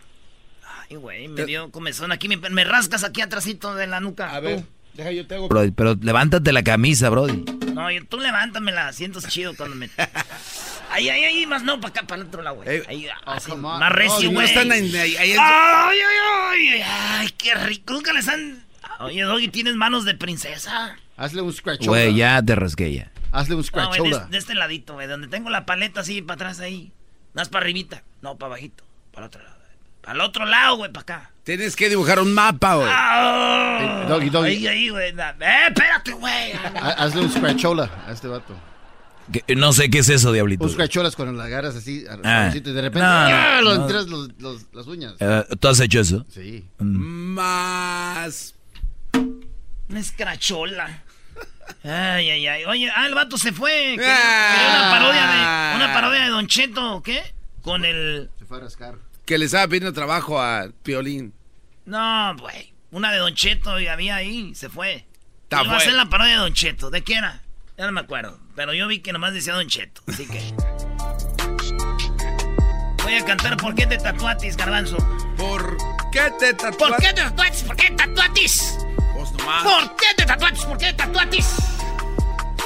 Ay, 0.90 0.96
güey, 0.98 1.28
me 1.28 1.46
dio 1.46 1.72
comezón 1.72 2.12
aquí. 2.12 2.28
Me, 2.28 2.38
me 2.38 2.64
rascas 2.64 3.04
aquí 3.04 3.22
atrásito 3.22 3.76
de 3.76 3.88
la 3.88 4.00
nuca. 4.00 4.32
A 4.34 4.40
ver, 4.40 4.64
deja 4.94 5.12
yo 5.12 5.28
te 5.28 5.36
hago. 5.36 5.50
Brody, 5.50 5.72
pero 5.72 5.96
levántate 6.02 6.52
la 6.52 6.64
camisa, 6.64 7.10
Brody. 7.10 7.44
No, 7.74 7.92
yo- 7.92 8.06
tú 8.06 8.18
levántamela. 8.20 8.92
Siento 8.94 9.20
chido 9.22 9.56
cuando 9.56 9.76
me... 9.76 9.90
Ahí, 10.92 11.10
ahí, 11.10 11.24
ahí, 11.24 11.46
más 11.46 11.64
no, 11.64 11.80
para 11.80 11.90
acá, 11.92 12.04
para 12.08 12.22
el 12.22 12.28
otro 12.28 12.42
lado, 12.42 12.58
güey. 12.58 12.82
Ahí, 12.88 13.08
así, 13.26 13.52
más 13.56 13.92
recio, 13.92 14.24
No, 14.26 14.32
no 14.32 14.32
güey. 14.36 14.48
están 14.48 14.72
ahí- 14.72 14.96
ahí- 14.96 15.16
ahí- 15.18 15.36
Ay, 15.40 15.98
ay, 16.00 16.70
ay, 16.80 16.82
ay, 17.22 17.30
qué 17.38 17.54
rico. 17.56 17.94
Nunca 17.94 18.14
les 18.14 18.28
han... 18.28 18.64
Oye, 19.00 19.22
Doggy, 19.24 19.50
¿tienes 19.50 19.76
manos 19.76 20.06
de 20.06 20.16
princesa? 20.16 20.98
Hazle 21.18 21.42
un 21.42 21.54
scratch 21.54 21.86
Güey, 21.86 22.16
ya 22.16 22.42
te 22.42 22.56
rasqué 22.56 22.94
ya. 22.94 23.12
Hazle 23.32 23.56
un 23.56 23.62
No, 23.62 23.64
scratch 23.64 23.98
güey, 24.00 24.12
de, 24.12 24.20
de 24.30 24.38
este 24.38 24.56
ladito, 24.56 24.94
güey, 24.94 25.08
donde 25.08 25.28
tengo 25.28 25.50
la 25.50 25.66
paleta 25.66 26.02
así 26.02 26.22
para 26.22 26.36
atrás 26.36 26.60
ahí. 26.60 26.92
Más 27.34 27.50
para 27.50 27.64
arribita. 27.64 28.04
No, 28.22 28.38
para 28.38 28.52
bajito. 28.52 28.84
Para 29.12 29.26
el 29.26 29.30
otro 29.30 29.44
lado. 29.44 29.58
Para 30.02 30.14
el 30.16 30.22
otro 30.22 30.46
lado, 30.46 30.78
güey, 30.78 30.92
para 30.92 31.02
acá. 31.02 31.32
Tienes 31.44 31.76
que 31.76 31.90
dibujar 31.90 32.20
un 32.20 32.34
mapa, 32.34 32.76
güey. 32.76 32.88
Ah, 32.92 34.06
doggy, 34.08 34.30
doggy. 34.30 34.50
Ahí, 34.50 34.68
ahí, 34.68 34.90
güey. 34.90 35.10
Eh, 35.10 35.68
espérate, 35.68 36.12
güey. 36.14 36.54
Hazle 36.98 37.22
un 37.22 37.32
scratchola 37.32 37.90
a 38.08 38.12
este 38.14 38.28
vato. 38.28 38.56
No 39.56 39.74
sé 39.74 39.90
qué 39.90 40.00
es 40.00 40.10
eso, 40.10 40.32
diablito. 40.32 40.64
Un 40.64 40.70
scratcholas 40.70 41.16
cuando 41.16 41.34
la 41.34 41.46
agarras 41.46 41.76
así, 41.76 42.06
a- 42.08 42.18
Ah. 42.24 42.52
y 42.56 42.60
de 42.60 42.82
repente 42.82 43.00
No, 43.06 43.30
no, 43.30 43.36
¡ah! 43.36 43.60
lo 43.62 43.76
no. 43.76 43.82
entras 43.84 44.08
los, 44.08 44.30
los- 44.40 44.66
las 44.74 44.88
uñas. 44.88 45.16
Eh, 45.20 45.44
¿Tú 45.60 45.68
has 45.68 45.80
hecho 45.82 46.00
eso? 46.00 46.26
Sí. 46.30 46.64
Mm. 46.80 47.34
Más. 47.34 48.56
Una 49.90 50.00
escrachola. 50.00 51.04
Ay, 51.84 52.30
ay, 52.30 52.48
ay. 52.48 52.66
Oye, 52.66 52.90
ah, 52.96 53.06
el 53.08 53.14
vato 53.16 53.38
se 53.38 53.52
fue. 53.52 53.96
Quería, 53.98 54.16
Ah. 54.16 54.70
una 54.80 54.90
parodia 55.00 55.22
de. 55.28 55.76
Una 55.86 55.94
parodia 55.94 56.22
de 56.24 56.30
Don 56.30 56.48
Cheto, 56.48 56.96
¿o 56.96 57.04
¿qué? 57.04 57.22
Con 57.62 57.84
el. 57.86 58.30
Se 58.40 58.46
fue 58.46 58.58
a 58.58 58.62
rascar. 58.62 58.96
Que 59.26 59.38
le 59.38 59.46
estaba 59.46 59.68
pidiendo 59.68 59.92
trabajo 59.94 60.42
a 60.42 60.68
Piolín. 60.84 61.34
No, 61.86 62.36
güey. 62.38 62.74
Una 62.92 63.12
de 63.12 63.18
Don 63.20 63.34
Cheto 63.36 63.80
y 63.80 63.88
había 63.88 64.16
ahí, 64.16 64.56
se 64.56 64.70
fue. 64.70 65.06
Iba 65.52 65.74
a 65.74 65.78
hacer 65.78 65.94
la 65.94 66.06
parodia 66.10 66.34
de 66.34 66.40
Don 66.40 66.54
Cheto. 66.54 66.90
¿De 66.90 67.02
qué 67.04 67.16
era? 67.16 67.42
Ya 67.78 67.86
no 67.86 67.92
me 67.92 68.02
acuerdo. 68.02 68.40
Pero 68.56 68.74
yo 68.74 68.88
vi 68.88 69.00
que 69.00 69.14
nomás 69.14 69.34
decía 69.34 69.54
Don 69.54 69.68
Cheto. 69.68 70.02
Así 70.08 70.26
que. 70.26 70.42
Voy 73.04 73.14
a 73.14 73.24
cantar 73.24 73.56
¿Por 73.58 73.76
qué 73.76 73.86
te 73.86 73.98
tatuatis, 74.00 74.58
garbanzo? 74.58 74.98
¿Por 75.38 75.78
qué 76.12 76.32
te 76.40 76.54
tatuatis? 76.56 76.78
¿Por 76.78 76.98
qué 76.98 77.14
te 77.14 77.22
tatuatis? 77.22 77.64
¿Por 77.64 77.76
qué 77.76 77.92
tatuatis? 77.92 78.78
Pues 79.14 79.32
nomás. 79.34 79.64
¿Por 79.64 79.96
qué 79.96 80.08
te 80.18 80.26
tatuatis? 80.26 80.66
¿Por 80.66 80.78
qué 80.80 80.94
tatuatis? 80.94 81.58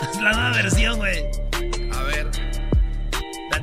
Es 0.02 0.22
la 0.22 0.32
nueva 0.32 0.52
versión, 0.52 0.98
güey. 0.98 1.26
A 1.94 2.04
ver. 2.04 2.32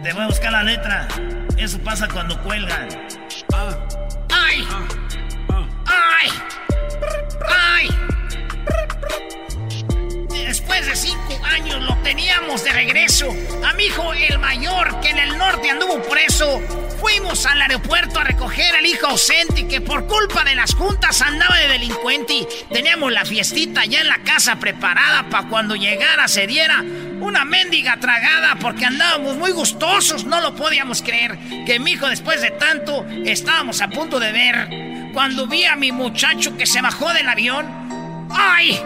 Te 0.03 0.13
voy 0.13 0.23
a 0.23 0.27
buscar 0.27 0.53
la 0.53 0.63
letra. 0.63 1.09
Eso 1.57 1.79
pasa 1.81 2.07
cuando 2.09 2.41
cuelgan. 2.43 2.89
Ah. 3.55 3.89
¡Ay! 4.31 4.69
¡Ay! 5.87 6.31
¡Ay! 7.49 7.89
Después 10.79 11.03
de 11.03 11.09
cinco 11.09 11.45
años 11.45 11.83
lo 11.83 11.97
teníamos 12.05 12.63
de 12.63 12.73
regreso. 12.73 13.35
A 13.67 13.75
mi 13.75 13.87
hijo 13.87 14.13
el 14.13 14.39
mayor, 14.39 15.01
que 15.01 15.09
en 15.09 15.19
el 15.19 15.37
norte 15.37 15.71
anduvo 15.71 16.01
preso. 16.05 16.61
Fuimos 17.01 17.47
al 17.47 17.61
aeropuerto 17.63 18.21
a 18.21 18.25
recoger 18.25 18.77
al 18.77 18.87
hijo 18.87 19.09
ausente 19.09 19.67
que 19.67 19.81
por 19.81 20.07
culpa 20.07 20.45
de 20.45 20.55
las 20.55 20.77
juntas 20.77 21.21
andaba 21.21 21.59
de 21.59 21.67
delincuente. 21.67 22.47
Teníamos 22.73 23.11
la 23.11 23.25
fiestita 23.25 23.87
ya 23.87 24.03
en 24.03 24.09
la 24.09 24.19
casa 24.19 24.61
preparada 24.61 25.29
para 25.29 25.49
cuando 25.49 25.75
llegara 25.75 26.29
se 26.29 26.47
diera 26.47 26.85
una 27.21 27.45
mendiga 27.45 27.99
tragada 27.99 28.55
porque 28.61 28.87
andábamos 28.87 29.37
muy 29.37 29.51
gustosos. 29.51 30.27
No 30.27 30.41
lo 30.41 30.55
podíamos 30.55 31.03
creer 31.03 31.41
que 31.67 31.81
mi 31.81 31.93
hijo 31.93 32.07
después 32.09 32.41
de 32.41 32.53
tanto 32.53 33.05
estábamos 33.25 33.81
a 33.81 33.89
punto 33.89 34.21
de 34.21 34.31
ver. 34.31 34.69
Cuando 35.13 35.49
vi 35.49 35.65
a 35.65 35.75
mi 35.75 35.91
muchacho 35.91 36.57
que 36.57 36.67
se 36.67 36.81
bajó 36.83 37.13
del 37.15 37.29
avión. 37.29 38.29
¡Ay! 38.31 38.81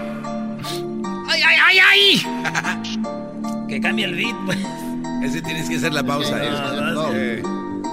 ¡Ay, 1.32 1.42
ay, 1.42 1.58
ay, 1.66 1.78
ay! 1.90 3.66
que 3.68 3.80
cambie 3.80 4.04
el 4.04 4.14
beat, 4.16 4.36
pues. 4.44 4.58
Ese 5.24 5.40
tienes 5.40 5.68
que 5.68 5.76
hacer 5.76 5.92
la 5.92 6.02
pausa. 6.02 6.36
No, 6.36 6.42
eh. 6.42 6.92
no, 6.92 7.12
Eh, 7.14 7.42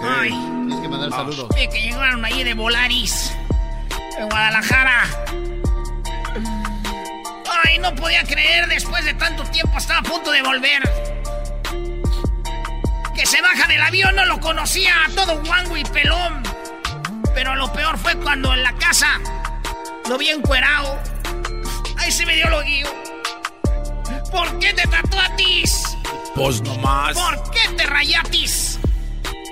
Ay. 0.03 0.29
Tienes 0.29 0.79
que 0.81 0.89
mandar 0.89 1.09
saludos. 1.11 1.47
Oye, 1.55 1.69
que 1.69 1.81
llegaron 1.81 2.25
ahí 2.25 2.43
de 2.43 2.53
Volaris. 2.53 3.31
En 4.17 4.27
Guadalajara. 4.29 5.03
Ay, 7.65 7.79
no 7.79 7.93
podía 7.95 8.23
creer, 8.23 8.67
después 8.67 9.05
de 9.05 9.13
tanto 9.13 9.43
tiempo 9.45 9.77
estaba 9.77 9.99
a 9.99 10.03
punto 10.03 10.31
de 10.31 10.41
volver. 10.41 10.83
Que 13.15 13.25
se 13.25 13.41
baja 13.41 13.67
del 13.67 13.81
avión, 13.81 14.15
no 14.15 14.25
lo 14.25 14.39
conocía, 14.39 14.93
todo 15.15 15.41
guango 15.43 15.77
y 15.77 15.83
pelón. 15.85 16.41
Pero 17.35 17.55
lo 17.55 17.71
peor 17.71 17.97
fue 17.97 18.15
cuando 18.15 18.53
en 18.53 18.63
la 18.63 18.73
casa 18.73 19.07
lo 20.09 20.17
vi 20.17 20.29
encuerado. 20.29 20.97
Ahí 21.97 22.11
se 22.11 22.25
me 22.25 22.35
dio 22.35 22.49
lo 22.49 22.61
guío. 22.63 22.87
¿Por 24.31 24.59
qué 24.59 24.73
te 24.73 24.87
tatuatis? 24.87 25.97
Pues 26.35 26.61
nomás. 26.61 27.17
¿Por 27.17 27.51
qué 27.51 27.73
te 27.75 27.85
rayatis? 27.85 28.68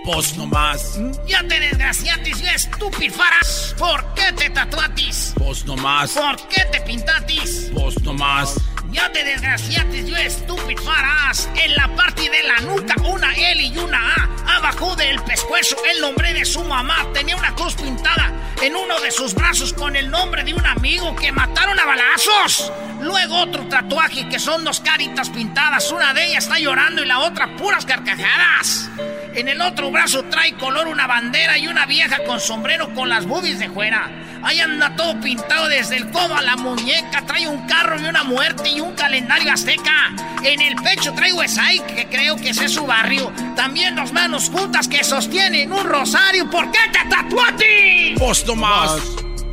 Pues 0.08 0.38
nomás. 0.38 0.97
Ya 1.28 1.45
te 1.45 1.60
desgraciatis, 1.60 2.41
ya 2.41 2.53
estupifaras. 2.53 3.76
¿Por 3.78 4.14
qué 4.14 4.32
te 4.38 4.49
tatuatis? 4.49 5.34
Pues 5.38 5.66
nomás. 5.66 6.12
¿Por 6.12 6.47
qué 6.47 6.64
te 6.72 6.80
pintatis? 6.80 7.70
Pues 7.74 8.01
nomás. 8.03 8.55
Ya 8.89 9.12
te 9.12 9.22
desgraciatis, 9.26 10.08
yo 10.08 10.16
estupifaras. 10.16 11.49
En 11.62 11.76
la 11.76 11.93
parte 11.93 12.22
de 12.22 12.41
la 12.43 12.55
nuca, 12.62 12.95
una 13.03 13.34
L 13.34 13.62
y 13.62 13.78
una 13.78 14.14
A. 14.14 14.55
Abajo 14.55 14.95
del 14.95 15.22
pescuezo, 15.24 15.76
el 15.91 15.99
nombre 15.99 16.34
de 16.34 16.45
su 16.45 16.64
mamá. 16.64 17.05
Tenía 17.14 17.36
una 17.36 17.53
cruz 17.53 17.76
pintada 17.76 18.32
en 18.62 18.78
uno 18.78 19.01
de 19.01 19.12
sus 19.12 19.34
brazos 19.34 19.74
con 19.74 19.97
el 19.97 20.10
nombre 20.10 20.45
de 20.45 20.53
un 20.53 20.66
amigo 20.66 21.18
que 21.18 21.34
mataron 21.34 21.78
a 21.78 21.86
balazos. 21.86 22.72
Luego 23.01 23.41
otro 23.41 23.68
tatuaje 23.68 24.30
que 24.30 24.39
son 24.39 24.64
dos 24.64 24.80
caritas 24.80 25.30
pintadas. 25.30 25.91
Una 25.91 26.14
de 26.14 26.28
ellas 26.28 26.45
está 26.45 26.60
llorando 26.60 27.03
y 27.03 27.08
la 27.08 27.20
otra 27.20 27.58
puras 27.58 27.86
carcajadas. 27.86 28.89
En 29.38 29.47
el 29.47 29.62
otro 29.62 29.91
brazo 29.97 30.25
trae 30.25 30.53
color 30.53 30.87
una 30.87 31.07
bandera 31.07 31.57
y 31.57 31.67
una 31.67 31.87
vieja 31.87 32.23
con 32.23 32.39
sombrero 32.39 32.93
con 32.93 33.09
las 33.09 33.25
boobies 33.25 33.57
de 33.57 33.67
fuera. 33.67 34.11
Ahí 34.43 34.59
anda 34.59 34.95
todo 34.95 35.19
pintado 35.19 35.67
desde 35.69 35.97
el 35.97 36.11
codo 36.11 36.35
a 36.35 36.43
la 36.43 36.55
muñeca. 36.55 37.25
Trae 37.25 37.47
un 37.47 37.65
carro 37.65 37.99
y 37.99 38.05
una 38.05 38.23
muerte 38.23 38.69
y 38.69 38.79
un 38.79 38.93
calendario 38.93 39.51
azteca. 39.51 40.13
En 40.43 40.61
el 40.61 40.75
pecho 40.75 41.13
traigo 41.15 41.41
Esai, 41.41 41.79
que 41.87 42.07
creo 42.09 42.35
que 42.35 42.49
ese 42.49 42.65
es 42.65 42.73
su 42.73 42.85
barrio. 42.85 43.33
También 43.55 43.95
dos 43.95 44.13
manos 44.13 44.51
juntas 44.51 44.87
que 44.87 45.03
sostienen 45.03 45.71
un 45.71 45.83
rosario. 45.83 46.47
¿Por 46.47 46.69
qué 46.69 46.79
te 46.91 47.09
tatuaste? 47.09 48.13
Pues 48.19 48.45
nomás. 48.45 49.01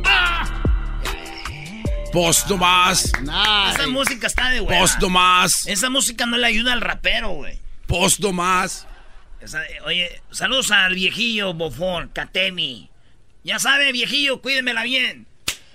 Ah, 0.05 0.45
nomás. 2.47 3.11
esa 3.73 3.87
música 3.87 4.27
está 4.27 4.51
de 4.51 4.61
hueva. 4.61 4.77
Pues 4.77 4.95
nomás. 4.99 5.65
Esa 5.65 5.89
música 5.89 6.27
no 6.27 6.37
le 6.37 6.45
ayuda 6.45 6.73
al 6.73 6.81
rapero, 6.81 7.29
güey. 7.29 7.57
Pues 7.87 8.19
nomás. 8.19 8.85
Oye, 9.85 10.21
saludos 10.31 10.71
al 10.71 10.95
viejillo 10.95 11.53
bofón, 11.53 12.09
Katemi. 12.09 12.89
Ya 13.43 13.59
sabe, 13.59 13.91
viejillo, 13.91 14.41
cuídemela 14.41 14.83
bien. 14.83 15.27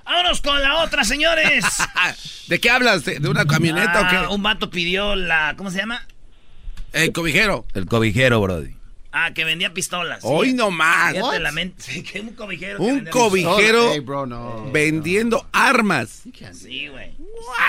Vámonos 0.04 0.40
con 0.40 0.60
la 0.60 0.82
otra, 0.82 1.04
señores. 1.04 1.64
¿De 2.48 2.58
qué 2.58 2.68
hablas? 2.70 3.04
¿De, 3.04 3.18
una 3.28 3.44
camioneta 3.46 4.00
o 4.00 4.08
qué? 4.08 4.16
Ah, 4.16 4.30
un 4.30 4.42
vato 4.42 4.70
pidió 4.70 5.14
la. 5.14 5.54
¿Cómo 5.56 5.70
se 5.70 5.78
llama? 5.78 6.04
El 6.92 7.12
cobijero. 7.12 7.64
El 7.74 7.86
cobijero, 7.86 8.40
Brody. 8.40 8.74
Ah, 9.12 9.32
que 9.34 9.44
vendía 9.44 9.72
pistolas. 9.74 10.20
Hoy 10.22 10.52
no 10.52 10.70
más. 10.70 11.14
La 11.40 11.52
mente. 11.52 11.82
Sí, 11.82 12.02
que 12.02 12.20
un 12.20 12.30
cobijero. 12.34 12.80
Un 12.80 13.04
cobijero 13.06 13.92
Hey, 13.92 14.00
bro, 14.00 14.26
no. 14.26 14.70
vendiendo 14.72 15.48
armas. 15.52 16.22
Sí, 16.52 16.88
güey. 16.88 17.12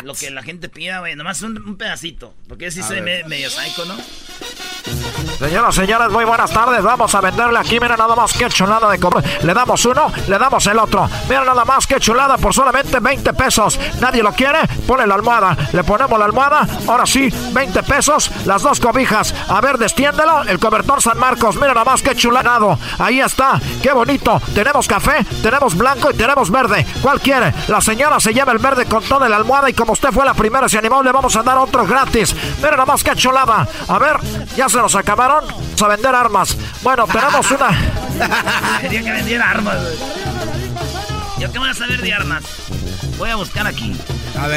Lo 0.04 0.14
que 0.16 0.32
la 0.32 0.42
gente 0.44 0.70
pida, 0.70 1.00
güey. 1.00 1.16
Nomás 1.16 1.42
un, 1.44 1.58
un 1.58 1.78
pedacito. 1.78 2.36
Porque 2.48 2.72
sí 2.72 2.82
soy 2.82 3.02
me- 3.02 3.24
medio 3.26 3.50
psycho, 3.50 3.86
¿no? 3.86 3.96
Señoras, 5.40 5.74
señores, 5.74 6.12
muy 6.12 6.24
buenas 6.24 6.52
tardes. 6.52 6.84
Vamos 6.84 7.14
a 7.16 7.22
venderle 7.22 7.58
aquí. 7.58 7.80
Mira 7.80 7.98
nada 7.98 8.16
más 8.16 8.34
qué 8.34 8.48
chulada 8.48 8.90
de 8.90 9.00
comer. 9.00 9.24
Le 9.44 9.54
damos 9.54 9.84
uno, 9.86 10.12
le 10.28 10.38
damos 10.38 10.66
el 10.68 10.78
otro. 10.78 11.10
Mira 11.28 11.44
nada 11.44 11.66
más 11.66 11.88
qué 11.88 12.00
chulada 12.00 12.38
por 12.38 12.54
solamente 12.54 13.00
20 13.00 13.34
pesos. 13.34 13.80
Nadie 14.00 14.22
lo 14.22 14.32
quiere. 14.34 14.60
Ponle 14.88 15.08
la 15.08 15.16
almohada. 15.16 15.58
Le 15.74 15.84
ponemos 15.84 16.18
la 16.20 16.26
almohada. 16.26 16.68
Ahora 16.88 17.06
sí, 17.06 17.30
20 17.54 17.84
pesos. 17.84 18.32
Las 18.46 18.62
dos 18.62 18.80
cobijas. 18.80 19.34
A 19.48 19.60
ver, 19.62 19.78
destiéndelo. 19.78 20.44
El 20.44 20.60
cobertor 20.60 21.02
San 21.02 21.18
Marcos. 21.18 21.56
Mira 21.56 21.74
nada 21.74 21.86
más 21.86 22.02
qué 22.02 22.16
chulanado. 22.16 22.78
Ahí 23.00 23.20
está. 23.20 23.60
Qué 23.82 23.92
bonito. 23.94 24.40
Tenemos 24.54 24.88
café, 24.88 25.26
tenemos 25.42 25.76
blanco 25.76 26.12
y 26.12 26.14
tenemos 26.14 26.52
verde. 26.52 26.86
¿Cuál 27.02 27.20
quiere? 27.20 27.54
La 27.68 27.82
señora 27.82 28.20
se 28.20 28.34
lleva 28.34 28.52
el 28.52 28.60
verde 28.60 28.86
con 28.86 29.04
toda 29.04 29.28
la 29.28 29.38
almohada. 29.38 29.70
Y 29.70 29.74
como 29.74 29.94
usted 29.94 30.10
fue 30.10 30.26
la 30.26 30.34
primera, 30.34 30.70
se 30.70 30.78
animó, 30.78 31.02
le 31.02 31.12
vamos 31.12 31.36
a 31.36 31.44
dar 31.44 31.58
otro 31.58 31.86
gratis. 31.86 32.36
Mira 32.58 32.72
nada 32.72 32.86
más 32.86 33.04
qué 33.04 33.16
chulada. 33.16 33.68
A 33.88 34.00
ver, 34.00 34.18
ya 34.56 34.70
se 34.72 34.78
nos 34.78 34.96
acabaron. 34.96 35.46
Vamos 35.48 35.82
a 35.82 35.88
vender 35.88 36.16
armas. 36.16 36.58
Bueno, 36.82 37.06
tenemos 37.06 37.52
una. 37.52 37.70
Quería 38.82 39.04
que 39.04 39.12
vendiera 39.12 39.50
armas, 39.50 39.78
güey. 39.82 41.11
¿Yo 41.42 41.52
qué 41.52 41.58
voy 41.58 41.70
a 41.70 41.74
saber 41.74 42.00
de 42.00 42.14
armas? 42.14 42.44
Voy 43.18 43.30
a 43.32 43.36
buscar 43.36 43.66
aquí. 43.66 43.96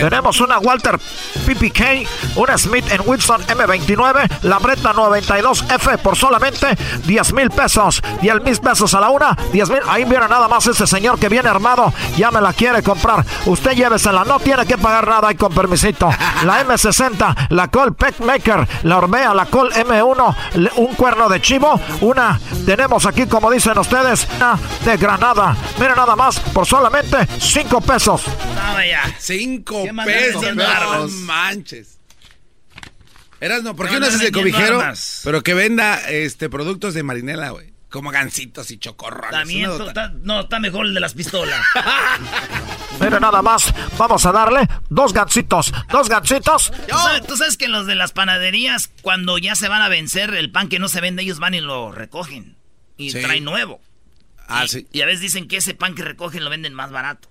Tenemos 0.00 0.40
una 0.40 0.58
Walter 0.58 0.98
PPK, 1.44 2.06
una 2.36 2.56
Smith 2.56 2.84
Wilson 3.04 3.42
M29, 3.46 4.38
la 4.42 4.58
Bretta 4.58 4.92
92F 4.94 5.98
por 5.98 6.16
solamente 6.16 6.68
10 7.04 7.32
mil 7.34 7.50
pesos. 7.50 8.00
10 8.22 8.42
mil 8.42 8.56
pesos 8.58 8.94
a 8.94 9.00
la 9.00 9.10
una, 9.10 9.36
10 9.52 9.68
mil. 9.70 9.80
Ahí 9.88 10.04
viene 10.04 10.28
nada 10.28 10.46
más 10.48 10.66
ese 10.66 10.86
señor 10.86 11.18
que 11.18 11.28
viene 11.28 11.48
armado, 11.48 11.92
ya 12.16 12.30
me 12.30 12.40
la 12.40 12.52
quiere 12.52 12.82
comprar. 12.82 13.24
Usted 13.46 13.72
llévesela, 13.72 14.24
no 14.24 14.38
tiene 14.40 14.64
que 14.64 14.78
pagar 14.78 15.08
nada 15.08 15.28
ahí 15.28 15.34
con 15.34 15.52
permisito. 15.52 16.08
La 16.44 16.64
M60, 16.64 17.48
la 17.50 17.68
Col 17.68 17.96
Maker, 18.24 18.66
la 18.84 18.98
Orbea, 18.98 19.32
la 19.34 19.46
Col 19.46 19.72
M1, 19.72 20.34
le- 20.54 20.70
un 20.76 20.94
cuerno 20.94 21.28
de 21.28 21.40
chivo, 21.40 21.80
una. 22.02 22.38
Tenemos 22.66 23.06
aquí, 23.06 23.26
como 23.26 23.50
dicen 23.50 23.78
ustedes, 23.78 24.28
una 24.36 24.58
de 24.84 24.96
Granada. 24.98 25.56
Mire 25.78 25.94
nada 25.96 26.14
más, 26.16 26.38
por 26.40 26.66
solamente 26.66 26.73
5 27.40 27.80
pesos. 27.82 28.22
No, 28.54 28.84
ya. 28.84 29.14
Cinco 29.18 29.84
¿Qué 29.84 29.92
más 29.92 30.06
pesos. 30.06 30.42
vendiendo 30.42 30.64
No 30.64 31.08
manches. 31.24 31.98
Erasno, 33.40 33.76
¿por 33.76 33.88
¿Qué 33.88 34.00
no 34.00 34.06
haces 34.06 34.20
el 34.22 34.32
cobijero? 34.32 34.80
armas? 34.80 35.20
Pero 35.24 35.42
que 35.42 35.54
venda 35.54 35.96
este 36.08 36.48
productos 36.48 36.94
de 36.94 37.02
marinela, 37.02 37.50
güey. 37.50 37.72
Como 37.90 38.10
gancitos 38.10 38.70
y 38.72 38.78
chocorrones. 38.78 39.30
También, 39.30 39.70
dota- 39.70 39.92
ta- 39.92 40.12
no, 40.22 40.40
está 40.40 40.58
mejor 40.58 40.86
el 40.86 40.94
de 40.94 41.00
las 41.00 41.14
pistolas. 41.14 41.60
Mire 43.00 43.20
nada 43.20 43.40
más, 43.42 43.72
vamos 43.98 44.24
a 44.26 44.32
darle 44.32 44.66
dos 44.88 45.12
gancitos, 45.12 45.72
dos 45.92 46.08
gancitos. 46.08 46.72
¿Tú 46.88 46.96
sabes, 46.96 47.26
tú 47.26 47.36
sabes 47.36 47.56
que 47.56 47.68
los 47.68 47.86
de 47.86 47.94
las 47.94 48.12
panaderías, 48.12 48.90
cuando 49.02 49.38
ya 49.38 49.54
se 49.54 49.68
van 49.68 49.82
a 49.82 49.88
vencer, 49.88 50.34
el 50.34 50.50
pan 50.50 50.68
que 50.68 50.78
no 50.80 50.88
se 50.88 51.00
vende, 51.00 51.22
ellos 51.22 51.38
van 51.38 51.54
y 51.54 51.60
lo 51.60 51.92
recogen. 51.92 52.56
Y 52.96 53.10
Sí. 53.10 53.20
traen 53.20 53.44
nuevo. 53.44 53.80
Ah, 54.48 54.64
y, 54.64 54.68
sí. 54.68 54.86
Y 54.92 55.02
a 55.02 55.06
veces 55.06 55.20
dicen 55.20 55.48
que 55.48 55.56
ese 55.56 55.74
pan 55.74 55.94
que 55.94 56.02
recogen 56.02 56.44
lo 56.44 56.50
venden 56.50 56.74
más 56.74 56.90
barato. 56.90 57.28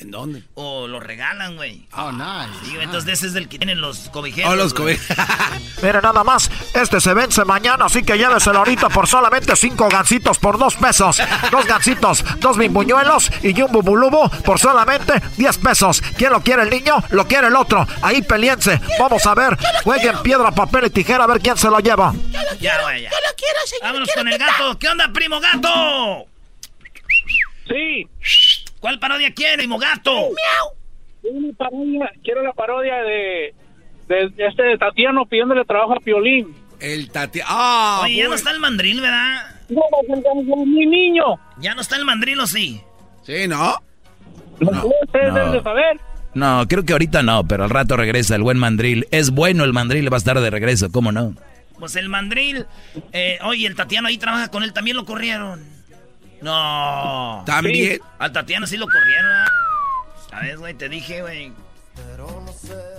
¿En 0.00 0.10
dónde? 0.10 0.42
O 0.54 0.88
lo 0.88 0.98
regalan, 0.98 1.56
güey. 1.56 1.86
Oh, 1.92 2.10
nice. 2.10 2.64
Sí, 2.64 2.74
entonces 2.80 3.18
ese 3.18 3.26
es 3.26 3.34
el 3.34 3.50
que 3.50 3.58
tienen 3.58 3.82
los 3.82 4.08
cobijeros. 4.08 4.50
Oh, 4.50 4.56
los 4.56 4.72
cobijeros. 4.72 5.18
Mire 5.82 6.00
nada 6.00 6.24
más, 6.24 6.50
este 6.72 7.02
se 7.02 7.12
vence 7.12 7.44
mañana, 7.44 7.84
así 7.84 8.02
que 8.02 8.16
lléveselo 8.16 8.60
ahorita 8.60 8.88
por 8.88 9.06
solamente 9.06 9.54
cinco 9.56 9.90
gancitos 9.90 10.38
por 10.38 10.56
dos 10.56 10.74
pesos. 10.76 11.20
Dos 11.50 11.66
gancitos, 11.66 12.24
dos 12.38 12.56
bimbuñuelos 12.56 13.30
y 13.42 13.60
un 13.60 13.72
bubulubo 13.72 14.30
por 14.42 14.58
solamente 14.58 15.20
10 15.36 15.58
pesos. 15.58 16.00
¿Quién 16.16 16.32
lo 16.32 16.42
quiere 16.42 16.62
el 16.62 16.70
niño? 16.70 16.96
Lo 17.10 17.26
quiere 17.26 17.48
el 17.48 17.56
otro. 17.56 17.86
Ahí 18.00 18.22
peliense. 18.22 18.80
Vamos 18.98 19.26
a 19.26 19.34
ver. 19.34 19.58
Jueguen 19.84 20.16
piedra, 20.22 20.50
papel 20.50 20.86
y 20.86 20.90
tijera 20.90 21.24
a 21.24 21.26
ver 21.26 21.40
quién 21.40 21.58
se 21.58 21.68
lo 21.68 21.78
lleva. 21.78 22.14
Ya, 22.58 22.80
güey, 22.82 23.02
ya. 23.02 23.10
Vámonos 23.82 24.08
con 24.14 24.28
el 24.28 24.38
gato. 24.38 24.78
¿Qué 24.78 24.88
onda, 24.88 25.12
primo 25.12 25.40
gato? 25.40 26.29
Sí. 27.70 28.06
¿Cuál 28.80 28.98
parodia 28.98 29.32
quiere, 29.32 29.58
primo 29.58 29.78
gato? 29.78 30.30
Una 31.22 31.52
parodia, 31.56 32.10
quiero 32.24 32.42
la 32.42 32.52
parodia 32.52 32.96
de, 33.02 33.54
de 34.08 34.32
este 34.36 34.76
Tatiano 34.78 35.24
pidiéndole 35.26 35.64
trabajo 35.64 35.94
a 35.94 36.00
Piolín. 36.00 36.54
El 36.80 37.10
Tati... 37.10 37.40
¡Ah! 37.44 38.00
Oye, 38.04 38.16
ya 38.16 38.28
no 38.28 38.34
está 38.34 38.50
el 38.50 38.58
mandril, 38.58 39.00
¿verdad? 39.00 39.60
Mi 40.66 40.86
niño. 40.86 41.38
Ya 41.58 41.74
no 41.74 41.82
está 41.82 41.96
el 41.96 42.06
mandril, 42.06 42.40
¿o 42.40 42.46
sí? 42.46 42.80
Sí, 43.22 43.46
¿no? 43.46 43.76
No. 44.58 44.86
Ustedes 45.02 45.34
deben 45.34 45.52
de 45.52 45.62
saber. 45.62 46.00
No, 46.32 46.66
creo 46.68 46.84
que 46.84 46.92
ahorita 46.92 47.22
no, 47.22 47.46
pero 47.46 47.64
al 47.64 47.70
rato 47.70 47.96
regresa 47.96 48.34
el 48.34 48.42
buen 48.42 48.56
mandril. 48.56 49.06
Es 49.10 49.30
bueno 49.30 49.64
el 49.64 49.72
mandril, 49.72 50.10
va 50.10 50.16
a 50.16 50.18
estar 50.18 50.40
de 50.40 50.50
regreso, 50.50 50.90
¿cómo 50.90 51.12
no? 51.12 51.34
Pues 51.78 51.96
el 51.96 52.08
mandril. 52.08 52.66
Eh, 53.12 53.38
oye, 53.44 53.66
el 53.66 53.76
Tatiano 53.76 54.08
ahí 54.08 54.16
trabaja 54.16 54.48
con 54.48 54.62
él, 54.62 54.72
también 54.72 54.96
lo 54.96 55.04
corrieron. 55.04 55.79
No. 56.42 57.42
¿También? 57.46 57.94
Sí, 57.96 58.00
Al 58.18 58.32
Tatiano 58.32 58.66
sí 58.66 58.76
lo 58.76 58.86
corrieron. 58.86 59.30
¿Sabes, 60.30 60.58
güey? 60.58 60.74
Te 60.74 60.88
dije, 60.88 61.20
güey. 61.22 61.52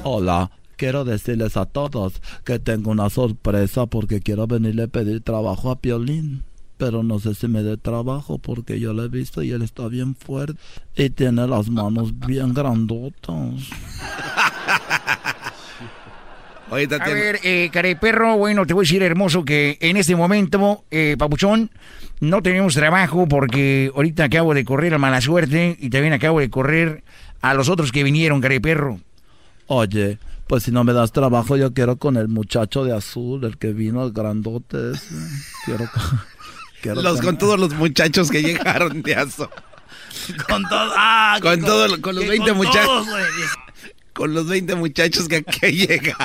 Hola, 0.04 0.52
quiero 0.76 1.04
decirles 1.06 1.58
a 1.58 1.66
todos 1.66 2.22
que 2.44 2.60
tengo 2.60 2.92
una 2.92 3.10
sorpresa 3.10 3.86
porque 3.88 4.20
quiero 4.22 4.48
venirle 4.48 4.84
a 4.84 4.88
pedir 4.88 5.22
trabajo 5.22 5.72
a 5.72 5.80
Piolín. 5.80 6.44
Pero 6.78 7.04
no 7.04 7.20
sé 7.20 7.36
si 7.36 7.48
me 7.48 7.62
dé 7.62 7.78
trabajo 7.78 8.40
porque 8.40 8.80
yo 8.80 8.92
lo 8.94 9.04
he 9.04 9.08
visto 9.08 9.44
y 9.44 9.52
él 9.52 9.62
está 9.62 9.88
bien 9.88 10.16
fuerte 10.16 10.60
y 10.96 11.12
tiene 11.12 11.48
las 11.48 11.70
manos 11.70 12.18
bien 12.28 12.54
grandotas. 12.56 13.70
Oye, 16.72 16.86
A 16.86 16.90
Tatiana. 16.90 17.14
ver, 17.14 17.40
eh, 17.44 17.70
careperro, 17.72 18.38
bueno, 18.38 18.66
te 18.66 18.74
voy 18.74 18.84
a 18.84 18.86
decir, 18.88 19.04
hermoso, 19.04 19.44
que 19.44 19.78
en 19.82 19.98
este 19.98 20.16
momento, 20.16 20.86
eh, 20.90 21.16
papuchón, 21.20 21.70
no 22.22 22.42
tenemos 22.42 22.76
trabajo 22.76 23.28
porque 23.28 23.92
ahorita 23.96 24.26
acabo 24.26 24.54
de 24.54 24.64
correr 24.64 24.94
a 24.94 24.98
mala 24.98 25.20
suerte 25.22 25.76
y 25.80 25.90
también 25.90 26.14
acabo 26.14 26.40
de 26.40 26.50
correr 26.50 27.04
a 27.42 27.54
los 27.54 27.68
otros 27.68 27.92
que 27.92 28.04
vinieron, 28.04 28.40
careperro. 28.42 29.00
Oye, 29.68 30.20
pues 30.48 30.64
si 30.64 30.72
no 30.72 30.84
me 30.84 30.94
das 30.94 31.12
trabajo, 31.12 31.58
yo 31.58 31.74
quiero 31.74 31.96
con 31.98 32.18
el 32.18 32.28
muchacho 32.28 32.84
de 32.86 32.96
azul, 32.96 33.44
el 33.44 33.58
que 33.58 33.74
vino, 33.74 34.06
el 34.06 34.12
grandote 34.12 34.92
ese. 34.92 35.16
Quiero, 35.66 35.90
quiero 36.82 37.02
Los 37.02 37.22
con 37.22 37.38
todos 37.38 37.60
los 37.60 37.74
muchachos 37.74 38.30
que 38.30 38.42
llegaron 38.44 39.02
de 39.02 39.16
aso. 39.16 39.50
Con 40.48 40.68
todo. 40.68 40.92
Ah, 40.98 41.40
Con 41.42 41.56
que 41.62 41.66
todo, 41.66 42.02
con 42.02 42.16
los 42.16 42.24
que 42.26 42.30
20 42.32 42.50
con 42.50 42.58
muchachos. 42.58 42.86
todos, 42.86 43.08
güey. 43.10 43.24
Con 44.12 44.34
los 44.34 44.46
20 44.46 44.76
muchachos 44.76 45.28
que, 45.30 45.42
que 45.42 45.72
llegan. 45.74 46.18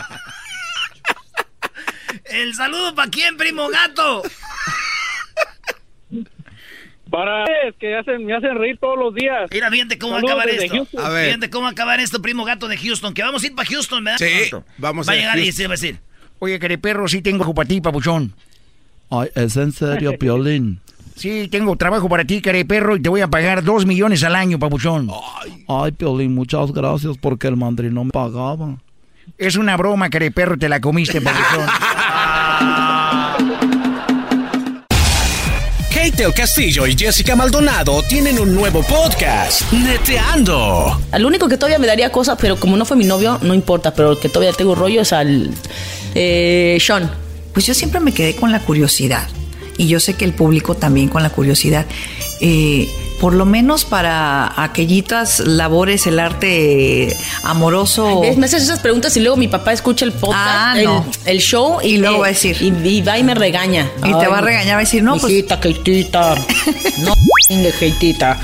El 2.24 2.52
saludo 2.55 2.94
para 2.97 3.09
quién, 3.10 3.36
primo 3.36 3.68
gato. 3.68 4.23
Para 7.11 7.45
que 7.78 7.97
hacen, 7.97 8.24
me 8.27 8.35
hacen 8.35 8.57
reír 8.59 8.78
todos 8.81 8.99
los 8.99 9.15
días. 9.15 9.49
Mira, 9.53 9.70
fíjate 9.70 9.99
cómo 9.99 10.12
va 10.15 10.19
a 10.19 10.20
Saludos 10.23 10.43
acabar 10.45 10.62
esto. 10.62 10.74
Houston. 10.77 11.05
A 11.05 11.09
ver. 11.09 11.27
Fíjate 11.27 11.51
cómo 11.51 11.62
va 11.62 11.69
a 11.69 11.73
acabar 11.73 12.01
esto, 12.01 12.20
primo 12.20 12.45
gato 12.45 12.69
de 12.69 12.77
Houston. 12.77 13.15
Que 13.15 13.23
vamos 13.23 13.43
a 13.43 13.47
ir 13.47 13.55
para 13.55 13.69
Houston, 13.69 14.05
¿verdad? 14.05 14.19
Sí, 14.19 14.49
Pronto. 14.51 14.66
vamos 14.78 15.09
Va 15.09 15.12
a 15.12 15.15
a 15.15 15.19
llegar 15.19 15.39
y 15.39 15.43
Houston. 15.45 15.57
se 15.57 15.66
va 15.69 15.74
a 15.74 15.77
decir. 15.77 16.01
Oye, 16.41 16.59
careperro, 16.59 17.09
sí 17.09 17.23
tengo 17.23 17.55
para 17.55 17.69
ti, 17.69 17.81
papuchón. 17.81 18.35
Ay, 19.11 19.28
es 19.35 19.57
en 19.57 19.73
serio, 19.73 20.12
Piolín. 20.19 20.81
Sí, 21.15 21.49
tengo 21.49 21.77
trabajo 21.77 22.09
para 22.11 22.24
ti, 22.24 22.43
careperro, 22.43 22.97
y 22.97 23.01
te 23.01 23.09
voy 23.09 23.23
a 23.23 23.28
pagar 23.28 23.62
dos 23.65 23.87
millones 23.87 24.23
al 24.24 24.35
año, 24.35 24.59
papuchón. 24.59 25.09
Ay, 25.69 25.93
Piolín, 25.93 26.35
muchas 26.35 26.73
gracias 26.73 27.16
porque 27.19 27.47
el 27.49 27.57
mandril 27.57 27.95
no 27.95 28.05
me 28.05 28.11
pagaba. 28.11 28.77
Es 29.39 29.57
una 29.57 29.77
broma, 29.77 30.11
careperro, 30.11 30.59
te 30.59 30.69
la 30.69 30.81
comiste, 30.81 31.20
papuchón. 31.23 31.66
Del 36.16 36.32
Castillo 36.32 36.86
y 36.86 36.97
Jessica 36.97 37.36
Maldonado 37.36 38.02
tienen 38.02 38.38
un 38.38 38.55
nuevo 38.55 38.82
podcast, 38.82 39.70
Neteando. 39.72 40.98
Al 41.12 41.26
único 41.26 41.47
que 41.47 41.56
todavía 41.56 41.78
me 41.78 41.86
daría 41.86 42.10
cosas, 42.10 42.38
pero 42.40 42.59
como 42.59 42.76
no 42.78 42.86
fue 42.86 42.97
mi 42.97 43.05
novio, 43.05 43.38
no 43.43 43.52
importa. 43.52 43.93
Pero 43.93 44.12
el 44.12 44.18
que 44.18 44.30
todavía 44.30 44.52
tengo 44.52 44.74
rollo 44.74 45.02
es 45.02 45.12
al 45.12 45.51
eh, 46.14 46.78
Sean. 46.80 47.10
Pues 47.52 47.66
yo 47.66 47.74
siempre 47.74 48.01
me 48.01 48.12
quedé 48.12 48.34
con 48.34 48.51
la 48.51 48.60
curiosidad. 48.60 49.28
Y 49.76 49.88
yo 49.88 50.01
sé 50.01 50.14
que 50.14 50.24
el 50.24 50.32
público 50.32 50.74
también 50.74 51.09
con 51.09 51.22
la 51.22 51.28
curiosidad. 51.28 51.84
Eh, 52.40 52.88
por 53.20 53.32
lo 53.34 53.44
menos 53.47 53.84
para 53.84 54.52
aquellitas 54.62 55.40
labores, 55.40 56.06
el 56.06 56.18
arte 56.18 57.14
amoroso. 57.44 58.22
Ay, 58.22 58.36
me 58.36 58.47
haces 58.47 58.62
esas 58.64 58.80
preguntas 58.80 59.16
y 59.16 59.20
luego 59.20 59.36
mi 59.36 59.48
papá 59.48 59.72
escucha 59.72 60.05
el 60.05 60.12
podcast, 60.12 60.36
Ah, 60.47 60.74
el, 60.76 60.84
no. 60.84 61.05
el 61.24 61.38
show 61.38 61.78
y, 61.82 61.94
Y 61.94 61.98
luego 61.98 62.18
va 62.20 62.26
a 62.26 62.30
decir. 62.30 62.56
Y, 62.60 62.68
y 62.88 63.02
va 63.02 63.18
y 63.18 63.22
me 63.24 63.34
regaña. 63.34 63.90
Y 63.98 64.12
te 64.12 64.26
va 64.28 64.38
a 64.38 64.40
regañar, 64.43 64.74
va 64.74 64.80
a 64.80 64.84
decir, 64.84 65.02
no, 65.02 65.16
pues- 65.16 65.32
Hijita, 65.32 65.60
Keitita. 65.60 66.34
No, 66.98 67.14
Keitita. 67.78 68.40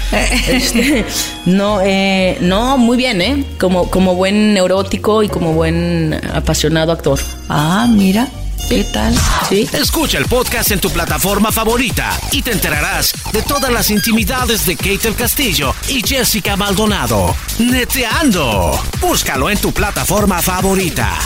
Este, 0.48 1.04
no, 1.46 1.80
eh, 1.82 2.38
no, 2.40 2.78
muy 2.78 2.96
bien, 2.96 3.20
¿eh? 3.22 3.44
Como, 3.58 3.90
como 3.90 4.14
buen 4.14 4.54
neurótico 4.54 5.22
y 5.22 5.28
como 5.28 5.52
buen 5.54 6.20
apasionado 6.34 6.92
actor. 6.92 7.18
Ah, 7.48 7.86
mira. 7.88 8.28
¿Qué 8.68 8.84
tal? 8.84 9.14
Sí. 9.48 9.68
Escucha 9.72 10.18
el 10.18 10.24
podcast 10.26 10.70
en 10.70 10.80
tu 10.80 10.90
plataforma 10.90 11.52
favorita 11.52 12.18
y 12.30 12.40
te 12.42 12.52
enterarás 12.52 13.12
de 13.32 13.42
todas 13.42 13.70
las 13.70 13.90
intimidades 13.90 14.64
de 14.66 14.76
Kate 14.76 15.08
el 15.08 15.14
Castillo 15.14 15.74
y 15.88 16.02
Jessica 16.06 16.56
Maldonado. 16.56 17.36
Neteando. 17.58 18.82
Búscalo 19.00 19.50
en 19.50 19.58
tu 19.58 19.72
plataforma 19.72 20.40
favorita. 20.40 21.18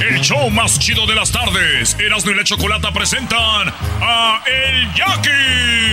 El 0.00 0.20
show 0.20 0.50
más 0.50 0.78
chido 0.78 1.06
de 1.06 1.14
las 1.14 1.30
tardes, 1.30 1.96
Erasmo 2.00 2.30
y 2.30 2.34
la 2.34 2.44
Chocolata 2.44 2.92
presentan 2.92 3.68
a 4.00 4.42
El 4.46 4.94
Yaqui. 4.94 5.91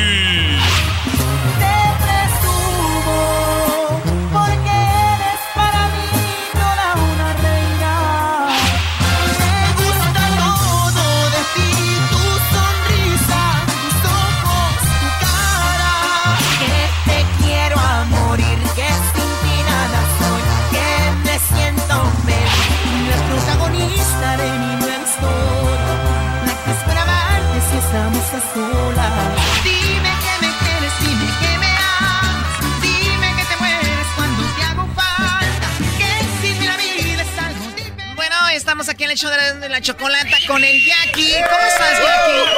El 39.09 39.17
show 39.17 39.29
de 39.59 39.69
la, 39.69 39.81
chocolata 39.81 40.37
con 40.47 40.63
el 40.63 40.85
Jackie. 40.85 41.33
¿Cómo 41.33 41.67
estás, 41.67 41.99
Jackie? 41.99 42.49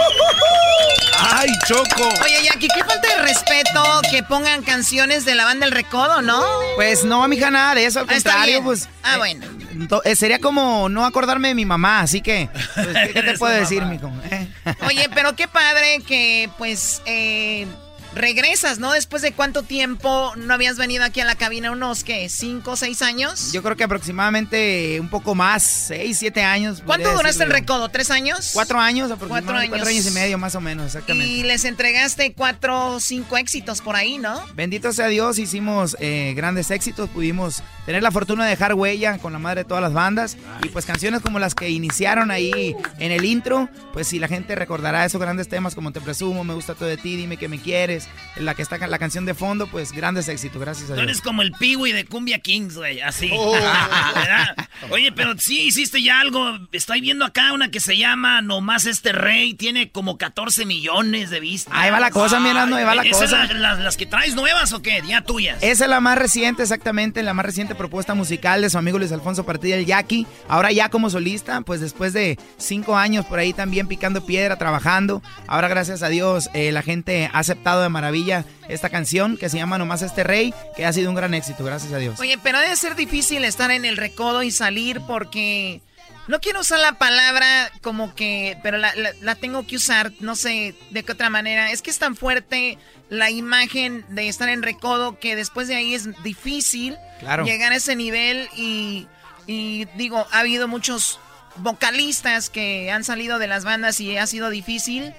¡Ay, 1.34 1.50
Choco! 1.68 2.10
Oye, 2.24 2.44
Jackie, 2.44 2.68
qué 2.74 2.84
falta 2.84 3.08
de 3.08 3.22
respeto 3.22 3.84
que 4.10 4.24
pongan 4.24 4.64
canciones 4.64 5.24
de 5.26 5.36
la 5.36 5.46
banda 5.46 5.66
El 5.66 5.72
Recodo, 5.72 6.22
¿no? 6.22 6.44
Pues 6.76 7.04
no, 7.04 7.28
mija, 7.28 7.52
nada 7.52 7.76
de 7.76 7.86
eso, 7.86 8.00
al 8.00 8.06
Ah, 8.10 8.14
contrario, 8.14 8.64
pues. 8.64 8.90
Ah, 9.04 9.16
eh, 9.16 9.18
bueno. 9.18 9.46
to- 9.88 10.04
eh, 10.04 10.16
sería 10.16 10.40
como 10.40 10.90
no 10.90 11.06
acordarme 11.06 11.50
de 11.50 11.56
mi 11.56 11.66
mamá, 11.66 12.02
así 12.02 12.22
que. 12.22 12.50
pues, 12.76 12.88
¿Qué, 13.14 13.22
te 13.24 13.34
puedo 13.38 13.54
decir, 13.54 13.84
mijo? 13.86 14.12
Eh. 14.32 14.48
Oye, 14.88 15.10
pero 15.14 15.36
qué 15.36 15.48
padre 15.48 16.00
que, 16.08 16.50
pues, 16.58 17.02
eh, 17.06 17.68
regresas, 18.16 18.80
¿no? 18.80 18.92
Después 18.92 19.22
de 19.22 19.34
cuánto 19.34 19.64
tiempo 19.64 20.34
no 20.36 20.54
habías 20.54 20.78
venido 20.78 21.04
aquí 21.04 21.22
a 21.22 21.26
la 21.26 21.36
cabina, 21.36 21.72
unos, 21.72 22.04
¿qué? 22.04 22.30
¿Cinco, 22.30 22.76
seis 22.76 23.02
años? 23.02 23.52
Yo 23.52 23.64
creo 23.64 23.76
que 23.76 23.84
aproximadamente 23.84 25.00
un 25.00 25.10
poco 25.10 25.36
más, 25.36 25.64
seis, 25.64 26.18
siete 26.20 26.44
años. 26.44 26.82
¿Cuánto 26.86 27.14
duraste 27.14 27.44
el 27.44 27.52
recodo? 27.52 27.90
¿Tres 27.90 28.12
años? 28.12 28.52
Cuatro 28.54 28.80
años 28.80 29.12
aproximadamente. 29.12 29.46
Cuatro 29.46 29.60
años. 29.60 29.70
Cuatro 29.72 29.90
años 29.90 30.06
y 30.08 30.12
medio, 30.12 30.38
más 30.38 30.56
o 30.56 30.62
menos, 30.62 30.88
exactamente. 30.88 31.28
Y 31.28 31.44
les 31.44 31.66
entregaste 31.66 32.34
cuatro, 32.34 33.00
cinco 33.00 33.38
éxitos 33.38 33.82
por 33.82 33.96
ahí, 33.96 34.18
¿no? 34.18 34.42
Bendito 34.56 34.92
sea 34.94 35.08
Dios, 35.08 35.40
hicimos 35.40 35.96
eh, 36.00 36.34
grandes 36.36 36.72
éxitos, 36.72 37.10
pudimos 37.10 37.64
tener 37.86 38.04
la 38.04 38.12
fortuna 38.12 38.44
de 38.44 38.52
dejar 38.52 38.74
huella 38.74 39.18
con 39.18 39.34
la 39.34 39.40
madre 39.40 39.62
de 39.62 39.66
todas 39.66 39.82
las 39.82 39.94
bandas 39.94 40.38
y 40.64 40.70
pues 40.70 40.86
canciones 40.86 41.22
como 41.22 41.40
las 41.40 41.56
que 41.56 41.70
iniciaron 41.70 42.32
ahí 42.32 42.76
en 43.00 43.12
el 43.12 43.26
intro, 43.26 43.70
pues 43.94 44.08
si 44.08 44.20
la 44.20 44.28
gente 44.28 44.56
recordará 44.56 45.06
esos 45.06 45.20
grandes 45.20 45.48
temas 45.48 45.76
como 45.76 45.92
Te 45.92 46.02
presumo, 46.02 46.44
Me 46.44 46.54
gusta 46.54 46.76
todo 46.76 46.88
de 46.88 46.98
ti, 46.98 47.16
Dime 47.16 47.38
que 47.38 47.48
me 47.48 47.60
quieres, 47.60 48.01
la 48.38 48.56
que 48.56 48.62
está 48.62 48.78
la 48.88 49.00
canción 49.00 49.26
de 49.26 49.34
fondo, 49.34 49.68
pues 49.68 49.92
grandes 49.92 50.28
éxitos, 50.28 50.60
gracias 50.62 50.86
a 50.86 50.94
Tú 50.94 50.94
Dios. 50.96 51.04
eres 51.04 51.22
como 51.22 51.42
el 51.42 51.52
Piwi 51.52 51.92
de 51.92 52.06
Cumbia 52.06 52.40
Kings, 52.40 52.76
güey, 52.78 53.02
así. 53.02 53.30
Oh. 53.34 53.56
Oye, 54.90 55.12
pero 55.12 55.38
sí 55.38 55.68
hiciste 55.68 56.02
ya 56.02 56.20
algo. 56.20 56.58
Estoy 56.72 57.02
viendo 57.02 57.26
acá 57.26 57.54
una 57.54 57.70
que 57.70 57.80
se 57.80 57.98
llama 57.98 58.42
Nomás 58.42 58.86
este 58.86 59.12
rey. 59.12 59.54
Tiene 59.54 59.92
como 59.92 60.18
14 60.18 60.66
millones 60.66 61.30
de 61.30 61.40
vistas. 61.40 61.74
Ahí 61.78 61.92
va 61.92 62.00
la 62.00 62.10
cosa, 62.12 62.40
mi 62.40 62.50
Erasmo, 62.50 62.76
ahí 62.78 62.84
va 62.84 62.96
la 62.96 63.04
¿Esas 63.04 63.22
cosa. 63.32 63.46
la- 63.46 63.54
las, 63.54 63.80
las 63.80 63.98
que 63.98 64.06
traes 64.06 64.34
nuevas 64.36 64.74
o 64.74 64.82
qué? 64.82 65.02
¿Ya 65.08 65.22
tuyas? 65.22 65.58
Esa 65.62 65.84
es 65.86 65.90
la 65.90 66.00
más 66.00 66.18
reciente, 66.18 66.64
exactamente, 66.64 67.22
la 67.24 67.34
más 67.34 67.46
reciente 67.46 67.76
propuesta 67.76 68.14
musical 68.16 68.62
de 68.62 68.70
su 68.70 68.78
amigo 68.78 68.98
Luis 68.98 69.12
Alfonso 69.12 69.46
Partida 69.46 69.76
el 69.76 69.86
Jackie. 69.86 70.26
Ahora 70.48 70.72
ya 70.72 70.90
como 70.90 71.10
solista, 71.10 71.62
pues 71.62 71.80
después 71.82 72.14
de 72.14 72.40
cinco 72.58 72.98
años 72.98 73.26
por 73.26 73.40
ahí 73.40 73.54
también 73.54 73.88
picando 73.88 74.26
piedra, 74.26 74.58
trabajando. 74.58 75.22
Ahora 75.48 75.68
gracias 75.68 76.02
a 76.04 76.10
Dios 76.10 76.50
eh, 76.54 76.72
la 76.72 76.82
gente 76.82 77.30
ha 77.32 77.40
aceptado 77.40 77.82
de 77.84 77.90
maravilla 77.92 78.46
esta 78.68 78.90
canción 78.90 79.38
que 79.38 79.50
se 79.50 79.58
llama 79.58 79.78
Nomás 79.78 80.02
este 80.02 80.24
rey, 80.24 80.52
que 80.76 80.86
ha 80.86 80.94
sido 80.94 81.10
un 81.10 81.16
gran 81.16 81.34
éxito, 81.36 81.64
gracias 81.64 81.94
a 81.94 81.98
Dios. 81.98 82.20
Oye, 82.20 82.40
pero 82.42 82.60
debe 82.60 82.76
ser 82.76 82.96
difícil 82.96 83.46
estar 83.46 83.70
en 83.70 83.86
el 83.86 83.98
recodo 83.98 84.42
y 84.42 84.50
salir 84.50 85.00
porque 85.02 85.82
no 86.28 86.40
quiero 86.40 86.62
usar 86.62 86.80
la 86.80 86.94
palabra 86.94 87.72
como 87.82 88.16
que, 88.16 88.58
pero 88.64 88.78
la, 88.78 88.94
la- 88.96 89.12
la 89.22 89.36
tengo 89.36 89.68
que 89.68 89.76
usar, 89.76 90.12
no 90.20 90.36
sé 90.36 90.74
de 90.90 91.04
qué 91.04 91.12
otra 91.12 91.30
manera. 91.30 91.72
Es 91.72 91.82
que 91.84 91.90
es 91.92 92.00
tan 92.00 92.16
fuerte 92.16 92.78
la 93.10 93.30
imagen 93.30 94.06
de 94.10 94.28
estar 94.30 94.48
en 94.50 94.62
recodo 94.64 95.20
que 95.20 95.36
después 95.36 95.68
de 95.68 95.76
ahí 95.76 95.94
es 95.94 96.08
difícil 96.24 96.98
Claro. 97.20 97.44
llegar 97.46 97.72
a 97.74 97.76
ese 97.76 97.96
nivel 97.96 98.48
y, 98.56 99.08
y 99.48 99.86
digo, 99.96 100.26
ha 100.32 100.40
habido 100.40 100.68
muchos 100.68 101.20
vocalistas 101.58 102.50
que 102.50 102.92
han 102.92 103.04
salido 103.04 103.38
de 103.40 103.48
las 103.48 103.64
bandas 103.64 104.00
y 104.00 104.18
ha 104.18 104.26
sido 104.28 104.50
difícil. 104.50 105.14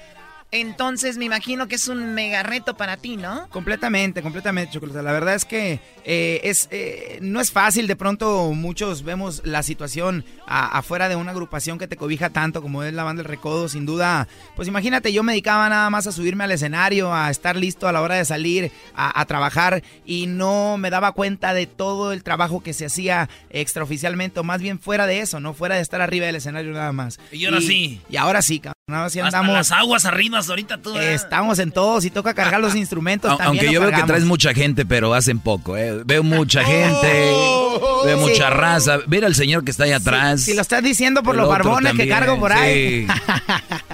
Entonces 0.53 1.16
me 1.16 1.24
imagino 1.24 1.66
que 1.66 1.77
es 1.77 1.89
un 1.89 2.12
mega 2.15 2.43
reto 2.43 2.77
para 2.77 2.99
ti, 2.99 3.16
¿no? 3.16 3.49
Completamente, 3.49 4.20
completamente, 4.23 4.73
Chocolate. 4.74 5.03
La 5.03 5.12
verdad 5.12 5.35
es 5.35 5.47
que 5.47 5.81
eh, 6.05 6.41
es, 6.45 6.69
eh, 6.70 7.19
no 7.23 7.41
es 7.41 7.51
fácil. 7.51 7.87
De 7.87 7.97
pronto 7.97 8.53
muchos 8.53 9.03
vemos 9.03 9.41
la 9.47 9.62
situación 9.62 10.27
a- 10.47 10.77
afuera 10.79 11.09
de 11.09 11.16
una 11.16 11.31
agrupación 11.31 11.79
que 11.79 11.89
te 11.89 11.97
cobija 11.97 12.29
tanto 12.29 12.61
como 12.61 12.83
es 12.83 12.93
la 12.93 13.03
banda 13.03 13.23
El 13.23 13.29
Recodo. 13.29 13.70
Sin 13.70 13.87
duda, 13.87 14.29
pues 14.55 14.69
imagínate, 14.69 15.11
yo 15.12 15.23
me 15.23 15.33
dedicaba 15.33 15.70
nada 15.70 15.89
más 15.89 16.07
a 16.07 16.12
subirme 16.12 16.45
al 16.45 16.53
escenario, 16.53 17.15
a 17.15 17.31
estar 17.31 17.57
listo 17.57 17.89
a 17.89 17.93
la 17.93 18.03
hora 18.03 18.16
de 18.16 18.27
salir, 18.27 18.70
a, 18.95 19.19
a 19.20 19.24
trabajar 19.24 19.83
y 20.05 20.27
no 20.27 20.77
me 20.77 20.91
daba 20.91 21.12
cuenta 21.12 21.55
de 21.55 21.66
todo 21.66 22.12
el 22.12 22.23
trabajo 22.23 22.62
que 22.62 22.74
se 22.74 22.85
hacía 22.85 23.31
extraoficialmente 23.49 24.41
o 24.41 24.45
más 24.45 24.61
bien 24.61 24.79
fuera 24.79 25.07
de 25.07 25.20
eso, 25.20 25.41
no 25.41 25.55
fuera 25.55 25.77
de 25.77 25.81
estar 25.81 26.03
arriba 26.03 26.27
del 26.27 26.37
escenario 26.37 26.73
nada 26.73 26.93
más. 26.93 27.19
Y 27.31 27.47
ahora 27.47 27.61
sí. 27.62 28.03
Y 28.11 28.16
ahora 28.19 28.43
sí, 28.43 28.61
cabrón. 28.61 28.73
Ahora 28.91 29.09
sí 29.09 29.20
Hasta 29.20 29.39
andamos. 29.39 29.57
las 29.57 29.73
aguas 29.73 30.05
arriba 30.05 30.41
ahorita 30.48 30.78
tú. 30.78 30.93
¿verdad? 30.94 31.12
Estamos 31.12 31.59
en 31.59 31.70
todos 31.73 32.05
y 32.05 32.10
toca 32.10 32.35
cargar 32.35 32.60
los 32.60 32.74
instrumentos 32.74 33.28
también. 33.31 33.47
Aunque 33.48 33.73
yo 33.73 33.81
veo 33.81 33.90
que 33.90 34.02
traes 34.02 34.24
mucha 34.24 34.52
gente, 34.55 34.85
pero 34.86 35.14
hacen 35.14 35.39
poco, 35.39 35.77
¿eh? 35.77 36.02
Veo 36.05 36.23
mucha 36.23 36.64
gente, 36.64 37.31
Oh. 37.35 38.02
veo 38.05 38.19
Sí. 38.19 38.23
mucha 38.31 38.51
raza. 38.51 38.98
Mira 39.06 39.27
al 39.27 39.35
señor 39.35 39.64
que 39.64 39.70
está 39.70 39.85
ahí 39.85 39.93
atrás. 39.93 40.43
Si 40.43 40.55
lo 40.55 40.62
estás 40.62 40.82
diciendo 40.82 41.23
por 41.23 41.35
El 41.35 41.40
los 41.43 41.48
barbones 41.51 41.94
que 41.94 42.09
cargo 42.09 42.39
por 42.39 42.52
ahí. 42.52 43.06
sí. 43.06 43.12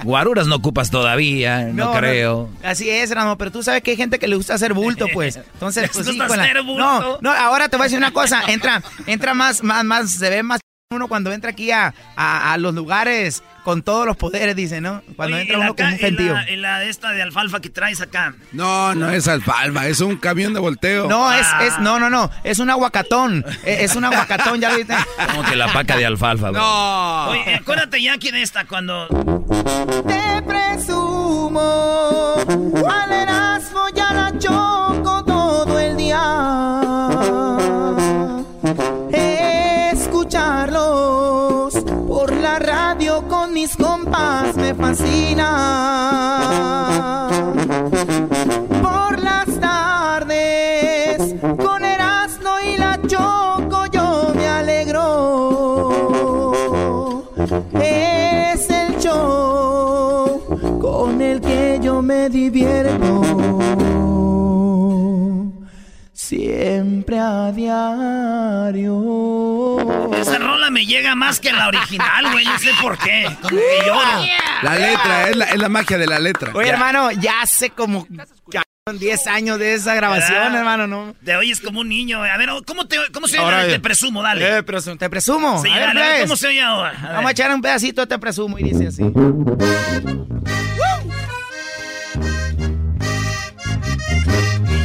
Guaruras 0.03 0.47
no 0.47 0.55
ocupas 0.55 0.89
todavía, 0.91 1.63
no, 1.73 1.91
creo. 1.93 2.49
Así 2.63 2.89
es, 2.89 3.11
Ramo, 3.11 3.37
pero 3.37 3.51
tú 3.51 3.63
sabes 3.63 3.81
que 3.83 3.91
hay 3.91 3.97
gente 3.97 4.19
que 4.19 4.27
le 4.27 4.35
gusta 4.35 4.53
hacer 4.53 4.73
bulto, 4.73 5.07
pues. 5.13 5.35
Entonces, 5.53 5.83
¿Les 5.83 5.91
pues 5.91 6.07
gusta 6.07 6.27
con 6.27 6.37
la- 6.37 6.43
hacer 6.43 6.61
bulto? 6.63 6.79
No, 6.81 7.17
no, 7.21 7.31
ahora 7.31 7.69
te 7.69 7.77
voy 7.77 7.83
a 7.83 7.85
decir 7.85 7.97
una 7.97 8.11
cosa. 8.11 8.43
Entra, 8.47 8.81
entra 9.07 9.33
más, 9.33 9.63
más, 9.63 9.83
más, 9.83 10.11
se 10.11 10.29
ve 10.29 10.43
más 10.43 10.59
uno 10.91 11.07
cuando 11.07 11.31
entra 11.31 11.51
aquí 11.51 11.69
a, 11.69 11.93
a- 12.15 12.51
a 12.53 12.57
los 12.57 12.73
lugares 12.73 13.43
con 13.63 13.83
todos 13.83 14.07
los 14.07 14.17
poderes, 14.17 14.55
dice, 14.55 14.81
¿no? 14.81 15.03
Cuando 15.15 15.35
Oye, 15.35 15.43
entra 15.43 15.59
uno 15.59 15.75
ca- 15.75 15.85
un 15.89 15.99
gentío. 15.99 16.33
la, 16.33 16.49
y 16.49 16.55
la 16.55 16.79
de 16.79 16.89
esta 16.89 17.11
de 17.11 17.21
alfalfa 17.21 17.59
que 17.61 17.69
traes 17.69 18.01
acá. 18.01 18.33
No, 18.53 18.95
no 18.95 19.11
es 19.11 19.27
alfalfa, 19.27 19.87
es 19.87 19.99
un 20.01 20.15
camión 20.17 20.55
de 20.55 20.59
volteo. 20.59 21.07
No, 21.07 21.31
es, 21.31 21.45
es, 21.61 21.77
no, 21.77 21.99
no, 21.99 22.09
no, 22.09 22.31
es 22.43 22.57
un 22.57 22.71
aguacatón. 22.71 23.45
Es, 23.63 23.91
es 23.91 23.95
un 23.95 24.05
aguacatón, 24.05 24.59
ya 24.61 24.71
lo 24.71 24.77
viste. 24.77 24.95
Como 25.29 25.43
que 25.47 25.55
la 25.55 25.71
paca 25.71 25.95
de 25.95 26.07
alfalfa, 26.07 26.49
güey. 26.49 26.59
Oye, 27.43 27.53
acuérdate 27.53 28.01
ya 28.01 28.13
aquí 28.13 28.31
de 28.31 28.41
esta 28.41 28.65
cuando. 28.65 29.07
Te 30.07 30.41
presumo 30.41 31.61
al 32.89 33.11
Erasmo 33.11 33.18
llega 71.09 71.15
más 71.15 71.39
que 71.39 71.51
la 71.51 71.67
original, 71.67 72.31
güey. 72.31 72.45
No 72.45 72.59
sé 72.59 72.69
por 72.81 72.97
qué. 72.97 73.25
Como 73.41 73.49
que 73.57 73.85
lloro. 73.85 74.25
La 74.61 74.75
letra, 74.75 75.29
es 75.29 75.35
la, 75.35 75.45
es 75.45 75.57
la 75.57 75.69
magia 75.69 75.97
de 75.97 76.07
la 76.07 76.19
letra. 76.19 76.51
Oye, 76.53 76.69
hermano, 76.69 77.11
ya 77.11 77.41
hace 77.41 77.69
como 77.71 78.05
cabrón, 78.51 78.99
10 78.99 79.27
años 79.27 79.59
de 79.59 79.73
esa 79.75 79.95
grabación, 79.95 80.37
¿Verdad? 80.37 80.55
hermano, 80.59 80.87
¿no? 80.87 81.15
Te 81.23 81.35
oyes 81.35 81.61
como 81.61 81.79
un 81.81 81.89
niño. 81.89 82.19
güey. 82.19 82.29
A 82.29 82.37
ver, 82.37 82.49
¿cómo, 82.65 82.87
te, 82.87 82.97
cómo 83.13 83.27
se 83.27 83.37
oye? 83.39 83.45
Ahora, 83.45 83.65
Te 83.65 83.75
eh. 83.75 83.79
presumo, 83.79 84.21
dale. 84.21 84.57
Eh, 84.57 84.63
presu- 84.65 84.97
te 84.97 85.09
presumo. 85.09 85.61
Sí, 85.63 85.69
a 85.71 85.79
dale, 85.79 85.99
ver, 86.01 86.09
pues. 86.11 86.21
¿cómo 86.23 86.35
se 86.35 86.47
oye 86.47 86.61
ahora? 86.61 86.93
A 87.01 87.13
Vamos 87.13 87.29
a 87.29 87.31
echar 87.31 87.51
un 87.53 87.61
pedacito, 87.61 88.07
te 88.07 88.19
presumo, 88.19 88.59
y 88.59 88.63
dice 88.63 88.87
así. 88.87 89.03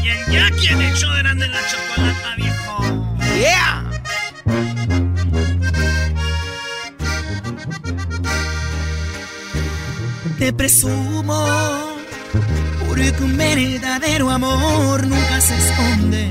Y 0.03 0.09
el 0.09 0.33
Jackie 0.33 0.69
en 0.69 0.81
el 0.83 0.95
show 0.95 1.11
de 1.13 1.19
Grande 1.23 1.49
la 1.49 1.59
Chocolata, 1.69 2.35
viejo. 2.37 2.83
¡Yeah! 3.39 3.85
Te 10.39 10.53
presumo 10.53 11.47
porque 12.89 13.15
un 13.21 13.37
verdadero 13.37 14.31
amor 14.31 15.07
nunca 15.07 15.41
se 15.41 15.57
esconde. 15.57 16.29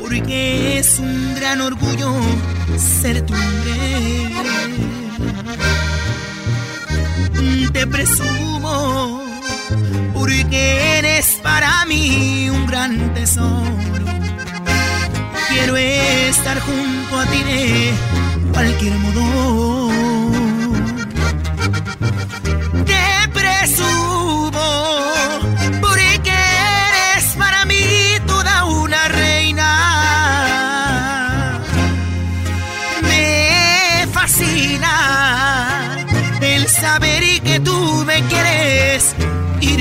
Porque 0.00 0.78
es 0.78 0.98
un 0.98 1.34
gran 1.34 1.60
orgullo 1.60 2.12
ser 2.76 3.24
tu 3.24 3.34
hombre. 3.34 4.28
Te 7.72 7.86
presumo 7.86 9.22
porque 10.14 10.98
eres 10.98 11.38
para 11.42 11.84
mí 11.86 12.48
un 12.50 12.66
gran 12.66 13.14
tesoro. 13.14 14.06
Quiero 15.48 15.76
estar 15.76 16.60
junto 16.60 17.18
a 17.18 17.26
ti 17.26 17.42
de 17.44 17.92
cualquier 18.52 18.94
modo. 18.98 20.15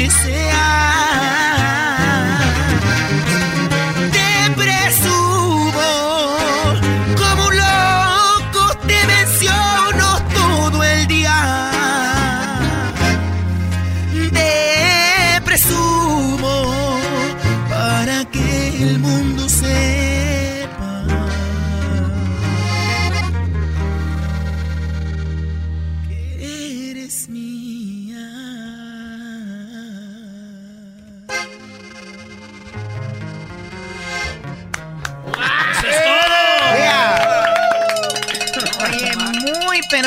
Y 0.06 0.08
deseas. 0.08 1.55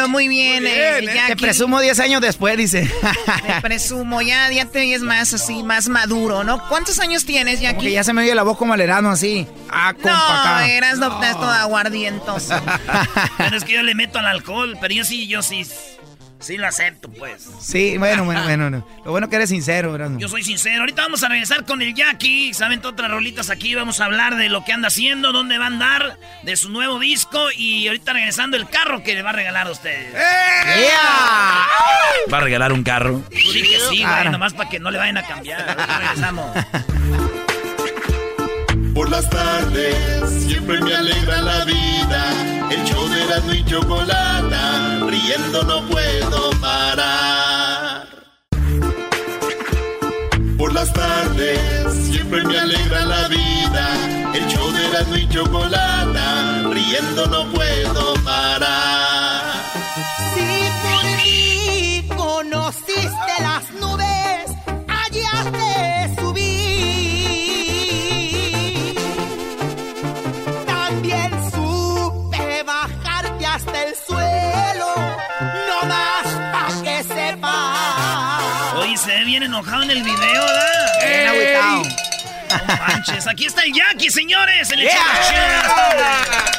Muy, 0.06 0.28
pero 0.28 0.28
muy 0.28 0.28
bien. 0.28 0.66
eh, 0.66 0.96
Te 1.00 1.14
Jackie. 1.14 1.42
presumo 1.42 1.80
10 1.80 1.98
años 2.00 2.20
después, 2.20 2.56
dice. 2.56 2.88
Te 3.46 3.60
presumo, 3.60 4.22
ya, 4.22 4.50
ya 4.50 4.66
te 4.66 4.80
oyes 4.80 5.02
más 5.02 5.34
así, 5.34 5.62
más 5.62 5.88
maduro, 5.88 6.44
¿no? 6.44 6.66
¿Cuántos 6.68 6.98
años 7.00 7.24
tienes, 7.24 7.60
Jackie? 7.60 7.74
Porque 7.76 7.92
ya 7.92 8.04
se 8.04 8.12
me 8.12 8.22
oye 8.22 8.34
la 8.34 8.42
voz 8.42 8.56
como 8.58 8.74
alerano 8.74 9.10
así. 9.10 9.46
Ah, 9.70 9.92
compa 9.94 10.10
No, 10.10 10.40
acá. 10.40 10.68
eras 10.68 10.98
no, 10.98 11.14
estás 11.14 11.32
todo 11.36 11.50
aguardientoso. 11.50 12.54
Pero 13.38 13.56
es 13.56 13.64
que 13.64 13.72
yo 13.74 13.82
le 13.82 13.94
meto 13.94 14.18
al 14.18 14.26
alcohol, 14.26 14.76
pero 14.80 14.94
yo 14.94 15.04
sí, 15.04 15.26
yo 15.26 15.42
sí, 15.42 15.66
sí 16.40 16.56
lo 16.56 16.66
acepto, 16.66 17.08
pues. 17.10 17.48
Sí, 17.60 17.98
bueno, 17.98 18.24
bueno, 18.24 18.42
bueno. 18.44 18.70
no. 18.70 18.86
Lo 19.04 19.10
bueno 19.10 19.28
que 19.28 19.36
eres 19.36 19.50
sincero, 19.50 19.94
Erasmo. 19.94 20.18
Yo 20.18 20.28
soy 20.28 20.42
sincero. 20.42 20.80
Ahorita 20.80 21.02
vamos 21.02 21.22
a 21.22 21.28
regresar 21.28 21.64
con 21.64 21.82
el 21.82 21.94
Jackie. 21.94 22.52
Saben, 22.54 22.84
otras 22.84 23.10
rolitas 23.10 23.50
aquí. 23.50 23.74
Vamos 23.74 24.00
a 24.00 24.06
hablar 24.06 24.36
de 24.36 24.48
lo 24.48 24.64
que 24.64 24.72
anda 24.72 24.88
haciendo, 24.88 25.32
dónde 25.32 25.58
va 25.58 25.64
a 25.64 25.68
andar, 25.68 26.18
de 26.42 26.56
su 26.56 26.70
nuevo 26.70 26.98
disco. 26.98 27.50
Y 27.56 27.86
ahorita 27.88 28.12
regresando 28.12 28.56
el 28.56 28.68
carro 28.68 29.02
que 29.02 29.14
le 29.14 29.22
va 29.22 29.30
a 29.30 29.34
regalar 29.34 29.66
a 29.66 29.70
ustedes. 29.70 30.14
¿Va 32.32 32.38
a 32.38 32.40
regalar 32.40 32.72
un 32.72 32.82
carro? 32.82 33.22
Tú 33.30 33.52
di 33.52 33.62
que 33.62 33.78
sí, 33.90 34.04
güey, 34.04 34.28
nomás 34.30 34.54
para 34.54 34.68
que 34.68 34.78
no 34.78 34.90
le 34.90 34.98
vayan 34.98 35.18
a 35.18 35.26
cambiar. 35.26 35.68
Ahorita 35.68 35.98
regresamos. 35.98 36.56
Por 38.98 39.10
las 39.10 39.30
tardes 39.30 40.28
siempre 40.44 40.80
me 40.80 40.92
alegra 40.92 41.40
la 41.40 41.64
vida. 41.64 42.68
El 42.68 42.82
show 42.84 43.08
de 43.08 43.22
Erasmo 43.22 43.52
y 43.52 43.64
Chocolata, 43.64 45.06
riendo 45.06 45.62
no 45.62 45.86
puedo 45.86 46.50
parar. 46.60 48.08
Por 50.58 50.74
las 50.74 50.92
tardes 50.92 51.60
siempre 52.10 52.42
me 52.42 52.58
alegra 52.58 53.04
la 53.04 53.28
vida. 53.28 54.34
El 54.34 54.48
show 54.48 54.68
de 54.72 54.86
Erasmo 54.88 55.16
y 55.16 55.28
Chocolata, 55.28 56.64
riendo 56.68 57.26
no 57.26 57.52
puedo 57.52 58.14
parar. 58.24 59.27
Bien 79.28 79.42
enojado 79.42 79.82
en 79.82 79.90
el 79.90 80.02
video, 80.02 80.16
¿verdad? 80.16 80.90
Bien 81.06 81.26
agüitao. 81.28 81.82
No 82.66 82.76
manches. 82.78 83.26
Aquí 83.26 83.44
está 83.44 83.62
el 83.62 83.74
Jackie, 83.74 84.08
señores. 84.08 84.70
El 84.70 84.80
Yeah. 84.80 84.90
hecho 84.90 85.02
más 85.04 85.28
chido 85.28 85.42
de 85.42 85.48
las 85.48 85.76
tardes. 85.76 86.58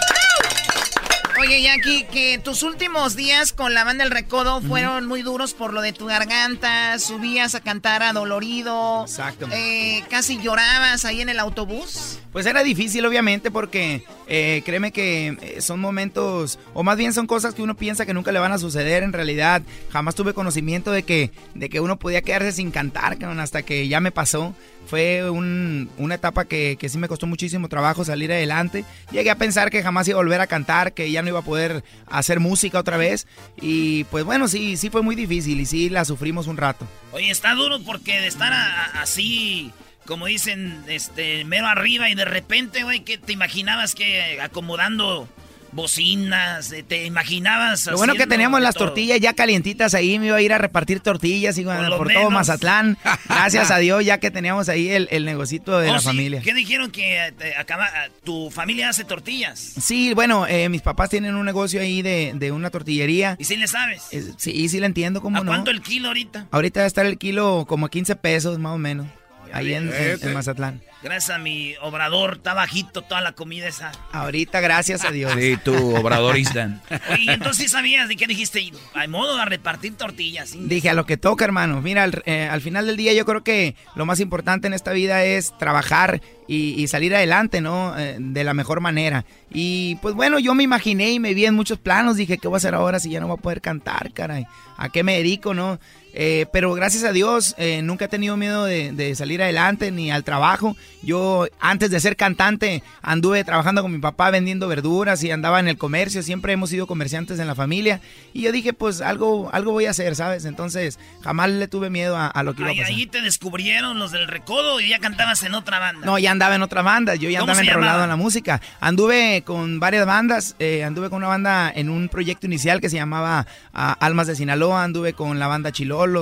Oye, 1.40 1.62
Jackie, 1.62 2.04
que 2.12 2.38
tus 2.38 2.64
últimos 2.64 3.16
días 3.16 3.54
con 3.54 3.74
la 3.74 3.86
banda 3.86 4.04
El 4.04 4.12
Recodo 4.12 4.60
fueron 4.60 5.08
muy 5.08 5.22
duros 5.22 5.54
por 5.54 5.72
lo 5.72 5.82
de 5.82 5.94
tu 5.94 6.06
garganta, 6.06 7.00
subías 7.00 7.56
a 7.56 7.62
cantar 7.62 8.04
adolorido. 8.04 9.04
Exacto. 9.04 9.48
Eh, 9.54 10.04
casi 10.10 10.38
llorabas 10.42 11.06
ahí 11.06 11.22
en 11.22 11.30
el 11.30 11.40
autobús. 11.40 12.20
Pues 12.34 12.46
era 12.46 12.62
difícil, 12.62 13.06
obviamente, 13.06 13.52
porque 13.52 14.04
eh, 14.28 14.62
créeme 14.66 14.92
que 14.92 15.38
eh, 15.42 15.62
son 15.62 15.80
momentos, 15.80 16.60
o 16.74 16.84
más 16.84 16.98
bien 16.98 17.14
son 17.14 17.26
cosas 17.26 17.56
que 17.56 17.62
uno 17.62 17.76
piensa 17.76 18.06
que 18.06 18.14
nunca 18.14 18.34
le 18.34 18.40
van 18.40 18.52
a 18.52 18.58
suceder. 18.58 19.02
En 19.04 19.14
realidad, 19.14 19.62
jamás 19.92 20.16
tuve 20.16 20.34
conocimiento 20.34 20.92
de 20.92 21.04
que, 21.04 21.32
de 21.54 21.70
que 21.70 21.80
uno 21.80 21.98
podía 21.98 22.22
quedarse 22.22 22.52
sin 22.52 22.70
cantar, 22.70 23.18
hasta 23.24 23.62
que 23.62 23.88
ya 23.88 24.02
me 24.02 24.12
pasó. 24.12 24.54
Fue 24.90 25.30
un- 25.30 25.90
una 25.98 26.16
etapa 26.16 26.46
que, 26.46 26.78
sí 26.90 26.98
me 26.98 27.08
costó 27.08 27.28
muchísimo 27.28 27.70
trabajo 27.70 28.04
salir 28.04 28.32
adelante. 28.32 28.84
Llegué 29.12 29.30
a 29.30 29.36
pensar 29.36 29.70
que 29.70 29.84
jamás 29.84 30.08
iba 30.08 30.18
a 30.20 30.24
volver 30.24 30.42
a 30.42 30.48
cantar, 30.48 30.94
que 30.94 31.12
ya 31.12 31.22
no 31.22 31.28
iba 31.30 31.40
a 31.40 31.44
poder 31.44 31.84
hacer 32.08 32.40
música 32.40 32.80
otra 32.80 32.98
vez. 32.98 33.28
Y 33.62 34.06
pues 34.06 34.24
bueno, 34.26 34.48
sí, 34.48 34.78
sí 34.78 34.90
fue 34.90 35.04
muy 35.04 35.16
difícil 35.16 35.60
y 35.60 35.66
sí 35.68 35.90
la 35.90 36.06
sufrimos 36.06 36.48
un 36.48 36.58
rato. 36.58 36.88
Oye, 37.12 37.30
está 37.30 37.54
duro 37.54 37.80
porque 37.86 38.20
de 38.20 38.28
estar 38.28 38.52
así, 38.96 39.72
como 40.08 40.26
dicen, 40.26 40.84
este, 40.88 41.46
mero 41.46 41.68
arriba 41.68 42.10
y 42.10 42.16
de 42.16 42.26
repente, 42.26 42.84
güey, 42.84 43.02
que 43.02 43.20
te 43.20 43.32
imaginabas 43.32 43.94
que 43.94 44.42
acomodando 44.42 45.30
bocinas, 45.72 46.72
eh, 46.72 46.84
te 46.84 47.06
imaginabas 47.06 47.86
Lo 47.88 47.98
bueno 47.98 48.14
que 48.16 48.28
teníamos 48.28 48.62
las 48.62 48.76
todo. 48.76 48.86
tortillas 48.88 49.20
ya 49.20 49.34
calientitas 49.34 49.94
ahí, 49.94 50.20
me 50.20 50.28
iba 50.28 50.38
a 50.38 50.42
ir 50.42 50.54
a 50.54 50.58
repartir 50.58 51.00
tortillas 51.00 51.58
y 51.58 51.64
bueno, 51.64 51.98
Por 51.98 52.12
todo. 52.12 52.30
Mazatlán. 52.30 52.98
Gracias 53.30 53.72
a 53.72 53.78
Dios 53.78 54.04
ya 54.06 54.20
que 54.20 54.32
teníamos 54.32 54.70
ahí 54.70 54.90
el, 54.90 55.08
el 55.12 55.26
negocito 55.26 55.80
de 55.80 55.90
Oh, 55.90 55.94
la 55.94 56.00
sí, 56.00 56.06
familia. 56.06 56.42
¿Qué 56.42 56.54
dijeron 56.54 56.92
que 56.92 57.28
eh, 57.28 57.32
te 57.32 57.56
acaba, 57.56 57.88
eh, 57.88 58.12
tu 58.24 58.50
familia 58.52 58.90
hace 58.90 59.04
tortillas? 59.04 59.60
Sí, 59.60 60.14
bueno, 60.14 60.46
eh, 60.48 60.70
mis 60.70 60.82
papás 60.82 61.10
tienen 61.10 61.36
un 61.36 61.46
negocio 61.46 61.82
ahí 61.82 62.02
de, 62.02 62.32
de 62.36 62.52
una 62.52 62.70
tortillería. 62.70 63.36
¿Y 63.40 63.44
si 63.46 63.56
le 63.58 63.68
sabes? 63.68 64.04
Eh, 64.12 64.34
sí, 64.38 64.70
sí 64.70 64.80
le 64.80 64.86
entiendo, 64.86 65.22
¿cómo 65.22 65.38
¿A 65.38 65.42
no? 65.44 65.52
cuánto 65.52 65.72
el 65.72 65.82
kilo 65.82 66.08
ahorita? 66.10 66.48
Ahorita 66.52 66.82
va 66.82 66.84
a 66.86 66.88
estar 66.88 67.06
el 67.06 67.18
kilo 67.18 67.66
como 67.68 67.86
a 67.86 67.90
15 67.90 68.16
pesos 68.16 68.60
más 68.60 68.74
o 68.74 68.78
menos. 68.78 69.08
Ahí 69.54 69.74
en, 69.74 69.92
en- 69.94 70.20
en 70.22 70.34
Mazatlán. 70.34 70.82
Gracias 71.02 71.30
a 71.34 71.40
mi 71.40 71.76
obrador, 71.82 72.34
está 72.38 72.54
bajito 72.54 73.02
toda 73.04 73.22
la 73.22 73.32
comida 73.32 73.68
esa. 73.68 73.94
Ahorita, 74.12 74.60
gracias 74.60 75.06
a 75.06 75.12
Dios. 75.12 75.32
Sí, 75.40 75.58
tú, 75.64 75.96
obradorista. 75.96 76.82
Oye, 77.12 77.24
y 77.24 77.30
entonces 77.30 77.64
sí 77.64 77.70
sabías 77.70 78.10
de 78.10 78.18
qué 78.18 78.28
dijiste, 78.28 78.70
hay 78.94 79.08
modo 79.08 79.38
de 79.38 79.46
repartir 79.46 79.96
tortillas. 79.96 80.50
¿sí? 80.50 80.60
Dije 80.62 80.90
a 80.90 80.94
lo 80.94 81.06
que 81.06 81.16
toca, 81.16 81.46
hermano. 81.46 81.82
Mira, 81.82 82.04
al, 82.04 82.22
eh, 82.26 82.50
al 82.52 82.60
final 82.60 82.86
del 82.86 82.98
día 82.98 83.14
yo 83.14 83.26
creo 83.26 83.44
que 83.46 83.76
lo 83.96 84.06
más 84.06 84.20
importante 84.20 84.68
en 84.68 84.74
esta 84.74 84.92
vida 84.92 85.24
es 85.24 85.58
trabajar 85.58 86.22
y, 86.50 86.74
y 86.82 86.88
salir 86.90 87.16
adelante, 87.16 87.62
¿no? 87.62 87.98
Eh, 87.98 88.18
de 88.20 88.44
la 88.44 88.54
mejor 88.54 88.82
manera. 88.82 89.24
Y 89.54 89.96
pues 90.02 90.16
bueno, 90.16 90.38
yo 90.38 90.54
me 90.54 90.64
imaginé 90.64 91.12
y 91.12 91.20
me 91.20 91.34
vi 91.34 91.46
en 91.46 91.56
muchos 91.56 91.78
planos. 91.80 92.18
Dije, 92.18 92.38
¿qué 92.40 92.50
voy 92.50 92.56
a 92.56 92.58
hacer 92.58 92.76
ahora 92.76 93.00
si 93.00 93.10
ya 93.10 93.22
no 93.22 93.28
voy 93.28 93.38
a 93.40 93.42
poder 93.42 93.62
cantar, 93.62 94.12
caray? 94.14 94.46
¿A 94.78 94.90
qué 94.90 95.04
me 95.04 95.16
dedico, 95.16 95.54
no? 95.54 95.80
Eh, 96.14 96.46
pero 96.52 96.74
gracias 96.74 97.04
a 97.04 97.12
Dios 97.12 97.56
eh, 97.58 97.82
nunca 97.82 98.06
he 98.06 98.08
tenido 98.08 98.36
miedo 98.36 98.66
de, 98.66 98.92
de 98.92 99.16
salir 99.16 99.42
adelante 99.42 99.92
ni 99.92 100.12
al 100.12 100.24
trabajo. 100.24 100.76
Yo 101.02 101.48
antes 101.60 101.92
de 101.92 102.00
ser 102.00 102.16
cantante 102.16 102.84
anduve 103.02 103.44
trabajando 103.44 103.82
con 103.82 103.92
mi 103.92 104.00
papá 104.00 104.32
vendiendo 104.32 104.68
verduras 104.68 105.24
y 105.24 105.32
andaba 105.32 105.60
en 105.60 105.68
el 105.68 105.78
comercio. 105.78 106.24
Siempre 106.24 106.54
hemos 106.54 106.70
sido 106.70 106.88
comerciantes 106.88 107.40
en 107.40 107.48
la 107.48 107.56
familia. 107.56 108.02
Y 108.34 108.42
yo 108.42 108.52
dije, 108.52 108.74
pues 108.74 109.02
algo, 109.02 109.50
algo 109.54 109.72
voy 109.72 109.86
a 109.86 109.92
hacer, 109.92 110.16
¿sabes? 110.16 110.46
Entonces 110.46 111.00
jamás 111.22 111.50
le 111.50 111.68
tuve 111.68 111.90
miedo 111.90 112.18
a, 112.18 112.28
a 112.28 112.44
lo 112.44 112.54
que 112.54 112.62
iba 112.62 112.72
a 112.72 112.74
pasar. 112.74 112.88
ahí 112.88 113.06
te 113.06 113.22
descubrieron 113.22 114.00
los 114.00 114.12
del 114.12 114.28
recodo 114.28 114.80
y 114.80 114.90
ya 114.90 115.00
cantabas 115.00 115.44
en 115.44 115.54
otra 115.54 115.80
banda. 115.80 116.06
No, 116.06 116.18
ya 116.18 116.32
andaba 116.32 116.56
en 116.56 116.62
otra 116.62 116.82
banda, 116.82 117.16
yo 117.16 117.30
ya 117.30 117.40
¿Cómo 117.40 117.52
andaba 117.52 117.68
enrolado 117.68 118.04
en 118.04 118.10
la 118.10 118.16
música. 118.16 118.62
Anduve 118.80 119.44
con 119.46 119.80
varias 119.80 120.06
bandas, 120.06 120.56
eh, 120.60 120.84
anduve 120.84 121.10
con 121.10 121.18
una 121.18 121.28
banda 121.28 121.72
en 121.74 121.90
un 121.90 122.10
proyecto 122.10 122.46
inicial 122.48 122.82
que 122.82 122.90
se 122.90 122.98
llamaba 122.98 123.46
ah, 123.74 123.96
Almas 124.00 124.28
de 124.28 124.36
Sinaloa, 124.36 124.84
anduve 124.84 125.14
con 125.14 125.40
la 125.40 125.48
banda 125.48 125.72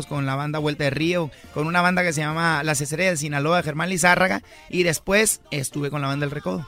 Con 0.09 0.25
la 0.25 0.33
banda 0.33 0.57
Vuelta 0.57 0.85
de 0.85 0.89
Río, 0.89 1.29
con 1.53 1.67
una 1.67 1.83
banda 1.83 2.01
que 2.01 2.11
se 2.11 2.21
llama 2.21 2.63
Las 2.63 2.81
Estrellas 2.81 3.11
de 3.11 3.17
Sinaloa 3.17 3.61
Germán 3.61 3.89
Lizárraga 3.89 4.41
y 4.71 4.81
después 4.81 5.39
estuve 5.51 5.91
con 5.91 6.01
la 6.01 6.07
banda 6.07 6.25
El 6.25 6.31
Recodo. 6.31 6.67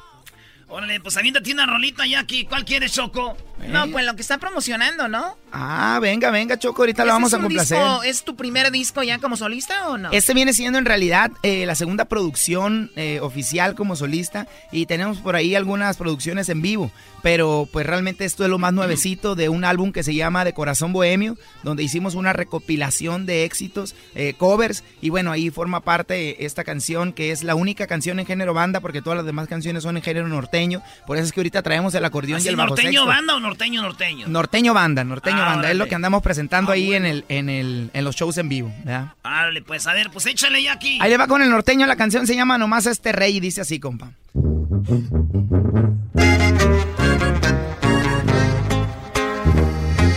Órale, 0.68 1.00
pues 1.00 1.18
aviéntate 1.18 1.52
una 1.52 1.66
rolita 1.66 2.06
ya 2.06 2.20
aquí. 2.20 2.46
¿Cuál 2.46 2.66
quieres, 2.66 2.94
Choco? 2.94 3.36
No, 3.68 3.88
pues 3.88 4.06
lo 4.06 4.16
que 4.16 4.22
está 4.22 4.38
promocionando, 4.38 5.08
¿no? 5.08 5.40
Ah, 5.52 6.00
venga, 6.02 6.32
venga, 6.32 6.58
Choco, 6.60 6.84
ahorita 6.84 7.04
lo 7.04 7.10
¿Ese 7.10 7.14
vamos 7.14 7.34
a 7.34 7.40
complacer. 7.40 7.78
disco- 7.78 8.04
¿Es 8.04 8.24
tu 8.24 8.36
primer 8.36 8.72
disco 8.72 9.02
ya 9.04 9.18
como 9.20 9.36
solista 9.38 9.88
o 9.90 9.98
no? 9.98 10.12
Este 10.12 10.34
viene 10.34 10.54
siendo 10.54 10.78
en 10.80 10.86
realidad 10.86 11.32
eh, 11.44 11.66
la 11.66 11.76
segunda 11.76 12.06
producción 12.06 12.92
eh, 12.96 13.20
oficial 13.22 13.76
como 13.76 13.96
solista 13.96 14.48
y 14.72 14.86
tenemos 14.86 15.18
por 15.20 15.36
ahí 15.36 15.56
algunas 15.56 15.98
producciones 15.98 16.50
en 16.50 16.62
vivo, 16.62 16.92
pero 17.24 17.68
pues 17.72 17.86
realmente 17.86 18.26
esto 18.26 18.44
es 18.44 18.50
lo 18.50 18.60
más 18.60 18.74
nuevecito 18.74 19.36
de 19.36 19.50
un 19.50 19.64
álbum 19.66 19.92
que 19.92 20.04
se 20.04 20.14
llama 20.14 20.46
De 20.46 20.54
Corazón 20.54 20.94
Bohemio, 20.94 21.38
donde 21.64 21.84
hicimos 21.84 22.16
una 22.16 22.32
recopilación 22.34 23.26
de 23.26 23.44
éxitos, 23.46 23.96
eh, 24.16 24.34
covers 24.38 24.84
y 25.02 25.10
bueno, 25.10 25.32
ahí 25.32 25.50
forma 25.50 25.80
parte 25.82 26.46
esta 26.46 26.64
canción 26.64 27.12
que 27.14 27.32
es 27.32 27.44
la 27.44 27.56
única 27.56 27.88
canción 27.88 28.20
en 28.20 28.26
género 28.26 28.54
banda 28.54 28.80
porque 28.82 29.02
todas 29.02 29.18
las 29.18 29.26
demás 29.26 29.48
canciones 29.48 29.84
son 29.84 29.98
en 29.98 30.04
género 30.04 30.28
norteño, 30.28 30.82
por 31.08 31.18
eso 31.18 31.26
es 31.26 31.32
que 31.34 31.40
ahorita 31.40 31.64
traemos 31.64 31.94
el 31.96 32.06
acordeón 32.06 32.40
y 32.40 32.42
¿Así 32.42 32.50
el 32.50 32.56
bajo 32.56 32.70
norteño 32.70 32.92
sexto. 32.92 33.06
banda 33.08 33.36
o 33.36 33.40
norteño 33.40 33.82
norteño? 33.82 34.28
Norteño 34.28 34.74
banda, 34.74 35.04
norteño 35.04 35.39
Ah, 35.42 35.46
banda, 35.56 35.70
es 35.72 35.76
lo 35.78 35.84
órale. 35.84 35.90
que 35.90 35.96
andamos 35.96 36.22
presentando 36.24 36.72
ahí 36.72 36.94
en, 36.94 37.06
el, 37.06 37.26
en, 37.30 37.50
el, 37.50 37.90
en 37.94 38.04
los 38.04 38.16
shows 38.16 38.38
en 38.38 38.50
vivo. 38.50 38.72
¿verdad? 38.84 39.08
Árale, 39.24 39.62
pues 39.62 39.88
a 39.88 39.94
ver, 39.94 40.10
pues 40.12 40.26
échale 40.26 40.62
ya 40.64 40.74
aquí. 40.74 40.98
Ahí 41.02 41.10
le 41.10 41.18
va 41.18 41.28
con 41.28 41.42
el 41.42 41.50
norteño, 41.50 41.86
la 41.86 41.96
canción 41.96 42.28
se 42.28 42.36
llama 42.36 42.58
Nomás 42.58 42.86
este 42.86 43.12
rey 43.12 43.38
y 43.38 43.40
dice 43.40 43.62
así, 43.62 43.80
compa. 43.80 44.12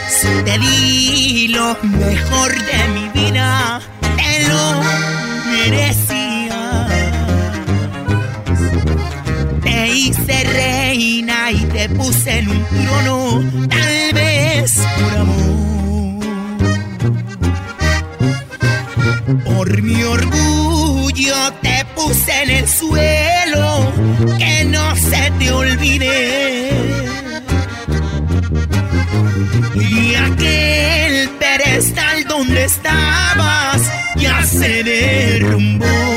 Si 0.09 0.29
te 0.45 0.59
di 0.59 1.49
lo 1.49 1.77
mejor 1.83 2.51
de 2.53 2.89
mi 2.95 3.09
vida, 3.21 3.81
te 4.01 4.49
lo 4.49 4.81
merecía. 5.51 6.22
Te 9.83 9.89
hice 9.89 10.45
reina 10.45 11.51
y 11.51 11.59
te 11.65 11.89
puse 11.89 12.39
en 12.39 12.49
un 12.49 12.65
trono, 12.67 13.43
tal 13.69 14.13
vez 14.15 14.79
por 15.01 15.13
amor. 15.19 16.25
Por 19.45 19.83
mi 19.83 20.01
orgullo 20.05 21.35
te 21.63 21.85
puse 21.97 22.43
en 22.45 22.51
el 22.51 22.69
suelo, 22.69 23.93
que 24.39 24.65
no 24.67 24.95
se 24.95 25.33
te 25.41 25.51
olvide. 25.51 26.71
Y 29.75 30.15
aquel 30.15 31.29
pedestal 31.41 32.25
donde 32.29 32.67
estabas 32.67 33.83
ya 34.15 34.45
se 34.45 34.85
derrumbó. 34.85 36.12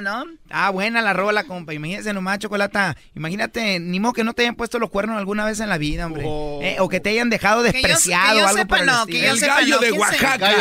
Canción, 0.00 0.04
¿no? 0.04 0.38
Ah, 0.50 0.70
buena 0.70 1.02
la 1.02 1.12
rola, 1.12 1.44
compa. 1.44 1.74
Imagínese 1.74 2.12
nomás, 2.12 2.38
Chocolata. 2.38 2.96
Imagínate, 3.14 3.78
ni 3.80 4.00
modo 4.00 4.12
que 4.12 4.24
no 4.24 4.32
te 4.34 4.42
hayan 4.42 4.54
puesto 4.54 4.78
los 4.78 4.90
cuernos 4.90 5.16
alguna 5.18 5.44
vez 5.44 5.60
en 5.60 5.68
la 5.68 5.78
vida, 5.78 6.06
hombre. 6.06 6.22
Eh, 6.62 6.76
o 6.78 6.88
que 6.88 7.00
te 7.00 7.10
hayan 7.10 7.30
dejado 7.30 7.62
Que 7.62 7.68
yo- 7.68 7.88
despreciado 7.88 8.32
que 8.34 8.38
yo 8.38 8.44
o 8.44 8.48
algo 8.48 8.58
sepa, 8.58 8.68
por 8.76 8.78
el 8.80 8.86
no, 8.86 9.06
que 9.06 9.12
yo 9.22 9.36
sepa, 9.36 9.60
no. 9.60 9.64
¿Quién 9.66 9.78
se- 9.78 9.86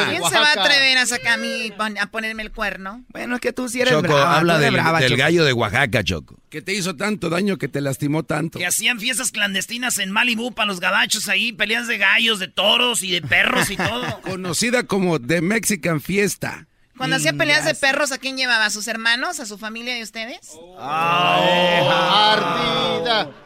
¿Quién 0.10 0.24
se 0.24 0.40
va 0.40 0.48
a 0.48 0.52
atrever 0.64 0.98
a 0.98 1.06
sacar 1.06 1.34
a 1.34 1.38
mí 1.38 1.72
a 2.00 2.06
ponerme 2.08 2.44
el 2.44 2.52
cuerno? 2.52 3.04
Bueno, 3.10 3.36
es 3.36 3.42
que 3.42 3.54
tú 3.54 3.68
sí 3.70 3.82
eres 3.82 3.94
Choco, 3.94 4.04
brava, 4.08 4.38
habla 4.38 4.60
del, 4.60 4.74
brava, 4.74 5.00
del 5.00 5.10
Choco. 5.12 5.20
gallo 5.20 5.46
de 5.46 5.54
Oaxaca, 5.54 6.04
Choco. 6.04 6.38
Que 6.50 6.62
te 6.62 6.74
hizo 6.74 6.96
tanto 6.96 7.30
daño 7.30 7.58
que 7.58 7.68
te 7.68 7.80
lastimó 7.82 8.24
tanto. 8.24 8.60
Que 8.60 8.66
hacían 8.66 9.00
fiestas 9.00 9.32
clandestinas 9.32 9.98
en 10.00 10.12
Malibu 10.12 10.52
para 10.54 10.68
los 10.68 10.80
gabachos 10.80 11.30
ahí, 11.30 11.54
peleas 11.54 11.88
de 11.88 11.98
gallos, 11.98 12.40
de 12.40 12.48
toros 12.50 13.04
y 13.04 13.12
de 13.12 13.22
perros 13.22 13.70
y 13.70 13.78
todo. 13.78 14.22
Conocida 14.22 14.84
como 14.84 15.20
The 15.20 15.42
Mexican 15.42 16.02
Fiesta. 16.02 16.68
Cuando 17.02 17.16
hacía 17.16 17.34
peleas 17.34 17.66
de 17.66 17.74
perros, 17.74 18.12
¿a 18.12 18.20
quién 18.20 18.38
llevaba? 18.38 18.66
¿A 18.66 18.70
sus 18.70 18.88
hermanos? 18.88 19.40
¿A 19.40 19.48
su 19.48 19.58
familia 19.58 19.96
de 19.96 20.04
ustedes? 20.04 20.52
Ardida, 20.78 22.38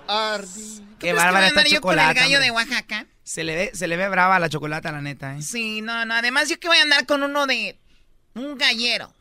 ardida. 0.07 0.45
Qué 0.99 0.99
¿Tú 0.99 0.99
crees 0.99 0.99
que 0.99 1.14
bárbara 1.14 1.32
voy 1.32 1.44
a 1.44 1.48
esta 1.48 1.60
andar 1.61 1.73
yo 1.73 1.80
con 1.80 1.98
el 1.98 2.14
gallo 2.14 2.41
de. 2.41 2.52
Oaxaca? 2.52 3.06
Se 3.23 3.45
le 3.45 3.56
ve, 3.56 3.72
se 3.73 3.88
le 3.88 3.95
ve 3.95 4.10
brava 4.10 4.40
la 4.40 4.49
chocolata, 4.49 4.91
la 4.91 4.99
neta, 4.99 5.38
¿eh? 5.38 5.41
Sí, 5.41 5.80
no, 5.82 6.03
no. 6.03 6.15
Además, 6.15 6.49
yo 6.49 6.60
que 6.60 6.68
voy 6.68 6.80
a 6.80 6.82
andar 6.82 7.06
con 7.06 7.23
uno 7.23 7.48
de... 7.48 7.77
Un 8.34 8.57
gallero. 8.57 9.14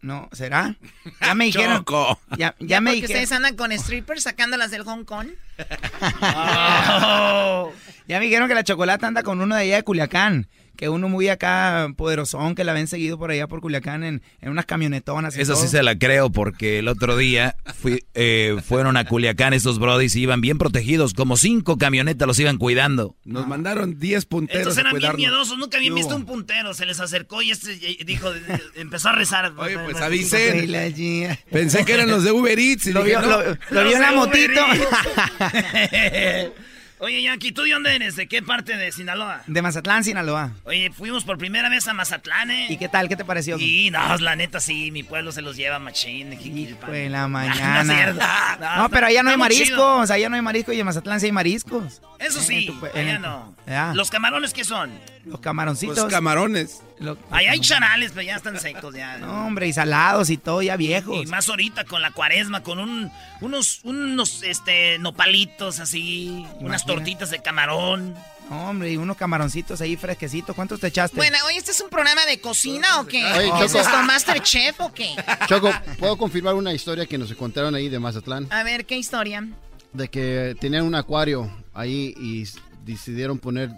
No, 0.00 0.30
¿será? 0.32 0.74
Ya 1.20 1.34
me 1.34 1.44
dijeron. 1.44 1.76
Choco. 1.84 2.18
Ya, 2.38 2.54
ya 2.58 2.66
Ya 2.66 2.80
me 2.80 2.92
porque 2.92 3.02
dijeron. 3.02 3.22
ustedes 3.22 3.32
andan 3.36 3.54
con 3.54 3.70
strippers 3.78 4.22
sacándolas 4.22 4.70
del 4.70 4.82
Hong 4.84 5.04
Kong. 5.04 5.28
Ya 8.08 8.20
me 8.20 8.26
dijeron 8.26 8.46
que 8.48 8.54
la 8.54 8.62
chocolata 8.62 9.08
anda 9.08 9.24
con 9.24 9.40
uno 9.40 9.56
de 9.56 9.62
allá 9.62 9.74
de 9.76 9.82
Culiacán. 9.82 10.46
Que 10.76 10.88
uno 10.88 11.08
muy 11.08 11.28
acá 11.28 11.88
poderosón, 11.96 12.54
que 12.54 12.64
la 12.64 12.72
ven 12.72 12.86
seguido 12.86 13.18
por 13.18 13.30
allá 13.30 13.46
por 13.48 13.60
Culiacán 13.60 14.04
en, 14.04 14.22
en 14.40 14.50
unas 14.50 14.66
camionetonas. 14.66 15.36
y 15.36 15.40
Eso 15.40 15.54
sí 15.56 15.62
todo. 15.62 15.70
se 15.70 15.82
la 15.82 15.98
creo 15.98 16.30
porque 16.30 16.78
el 16.80 16.88
otro 16.88 17.16
día 17.16 17.56
fui, 17.80 18.04
eh, 18.14 18.56
fueron 18.66 18.96
a 18.96 19.04
Culiacán 19.04 19.52
estos 19.54 19.78
brodis 19.78 20.14
y 20.16 20.20
iban 20.22 20.40
bien 20.40 20.58
protegidos, 20.58 21.14
como 21.14 21.36
cinco 21.36 21.78
camionetas 21.78 22.28
los 22.28 22.38
iban 22.38 22.58
cuidando. 22.58 23.16
Nos 23.24 23.46
mandaron 23.46 23.98
10 23.98 24.26
punteros 24.26 24.60
Estos 24.62 24.76
a 24.78 24.80
eran 24.80 24.92
bien 24.92 25.00
cuidarnos. 25.00 25.18
miedosos, 25.18 25.58
nunca 25.58 25.78
habían 25.78 25.94
¿Qué 25.94 26.00
visto 26.00 26.14
un 26.16 26.26
puntero. 26.26 26.74
Se 26.74 26.86
les 26.86 27.00
acercó 27.00 27.42
y 27.42 27.50
este 27.50 27.76
dijo, 28.04 28.30
empezó 28.74 29.08
a 29.08 29.12
rezar. 29.12 29.52
Oye, 29.56 29.78
pues 29.78 29.96
Ay, 29.96 30.02
avisen. 30.04 30.66
Gia. 30.94 31.38
Pensé 31.50 31.84
que 31.84 31.92
eran 31.94 32.08
los 32.10 32.22
de 32.24 32.32
Uber 32.32 32.58
Eats. 32.58 32.86
Y 32.86 32.92
Lo 32.92 33.02
dije, 33.02 33.16
vio, 33.18 33.26
no. 33.28 33.42
lo, 33.42 33.58
lo 33.70 33.84
vio 33.84 33.96
en 33.96 34.02
la 34.02 34.12
motito. 34.12 34.60
Oye, 36.98 37.20
Yankee, 37.22 37.52
¿tú 37.52 37.62
de 37.62 37.72
dónde 37.72 37.94
eres? 37.94 38.16
¿De 38.16 38.26
qué 38.26 38.42
parte 38.42 38.74
de 38.76 38.90
Sinaloa? 38.90 39.42
De 39.46 39.60
Mazatlán, 39.60 40.02
Sinaloa. 40.02 40.52
Oye, 40.64 40.90
fuimos 40.90 41.24
por 41.24 41.36
primera 41.36 41.68
vez 41.68 41.86
a 41.88 41.92
Mazatlán, 41.92 42.50
¿eh? 42.50 42.66
¿Y 42.70 42.78
qué 42.78 42.88
tal? 42.88 43.06
¿Qué 43.08 43.16
te 43.16 43.24
pareció? 43.24 43.58
Y 43.58 43.90
no, 43.90 44.16
la 44.16 44.34
neta 44.34 44.60
sí, 44.60 44.90
mi 44.90 45.02
pueblo 45.02 45.30
se 45.30 45.42
los 45.42 45.56
lleva 45.56 45.78
machín. 45.78 46.30
De 46.30 47.08
la 47.10 47.22
No, 47.22 47.28
mañana. 47.28 48.08
es. 48.08 48.14
No, 48.16 48.82
No, 48.82 48.88
pero 48.88 49.08
allá 49.08 49.22
no 49.22 49.28
hay 49.30 49.36
mariscos. 49.36 50.10
Allá 50.10 50.28
no 50.30 50.36
hay 50.36 50.42
mariscos 50.42 50.74
y 50.74 50.80
en 50.80 50.86
Mazatlán 50.86 51.20
sí 51.20 51.26
hay 51.26 51.32
mariscos. 51.32 52.00
Eso 52.18 52.38
En 52.38 52.44
sí, 52.44 52.74
en 52.94 53.08
allá 53.08 53.18
no. 53.18 53.54
Ya. 53.66 53.92
¿Los 53.94 54.10
camarones 54.10 54.54
qué 54.54 54.64
son? 54.64 54.90
Los 55.26 55.40
camaroncitos. 55.40 55.96
Los 55.98 56.06
camarones. 56.06 56.82
Lo- 57.00 57.18
Ahí 57.30 57.46
hay 57.46 57.58
charales, 57.60 58.12
pero 58.14 58.22
ya 58.26 58.36
están 58.36 58.58
secos 58.60 58.94
ya. 58.94 59.18
No, 59.18 59.46
hombre, 59.46 59.66
y 59.66 59.72
salados 59.72 60.30
y 60.30 60.36
todo, 60.38 60.62
ya 60.62 60.76
viejos. 60.76 61.22
Y 61.22 61.26
más 61.26 61.48
ahorita 61.48 61.84
con 61.84 62.00
la 62.00 62.12
cuaresma, 62.12 62.62
con 62.62 62.78
un, 62.78 63.10
unos, 63.40 63.80
unos 63.82 64.42
este, 64.44 64.98
nopalitos 65.00 65.80
así, 65.80 66.46
unas 66.60 66.86
tortitas 66.86 67.30
de 67.30 67.40
camarón. 67.42 68.14
No, 68.48 68.70
hombre, 68.70 68.92
y 68.92 68.96
unos 68.96 69.16
camaroncitos 69.16 69.80
ahí 69.80 69.96
fresquecitos. 69.96 70.54
¿Cuántos 70.54 70.78
te 70.78 70.86
echaste? 70.86 71.16
Bueno, 71.16 71.36
oye, 71.48 71.58
¿este 71.58 71.72
es 71.72 71.80
un 71.80 71.90
programa 71.90 72.24
de 72.26 72.40
cocina 72.40 73.00
o 73.00 73.06
qué? 73.06 73.24
Oye, 73.32 73.50
¿Qué 73.58 73.64
es 73.64 73.74
esto, 73.74 74.02
Masterchef 74.04 74.80
o 74.80 74.92
qué? 74.94 75.16
Choco, 75.48 75.72
¿puedo 75.98 76.16
confirmar 76.16 76.54
una 76.54 76.72
historia 76.72 77.04
que 77.06 77.18
nos 77.18 77.34
contaron 77.34 77.74
ahí 77.74 77.88
de 77.88 77.98
Mazatlán? 77.98 78.46
A 78.52 78.62
ver, 78.62 78.86
¿qué 78.86 78.96
historia? 78.96 79.44
De 79.92 80.06
que 80.08 80.56
tenían 80.60 80.84
un 80.84 80.94
acuario 80.94 81.50
ahí 81.74 82.14
y 82.16 82.44
decidieron 82.84 83.40
poner 83.40 83.70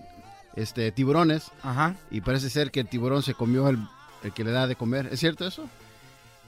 este 0.56 0.92
tiburones. 0.92 1.50
Ajá. 1.62 1.94
Y 2.10 2.20
parece 2.20 2.50
ser 2.50 2.70
que 2.70 2.80
el 2.80 2.88
tiburón 2.88 3.22
se 3.22 3.34
comió 3.34 3.68
el, 3.68 3.78
el 4.22 4.32
que 4.32 4.44
le 4.44 4.50
da 4.52 4.66
de 4.66 4.76
comer. 4.76 5.08
¿Es 5.12 5.20
cierto 5.20 5.46
eso? 5.46 5.68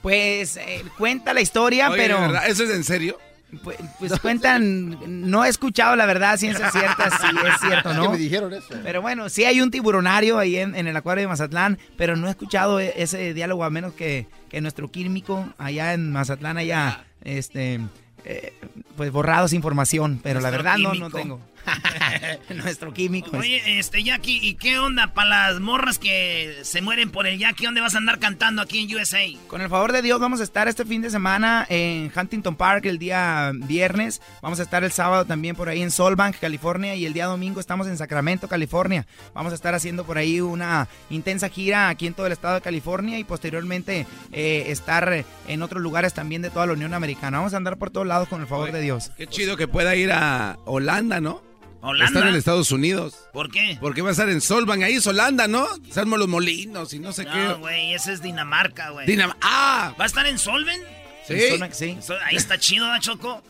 Pues 0.01 0.57
eh, 0.57 0.83
cuenta 0.97 1.33
la 1.33 1.41
historia, 1.41 1.89
Oye, 1.89 1.97
pero... 1.97 2.35
¿Eso 2.43 2.63
es 2.63 2.71
en 2.71 2.83
serio? 2.83 3.17
Pues, 3.63 3.77
pues 3.99 4.17
cuentan, 4.19 4.97
no 5.29 5.43
he 5.43 5.49
escuchado 5.49 5.97
la 5.97 6.05
verdad, 6.05 6.37
ciencia 6.37 6.71
cierta, 6.71 7.09
si 7.09 7.27
es 7.27 7.59
cierto, 7.61 7.91
Es 7.91 7.97
¿no? 7.97 8.03
que 8.03 8.09
me 8.09 8.17
dijeron 8.17 8.53
eso. 8.53 8.69
Pero 8.81 9.01
bueno, 9.01 9.27
sí 9.27 9.43
hay 9.43 9.59
un 9.59 9.69
tiburonario 9.71 10.39
ahí 10.39 10.55
en, 10.55 10.73
en 10.73 10.87
el 10.87 10.95
acuario 10.95 11.23
de 11.23 11.27
Mazatlán, 11.27 11.77
pero 11.97 12.15
no 12.15 12.27
he 12.27 12.29
escuchado 12.29 12.79
e- 12.79 12.93
ese 12.95 13.33
diálogo 13.33 13.65
a 13.65 13.69
menos 13.69 13.93
que, 13.93 14.25
que 14.49 14.61
nuestro 14.61 14.89
químico 14.89 15.53
allá 15.57 15.93
en 15.93 16.13
Mazatlán 16.13 16.57
haya, 16.57 17.03
este, 17.25 17.81
eh, 18.23 18.53
pues 18.95 19.11
borrado 19.11 19.47
esa 19.47 19.55
información, 19.57 20.21
pero 20.23 20.39
la 20.39 20.49
verdad 20.49 20.77
no, 20.77 20.93
no 20.93 21.09
tengo. 21.09 21.41
nuestro 22.55 22.93
químico. 22.93 23.37
Oye, 23.37 23.79
este, 23.79 24.03
Jackie, 24.03 24.39
¿y 24.41 24.55
qué 24.55 24.79
onda 24.79 25.13
para 25.13 25.29
las 25.51 25.59
morras 25.59 25.99
que 25.99 26.59
se 26.63 26.81
mueren 26.81 27.11
por 27.11 27.27
el 27.27 27.39
Jackie? 27.39 27.65
¿Dónde 27.65 27.81
vas 27.81 27.95
a 27.95 27.97
andar 27.97 28.19
cantando 28.19 28.61
aquí 28.61 28.79
en 28.79 28.95
USA? 28.95 29.19
Con 29.47 29.61
el 29.61 29.69
favor 29.69 29.91
de 29.91 30.01
Dios 30.01 30.19
vamos 30.19 30.39
a 30.41 30.43
estar 30.43 30.67
este 30.67 30.85
fin 30.85 31.01
de 31.01 31.09
semana 31.09 31.65
en 31.69 32.11
Huntington 32.15 32.55
Park 32.55 32.85
el 32.85 32.99
día 32.99 33.51
viernes. 33.53 34.21
Vamos 34.41 34.59
a 34.59 34.63
estar 34.63 34.83
el 34.83 34.91
sábado 34.91 35.25
también 35.25 35.55
por 35.55 35.69
ahí 35.69 35.81
en 35.81 35.91
Solbank, 35.91 36.37
California. 36.39 36.95
Y 36.95 37.05
el 37.05 37.13
día 37.13 37.25
domingo 37.25 37.59
estamos 37.59 37.87
en 37.87 37.97
Sacramento, 37.97 38.47
California. 38.47 39.05
Vamos 39.33 39.51
a 39.51 39.55
estar 39.55 39.73
haciendo 39.73 40.05
por 40.05 40.17
ahí 40.17 40.41
una 40.41 40.87
intensa 41.09 41.49
gira 41.49 41.89
aquí 41.89 42.07
en 42.07 42.13
todo 42.13 42.25
el 42.25 42.31
estado 42.31 42.55
de 42.55 42.61
California 42.61 43.19
y 43.19 43.23
posteriormente 43.23 44.05
eh, 44.31 44.65
estar 44.67 45.25
en 45.47 45.61
otros 45.61 45.81
lugares 45.81 46.13
también 46.13 46.41
de 46.41 46.49
toda 46.49 46.65
la 46.65 46.73
Unión 46.73 46.93
Americana. 46.93 47.37
Vamos 47.37 47.53
a 47.53 47.57
andar 47.57 47.77
por 47.77 47.91
todos 47.91 48.07
lados 48.07 48.27
con 48.27 48.41
el 48.41 48.47
favor 48.47 48.71
de 48.71 48.81
Dios. 48.81 49.11
Qué 49.17 49.27
chido 49.27 49.57
que 49.57 49.67
pueda 49.67 49.95
ir 49.95 50.11
a 50.11 50.57
Holanda, 50.65 51.21
¿no? 51.21 51.50
¿Holanda? 51.81 52.19
Estar 52.19 52.27
en 52.29 52.35
Estados 52.35 52.71
Unidos. 52.71 53.15
¿Por 53.33 53.49
qué? 53.51 53.77
Porque 53.81 54.01
va 54.01 54.09
a 54.09 54.11
estar 54.11 54.29
en 54.29 54.39
Solvang, 54.41 54.83
ahí 54.83 54.93
es 54.95 55.07
Holanda, 55.07 55.47
¿no? 55.47 55.67
Salmo 55.89 56.17
los 56.17 56.27
molinos 56.27 56.93
y 56.93 56.99
no 56.99 57.11
sé 57.11 57.23
No, 57.25 57.31
qué. 57.33 57.53
güey, 57.59 57.93
ese 57.93 58.13
es 58.13 58.21
Dinamarca, 58.21 58.91
güey. 58.91 59.07
Dinam- 59.07 59.35
¡Ah! 59.41 59.93
¿Va 59.99 60.03
a 60.03 60.07
estar 60.07 60.25
en 60.27 60.37
Solven? 60.37 60.79
Sí. 61.27 61.33
En 61.35 61.73
sí. 61.73 61.97
Ahí 62.25 62.35
está 62.35 62.57
chido, 62.57 62.87
¿da, 62.87 62.99
Choco? 62.99 63.41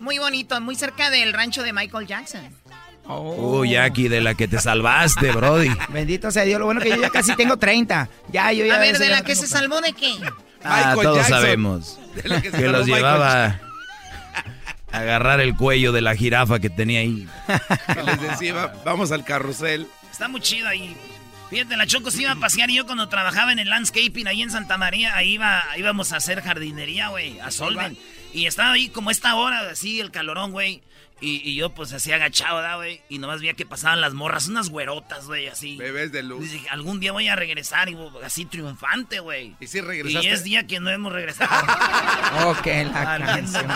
Muy 0.00 0.18
bonito, 0.18 0.60
muy 0.60 0.74
cerca 0.74 1.08
del 1.10 1.32
rancho 1.32 1.62
de 1.62 1.72
Michael 1.72 2.06
Jackson. 2.06 2.42
Uy, 3.06 3.70
Jackie, 3.72 4.08
de 4.08 4.20
la 4.22 4.34
que 4.34 4.48
te 4.48 4.58
salvaste, 4.58 5.30
Brody. 5.32 5.70
Bendito 5.90 6.30
sea 6.30 6.44
Dios. 6.44 6.58
Lo 6.58 6.64
bueno 6.66 6.80
que 6.80 6.88
yo 6.90 6.96
ya 6.96 7.10
casi 7.10 7.36
tengo 7.36 7.58
30. 7.58 8.08
Ya, 8.32 8.50
yo 8.52 8.64
ya 8.64 8.76
A 8.76 8.78
ver, 8.78 8.98
¿de 8.98 9.08
la 9.10 9.18
no 9.20 9.24
que 9.26 9.36
se 9.36 9.46
salvó 9.46 9.80
de 9.82 9.92
qué? 9.92 10.14
Ah, 10.62 10.76
Michael 10.94 11.02
todos 11.02 11.16
Jackson. 11.18 11.36
sabemos. 11.40 11.98
De 12.14 12.28
la 12.28 12.40
que 12.42 12.50
se 12.50 12.56
Que 12.56 12.62
salvó 12.62 12.78
los 12.78 12.86
Michael 12.86 13.02
llevaba 13.04 13.60
agarrar 14.96 15.40
el 15.40 15.54
cuello 15.56 15.92
de 15.92 16.00
la 16.00 16.14
jirafa 16.16 16.58
que 16.60 16.70
tenía 16.70 17.00
ahí. 17.00 17.26
Que 17.94 18.02
les 18.04 18.20
decía, 18.20 18.54
"Va- 18.54 18.74
vamos 18.84 19.12
al 19.12 19.24
carrusel. 19.24 19.86
Está 20.10 20.28
muy 20.28 20.40
chido 20.40 20.68
ahí. 20.68 20.96
Fíjate, 21.50 21.76
la 21.76 21.86
Choco 21.86 22.10
se 22.10 22.22
iba 22.22 22.32
a 22.32 22.36
pasear 22.36 22.70
y 22.70 22.76
yo 22.76 22.86
cuando 22.86 23.08
trabajaba 23.08 23.52
en 23.52 23.58
el 23.58 23.68
landscaping 23.68 24.26
ahí 24.26 24.42
en 24.42 24.50
Santa 24.50 24.76
María, 24.78 25.14
ahí 25.16 25.34
iba, 25.34 25.62
íbamos 25.76 26.12
a 26.12 26.16
hacer 26.16 26.40
jardinería, 26.42 27.08
güey, 27.08 27.38
a 27.40 27.50
Solven. 27.50 27.96
Y 28.32 28.46
estaba 28.46 28.72
ahí 28.72 28.88
como 28.88 29.10
esta 29.10 29.34
hora, 29.36 29.70
así, 29.70 30.00
el 30.00 30.10
calorón, 30.10 30.50
güey. 30.52 30.82
Y, 31.24 31.40
y 31.42 31.54
yo 31.54 31.70
pues 31.70 31.90
así 31.94 32.12
agachado, 32.12 32.56
¿verdad, 32.56 32.76
güey? 32.76 33.00
Y 33.08 33.18
nomás 33.18 33.40
veía 33.40 33.54
que 33.54 33.64
pasaban 33.64 34.02
las 34.02 34.12
morras, 34.12 34.48
unas 34.48 34.68
güerotas, 34.68 35.26
güey, 35.26 35.46
así. 35.46 35.78
Bebés 35.78 36.12
de 36.12 36.22
luz. 36.22 36.50
Dije, 36.50 36.68
algún 36.68 37.00
día 37.00 37.12
voy 37.12 37.28
a 37.28 37.34
regresar 37.34 37.88
y 37.88 37.96
así 38.22 38.44
triunfante, 38.44 39.20
güey. 39.20 39.56
¿Y 39.58 39.66
si 39.66 39.78
Y 39.78 39.80
regresaste? 39.80 40.30
es 40.30 40.44
día 40.44 40.66
que 40.66 40.80
no 40.80 40.90
hemos 40.90 41.12
regresado. 41.12 41.50
Ok, 42.46 42.66
la 42.66 43.04
Valiendo 43.04 43.26
canción. 43.26 43.70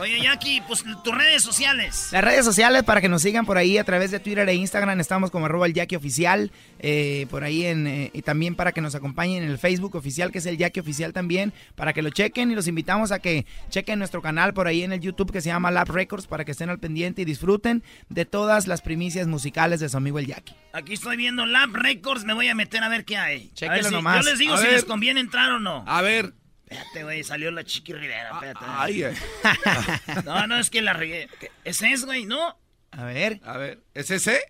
Oye, 0.00 0.20
Jackie, 0.22 0.62
pues 0.66 0.84
tus 1.04 1.14
redes 1.14 1.42
sociales. 1.42 2.08
Las 2.12 2.24
redes 2.24 2.44
sociales 2.44 2.82
para 2.82 3.00
que 3.00 3.08
nos 3.08 3.22
sigan 3.22 3.46
por 3.46 3.58
ahí 3.58 3.78
a 3.78 3.84
través 3.84 4.10
de 4.10 4.20
Twitter 4.20 4.48
e 4.48 4.54
Instagram 4.54 5.00
estamos 5.00 5.30
como 5.30 5.46
arroba 5.46 5.66
el 5.66 5.74
Jackie 5.74 5.96
Oficial, 5.96 6.50
eh, 6.78 7.26
por 7.30 7.44
ahí 7.44 7.66
en, 7.66 7.86
eh, 7.86 8.10
y 8.12 8.22
también 8.22 8.54
para 8.54 8.72
que 8.72 8.80
nos 8.80 8.94
acompañen 8.94 9.42
en 9.44 9.50
el 9.50 9.58
Facebook 9.58 9.96
oficial 9.96 10.32
que 10.32 10.38
es 10.38 10.46
el 10.46 10.56
Jackie 10.56 10.80
Oficial 10.80 11.12
también, 11.12 11.52
para 11.74 11.92
que 11.92 12.02
lo 12.02 12.10
chequen 12.10 12.50
y 12.50 12.54
los 12.54 12.66
invitamos 12.68 13.12
a 13.12 13.18
que 13.18 13.46
chequen 13.70 13.98
nuestro 13.98 14.22
canal 14.22 14.54
por 14.54 14.66
ahí 14.66 14.82
en 14.82 14.92
el 14.92 15.00
YouTube 15.00 15.32
que 15.32 15.40
se 15.40 15.48
llama 15.48 15.70
Lab 15.70 15.90
Records 15.90 16.26
para 16.26 16.44
que 16.44 16.47
estén 16.52 16.70
al 16.70 16.78
pendiente 16.78 17.22
y 17.22 17.24
disfruten 17.24 17.82
de 18.08 18.24
todas 18.24 18.66
las 18.66 18.82
primicias 18.82 19.26
musicales 19.26 19.80
de 19.80 19.88
su 19.88 19.96
amigo 19.96 20.18
el 20.18 20.26
Jackie. 20.26 20.54
Aquí 20.72 20.94
estoy 20.94 21.16
viendo 21.16 21.46
Lab 21.46 21.70
Records, 21.74 22.24
me 22.24 22.34
voy 22.34 22.48
a 22.48 22.54
meter 22.54 22.82
a 22.82 22.88
ver 22.88 23.04
qué 23.04 23.16
hay. 23.16 23.52
Ver 23.60 23.84
si- 23.84 23.90
nomás. 23.90 24.24
Yo 24.24 24.30
les 24.30 24.38
digo 24.38 24.54
A 24.54 24.58
si 24.58 24.64
ver. 24.64 24.72
les 24.74 24.84
conviene 24.84 25.20
entrar 25.20 25.50
o 25.52 25.58
no. 25.60 25.84
A 25.86 26.02
ver. 26.02 26.34
Espérate, 26.68 27.02
güey, 27.02 27.24
salió 27.24 27.50
la 27.50 27.64
Chiqui 27.64 27.94
Rivera, 27.94 28.30
espérate. 28.32 28.64
Ay, 28.68 29.02
ay. 29.04 29.14
No, 30.26 30.46
no, 30.46 30.58
es 30.58 30.68
que 30.68 30.82
la 30.82 30.92
regué. 30.92 31.28
¿Qué- 31.40 31.50
¿Ese 31.64 31.92
es, 31.92 32.04
güey? 32.04 32.26
¿No? 32.26 32.58
A 32.90 33.04
ver, 33.04 33.40
A 33.44 33.56
ver, 33.56 33.80
¿es 33.94 34.10
ese? 34.10 34.40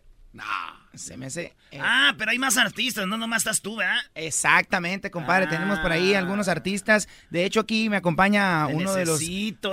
Se 0.98 1.16
me 1.16 1.26
hace... 1.26 1.54
eh, 1.70 1.80
Ah, 1.82 2.14
pero 2.18 2.30
hay 2.30 2.38
más 2.38 2.56
artistas, 2.56 3.06
no 3.06 3.16
nomás 3.16 3.38
estás 3.42 3.60
tú, 3.60 3.76
¿verdad? 3.76 3.96
Exactamente, 4.14 5.10
compadre. 5.10 5.46
Ah. 5.46 5.50
Tenemos 5.50 5.78
por 5.80 5.92
ahí 5.92 6.14
algunos 6.14 6.48
artistas. 6.48 7.08
De 7.30 7.44
hecho, 7.44 7.60
aquí 7.60 7.88
me 7.88 7.96
acompaña 7.96 8.66
Te 8.66 8.74
uno 8.74 8.94
de 8.94 9.06
los 9.06 9.20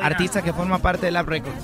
artistas 0.01 0.43
que 0.43 0.53
forma 0.53 0.79
parte 0.79 1.05
de 1.07 1.11
Lab 1.11 1.27
Records. 1.27 1.63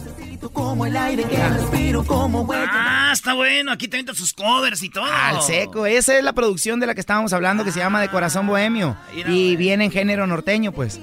Como 0.53 0.85
el 0.85 0.97
aire 0.97 1.23
que 1.23 1.37
respiro, 1.49 2.03
como. 2.03 2.47
Ah, 2.51 3.11
está 3.13 3.33
bueno, 3.33 3.71
aquí 3.71 3.87
te 3.87 4.01
sus 4.15 4.33
covers 4.33 4.81
y 4.81 4.89
todo. 4.89 5.05
Al 5.05 5.41
seco, 5.43 5.85
esa 5.85 6.17
es 6.17 6.23
la 6.23 6.33
producción 6.33 6.79
de 6.79 6.87
la 6.87 6.95
que 6.95 6.99
estábamos 6.99 7.31
hablando 7.33 7.63
que 7.63 7.71
se 7.71 7.79
llama 7.79 8.01
De 8.01 8.09
Corazón 8.09 8.47
Bohemio. 8.47 8.97
mira, 9.13 9.29
Y 9.31 9.55
viene 9.55 9.85
en 9.85 9.91
género 9.91 10.25
norteño, 10.27 10.71
pues. 10.71 10.99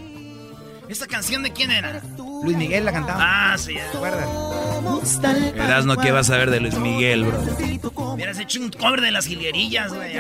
¿Esta 0.89 1.07
canción 1.07 1.43
de 1.43 1.53
quién 1.53 1.71
era? 1.71 2.03
Luis 2.43 2.57
Miguel 2.57 2.85
la 2.85 2.93
cantaba. 2.93 3.53
Ah, 3.53 3.59
sí. 3.59 3.75
¿Te 3.75 3.97
acuerdas? 3.97 4.27
Erasno, 5.55 5.97
¿qué 5.97 6.13
vas 6.13 6.31
a 6.31 6.37
ver 6.37 6.51
de 6.51 6.61
Luis 6.61 6.79
Miguel, 6.79 7.25
bro? 7.25 7.39
Hubieras 8.15 8.39
hecho 8.39 8.61
un 8.61 8.71
cover 8.71 9.01
de 9.01 9.11
las 9.11 9.27
jilguerillas, 9.27 9.93
güey. 9.93 10.17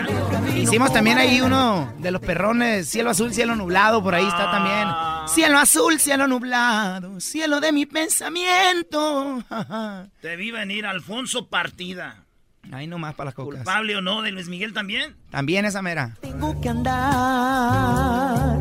Hicimos 0.61 0.93
también 0.93 1.19
ahí 1.19 1.40
uno 1.40 1.93
de 1.99 2.11
los 2.11 2.20
perrones, 2.20 2.89
cielo 2.89 3.11
azul, 3.11 3.32
cielo 3.32 3.57
nublado, 3.57 4.03
por 4.03 4.15
ahí 4.15 4.27
está 4.27 4.51
también. 4.51 4.89
Cielo 5.28 5.59
azul, 5.59 5.99
cielo 5.99 6.27
nublado, 6.27 7.20
cielo 7.20 7.61
de 7.61 7.73
mi 7.73 7.86
pensamiento. 7.86 9.43
Te 10.20 10.36
vi 10.36 10.51
venir 10.51 10.86
Alfonso 10.86 11.49
Partida. 11.49 12.24
Ahí 12.70 12.86
nomás 12.86 13.15
para 13.15 13.27
las 13.28 13.35
cocas. 13.35 13.61
¿Culpable 13.61 13.97
o 13.97 14.03
no 14.03 14.20
de 14.23 14.31
Luis 14.32 14.49
Miguel 14.49 14.74
también? 14.74 15.16
También 15.31 15.65
esa 15.65 15.81
mera. 15.81 16.16
Tengo 16.20 16.61
que 16.61 16.69
andar 16.69 18.59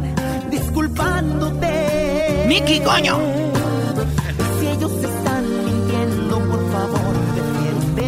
disculpándote. 0.49 1.66
Miki, 2.47 2.79
coño. 2.79 3.17
Si 4.59 4.67
ellos 4.67 4.91
están 5.03 5.43
mintiendo, 5.65 6.39
por 6.39 6.71
favor, 6.71 7.13
defiéndete. 7.35 8.07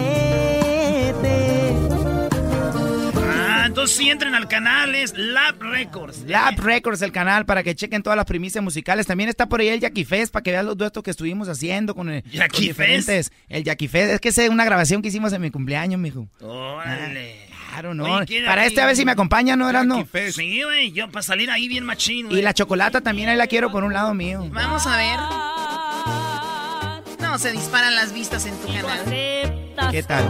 Ah, 3.21 3.63
entonces 3.67 3.97
sí 3.97 4.09
entren 4.09 4.35
al 4.35 4.47
canal, 4.47 4.95
es 4.95 5.13
Lab 5.17 5.61
Records. 5.61 6.23
Lab 6.25 6.57
Records, 6.57 7.01
el 7.01 7.11
canal, 7.11 7.45
para 7.45 7.63
que 7.63 7.75
chequen 7.75 8.01
todas 8.01 8.15
las 8.15 8.25
primicias 8.25 8.63
musicales. 8.63 9.05
También 9.05 9.29
está 9.29 9.49
por 9.49 9.59
ahí 9.59 9.67
el 9.67 9.81
Jackie 9.81 10.05
Fest, 10.05 10.31
para 10.31 10.43
que 10.43 10.51
vean 10.51 10.65
los 10.65 10.77
duetos 10.77 11.03
que 11.03 11.11
estuvimos 11.11 11.49
haciendo 11.49 11.93
con, 11.93 12.09
el, 12.09 12.23
¿Jackie 12.23 12.49
con 12.49 12.61
diferentes. 12.61 13.33
El 13.49 13.65
Jackie 13.65 13.89
Fest, 13.89 14.13
es 14.13 14.21
que 14.21 14.29
es 14.29 14.49
una 14.49 14.63
grabación 14.63 15.01
que 15.01 15.09
hicimos 15.09 15.33
en 15.33 15.41
mi 15.41 15.51
cumpleaños, 15.51 15.99
mijo. 15.99 16.29
Órale. 16.39 17.49
Claro, 17.79 17.93
no. 17.93 18.03
Oye, 18.03 18.25
¿qué 18.25 18.43
para 18.45 18.65
este 18.65 18.81
a 18.81 18.85
ver 18.87 18.97
si 18.97 19.05
me 19.05 19.13
acompaña, 19.13 19.55
¿no, 19.55 19.69
eras 19.69 19.85
no? 19.85 20.05
Sí, 20.33 20.61
güey, 20.63 20.91
yo 20.91 21.09
para 21.09 21.23
salir 21.23 21.49
ahí 21.49 21.69
bien 21.69 21.85
machín, 21.85 22.25
güey. 22.27 22.39
Y 22.39 22.41
la 22.41 22.53
chocolata 22.53 22.99
también 22.99 23.29
ahí 23.29 23.37
la 23.37 23.47
quiero 23.47 23.71
por 23.71 23.85
un 23.85 23.93
lado 23.93 24.13
mío. 24.13 24.45
Vamos 24.51 24.85
a 24.85 24.97
ver. 24.97 25.17
No, 27.21 27.39
se 27.39 27.53
disparan 27.53 27.95
las 27.95 28.11
vistas 28.11 28.45
en 28.47 28.57
tu 28.59 28.67
canal. 28.67 28.99
¿Qué 29.05 30.03
tal? 30.05 30.29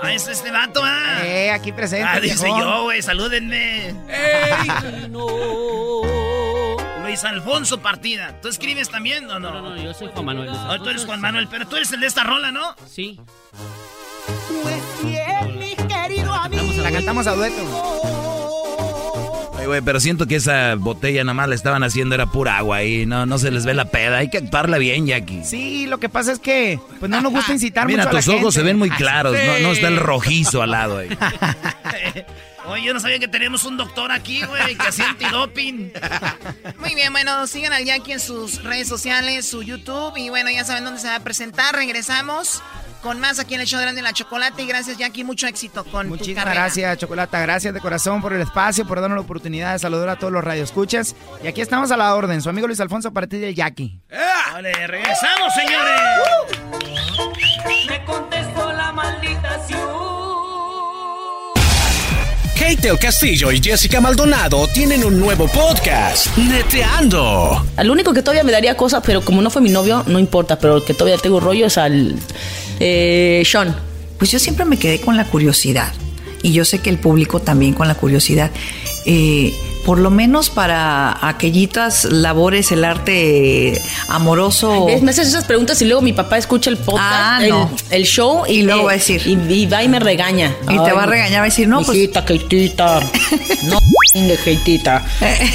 Ah, 0.00 0.12
es 0.14 0.26
este 0.28 0.50
vato, 0.50 0.80
ah. 0.82 1.18
Eh, 1.24 1.50
aquí 1.50 1.72
presente. 1.72 2.06
ah, 2.08 2.20
dice 2.20 2.48
yo, 2.48 2.84
güey, 2.84 3.02
salúdenme. 3.02 3.94
Luis 7.02 7.22
Alfonso 7.24 7.82
Partida. 7.82 8.40
¿Tú 8.40 8.48
escribes 8.48 8.88
también 8.88 9.30
o 9.30 9.38
no? 9.38 9.50
No, 9.50 9.60
no, 9.60 9.76
yo 9.76 9.92
soy 9.92 10.08
Juan 10.08 10.24
Manuel. 10.24 10.46
Luis 10.48 10.58
Ah, 10.58 10.78
tú 10.78 10.88
eres 10.88 11.02
Alfonso, 11.02 11.06
Juan. 11.06 11.20
Manuel, 11.20 11.48
pero 11.50 11.68
tú 11.68 11.76
eres 11.76 11.92
el 11.92 12.00
de 12.00 12.06
esta 12.06 12.24
rola, 12.24 12.50
¿no? 12.50 12.74
Sí. 12.86 13.20
Pues 14.62 14.82
bien, 15.04 15.36
amigo. 15.38 15.55
La 16.86 16.92
cantamos 16.92 17.26
a 17.26 17.32
dueto. 17.34 17.64
güey, 19.66 19.80
pero 19.82 19.98
siento 19.98 20.28
que 20.28 20.36
esa 20.36 20.76
botella 20.76 21.24
nada 21.24 21.34
más 21.34 21.48
la 21.48 21.56
estaban 21.56 21.82
haciendo 21.82 22.14
era 22.14 22.26
pura 22.26 22.58
agua 22.58 22.84
y 22.84 23.06
no, 23.06 23.26
no 23.26 23.40
se 23.40 23.50
les 23.50 23.66
ve 23.66 23.74
la 23.74 23.86
peda. 23.86 24.18
Hay 24.18 24.30
que 24.30 24.38
actuarla 24.38 24.78
bien, 24.78 25.04
Jackie. 25.04 25.42
Sí, 25.42 25.86
lo 25.88 25.98
que 25.98 26.08
pasa 26.08 26.30
es 26.30 26.38
que 26.38 26.78
pues 27.00 27.10
no 27.10 27.20
nos 27.20 27.32
gusta 27.32 27.52
incitar 27.52 27.88
Mira, 27.88 28.04
mucho 28.04 28.10
a 28.10 28.12
la 28.12 28.20
tus 28.20 28.28
ojos 28.28 28.54
se 28.54 28.62
ven 28.62 28.78
muy 28.78 28.90
claros, 28.90 29.32
no, 29.32 29.58
no 29.66 29.72
está 29.72 29.88
el 29.88 29.96
rojizo 29.96 30.62
al 30.62 30.70
lado 30.70 30.98
ahí. 30.98 31.08
Oye, 32.68 32.84
yo 32.84 32.94
no 32.94 33.00
sabía 33.00 33.18
que 33.18 33.26
teníamos 33.26 33.64
un 33.64 33.76
doctor 33.76 34.12
aquí, 34.12 34.44
güey, 34.44 34.76
que 34.76 34.86
hacía 34.86 35.08
antidoping. 35.08 35.92
Muy 36.78 36.94
bien, 36.94 37.12
bueno, 37.12 37.48
sigan 37.48 37.72
al 37.72 37.84
Jackie 37.84 38.12
en 38.12 38.20
sus 38.20 38.62
redes 38.62 38.86
sociales, 38.86 39.48
su 39.48 39.64
YouTube. 39.64 40.16
Y 40.16 40.30
bueno, 40.30 40.52
ya 40.52 40.64
saben 40.64 40.84
dónde 40.84 41.00
se 41.00 41.08
va 41.08 41.16
a 41.16 41.20
presentar. 41.20 41.74
Regresamos 41.74 42.62
con 43.06 43.20
más 43.20 43.38
aquí 43.38 43.54
en 43.54 43.60
el 43.60 43.68
show 43.68 43.78
de 43.78 43.84
Grande 43.84 44.00
y 44.00 44.04
la 44.04 44.12
Chocolate. 44.12 44.60
Y 44.64 44.66
gracias, 44.66 44.98
Jackie. 44.98 45.22
Mucho 45.22 45.46
éxito 45.46 45.84
con 45.84 46.08
Muchísimas 46.08 46.44
gracias, 46.44 46.98
Chocolata. 46.98 47.40
Gracias 47.40 47.72
de 47.72 47.80
corazón 47.80 48.20
por 48.20 48.32
el 48.32 48.40
espacio, 48.40 48.84
por 48.84 49.00
darnos 49.00 49.16
la 49.16 49.22
oportunidad 49.22 49.74
de 49.74 49.78
saludar 49.78 50.08
a 50.08 50.16
todos 50.16 50.32
los 50.32 50.42
radioescuchas. 50.42 51.14
Y 51.40 51.46
aquí 51.46 51.60
estamos 51.60 51.92
a 51.92 51.96
la 51.96 52.12
orden. 52.16 52.42
Su 52.42 52.48
amigo 52.48 52.66
Luis 52.66 52.80
Alfonso 52.80 53.06
a 53.06 53.12
partir 53.12 53.38
del 53.38 53.54
Jackie. 53.54 54.00
Vale, 54.52 54.72
regresamos, 54.88 55.54
señores. 55.54 56.00
Me 57.88 58.04
contestó 58.04 58.72
la 58.72 58.90
malditación. 58.90 59.86
Kate 62.58 62.88
el 62.88 62.98
Castillo 62.98 63.52
y 63.52 63.62
Jessica 63.62 64.00
Maldonado 64.00 64.66
tienen 64.74 65.04
un 65.04 65.20
nuevo 65.20 65.46
podcast, 65.46 66.36
Neteando. 66.36 67.64
Al 67.76 67.88
único 67.88 68.12
que 68.12 68.22
todavía 68.22 68.42
me 68.42 68.50
daría 68.50 68.76
cosas, 68.76 69.00
pero 69.06 69.24
como 69.24 69.42
no 69.42 69.50
fue 69.50 69.62
mi 69.62 69.70
novio, 69.70 70.02
no 70.08 70.18
importa, 70.18 70.58
pero 70.58 70.78
el 70.78 70.84
que 70.84 70.92
todavía 70.92 71.18
tengo 71.18 71.38
rollo 71.38 71.66
es 71.66 71.78
al 71.78 72.16
eh, 72.80 73.42
Sean. 73.44 73.76
Pues 74.18 74.30
yo 74.30 74.38
siempre 74.38 74.64
me 74.64 74.78
quedé 74.78 75.00
con 75.00 75.16
la 75.16 75.24
curiosidad. 75.24 75.92
Y 76.42 76.52
yo 76.52 76.64
sé 76.64 76.78
que 76.80 76.90
el 76.90 76.98
público 76.98 77.40
también 77.40 77.74
con 77.74 77.88
la 77.88 77.94
curiosidad. 77.94 78.50
Eh, 79.04 79.54
por 79.86 80.00
lo 80.00 80.10
menos 80.10 80.50
para 80.50 81.16
aquellitas 81.28 82.06
labores, 82.06 82.72
el 82.72 82.84
arte 82.84 83.80
amoroso. 84.08 84.88
Me 85.00 85.12
haces 85.12 85.28
esas 85.28 85.44
preguntas 85.44 85.80
y 85.80 85.84
luego 85.84 86.02
mi 86.02 86.12
papá 86.12 86.38
escucha 86.38 86.70
el 86.70 86.76
podcast, 86.76 87.04
Ah, 87.08 87.38
el, 87.40 87.50
no. 87.50 87.70
el 87.90 88.02
show 88.04 88.42
y, 88.48 88.62
luego 88.62 88.82
va 88.82 88.90
a 88.90 88.94
decir. 88.94 89.22
Y, 89.24 89.34
y 89.52 89.66
va 89.66 89.84
y 89.84 89.88
me 89.88 90.00
regaña. 90.00 90.52
Y 90.68 90.76
te 90.76 90.92
va 90.92 91.04
a 91.04 91.06
regañar, 91.06 91.38
va 91.38 91.44
a 91.44 91.50
decir, 91.50 91.68
no, 91.68 91.82
pues- 91.82 91.98
Hijita, 91.98 92.24
Keitita. 92.24 92.98
no, 93.70 93.78
Keitita. 94.44 95.04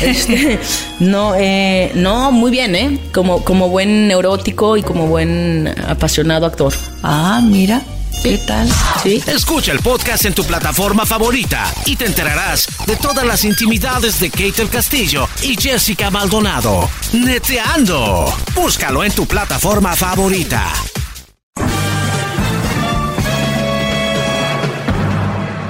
Este, 0.01 0.57
no, 0.99 1.33
eh, 1.35 1.91
no, 1.95 2.31
muy 2.31 2.51
bien, 2.51 2.73
¿eh? 2.75 2.99
Como, 3.13 3.43
como 3.43 3.67
buen 3.67 4.07
neurótico 4.07 4.77
y 4.77 4.81
como 4.81 5.07
buen 5.07 5.75
apasionado 5.89 6.45
actor. 6.45 6.73
Ah, 7.03 7.41
mira. 7.43 7.81
¿Qué 8.23 8.37
tal? 8.37 8.69
Sí. 9.01 9.23
Escucha 9.25 9.71
el 9.71 9.79
podcast 9.79 10.25
en 10.25 10.35
tu 10.35 10.43
plataforma 10.43 11.07
favorita 11.07 11.73
y 11.85 11.95
te 11.95 12.05
enterarás 12.05 12.67
de 12.85 12.95
todas 12.95 13.25
las 13.25 13.43
intimidades 13.43 14.19
de 14.19 14.29
Kate 14.29 14.61
el 14.61 14.69
Castillo 14.69 15.27
y 15.41 15.59
Jessica 15.59 16.11
Maldonado. 16.11 16.87
Neteando. 17.13 18.31
Búscalo 18.53 19.03
en 19.03 19.11
tu 19.13 19.25
plataforma 19.25 19.95
favorita. 19.95 20.71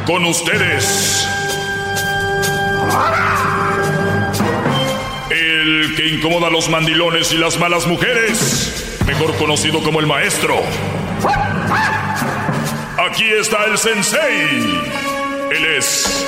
Con 0.06 0.26
ustedes. 0.26 1.26
El 5.30 5.94
que 5.96 6.08
incomoda 6.10 6.48
a 6.48 6.50
los 6.50 6.68
mandilones 6.70 7.32
y 7.32 7.38
las 7.38 7.58
malas 7.58 7.88
mujeres. 7.88 8.98
Mejor 9.08 9.38
conocido 9.38 9.82
como 9.84 10.02
el 10.02 10.08
maestro. 10.08 10.62
Aquí 13.10 13.24
está 13.24 13.66
el 13.66 13.80
sensei. 13.80 14.80
Él 15.52 15.66
es 15.78 16.24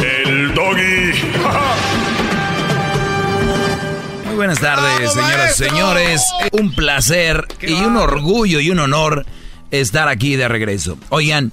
el 0.00 0.52
doggy. 0.52 1.12
Muy 4.26 4.34
buenas 4.34 4.58
tardes, 4.58 5.12
señoras 5.12 5.60
y 5.60 5.64
señores. 5.64 6.24
Un 6.50 6.74
placer 6.74 7.46
y 7.60 7.74
un 7.74 7.96
orgullo 7.96 8.58
y 8.58 8.70
un 8.70 8.80
honor 8.80 9.24
estar 9.70 10.08
aquí 10.08 10.34
de 10.34 10.48
regreso. 10.48 10.98
Oigan, 11.10 11.52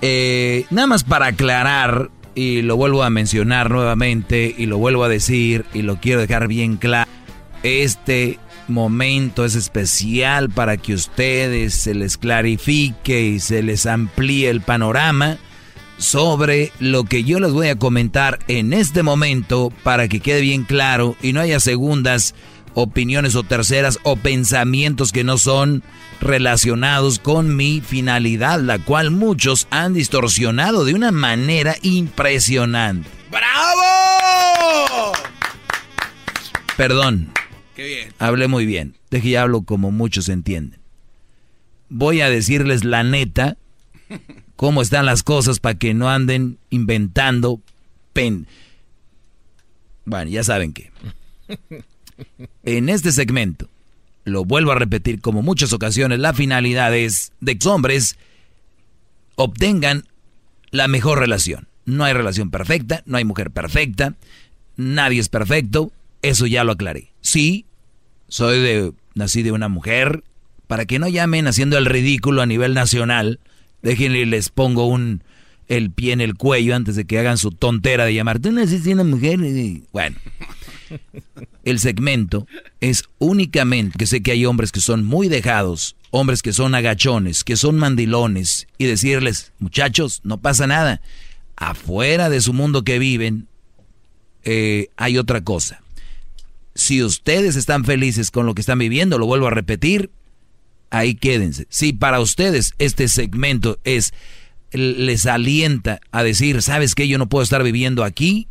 eh, 0.00 0.64
nada 0.70 0.86
más 0.86 1.04
para 1.04 1.26
aclarar, 1.26 2.08
y 2.34 2.62
lo 2.62 2.76
vuelvo 2.76 3.02
a 3.02 3.10
mencionar 3.10 3.70
nuevamente, 3.70 4.54
y 4.56 4.64
lo 4.64 4.78
vuelvo 4.78 5.04
a 5.04 5.10
decir, 5.10 5.66
y 5.74 5.82
lo 5.82 5.96
quiero 5.96 6.22
dejar 6.22 6.48
bien 6.48 6.78
claro. 6.78 7.10
Este 7.62 8.38
momento 8.70 9.44
es 9.44 9.54
especial 9.54 10.50
para 10.50 10.76
que 10.76 10.94
ustedes 10.94 11.74
se 11.74 11.94
les 11.94 12.16
clarifique 12.16 13.22
y 13.22 13.40
se 13.40 13.62
les 13.62 13.86
amplíe 13.86 14.48
el 14.48 14.60
panorama 14.60 15.38
sobre 15.98 16.72
lo 16.78 17.04
que 17.04 17.24
yo 17.24 17.40
les 17.40 17.52
voy 17.52 17.68
a 17.68 17.78
comentar 17.78 18.38
en 18.48 18.72
este 18.72 19.02
momento 19.02 19.70
para 19.82 20.08
que 20.08 20.20
quede 20.20 20.40
bien 20.40 20.64
claro 20.64 21.14
y 21.20 21.32
no 21.32 21.40
haya 21.40 21.60
segundas 21.60 22.34
opiniones 22.74 23.34
o 23.34 23.42
terceras 23.42 23.98
o 24.02 24.16
pensamientos 24.16 25.12
que 25.12 25.24
no 25.24 25.36
son 25.38 25.82
relacionados 26.20 27.18
con 27.18 27.56
mi 27.56 27.80
finalidad, 27.80 28.60
la 28.60 28.78
cual 28.78 29.10
muchos 29.10 29.66
han 29.70 29.94
distorsionado 29.94 30.84
de 30.84 30.94
una 30.94 31.10
manera 31.10 31.76
impresionante. 31.82 33.08
¡Bravo! 33.30 35.12
Perdón, 36.76 37.32
Hablé 38.18 38.48
muy 38.48 38.66
bien, 38.66 38.96
de 39.10 39.20
que 39.20 39.30
ya 39.30 39.42
hablo 39.42 39.62
como 39.62 39.90
muchos 39.90 40.28
entienden. 40.28 40.80
Voy 41.88 42.20
a 42.20 42.30
decirles 42.30 42.84
la 42.84 43.02
neta, 43.02 43.56
cómo 44.56 44.82
están 44.82 45.06
las 45.06 45.22
cosas 45.22 45.58
para 45.60 45.78
que 45.78 45.94
no 45.94 46.08
anden 46.08 46.58
inventando 46.70 47.60
pen. 48.12 48.46
Bueno, 50.04 50.30
ya 50.30 50.44
saben 50.44 50.72
que. 50.72 50.90
En 52.64 52.88
este 52.88 53.12
segmento, 53.12 53.68
lo 54.24 54.44
vuelvo 54.44 54.72
a 54.72 54.74
repetir 54.74 55.20
como 55.20 55.42
muchas 55.42 55.72
ocasiones, 55.72 56.18
la 56.18 56.34
finalidad 56.34 56.94
es 56.94 57.32
de 57.40 57.58
que 57.58 57.68
hombres 57.68 58.16
obtengan 59.36 60.04
la 60.70 60.88
mejor 60.88 61.18
relación. 61.18 61.66
No 61.86 62.04
hay 62.04 62.12
relación 62.12 62.50
perfecta, 62.50 63.02
no 63.06 63.16
hay 63.16 63.24
mujer 63.24 63.50
perfecta, 63.50 64.14
nadie 64.76 65.20
es 65.20 65.28
perfecto, 65.28 65.90
eso 66.22 66.46
ya 66.46 66.64
lo 66.64 66.72
aclaré. 66.72 67.12
Sí, 67.20 67.64
soy 68.30 68.60
de 68.60 68.92
nací 69.14 69.42
de 69.42 69.52
una 69.52 69.68
mujer, 69.68 70.24
para 70.66 70.86
que 70.86 70.98
no 70.98 71.08
llamen 71.08 71.46
haciendo 71.46 71.76
el 71.76 71.84
ridículo 71.84 72.42
a 72.42 72.46
nivel 72.46 72.74
nacional, 72.74 73.40
déjenle 73.82 74.24
les 74.24 74.48
pongo 74.48 74.86
un 74.86 75.22
el 75.68 75.92
pie 75.92 76.12
en 76.12 76.20
el 76.20 76.34
cuello 76.34 76.74
antes 76.74 76.96
de 76.96 77.04
que 77.04 77.18
hagan 77.18 77.38
su 77.38 77.52
tontera 77.52 78.04
de 78.04 78.14
llamar, 78.14 78.40
tú 78.40 78.50
naciste 78.50 78.88
de 78.88 78.94
una 78.94 79.04
mujer. 79.04 79.38
y-". 79.40 79.84
Bueno, 79.92 80.16
el 81.64 81.78
segmento 81.78 82.46
es 82.80 83.04
únicamente 83.18 83.96
que 83.96 84.06
sé 84.06 84.20
que 84.20 84.32
hay 84.32 84.46
hombres 84.46 84.72
que 84.72 84.80
son 84.80 85.04
muy 85.04 85.28
dejados, 85.28 85.96
hombres 86.10 86.42
que 86.42 86.52
son 86.52 86.74
agachones, 86.74 87.44
que 87.44 87.56
son 87.56 87.78
mandilones, 87.78 88.66
y 88.78 88.86
decirles, 88.86 89.52
muchachos, 89.60 90.20
no 90.24 90.38
pasa 90.38 90.66
nada. 90.66 91.00
Afuera 91.54 92.30
de 92.30 92.40
su 92.40 92.52
mundo 92.52 92.82
que 92.82 92.98
viven, 92.98 93.46
eh, 94.42 94.88
hay 94.96 95.18
otra 95.18 95.42
cosa. 95.42 95.82
Si 96.74 97.02
ustedes 97.02 97.56
están 97.56 97.84
felices 97.84 98.30
con 98.30 98.46
lo 98.46 98.54
que 98.54 98.60
están 98.60 98.78
viviendo, 98.78 99.18
lo 99.18 99.26
vuelvo 99.26 99.48
a 99.48 99.50
repetir, 99.50 100.10
ahí 100.90 101.14
quédense. 101.14 101.66
Si 101.70 101.92
para 101.92 102.20
ustedes 102.20 102.74
este 102.78 103.08
segmento 103.08 103.78
es 103.84 104.12
les 104.72 105.26
alienta 105.26 106.00
a 106.12 106.22
decir, 106.22 106.62
¿sabes 106.62 106.94
qué? 106.94 107.08
Yo 107.08 107.18
no 107.18 107.28
puedo 107.28 107.42
estar 107.42 107.62
viviendo 107.62 108.04
aquí. 108.04 108.48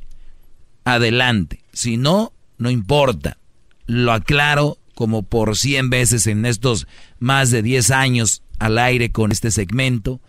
Adelante. 0.83 1.63
Si 1.71 1.97
no, 1.97 2.33
no 2.57 2.69
importa. 2.69 3.37
Lo 3.85 4.11
aclaro 4.11 4.77
como 4.95 5.23
por 5.23 5.57
100 5.57 5.89
veces 5.89 6.27
en 6.27 6.45
estos 6.45 6.87
más 7.19 7.51
de 7.51 7.61
10 7.61 7.91
años 7.91 8.43
al 8.59 8.77
aire 8.77 9.11
con 9.11 9.31
este 9.31 9.51
segmento, 9.51 10.19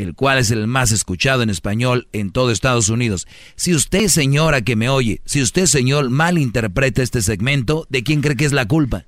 el 0.00 0.14
cual 0.14 0.38
es 0.38 0.50
el 0.50 0.66
más 0.66 0.92
escuchado 0.92 1.42
en 1.42 1.50
español 1.50 2.08
en 2.12 2.30
todo 2.30 2.50
Estados 2.50 2.88
Unidos. 2.88 3.26
Si 3.56 3.74
usted, 3.74 4.08
señora 4.08 4.62
que 4.62 4.76
me 4.76 4.88
oye, 4.88 5.20
si 5.24 5.42
usted, 5.42 5.66
señor, 5.66 6.10
malinterpreta 6.10 7.02
este 7.02 7.22
segmento, 7.22 7.86
¿de 7.90 8.02
quién 8.02 8.20
cree 8.20 8.36
que 8.36 8.44
es 8.44 8.52
la 8.52 8.66
culpa? 8.66 9.04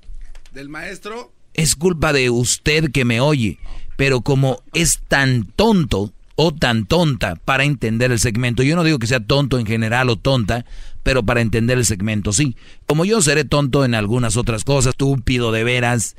¿Del 0.52 0.68
maestro? 0.68 1.32
es 1.54 1.74
culpa 1.74 2.12
de 2.12 2.30
usted 2.30 2.90
que 2.90 3.04
me 3.04 3.20
oye, 3.20 3.58
pero 3.96 4.22
como 4.22 4.62
es 4.72 5.00
tan 5.08 5.44
tonto 5.44 6.12
o 6.34 6.52
tan 6.52 6.86
tonta 6.86 7.36
para 7.36 7.64
entender 7.64 8.10
el 8.10 8.18
segmento, 8.18 8.62
yo 8.62 8.74
no 8.74 8.84
digo 8.84 8.98
que 8.98 9.06
sea 9.06 9.20
tonto 9.20 9.58
en 9.58 9.66
general 9.66 10.08
o 10.08 10.16
tonta, 10.16 10.64
pero 11.02 11.22
para 11.22 11.40
entender 11.40 11.78
el 11.78 11.84
segmento 11.84 12.32
sí. 12.32 12.56
Como 12.86 13.04
yo 13.04 13.20
seré 13.20 13.44
tonto 13.44 13.84
en 13.84 13.94
algunas 13.94 14.36
otras 14.36 14.64
cosas, 14.64 14.90
estúpido 14.90 15.52
de 15.52 15.64
veras, 15.64 16.16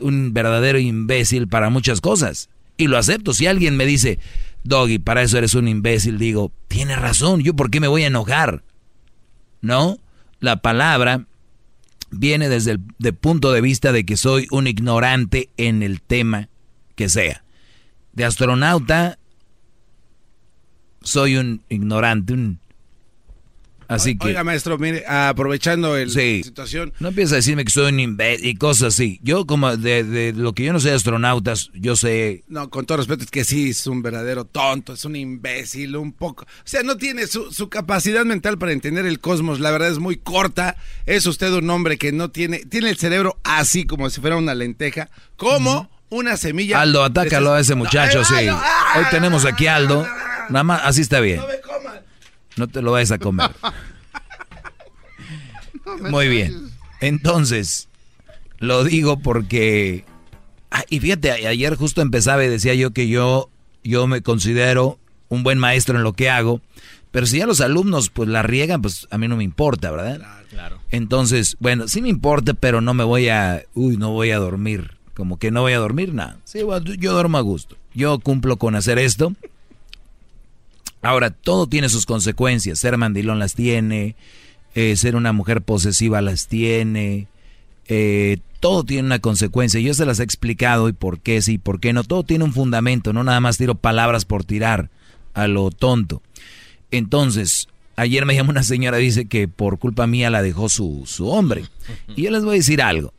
un 0.00 0.34
verdadero 0.34 0.78
imbécil 0.78 1.48
para 1.48 1.70
muchas 1.70 2.00
cosas. 2.00 2.50
Y 2.76 2.88
lo 2.88 2.98
acepto. 2.98 3.32
Si 3.32 3.46
alguien 3.46 3.76
me 3.76 3.86
dice, 3.86 4.18
Doggy, 4.64 4.98
para 4.98 5.22
eso 5.22 5.38
eres 5.38 5.54
un 5.54 5.68
imbécil, 5.68 6.18
digo, 6.18 6.52
tiene 6.68 6.96
razón, 6.96 7.40
¿yo 7.40 7.54
por 7.54 7.70
qué 7.70 7.80
me 7.80 7.88
voy 7.88 8.04
a 8.04 8.08
enojar? 8.08 8.64
¿No? 9.60 9.98
La 10.40 10.56
palabra 10.56 11.26
viene 12.10 12.48
desde 12.48 12.72
el 12.72 12.80
de 12.98 13.12
punto 13.12 13.52
de 13.52 13.60
vista 13.60 13.92
de 13.92 14.04
que 14.04 14.16
soy 14.16 14.46
un 14.50 14.66
ignorante 14.66 15.50
en 15.56 15.82
el 15.82 16.00
tema 16.00 16.48
que 16.94 17.08
sea. 17.08 17.44
De 18.12 18.24
astronauta, 18.24 19.18
soy 21.02 21.36
un 21.36 21.62
ignorante, 21.68 22.32
un 22.32 22.60
Así 23.94 24.16
que... 24.18 24.28
Oiga, 24.28 24.44
maestro, 24.44 24.78
mire, 24.78 25.04
aprovechando 25.06 25.96
el, 25.96 26.10
Sí. 26.10 26.38
la 26.38 26.44
situación. 26.44 26.92
No 27.00 27.08
empieza 27.08 27.34
a 27.34 27.36
decirme 27.36 27.64
que 27.64 27.70
soy 27.72 27.92
un 27.92 28.00
imbécil 28.00 28.46
y 28.46 28.54
cosas 28.56 28.94
así. 28.94 29.18
Yo 29.22 29.46
como 29.46 29.76
de, 29.76 30.04
de 30.04 30.32
lo 30.32 30.52
que 30.52 30.64
yo 30.64 30.72
no 30.72 30.80
sé 30.80 30.90
de 30.90 30.94
astronautas, 30.96 31.70
yo 31.74 31.96
sé... 31.96 32.44
No, 32.48 32.70
con 32.70 32.86
todo 32.86 32.98
respeto, 32.98 33.24
es 33.24 33.30
que 33.30 33.44
sí, 33.44 33.70
es 33.70 33.86
un 33.86 34.02
verdadero 34.02 34.44
tonto, 34.44 34.92
es 34.94 35.04
un 35.04 35.16
imbécil, 35.16 35.96
un 35.96 36.12
poco. 36.12 36.44
O 36.44 36.46
sea, 36.64 36.82
no 36.82 36.96
tiene 36.96 37.26
su, 37.26 37.52
su 37.52 37.68
capacidad 37.68 38.24
mental 38.24 38.58
para 38.58 38.72
entender 38.72 39.06
el 39.06 39.20
cosmos, 39.20 39.60
la 39.60 39.70
verdad 39.70 39.90
es 39.90 39.98
muy 39.98 40.16
corta. 40.16 40.76
Es 41.06 41.26
usted 41.26 41.52
un 41.52 41.68
hombre 41.70 41.98
que 41.98 42.12
no 42.12 42.30
tiene, 42.30 42.58
tiene 42.60 42.90
el 42.90 42.96
cerebro 42.96 43.38
así 43.44 43.84
como 43.86 44.10
si 44.10 44.20
fuera 44.20 44.36
una 44.36 44.54
lenteja, 44.54 45.10
como 45.36 45.90
una 46.10 46.36
semilla. 46.36 46.80
Aldo, 46.80 47.02
atácalo 47.02 47.52
a 47.54 47.60
ese 47.60 47.74
muchacho, 47.74 48.18
No, 48.20 48.24
sí. 48.24 48.34
Ah, 48.48 48.94
Hoy 48.98 49.04
tenemos 49.10 49.44
aquí 49.44 49.66
a 49.66 49.76
Aldo. 49.76 50.06
Nada 50.50 50.62
más, 50.62 50.80
así 50.84 51.00
está 51.00 51.20
bien. 51.20 51.38
No 51.38 51.46
te 52.68 52.82
lo 52.82 52.92
vayas 52.92 53.10
a 53.10 53.18
comer. 53.18 53.50
Muy 56.10 56.28
bien. 56.28 56.70
Entonces, 57.00 57.88
lo 58.58 58.84
digo 58.84 59.18
porque... 59.18 60.04
Ah, 60.70 60.84
y 60.88 61.00
fíjate, 61.00 61.30
ayer 61.30 61.76
justo 61.76 62.02
empezaba 62.02 62.44
y 62.44 62.48
decía 62.48 62.74
yo 62.74 62.92
que 62.92 63.08
yo, 63.08 63.48
yo 63.84 64.06
me 64.06 64.22
considero 64.22 64.98
un 65.28 65.42
buen 65.42 65.58
maestro 65.58 65.96
en 65.96 66.02
lo 66.02 66.14
que 66.14 66.30
hago, 66.30 66.60
pero 67.10 67.26
si 67.26 67.38
ya 67.38 67.46
los 67.46 67.60
alumnos 67.60 68.10
pues 68.10 68.28
la 68.28 68.42
riegan, 68.42 68.82
pues 68.82 69.06
a 69.10 69.18
mí 69.18 69.28
no 69.28 69.36
me 69.36 69.44
importa, 69.44 69.92
¿verdad? 69.92 70.20
Claro. 70.50 70.80
Entonces, 70.90 71.56
bueno, 71.60 71.86
sí 71.86 72.02
me 72.02 72.08
importa, 72.08 72.54
pero 72.54 72.80
no 72.80 72.92
me 72.94 73.04
voy 73.04 73.28
a, 73.28 73.62
uy, 73.74 73.96
no 73.96 74.10
voy 74.10 74.30
a 74.30 74.38
dormir. 74.38 74.96
Como 75.14 75.38
que 75.38 75.52
no 75.52 75.60
voy 75.62 75.74
a 75.74 75.78
dormir, 75.78 76.12
nada. 76.12 76.38
Sí, 76.44 76.62
bueno, 76.64 76.92
yo 76.94 77.12
duermo 77.12 77.38
a 77.38 77.40
gusto. 77.40 77.76
Yo 77.94 78.18
cumplo 78.18 78.56
con 78.56 78.74
hacer 78.74 78.98
esto. 78.98 79.32
Ahora, 81.04 81.30
todo 81.30 81.66
tiene 81.66 81.90
sus 81.90 82.06
consecuencias. 82.06 82.78
Ser 82.78 82.96
mandilón 82.96 83.38
las 83.38 83.54
tiene, 83.54 84.16
eh, 84.74 84.96
ser 84.96 85.16
una 85.16 85.32
mujer 85.32 85.60
posesiva 85.62 86.20
las 86.22 86.48
tiene. 86.48 87.28
eh, 87.86 88.38
todo 88.60 88.84
tiene 88.84 89.04
una 89.04 89.18
consecuencia. 89.18 89.78
Yo 89.78 89.92
se 89.92 90.06
las 90.06 90.20
he 90.20 90.22
explicado 90.22 90.88
y 90.88 90.94
por 90.94 91.20
qué 91.20 91.42
sí, 91.42 91.58
por 91.58 91.80
qué 91.80 91.92
no. 91.92 92.02
Todo 92.02 92.22
tiene 92.22 92.44
un 92.44 92.54
fundamento, 92.54 93.12
no 93.12 93.22
nada 93.22 93.38
más 93.40 93.58
tiro 93.58 93.74
palabras 93.74 94.24
por 94.24 94.44
tirar 94.44 94.88
a 95.34 95.46
lo 95.48 95.70
tonto. 95.70 96.22
Entonces, 96.90 97.68
ayer 97.96 98.24
me 98.24 98.34
llamó 98.34 98.52
una 98.52 98.62
señora, 98.62 98.96
dice 98.96 99.26
que 99.26 99.48
por 99.48 99.78
culpa 99.78 100.06
mía 100.06 100.30
la 100.30 100.40
dejó 100.40 100.70
su, 100.70 101.02
su 101.04 101.28
hombre. 101.28 101.64
Y 102.16 102.22
yo 102.22 102.30
les 102.30 102.42
voy 102.42 102.54
a 102.54 102.56
decir 102.60 102.80
algo. 102.80 103.12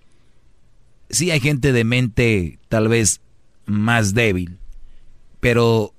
Sí 1.12 1.30
hay 1.30 1.40
gente 1.40 1.72
de 1.72 1.84
mente 1.84 2.58
tal 2.68 2.88
vez 2.88 3.22
más 3.68 4.16
débil, 4.16 4.58
pero 5.40 5.94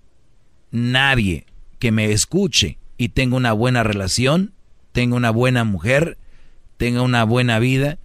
nadie 0.73 1.47
que 1.87 1.93
me 1.93 2.11
escuche 2.11 2.79
y 2.99 3.11
tenga 3.11 3.37
una 3.37 3.53
buena 3.53 3.85
relación, 3.85 4.53
tenga 4.91 5.15
una 5.15 5.31
buena 5.31 5.63
mujer, 5.63 6.19
tenga 6.79 7.03
una 7.03 7.23
buena 7.23 7.61
vida, 7.61 8.01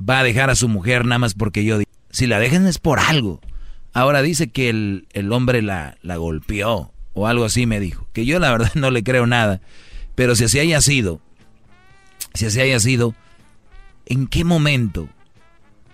va 0.00 0.20
a 0.20 0.24
dejar 0.24 0.48
a 0.48 0.54
su 0.54 0.66
mujer 0.66 1.04
nada 1.04 1.18
más 1.18 1.34
porque 1.34 1.62
yo 1.62 1.76
digo. 1.76 1.90
Si 2.08 2.26
la 2.26 2.38
dejan 2.38 2.66
es 2.66 2.78
por 2.78 3.00
algo. 3.00 3.42
Ahora 3.92 4.22
dice 4.22 4.48
que 4.48 4.70
el, 4.70 5.08
el 5.12 5.30
hombre 5.30 5.60
la, 5.60 5.98
la 6.00 6.16
golpeó 6.16 6.90
o 7.12 7.26
algo 7.26 7.44
así 7.44 7.66
me 7.66 7.80
dijo. 7.80 8.08
Que 8.14 8.24
yo 8.24 8.38
la 8.38 8.50
verdad 8.50 8.70
no 8.76 8.90
le 8.90 9.02
creo 9.02 9.26
nada. 9.26 9.60
Pero 10.14 10.34
si 10.34 10.44
así 10.44 10.58
haya 10.58 10.80
sido, 10.80 11.20
si 12.32 12.46
así 12.46 12.62
haya 12.62 12.80
sido, 12.80 13.14
¿en 14.06 14.26
qué 14.26 14.42
momento, 14.42 15.10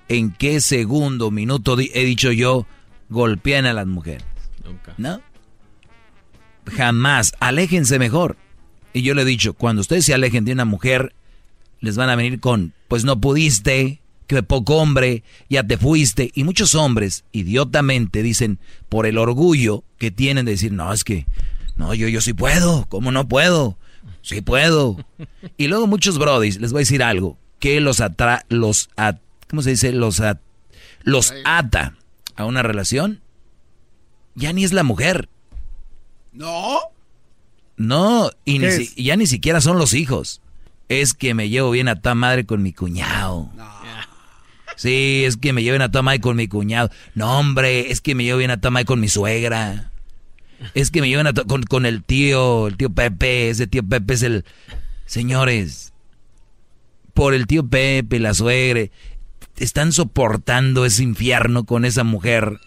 en 0.09 0.31
qué 0.31 0.61
segundo, 0.61 1.33
minuto 1.33 1.77
he 1.81 2.05
dicho 2.05 2.31
yo, 2.31 2.65
golpean 3.09 3.67
a 3.67 3.73
las 3.73 3.89
mujeres? 3.89 4.25
Nunca. 4.65 4.95
¿No? 4.99 5.21
Jamás. 6.67 7.35
Aléjense 7.41 7.99
mejor. 7.99 8.37
Y 8.93 9.03
yo 9.03 9.15
le 9.15 9.23
he 9.23 9.27
dicho, 9.27 9.55
cuando 9.55 9.81
ustedes 9.81 10.05
se 10.05 10.15
alejen 10.15 10.45
de 10.45 10.53
una 10.53 10.65
mujer, 10.65 11.15
les 11.81 11.97
van 11.97 12.09
a 12.11 12.17
venir 12.17 12.41
con, 12.41 12.73
pues 12.89 13.05
no 13.05 13.21
pudiste, 13.21 14.01
que 14.27 14.43
poco 14.43 14.77
hombre, 14.77 15.23
ya 15.51 15.65
te 15.67 15.77
fuiste. 15.77 16.31
Y 16.35 16.45
muchos 16.45 16.75
hombres, 16.75 17.25
idiotamente, 17.33 18.23
dicen, 18.23 18.59
por 18.89 19.07
el 19.07 19.19
orgullo 19.19 19.85
que 19.99 20.11
tienen 20.11 20.45
de 20.47 20.53
decir, 20.53 20.73
no, 20.73 20.93
es 20.93 21.03
que, 21.05 21.27
no, 21.77 21.93
yo, 21.95 22.09
yo 22.09 22.21
sí 22.21 22.33
puedo, 22.33 22.87
¿cómo 22.89 23.11
no 23.13 23.27
puedo? 23.29 23.77
Sí 24.23 24.41
puedo. 24.41 24.97
Y 25.57 25.67
luego 25.67 25.87
muchos 25.87 26.19
brodis, 26.19 26.59
les 26.61 26.73
voy 26.73 26.79
a 26.81 26.87
decir 26.87 27.03
algo, 27.03 27.37
que 27.59 27.81
los 27.81 28.01
atra, 28.01 28.47
los, 28.49 28.89
at- 28.97 29.19
¿cómo 29.51 29.61
se 29.63 29.71
dice? 29.71 29.93
Los, 29.93 30.21
at- 30.21 30.41
los 31.03 31.35
ata 31.45 31.97
a 32.37 32.45
una 32.47 32.63
relación, 32.63 33.21
ya 34.37 34.53
ni 34.53 34.65
es 34.65 34.73
la 34.73 34.85
mujer. 34.85 35.29
No. 36.35 36.79
No, 37.77 38.31
y 38.45 38.59
ni 38.59 38.67
¿Qué 38.67 38.73
si- 38.87 39.03
ya 39.03 39.17
ni 39.17 39.27
siquiera 39.27 39.61
son 39.61 39.79
los 39.79 39.95
hijos. 39.95 40.41
Es 40.89 41.15
que 41.15 41.35
me 41.35 41.49
llevo 41.49 41.71
bien 41.71 41.89
a 41.89 42.01
toda 42.01 42.15
madre 42.15 42.45
con 42.45 42.63
mi 42.63 42.73
cuñado. 42.73 43.51
Sí, 44.77 45.23
es 45.25 45.37
que 45.37 45.53
me 45.53 45.63
llevo 45.63 45.75
bien 45.75 45.83
a 45.83 45.91
toda 45.93 46.03
madre 46.03 46.21
con 46.21 46.35
mi 46.37 46.49
cuñado. 46.49 46.91
No, 47.15 47.39
hombre, 47.39 47.93
es 47.93 48.01
que 48.01 48.17
me 48.17 48.25
llevo 48.25 48.39
bien 48.39 48.51
a 48.51 48.57
toda 48.57 48.73
madre 48.73 48.87
con 48.87 48.99
mi 48.99 49.09
suegra. 49.09 49.93
Es 50.75 50.91
que 50.91 51.01
me 51.01 51.09
llevo 51.09 51.23
bien 51.23 51.39
a 51.39 51.45
con, 51.45 51.63
con 51.63 51.87
el 51.87 52.03
tío, 52.03 52.67
el 52.67 52.77
tío 52.77 52.91
Pepe. 52.91 53.51
Ese 53.51 53.69
tío 53.69 53.85
Pepe 53.85 54.15
es 54.15 54.23
el... 54.25 54.45
Señores, 55.07 55.93
por 57.15 57.35
el 57.35 57.47
tío 57.47 57.65
Pepe, 57.69 58.19
la 58.19 58.35
suegra, 58.35 58.87
están 59.59 59.93
soportando 59.93 60.85
ese 60.85 61.05
infierno 61.05 61.63
con 61.67 61.85
esa 61.85 62.03
mujer. 62.03 62.59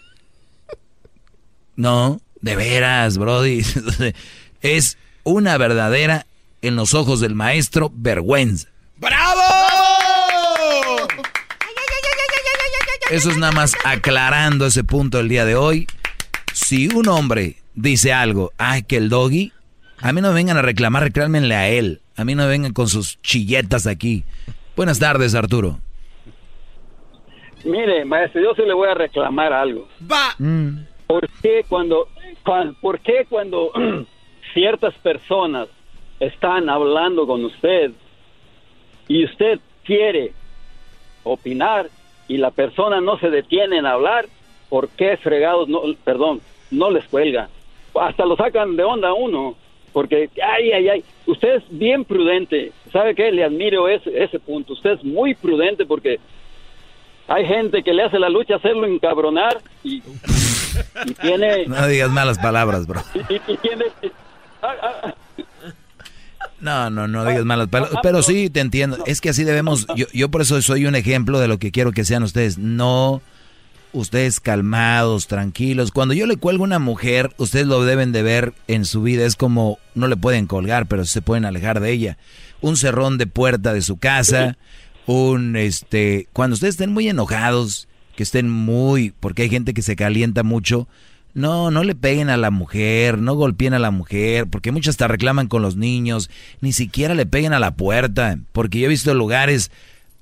No, 1.76 2.22
de 2.40 2.56
veras, 2.56 3.18
Brody. 3.18 3.62
es 4.62 4.98
una 5.24 5.56
verdadera, 5.58 6.26
en 6.62 6.76
los 6.76 6.94
ojos 6.94 7.20
del 7.20 7.34
maestro, 7.34 7.90
vergüenza. 7.94 8.68
¡Bravo! 8.96 9.42
Eso 13.10 13.30
es 13.30 13.38
nada 13.38 13.52
más 13.52 13.74
aclarando 13.84 14.66
ese 14.66 14.84
punto 14.84 15.18
el 15.20 15.28
día 15.28 15.44
de 15.46 15.54
hoy. 15.54 15.86
Si 16.52 16.88
un 16.88 17.08
hombre 17.08 17.56
dice 17.74 18.12
algo, 18.12 18.52
ay, 18.58 18.82
que 18.82 18.98
el 18.98 19.08
doggy, 19.08 19.52
a 19.98 20.12
mí 20.12 20.20
no 20.20 20.28
me 20.28 20.34
vengan 20.34 20.58
a 20.58 20.62
reclamar, 20.62 21.04
reclámenle 21.04 21.54
a 21.54 21.68
él. 21.68 22.02
A 22.16 22.24
mí 22.24 22.34
no 22.34 22.42
me 22.42 22.48
vengan 22.50 22.72
con 22.72 22.88
sus 22.88 23.20
chilletas 23.22 23.86
aquí. 23.86 24.24
Buenas 24.76 24.98
tardes, 24.98 25.34
Arturo. 25.34 25.78
Mire, 27.64 28.04
maestro, 28.04 28.42
yo 28.42 28.54
sí 28.54 28.62
le 28.62 28.74
voy 28.74 28.88
a 28.88 28.94
reclamar 28.94 29.52
algo. 29.52 29.88
Va. 30.10 30.34
¿Por 31.08 31.26
qué 31.42 31.64
cuando, 31.68 32.06
cuan- 32.44 32.74
por 32.80 33.00
qué 33.00 33.26
cuando 33.28 33.72
ciertas 34.54 34.94
personas 34.96 35.68
están 36.20 36.68
hablando 36.68 37.26
con 37.26 37.44
usted 37.46 37.90
y 39.08 39.24
usted 39.24 39.58
quiere 39.84 40.32
opinar 41.24 41.88
y 42.28 42.36
la 42.36 42.50
persona 42.50 43.00
no 43.00 43.18
se 43.18 43.30
detiene 43.30 43.78
en 43.78 43.86
hablar, 43.86 44.26
¿por 44.68 44.90
qué 44.90 45.16
fregados 45.16 45.66
no, 45.68 45.80
perdón, 46.04 46.40
no 46.70 46.90
les 46.90 47.06
cuelga? 47.06 47.48
Hasta 47.98 48.26
lo 48.26 48.36
sacan 48.36 48.76
de 48.76 48.84
onda 48.84 49.14
uno, 49.14 49.56
porque, 49.94 50.28
ay, 50.44 50.72
ay, 50.72 50.88
ay, 50.90 51.04
usted 51.26 51.54
es 51.56 51.62
bien 51.70 52.04
prudente, 52.04 52.70
¿sabe 52.92 53.14
qué? 53.14 53.32
Le 53.32 53.44
admiro 53.44 53.88
ese, 53.88 54.22
ese 54.22 54.38
punto, 54.38 54.74
usted 54.74 54.90
es 54.92 55.04
muy 55.04 55.34
prudente 55.34 55.86
porque 55.86 56.18
hay 57.26 57.46
gente 57.46 57.82
que 57.82 57.94
le 57.94 58.02
hace 58.02 58.18
la 58.18 58.28
lucha 58.28 58.56
hacerlo 58.56 58.86
encabronar 58.86 59.56
y, 59.82 60.02
y 61.06 61.14
tiene... 61.14 61.66
No 61.66 61.86
digas 61.86 62.10
malas 62.10 62.38
palabras, 62.38 62.86
bro. 62.86 63.02
y- 63.14 63.34
y- 63.34 63.40
y 63.52 63.56
tiene 63.58 63.84
ah, 64.62 64.68
ah, 64.82 65.14
No, 66.60 66.90
no, 66.90 67.06
no 67.08 67.24
digas 67.24 67.44
malas 67.44 67.68
palabras. 67.68 68.00
Pero 68.02 68.22
sí, 68.22 68.50
te 68.50 68.60
entiendo. 68.60 68.98
Es 69.06 69.20
que 69.20 69.30
así 69.30 69.44
debemos. 69.44 69.86
Yo, 69.96 70.06
yo 70.12 70.28
por 70.30 70.42
eso 70.42 70.60
soy 70.62 70.86
un 70.86 70.94
ejemplo 70.96 71.38
de 71.38 71.48
lo 71.48 71.58
que 71.58 71.70
quiero 71.70 71.92
que 71.92 72.04
sean 72.04 72.22
ustedes. 72.24 72.58
No, 72.58 73.22
ustedes 73.92 74.40
calmados, 74.40 75.26
tranquilos. 75.28 75.92
Cuando 75.92 76.14
yo 76.14 76.26
le 76.26 76.36
cuelgo 76.36 76.64
a 76.64 76.66
una 76.66 76.78
mujer, 76.80 77.32
ustedes 77.38 77.66
lo 77.66 77.84
deben 77.84 78.10
de 78.12 78.22
ver 78.22 78.54
en 78.66 78.84
su 78.84 79.02
vida. 79.02 79.24
Es 79.24 79.36
como, 79.36 79.78
no 79.94 80.08
le 80.08 80.16
pueden 80.16 80.46
colgar, 80.46 80.86
pero 80.86 81.04
se 81.04 81.22
pueden 81.22 81.44
alejar 81.44 81.80
de 81.80 81.92
ella. 81.92 82.18
Un 82.60 82.76
cerrón 82.76 83.18
de 83.18 83.26
puerta 83.28 83.72
de 83.72 83.82
su 83.82 83.98
casa. 83.98 84.56
Un, 85.06 85.56
este, 85.56 86.26
cuando 86.32 86.54
ustedes 86.54 86.74
estén 86.74 86.92
muy 86.92 87.08
enojados, 87.08 87.86
que 88.18 88.24
estén 88.24 88.50
muy, 88.50 89.14
porque 89.20 89.42
hay 89.42 89.48
gente 89.48 89.72
que 89.74 89.80
se 89.82 89.94
calienta 89.94 90.42
mucho. 90.42 90.88
No, 91.34 91.70
no 91.70 91.84
le 91.84 91.94
peguen 91.94 92.30
a 92.30 92.36
la 92.36 92.50
mujer, 92.50 93.18
no 93.18 93.34
golpeen 93.36 93.74
a 93.74 93.78
la 93.78 93.92
mujer, 93.92 94.48
porque 94.48 94.72
muchos 94.72 94.94
hasta 94.94 95.06
reclaman 95.06 95.46
con 95.46 95.62
los 95.62 95.76
niños, 95.76 96.28
ni 96.60 96.72
siquiera 96.72 97.14
le 97.14 97.26
peguen 97.26 97.52
a 97.52 97.60
la 97.60 97.76
puerta, 97.76 98.36
porque 98.50 98.80
yo 98.80 98.86
he 98.86 98.88
visto 98.88 99.14
lugares, 99.14 99.70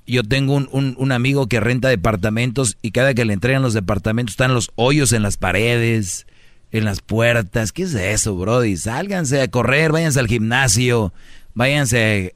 yo 0.07 0.25
tengo 0.25 0.53
un, 0.53 0.95
un- 0.99 1.11
amigo 1.13 1.47
que 1.47 1.59
renta 1.59 1.89
departamentos 1.89 2.77
y 2.83 2.91
cada 2.91 3.15
que 3.15 3.25
le 3.25 3.33
entregan 3.33 3.63
los 3.63 3.73
departamentos 3.73 4.35
están 4.35 4.53
los 4.53 4.71
hoyos 4.75 5.13
en 5.15 5.23
las 5.23 5.39
paredes, 5.39 6.27
en 6.71 6.85
las 6.85 7.01
puertas, 7.01 7.73
¿qué 7.73 7.85
es 7.85 7.95
eso, 7.95 8.37
Brody? 8.37 8.77
Sálganse 8.77 9.41
a 9.41 9.49
correr, 9.49 9.93
váyanse 9.93 10.21
al 10.21 10.27
gimnasio, 10.29 11.15
váyanse 11.55 12.35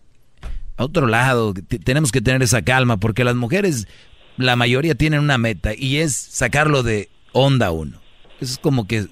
a 0.79 0.85
otro 0.85 1.07
lado, 1.07 1.53
tenemos 1.85 2.13
que 2.13 2.23
tener 2.23 2.43
esa 2.43 2.63
calma, 2.63 2.97
porque 2.97 3.25
las 3.25 3.37
mujeres, 3.37 3.87
la 4.41 4.57
mayoría 4.57 4.95
tienen 4.95 5.21
una 5.21 5.39
meta 5.39 5.73
y 5.77 5.99
es 5.99 6.15
sacarlo 6.17 6.83
de 6.83 7.09
onda 7.33 7.71
uno. 7.71 7.99
Eso 8.41 8.55
es 8.55 8.59
como 8.59 8.87
que 8.87 9.07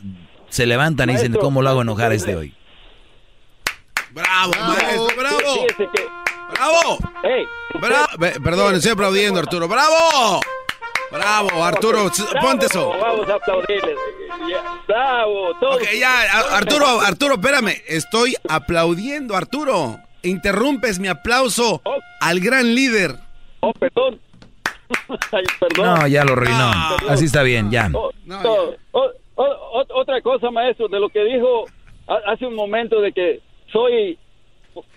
se 0.48 0.66
levantan 0.66 1.10
y 1.10 1.12
dicen, 1.14 1.34
¿cómo 1.34 1.62
lo 1.62 1.68
hago 1.70 1.82
enojar 1.82 2.12
a 2.12 2.14
este 2.14 2.34
hoy? 2.34 2.54
Bravo, 4.12 4.52
maestro, 4.66 5.08
bravo. 5.16 5.66
¡Bravo! 6.54 6.98
Ey, 7.24 7.44
Bra- 7.80 8.08
Ve- 8.18 8.40
Perdón, 8.42 8.74
estoy 8.76 8.92
aplaudiendo, 8.92 9.38
Arturo. 9.38 9.68
¡Bravo! 9.68 10.40
¡Bravo, 11.12 11.64
Arturo! 11.64 12.10
Ponte 12.40 12.66
eso. 12.66 12.88
Vamos 12.98 13.28
a 13.28 13.34
aplaudirle. 13.34 13.94
Ya, 14.50 14.80
Bravo, 14.86 15.54
todos. 15.60 15.76
Ok, 15.76 15.88
ya, 15.98 16.22
Arturo, 16.56 17.00
Arturo, 17.02 17.34
espérame. 17.34 17.74
Estoy 17.86 18.34
aplaudiendo, 18.48 19.36
Arturo. 19.36 20.00
Interrumpes 20.22 20.98
mi 20.98 21.08
aplauso 21.08 21.82
al 22.20 22.40
gran 22.40 22.74
líder. 22.74 23.14
Oh, 23.60 23.72
perdón. 23.72 24.20
Ay, 25.32 25.44
perdón. 25.60 26.00
No, 26.00 26.06
ya 26.06 26.24
lo 26.24 26.32
arruinó. 26.32 26.70
Así 27.08 27.26
está 27.26 27.42
bien, 27.42 27.70
ya. 27.70 27.90
Oh, 27.92 28.10
no, 28.24 28.40
o- 28.42 28.74
o- 28.92 29.10
o- 29.36 30.00
otra 30.00 30.20
cosa, 30.22 30.50
maestro, 30.50 30.88
de 30.88 30.98
lo 31.00 31.08
que 31.08 31.22
dijo 31.24 31.64
ha- 32.06 32.32
hace 32.32 32.46
un 32.46 32.54
momento 32.54 33.00
de 33.00 33.12
que 33.12 33.40
soy 33.72 34.18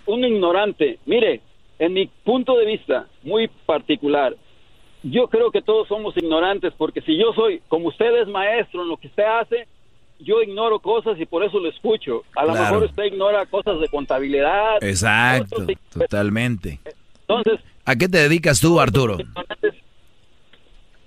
un 0.06 0.24
ignorante. 0.26 1.00
Mire, 1.06 1.42
en 1.80 1.94
mi 1.94 2.08
punto 2.24 2.56
de 2.58 2.66
vista 2.66 3.08
muy 3.24 3.48
particular, 3.66 4.36
yo 5.04 5.28
creo 5.28 5.52
que 5.52 5.62
todos 5.62 5.88
somos 5.88 6.16
ignorantes 6.18 6.74
porque 6.78 7.02
si 7.02 7.18
yo 7.18 7.34
soy, 7.34 7.62
como 7.68 7.88
usted 7.88 8.22
es 8.22 8.28
maestro 8.28 8.84
en 8.84 8.88
lo 8.90 8.98
que 8.98 9.08
usted 9.08 9.24
hace, 9.24 9.68
yo 10.20 10.40
ignoro 10.44 10.80
cosas 10.80 11.20
y 11.20 11.26
por 11.26 11.44
eso 11.44 11.60
lo 11.60 11.68
escucho. 11.70 12.22
A 12.36 12.46
lo 12.46 12.52
Claro. 12.54 12.66
mejor 12.76 12.84
usted 12.90 13.04
ignora 13.06 13.46
cosas 13.48 13.80
de 13.80 13.88
contabilidad. 13.90 14.82
Exacto, 14.84 15.66
totalmente. 15.92 16.80
Entonces, 17.28 17.60
¿A 17.84 17.96
qué 17.96 18.08
te 18.08 18.20
dedicas 18.20 18.60
tú, 18.62 18.80
Arturo? 18.80 19.18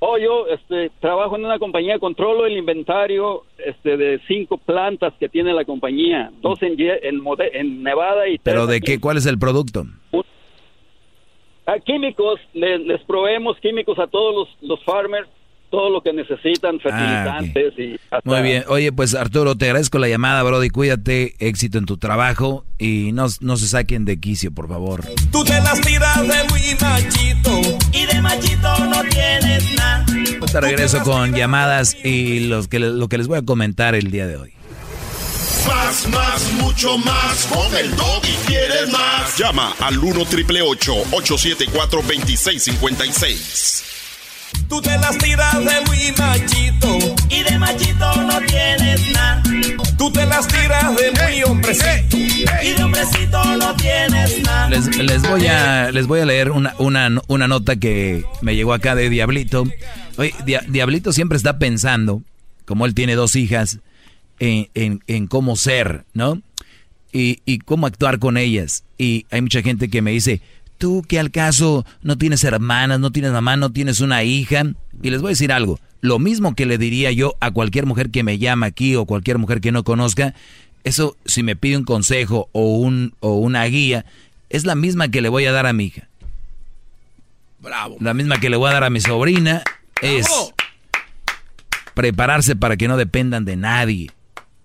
Oh, 0.06 0.18
yo 0.18 0.46
este, 0.48 0.90
trabajo 1.00 1.34
en 1.36 1.46
una 1.46 1.58
compañía, 1.58 1.98
controlo 1.98 2.44
el 2.44 2.58
inventario 2.58 3.44
este, 3.56 3.96
de 3.96 4.20
cinco 4.28 4.58
plantas 4.58 5.14
que 5.18 5.30
tiene 5.30 5.54
la 5.54 5.64
compañía, 5.64 6.30
dos 6.42 6.60
en, 6.62 6.76
en, 6.78 7.22
en 7.54 7.82
Nevada 7.82 8.28
y 8.28 8.36
¿Pero 8.38 8.66
de 8.66 8.76
aquí. 8.76 8.86
qué? 8.96 9.00
¿Cuál 9.00 9.16
es 9.16 9.24
el 9.24 9.38
producto? 9.38 9.84
A 11.66 11.78
químicos, 11.78 12.38
le- 12.52 12.80
les 12.80 13.00
proveemos 13.04 13.58
químicos 13.60 13.98
a 13.98 14.06
todos 14.06 14.34
los, 14.60 14.68
los 14.70 14.84
farmers, 14.84 15.26
todo 15.74 15.90
lo 15.90 16.00
que 16.02 16.12
necesitan, 16.12 16.78
fertilizantes 16.78 17.74
y 17.78 17.94
hasta- 17.94 18.16
Ah, 18.18 18.20
Muy 18.24 18.42
bien. 18.42 18.64
Oye, 18.68 18.92
pues 18.92 19.14
Arturo, 19.16 19.56
te 19.56 19.64
agradezco 19.66 19.98
la 19.98 20.06
llamada, 20.08 20.42
Brody. 20.44 20.70
Cuídate, 20.70 21.34
éxito 21.40 21.78
en 21.78 21.86
tu 21.86 21.96
trabajo 21.96 22.64
y 22.78 23.10
no, 23.12 23.26
no 23.40 23.56
se 23.56 23.66
saquen 23.66 24.04
de 24.04 24.20
quicio, 24.20 24.52
por 24.52 24.68
favor. 24.68 25.04
Tú 25.32 25.42
te 25.44 25.54
las 25.60 25.80
tiras 25.80 26.20
de 26.22 26.44
muy 26.48 26.60
machito 26.80 27.60
y 27.92 28.06
de 28.06 28.22
machito 28.22 28.78
no 28.86 29.02
tienes 29.10 29.74
nada. 29.74 30.06
Te 30.52 30.60
regreso 30.60 31.02
con 31.02 31.34
llamadas 31.34 31.96
y 32.04 32.46
los 32.46 32.68
que, 32.68 32.78
lo 32.78 33.08
que 33.08 33.18
les 33.18 33.26
voy 33.26 33.38
a 33.38 33.42
comentar 33.42 33.96
el 33.96 34.12
día 34.12 34.28
de 34.28 34.36
hoy. 34.36 34.52
Más, 35.66 36.06
más, 36.08 36.52
mucho 36.60 36.96
más. 36.98 37.46
Con 37.46 37.74
el 37.76 37.90
doggy 37.96 38.34
quieres 38.46 38.92
más. 38.92 39.36
Llama 39.38 39.72
al 39.80 39.98
1 39.98 40.24
triple 40.26 40.62
874 40.62 42.02
2656. 42.02 43.93
Tú 44.68 44.80
te 44.80 44.96
las 44.98 45.16
tiras 45.18 45.54
de 45.58 45.80
muy 45.86 46.12
machito 46.18 46.98
y 47.28 47.42
de 47.42 47.58
machito 47.58 48.14
no 48.22 48.38
tienes 48.46 49.10
nada. 49.12 49.42
Tú 49.96 50.10
te 50.10 50.26
las 50.26 50.46
tiras 50.48 50.96
de 50.96 51.10
muy 51.12 51.42
hombrecito 51.44 52.16
y 52.16 52.72
de 52.74 52.82
hombrecito 52.84 53.44
no 53.56 53.74
tienes 53.76 54.42
nada. 54.42 54.68
Les, 54.70 54.96
les 54.96 55.22
voy 55.22 55.46
a 55.46 55.90
les 55.92 56.06
voy 56.06 56.20
a 56.20 56.24
leer 56.24 56.50
una, 56.50 56.74
una, 56.78 57.08
una 57.28 57.46
nota 57.48 57.76
que 57.76 58.24
me 58.40 58.56
llegó 58.56 58.72
acá 58.72 58.94
de 58.94 59.08
Diablito. 59.10 59.64
Oye, 60.16 60.34
Dia- 60.44 60.64
Diablito 60.68 61.12
siempre 61.12 61.36
está 61.36 61.58
pensando, 61.58 62.22
como 62.64 62.86
él 62.86 62.94
tiene 62.94 63.14
dos 63.14 63.36
hijas, 63.36 63.78
en, 64.40 64.68
en- 64.74 65.00
en 65.06 65.26
cómo 65.28 65.56
ser, 65.56 66.04
¿no? 66.14 66.40
Y, 67.12 67.38
y 67.44 67.58
cómo 67.58 67.86
actuar 67.86 68.18
con 68.18 68.36
ellas. 68.36 68.82
Y 68.98 69.26
hay 69.30 69.40
mucha 69.40 69.62
gente 69.62 69.88
que 69.88 70.02
me 70.02 70.10
dice, 70.10 70.40
tú 70.78 71.02
que 71.06 71.18
al 71.18 71.30
caso 71.30 71.84
no 72.02 72.18
tienes 72.18 72.44
hermanas, 72.44 73.00
no 73.00 73.10
tienes 73.10 73.32
mamá, 73.32 73.56
no 73.56 73.72
tienes 73.72 74.00
una 74.00 74.22
hija. 74.24 74.64
Y 75.02 75.10
les 75.10 75.20
voy 75.20 75.30
a 75.30 75.32
decir 75.32 75.52
algo, 75.52 75.78
lo 76.00 76.18
mismo 76.18 76.54
que 76.54 76.66
le 76.66 76.78
diría 76.78 77.10
yo 77.12 77.34
a 77.40 77.50
cualquier 77.50 77.86
mujer 77.86 78.10
que 78.10 78.22
me 78.22 78.38
llama 78.38 78.66
aquí 78.66 78.94
o 78.94 79.06
cualquier 79.06 79.38
mujer 79.38 79.60
que 79.60 79.72
no 79.72 79.84
conozca, 79.84 80.34
eso 80.84 81.16
si 81.24 81.42
me 81.42 81.56
pide 81.56 81.76
un 81.76 81.84
consejo 81.84 82.48
o, 82.52 82.76
un, 82.76 83.14
o 83.20 83.36
una 83.36 83.64
guía, 83.64 84.04
es 84.50 84.64
la 84.66 84.74
misma 84.74 85.08
que 85.08 85.22
le 85.22 85.28
voy 85.28 85.46
a 85.46 85.52
dar 85.52 85.66
a 85.66 85.72
mi 85.72 85.86
hija. 85.86 86.08
Bravo. 87.60 87.96
La 88.00 88.12
misma 88.12 88.38
que 88.38 88.50
le 88.50 88.56
voy 88.56 88.68
a 88.70 88.74
dar 88.74 88.84
a 88.84 88.90
mi 88.90 89.00
sobrina 89.00 89.62
es 90.02 90.26
prepararse 91.94 92.54
para 92.54 92.76
que 92.76 92.88
no 92.88 92.98
dependan 92.98 93.46
de 93.46 93.56
nadie, 93.56 94.10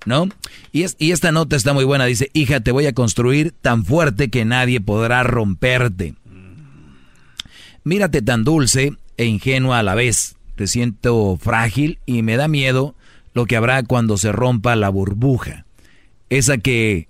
¿no? 0.06 0.30
Y, 0.72 0.84
es, 0.84 0.96
y 1.00 1.12
esta 1.12 1.32
nota 1.32 1.56
está 1.56 1.74
muy 1.74 1.86
buena, 1.86 2.06
dice, 2.06 2.30
hija, 2.34 2.60
te 2.60 2.72
voy 2.72 2.86
a 2.86 2.94
construir 2.94 3.54
tan 3.62 3.86
fuerte 3.86 4.30
que 4.30 4.46
nadie 4.46 4.82
podrá 4.82 5.24
romperte. 5.24 6.16
Mírate 7.84 8.22
tan 8.22 8.44
dulce 8.44 8.94
e 9.18 9.26
ingenua 9.26 9.80
a 9.80 9.84
la 9.84 9.96
vez. 9.96 10.36
Te 10.56 10.68
siento 10.68 11.38
frágil 11.38 12.00
y 12.06 12.22
me 12.22 12.36
da 12.36 12.48
miedo 12.48 12.96
lo 13.34 13.46
que 13.46 13.56
habrá 13.56 13.84
cuando 13.84 14.18
se 14.18 14.32
rompa 14.32 14.76
la 14.76 14.90
burbuja. 14.90 15.66
Esa 16.30 16.58
que 16.58 17.08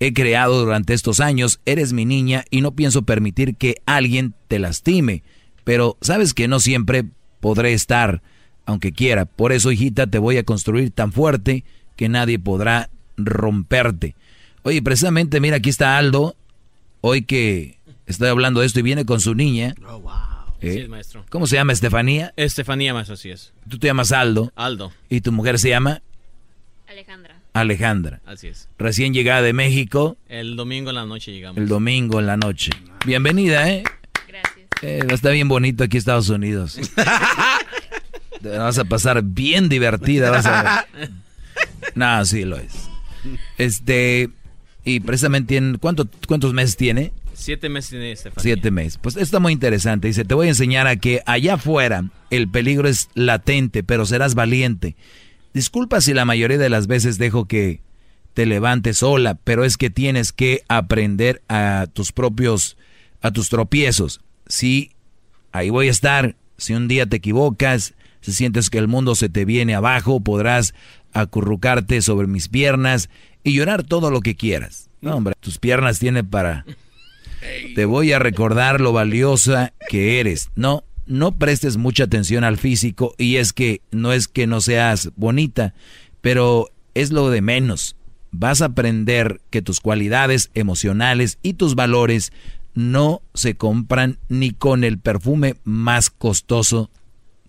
he 0.00 0.12
creado 0.12 0.64
durante 0.64 0.94
estos 0.94 1.20
años, 1.20 1.60
eres 1.64 1.92
mi 1.92 2.04
niña 2.04 2.44
y 2.50 2.60
no 2.60 2.72
pienso 2.72 3.02
permitir 3.02 3.56
que 3.56 3.76
alguien 3.86 4.34
te 4.48 4.58
lastime. 4.58 5.22
Pero 5.64 5.96
sabes 6.00 6.34
que 6.34 6.48
no 6.48 6.60
siempre 6.60 7.04
podré 7.40 7.72
estar, 7.72 8.22
aunque 8.66 8.92
quiera. 8.92 9.24
Por 9.24 9.52
eso, 9.52 9.70
hijita, 9.72 10.06
te 10.06 10.18
voy 10.18 10.36
a 10.38 10.44
construir 10.44 10.90
tan 10.90 11.12
fuerte 11.12 11.64
que 11.96 12.08
nadie 12.08 12.38
podrá 12.38 12.90
romperte. 13.16 14.14
Oye, 14.62 14.82
precisamente, 14.82 15.40
mira, 15.40 15.56
aquí 15.56 15.70
está 15.70 15.98
Aldo, 15.98 16.36
hoy 17.00 17.22
que 17.22 17.78
estoy 18.06 18.28
hablando 18.28 18.60
de 18.60 18.66
esto 18.66 18.80
y 18.80 18.82
viene 18.82 19.04
con 19.04 19.20
su 19.20 19.34
niña. 19.34 19.74
¿Eh? 20.60 20.82
Sí, 20.82 20.88
maestro. 20.88 21.26
¿Cómo 21.28 21.46
se 21.46 21.56
llama, 21.56 21.72
Estefanía? 21.74 22.32
Estefanía, 22.36 22.94
maestro, 22.94 23.14
así 23.14 23.30
es. 23.30 23.52
Tú 23.68 23.78
te 23.78 23.86
llamas 23.88 24.12
Aldo. 24.12 24.50
Aldo. 24.56 24.92
¿Y 25.10 25.20
tu 25.20 25.30
mujer 25.30 25.58
se 25.58 25.68
llama? 25.68 26.00
Alejandra. 26.88 27.40
Alejandra. 27.52 28.20
Así 28.24 28.48
es. 28.48 28.68
Recién 28.78 29.12
llegada 29.12 29.42
de 29.42 29.52
México, 29.52 30.16
El 30.28 30.56
domingo 30.56 30.90
en 30.90 30.96
la 30.96 31.04
noche 31.04 31.32
llegamos. 31.32 31.58
el 31.58 31.68
domingo 31.68 32.18
en 32.18 32.26
la 32.26 32.36
noche. 32.38 32.70
Bienvenida, 33.04 33.68
¿eh? 33.70 33.84
Gracias. 34.26 35.12
está 35.12 35.30
bien 35.30 35.48
bonito 35.48 35.84
aquí 35.84 35.98
Estados 35.98 36.30
Unidos. 36.30 36.78
Te 38.44 38.58
vas 38.58 38.78
a 38.78 38.84
pasar 38.84 39.22
bien 39.22 39.68
divertida, 39.68 40.30
vas 40.30 40.46
a 40.46 40.86
ver. 40.96 41.10
No, 41.94 42.24
sí 42.24 42.44
lo 42.44 42.56
es. 42.56 42.72
Este, 43.58 44.30
y 44.84 45.00
precisamente, 45.00 45.48
tiene- 45.48 45.78
¿cuánto, 45.78 46.08
¿cuántos 46.26 46.52
meses 46.52 46.76
tiene? 46.76 47.12
Siete 47.34 47.68
meses 47.68 47.90
tiene 47.90 48.12
Estefanía. 48.12 48.42
Siete 48.42 48.70
meses. 48.70 48.98
Pues 49.00 49.16
está 49.16 49.38
muy 49.40 49.52
interesante. 49.52 50.08
Dice, 50.08 50.24
te 50.24 50.34
voy 50.34 50.46
a 50.46 50.50
enseñar 50.50 50.86
a 50.86 50.96
que 50.96 51.22
allá 51.26 51.54
afuera 51.54 52.04
el 52.30 52.48
peligro 52.48 52.88
es 52.88 53.08
latente, 53.14 53.82
pero 53.82 54.06
serás 54.06 54.34
valiente. 54.34 54.96
Disculpa 55.52 56.00
si 56.00 56.14
la 56.14 56.24
mayoría 56.24 56.58
de 56.58 56.68
las 56.70 56.86
veces 56.86 57.18
dejo 57.18 57.46
que 57.46 57.80
te 58.34 58.46
levantes 58.46 58.98
sola, 58.98 59.36
pero 59.44 59.64
es 59.64 59.76
que 59.76 59.90
tienes 59.90 60.32
que 60.32 60.62
aprender 60.68 61.42
a 61.48 61.86
tus 61.92 62.12
propios, 62.12 62.76
a 63.20 63.30
tus 63.30 63.48
tropiezos. 63.48 64.20
Sí, 64.48 64.92
ahí 65.52 65.70
voy 65.70 65.88
a 65.88 65.92
estar. 65.92 66.34
Si 66.56 66.72
un 66.74 66.88
día 66.88 67.06
te 67.06 67.16
equivocas, 67.16 67.94
si 68.24 68.32
sientes 68.32 68.70
que 68.70 68.78
el 68.78 68.88
mundo 68.88 69.14
se 69.14 69.28
te 69.28 69.44
viene 69.44 69.74
abajo, 69.74 70.18
podrás 70.18 70.72
acurrucarte 71.12 72.00
sobre 72.00 72.26
mis 72.26 72.48
piernas 72.48 73.10
y 73.42 73.52
llorar 73.52 73.82
todo 73.82 74.10
lo 74.10 74.22
que 74.22 74.34
quieras. 74.34 74.88
No, 75.02 75.16
hombre, 75.16 75.34
tus 75.40 75.58
piernas 75.58 75.98
tienen 75.98 76.26
para... 76.26 76.64
Te 77.74 77.84
voy 77.84 78.12
a 78.12 78.18
recordar 78.18 78.80
lo 78.80 78.94
valiosa 78.94 79.74
que 79.90 80.20
eres. 80.20 80.50
No, 80.56 80.84
no 81.04 81.32
prestes 81.32 81.76
mucha 81.76 82.04
atención 82.04 82.44
al 82.44 82.56
físico 82.56 83.14
y 83.18 83.36
es 83.36 83.52
que 83.52 83.82
no 83.90 84.14
es 84.14 84.26
que 84.26 84.46
no 84.46 84.62
seas 84.62 85.10
bonita, 85.16 85.74
pero 86.22 86.70
es 86.94 87.12
lo 87.12 87.28
de 87.28 87.42
menos. 87.42 87.96
Vas 88.30 88.62
a 88.62 88.66
aprender 88.66 89.42
que 89.50 89.60
tus 89.60 89.80
cualidades 89.80 90.50
emocionales 90.54 91.38
y 91.42 91.52
tus 91.52 91.74
valores 91.74 92.32
no 92.72 93.20
se 93.34 93.54
compran 93.54 94.18
ni 94.30 94.52
con 94.52 94.82
el 94.82 94.98
perfume 94.98 95.56
más 95.64 96.08
costoso 96.08 96.90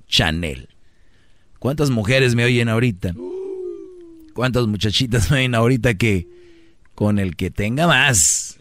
Chanel. 0.07 0.69
¿Cuántas 1.59 1.89
mujeres 1.89 2.35
me 2.35 2.45
oyen 2.45 2.69
ahorita? 2.69 3.13
¿Cuántas 4.33 4.67
muchachitas 4.67 5.31
me 5.31 5.37
oyen 5.37 5.55
ahorita 5.55 5.95
que 5.95 6.27
con 6.93 7.19
el 7.19 7.35
que 7.35 7.51
tenga 7.51 7.87
más? 7.87 8.57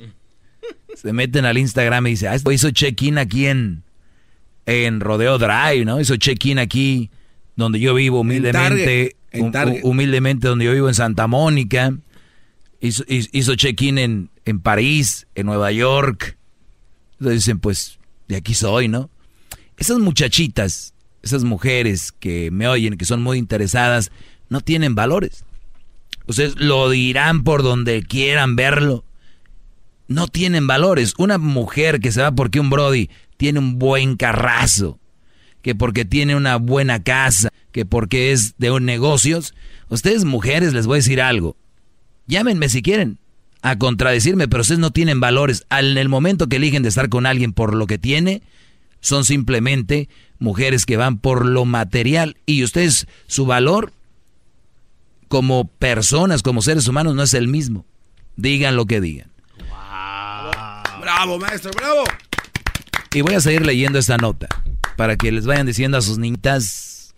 Se 0.94 1.12
meten 1.12 1.44
al 1.44 1.58
Instagram 1.58 2.06
y 2.06 2.10
dicen, 2.10 2.30
ah, 2.32 2.52
hizo 2.52 2.70
check-in 2.70 3.18
aquí 3.18 3.46
en, 3.46 3.82
en 4.66 5.00
Rodeo 5.00 5.38
Drive, 5.38 5.84
¿no? 5.84 6.00
Hizo 6.00 6.16
check-in 6.16 6.58
aquí 6.58 7.10
donde 7.56 7.80
yo 7.80 7.94
vivo 7.94 8.20
humildemente. 8.20 9.16
En 9.32 9.50
Target. 9.50 9.80
humildemente 9.82 10.46
donde 10.46 10.64
yo 10.64 10.72
vivo 10.72 10.88
en 10.88 10.94
Santa 10.94 11.26
Mónica. 11.26 11.92
Hizo 12.80 13.54
check-in 13.56 13.98
en, 13.98 14.30
en 14.44 14.60
París, 14.60 15.26
en 15.34 15.46
Nueva 15.46 15.72
York. 15.72 16.36
Entonces 17.18 17.44
dicen, 17.44 17.58
pues, 17.58 17.98
de 18.28 18.36
aquí 18.36 18.54
soy, 18.54 18.88
¿no? 18.88 19.10
Esas 19.76 19.98
muchachitas, 19.98 20.93
esas 21.24 21.44
mujeres 21.44 22.12
que 22.12 22.51
me 22.51 22.68
oyen, 22.68 22.96
que 22.96 23.05
son 23.05 23.22
muy 23.22 23.38
interesadas, 23.38 24.12
no 24.48 24.60
tienen 24.60 24.94
valores. 24.94 25.44
Ustedes 26.26 26.56
lo 26.56 26.90
dirán 26.90 27.44
por 27.44 27.62
donde 27.62 28.02
quieran 28.02 28.56
verlo. 28.56 29.05
No 30.06 30.28
tienen 30.28 30.66
valores. 30.66 31.14
Una 31.18 31.38
mujer 31.38 32.01
que 32.01 32.12
se 32.12 32.22
va 32.22 32.32
porque 32.32 32.60
un 32.60 32.70
Brody 32.70 33.10
tiene 33.36 33.59
un 33.59 33.78
buen 33.78 34.16
carrazo, 34.16 34.98
que 35.62 35.74
porque 35.74 36.05
tiene 36.05 36.36
una 36.36 36.56
buena 36.56 37.02
casa, 37.02 37.51
que 37.72 37.86
porque 37.86 38.32
es 38.32 38.55
de 38.59 38.70
un 38.70 38.84
negocios. 38.84 39.55
Ustedes 39.88 40.24
mujeres 40.24 40.72
les 40.72 40.86
voy 40.86 40.96
a 40.96 41.02
decir 41.02 41.20
algo. 41.20 41.56
Llámenme 42.26 42.68
si 42.68 42.82
quieren 42.82 43.18
a 43.62 43.78
contradecirme, 43.78 44.46
pero 44.46 44.60
ustedes 44.60 44.78
no 44.78 44.90
tienen 44.90 45.20
valores. 45.20 45.64
Al, 45.70 45.92
en 45.92 45.98
el 45.98 46.10
momento 46.10 46.48
que 46.48 46.56
eligen 46.56 46.82
de 46.82 46.90
estar 46.90 47.09
con 47.09 47.24
alguien 47.24 47.55
por 47.55 47.74
lo 47.74 47.86
que 47.86 47.96
tiene, 47.96 48.42
son 49.05 49.26
simplemente 49.26 50.09
mujeres 50.39 50.86
que 50.86 50.97
van 50.97 51.18
por 51.18 51.44
lo 51.44 51.66
material 51.66 52.39
y 52.47 52.64
ustedes, 52.64 53.06
su 53.26 53.44
valor 53.44 53.93
como 55.28 55.68
personas, 55.68 56.43
como 56.43 56.62
seres 56.62 56.89
humanos, 56.89 57.14
no 57.14 57.22
es 57.22 57.35
el 57.35 57.47
mismo. 57.47 57.85
Digan 58.36 58.76
lo 58.76 58.86
que 58.86 59.02
digan. 59.02 59.31
Bravo, 61.01 61.39
maestro, 61.39 61.70
bravo. 61.76 62.05
Y 63.12 63.20
voy 63.20 63.35
a 63.35 63.40
seguir 63.40 63.66
leyendo 63.66 63.98
esta 63.98 64.16
nota 64.16 64.48
para 64.97 65.16
que 65.16 65.31
les 65.31 65.44
vayan 65.44 65.66
diciendo 65.66 65.98
a 65.98 66.02
sus 66.02 66.16
niñitas 66.16 67.14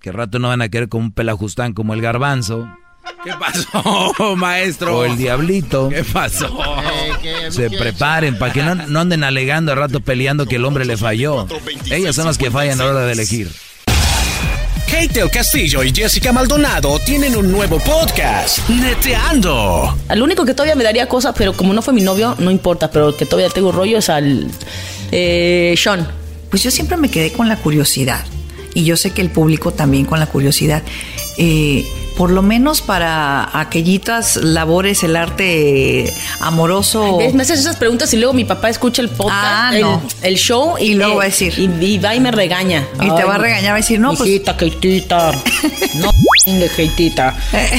que 0.00 0.12
rato 0.12 0.38
no 0.38 0.48
van 0.48 0.62
a 0.62 0.68
querer 0.68 0.88
como 0.88 1.06
un 1.06 1.12
pelajustán 1.12 1.72
como 1.72 1.94
el 1.94 2.00
garbanzo. 2.00 2.68
¿Qué 3.24 3.32
pasó, 3.38 4.36
maestro? 4.36 4.98
O 4.98 5.04
el 5.04 5.16
diablito. 5.16 5.88
¿Qué 5.88 6.04
pasó? 6.04 6.48
Se 7.50 7.70
preparen 7.70 8.38
para 8.38 8.52
que 8.52 8.62
no, 8.62 8.74
no 8.74 9.00
anden 9.00 9.24
alegando 9.24 9.72
a 9.72 9.74
rato 9.74 10.00
peleando 10.00 10.46
que 10.46 10.56
el 10.56 10.64
hombre 10.64 10.84
le 10.84 10.96
falló. 10.96 11.46
Ellas 11.90 12.14
son 12.14 12.26
las 12.26 12.38
que 12.38 12.50
fallan 12.50 12.80
a 12.80 12.84
la 12.84 12.90
hora 12.90 13.06
de 13.06 13.12
elegir. 13.12 13.50
Kate 14.90 15.20
del 15.20 15.30
Castillo 15.30 15.82
y 15.82 15.92
Jessica 15.94 16.32
Maldonado 16.32 16.98
tienen 17.00 17.36
un 17.36 17.52
nuevo 17.52 17.78
podcast, 17.78 18.66
Neteando. 18.70 19.98
Al 20.08 20.22
único 20.22 20.46
que 20.46 20.54
todavía 20.54 20.76
me 20.76 20.84
daría 20.84 21.06
cosas, 21.06 21.34
pero 21.36 21.52
como 21.52 21.74
no 21.74 21.82
fue 21.82 21.92
mi 21.92 22.00
novio, 22.00 22.34
no 22.38 22.50
importa, 22.50 22.90
pero 22.90 23.08
el 23.08 23.14
que 23.14 23.26
todavía 23.26 23.50
tengo 23.50 23.70
rollo 23.70 23.98
es 23.98 24.08
al 24.08 24.50
eh, 25.12 25.74
Sean. 25.76 26.08
Pues 26.48 26.62
yo 26.62 26.70
siempre 26.70 26.96
me 26.96 27.10
quedé 27.10 27.32
con 27.32 27.48
la 27.48 27.56
curiosidad. 27.56 28.24
Y 28.72 28.84
yo 28.84 28.96
sé 28.96 29.10
que 29.10 29.20
el 29.20 29.30
público 29.30 29.72
también 29.72 30.06
con 30.06 30.20
la 30.20 30.26
curiosidad. 30.26 30.82
Eh, 31.36 31.86
por 32.18 32.32
lo 32.32 32.42
menos 32.42 32.82
para 32.82 33.48
aquellitas 33.60 34.34
labores, 34.36 35.04
el 35.04 35.14
arte 35.14 36.12
amoroso. 36.40 37.20
Me 37.32 37.42
haces 37.42 37.60
esas 37.60 37.76
preguntas 37.76 38.12
y 38.12 38.16
luego 38.16 38.32
mi 38.32 38.44
papá 38.44 38.68
escucha 38.68 39.02
el 39.02 39.08
podcast, 39.08 39.38
Ah, 39.40 39.70
el, 39.72 39.82
no. 39.82 40.02
el 40.22 40.34
show 40.34 40.74
y, 40.80 40.94
luego 40.94 41.14
va 41.14 41.22
a 41.22 41.26
decir. 41.26 41.54
Y, 41.56 41.70
y 41.84 41.98
va 41.98 42.16
y 42.16 42.20
me 42.20 42.32
regaña. 42.32 42.84
Y 43.00 43.08
te 43.14 43.22
va 43.22 43.36
a 43.36 43.38
regañar, 43.38 43.70
va 43.70 43.76
a 43.76 43.80
decir, 43.80 44.00
no, 44.00 44.14
pues- 44.14 44.28
Hijita, 44.28 44.56
Keitita. 44.56 45.30
No, 45.94 46.10
Keitita. 46.74 47.36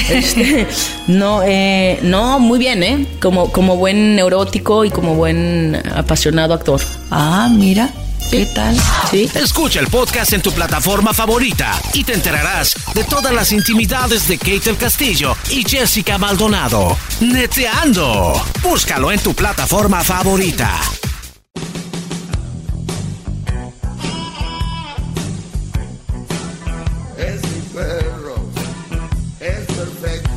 Este, 0.09 0.67
no, 1.07 1.41
eh, 1.43 1.99
no, 2.03 2.39
muy 2.39 2.59
bien, 2.59 2.83
¿eh? 2.83 3.07
Como, 3.21 3.51
como 3.51 3.75
buen 3.75 4.15
neurótico 4.15 4.85
y 4.85 4.89
como 4.89 5.15
buen 5.15 5.81
apasionado 5.95 6.53
actor. 6.53 6.79
Ah, 7.11 7.49
mira. 7.51 7.89
¿Qué 8.31 8.45
tal? 8.45 8.77
Sí. 9.09 9.27
Escucha 9.33 9.79
el 9.79 9.87
podcast 9.87 10.33
en 10.33 10.43
tu 10.43 10.51
plataforma 10.51 11.15
favorita 11.15 11.71
y 11.95 12.03
te 12.03 12.13
enterarás 12.13 12.75
de 12.93 13.03
todas 13.03 13.33
las 13.33 13.51
intimidades 13.51 14.27
de 14.27 14.37
Kate 14.37 14.75
Castillo 14.75 15.35
y 15.49 15.67
Jessica 15.67 16.19
Maldonado. 16.19 16.95
Neteando. 17.21 18.33
Búscalo 18.61 19.11
en 19.11 19.19
tu 19.19 19.33
plataforma 19.33 20.03
favorita. 20.03 20.79
Es 27.17 27.41
mi 27.41 27.61
perro. 27.73 28.35
Es 29.39 29.65
perfecto. 29.65 30.29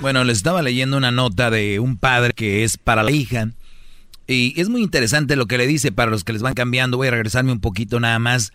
Bueno, 0.00 0.22
les 0.22 0.36
estaba 0.36 0.62
leyendo 0.62 0.96
una 0.96 1.10
nota 1.10 1.50
de 1.50 1.80
un 1.80 1.96
padre 1.98 2.34
que 2.34 2.62
es 2.62 2.76
para 2.76 3.02
la 3.02 3.10
hija. 3.10 3.48
Y 4.28 4.60
es 4.60 4.68
muy 4.68 4.82
interesante 4.82 5.34
lo 5.36 5.46
que 5.46 5.58
le 5.58 5.66
dice 5.66 5.90
para 5.90 6.10
los 6.10 6.22
que 6.22 6.32
les 6.34 6.42
van 6.42 6.54
cambiando. 6.54 6.98
Voy 6.98 7.08
a 7.08 7.12
regresarme 7.12 7.50
un 7.50 7.60
poquito 7.60 7.98
nada 7.98 8.18
más. 8.18 8.52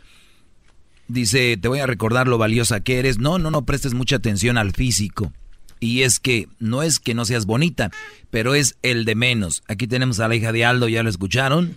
Dice, 1.07 1.57
te 1.57 1.67
voy 1.67 1.79
a 1.79 1.87
recordar 1.87 2.27
lo 2.27 2.37
valiosa 2.37 2.79
que 2.79 2.99
eres. 2.99 3.17
No, 3.17 3.39
no, 3.39 3.51
no 3.51 3.65
prestes 3.65 3.93
mucha 3.93 4.17
atención 4.17 4.57
al 4.57 4.71
físico. 4.71 5.33
Y 5.79 6.03
es 6.03 6.19
que 6.19 6.47
no 6.59 6.81
es 6.83 6.99
que 6.99 7.13
no 7.13 7.25
seas 7.25 7.45
bonita, 7.45 7.91
pero 8.29 8.55
es 8.55 8.77
el 8.83 9.03
de 9.03 9.15
menos. 9.15 9.63
Aquí 9.67 9.87
tenemos 9.87 10.19
a 10.21 10.27
la 10.29 10.35
hija 10.35 10.51
de 10.53 10.63
Aldo, 10.63 10.87
ya 10.87 11.03
lo 11.03 11.09
escucharon. 11.09 11.75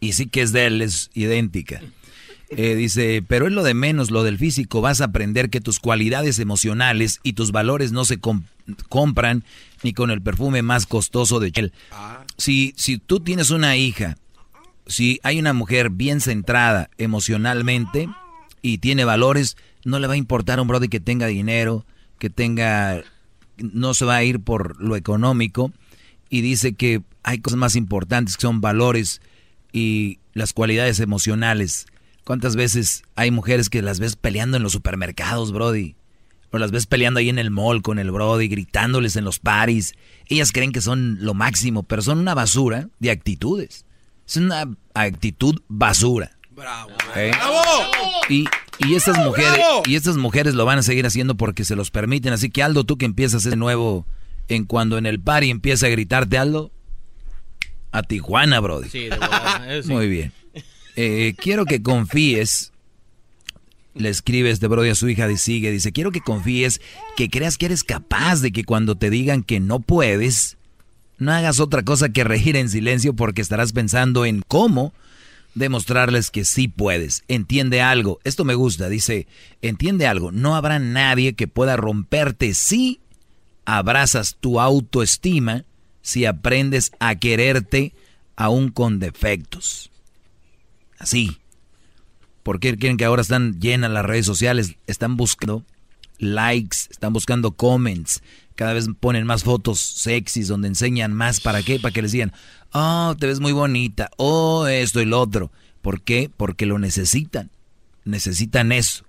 Y 0.00 0.14
sí 0.14 0.26
que 0.26 0.42
es 0.42 0.52
de 0.52 0.66
él, 0.66 0.82
es 0.82 1.10
idéntica. 1.14 1.80
Eh, 2.50 2.74
dice, 2.74 3.22
pero 3.26 3.46
es 3.46 3.52
lo 3.52 3.62
de 3.62 3.74
menos, 3.74 4.10
lo 4.10 4.22
del 4.24 4.38
físico. 4.38 4.80
Vas 4.80 5.00
a 5.00 5.04
aprender 5.06 5.50
que 5.50 5.60
tus 5.60 5.78
cualidades 5.78 6.38
emocionales 6.38 7.20
y 7.22 7.34
tus 7.34 7.52
valores 7.52 7.92
no 7.92 8.04
se 8.04 8.18
com- 8.18 8.44
compran 8.88 9.44
ni 9.82 9.92
con 9.92 10.10
el 10.10 10.22
perfume 10.22 10.62
más 10.62 10.86
costoso 10.86 11.38
de 11.38 11.52
Chanel. 11.52 11.72
Si, 12.36 12.74
si 12.76 12.98
tú 12.98 13.20
tienes 13.20 13.50
una 13.50 13.76
hija, 13.76 14.16
si 14.86 15.20
hay 15.22 15.38
una 15.38 15.52
mujer 15.52 15.90
bien 15.90 16.20
centrada 16.20 16.90
emocionalmente 16.98 18.08
y 18.62 18.78
tiene 18.78 19.04
valores, 19.04 19.56
no 19.84 19.98
le 19.98 20.06
va 20.06 20.14
a 20.14 20.18
importar 20.18 20.58
a 20.58 20.62
un 20.62 20.68
brother 20.68 20.88
que 20.88 21.00
tenga 21.00 21.26
dinero, 21.26 21.86
que 22.18 22.30
tenga, 22.30 23.02
no 23.58 23.94
se 23.94 24.04
va 24.04 24.16
a 24.16 24.24
ir 24.24 24.40
por 24.40 24.80
lo 24.82 24.96
económico. 24.96 25.72
Y 26.28 26.40
dice 26.40 26.74
que 26.74 27.02
hay 27.22 27.38
cosas 27.38 27.58
más 27.58 27.76
importantes 27.76 28.36
que 28.36 28.42
son 28.42 28.60
valores 28.60 29.20
y 29.72 30.18
las 30.32 30.52
cualidades 30.52 31.00
emocionales. 31.00 31.86
¿Cuántas 32.24 32.56
veces 32.56 33.02
hay 33.16 33.30
mujeres 33.30 33.68
que 33.68 33.82
las 33.82 34.00
ves 34.00 34.16
peleando 34.16 34.56
en 34.56 34.62
los 34.62 34.72
supermercados, 34.72 35.52
Brody? 35.52 35.94
O 36.54 36.58
las 36.58 36.70
ves 36.70 36.86
peleando 36.86 37.18
ahí 37.18 37.28
en 37.30 37.40
el 37.40 37.50
mall 37.50 37.82
con 37.82 37.98
el 37.98 38.12
Brody, 38.12 38.46
gritándoles 38.46 39.16
en 39.16 39.24
los 39.24 39.40
paris. 39.40 39.94
Ellas 40.28 40.52
creen 40.52 40.70
que 40.70 40.80
son 40.80 41.18
lo 41.20 41.34
máximo, 41.34 41.82
pero 41.82 42.00
son 42.00 42.20
una 42.20 42.32
basura 42.32 42.90
de 43.00 43.10
actitudes. 43.10 43.86
Es 44.24 44.36
una 44.36 44.64
actitud 44.94 45.62
basura. 45.66 46.38
Bravo. 46.50 46.90
¿eh? 47.16 47.32
¡Bravo! 47.34 47.60
Y, 48.28 48.44
y 48.78 48.94
estas 48.94 49.18
mujeres, 49.18 49.54
¡Bravo! 49.54 49.82
y 49.84 49.96
estas 49.96 50.16
mujeres 50.16 50.54
lo 50.54 50.64
van 50.64 50.78
a 50.78 50.84
seguir 50.84 51.04
haciendo 51.06 51.36
porque 51.36 51.64
se 51.64 51.74
los 51.74 51.90
permiten. 51.90 52.32
Así 52.32 52.50
que 52.50 52.62
Aldo, 52.62 52.84
tú 52.84 52.98
que 52.98 53.04
empiezas 53.04 53.42
de 53.42 53.56
nuevo 53.56 54.06
en 54.46 54.64
cuando 54.64 54.96
en 54.96 55.06
el 55.06 55.18
party 55.20 55.50
empieza 55.50 55.86
a 55.86 55.88
gritarte 55.90 56.38
Aldo, 56.38 56.70
a 57.90 58.04
Tijuana, 58.04 58.60
Brody. 58.60 58.90
Sí, 58.90 59.08
de 59.08 59.82
sí. 59.82 59.88
Muy 59.92 60.06
bien. 60.06 60.32
Eh, 60.94 61.34
quiero 61.36 61.64
que 61.64 61.82
confíes. 61.82 62.70
Le 63.94 64.08
escribe 64.08 64.50
este 64.50 64.66
Brody 64.66 64.90
a 64.90 64.94
su 64.94 65.08
hija 65.08 65.30
y 65.30 65.36
sigue. 65.36 65.70
Dice, 65.70 65.92
quiero 65.92 66.10
que 66.10 66.20
confíes, 66.20 66.80
que 67.16 67.30
creas 67.30 67.58
que 67.58 67.66
eres 67.66 67.84
capaz 67.84 68.40
de 68.40 68.50
que 68.50 68.64
cuando 68.64 68.96
te 68.96 69.10
digan 69.10 69.42
que 69.42 69.60
no 69.60 69.80
puedes, 69.80 70.56
no 71.18 71.32
hagas 71.32 71.60
otra 71.60 71.82
cosa 71.84 72.08
que 72.08 72.24
reír 72.24 72.56
en 72.56 72.68
silencio 72.68 73.14
porque 73.14 73.40
estarás 73.40 73.72
pensando 73.72 74.24
en 74.24 74.42
cómo 74.46 74.92
demostrarles 75.54 76.30
que 76.30 76.44
sí 76.44 76.68
puedes. 76.68 77.22
Entiende 77.28 77.80
algo. 77.80 78.18
Esto 78.24 78.44
me 78.44 78.54
gusta. 78.54 78.88
Dice, 78.88 79.26
entiende 79.62 80.06
algo. 80.06 80.32
No 80.32 80.56
habrá 80.56 80.78
nadie 80.78 81.34
que 81.34 81.48
pueda 81.48 81.76
romperte 81.76 82.54
si 82.54 83.00
abrazas 83.64 84.36
tu 84.40 84.60
autoestima, 84.60 85.64
si 86.02 86.26
aprendes 86.26 86.92
a 86.98 87.14
quererte 87.14 87.94
aún 88.36 88.70
con 88.70 88.98
defectos. 88.98 89.90
Así. 90.98 91.38
¿Por 92.44 92.60
qué 92.60 92.76
quieren 92.76 92.98
que 92.98 93.06
ahora 93.06 93.22
están 93.22 93.58
llenas 93.58 93.90
las 93.90 94.04
redes 94.04 94.26
sociales? 94.26 94.76
Están 94.86 95.16
buscando 95.16 95.64
likes, 96.18 96.76
están 96.90 97.12
buscando 97.12 97.52
comments. 97.52 98.22
Cada 98.54 98.74
vez 98.74 98.86
ponen 99.00 99.26
más 99.26 99.42
fotos 99.42 99.80
sexys 99.80 100.46
donde 100.46 100.68
enseñan 100.68 101.12
más. 101.12 101.40
¿Para 101.40 101.62
qué? 101.62 101.80
Para 101.80 101.92
que 101.92 102.02
les 102.02 102.12
digan, 102.12 102.32
oh, 102.72 103.16
te 103.18 103.26
ves 103.26 103.40
muy 103.40 103.52
bonita, 103.52 104.10
oh, 104.18 104.66
esto 104.66 105.00
y 105.00 105.06
lo 105.06 105.20
otro. 105.20 105.50
¿Por 105.80 106.02
qué? 106.02 106.30
Porque 106.36 106.66
lo 106.66 106.78
necesitan. 106.78 107.50
Necesitan 108.04 108.72
eso. 108.72 109.04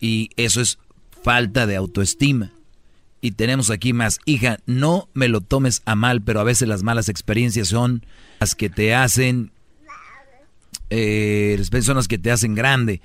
Y 0.00 0.30
eso 0.36 0.62
es 0.62 0.78
falta 1.22 1.66
de 1.66 1.76
autoestima. 1.76 2.52
Y 3.20 3.32
tenemos 3.32 3.70
aquí 3.70 3.92
más, 3.92 4.18
hija, 4.24 4.58
no 4.66 5.08
me 5.14 5.28
lo 5.28 5.42
tomes 5.42 5.82
a 5.84 5.94
mal, 5.94 6.22
pero 6.22 6.40
a 6.40 6.44
veces 6.44 6.66
las 6.66 6.82
malas 6.82 7.08
experiencias 7.08 7.68
son 7.68 8.04
las 8.40 8.54
que 8.54 8.68
te 8.70 8.94
hacen, 8.94 9.50
eh, 10.96 11.82
son 11.82 11.96
las 11.96 12.08
que 12.08 12.18
te 12.18 12.30
hacen 12.30 12.54
grande. 12.54 13.00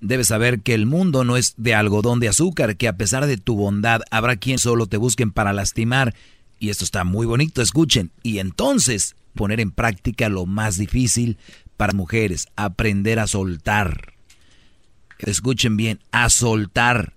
Debes 0.00 0.28
saber 0.28 0.60
que 0.60 0.74
el 0.74 0.86
mundo 0.86 1.24
no 1.24 1.36
es 1.36 1.54
de 1.56 1.74
algodón 1.74 2.20
de 2.20 2.28
azúcar, 2.28 2.76
que 2.76 2.88
a 2.88 2.96
pesar 2.96 3.26
de 3.26 3.36
tu 3.36 3.54
bondad 3.54 4.00
habrá 4.10 4.36
quien 4.36 4.58
solo 4.58 4.86
te 4.86 4.96
busquen 4.96 5.30
para 5.30 5.52
lastimar. 5.52 6.14
Y 6.58 6.70
esto 6.70 6.84
está 6.84 7.04
muy 7.04 7.26
bonito, 7.26 7.60
escuchen. 7.60 8.10
Y 8.22 8.38
entonces 8.38 9.16
poner 9.34 9.60
en 9.60 9.72
práctica 9.72 10.28
lo 10.28 10.46
más 10.46 10.78
difícil 10.78 11.38
para 11.76 11.92
mujeres, 11.92 12.48
aprender 12.56 13.18
a 13.18 13.26
soltar. 13.26 14.14
Escuchen 15.18 15.76
bien, 15.76 16.00
a 16.12 16.30
soltar. 16.30 17.14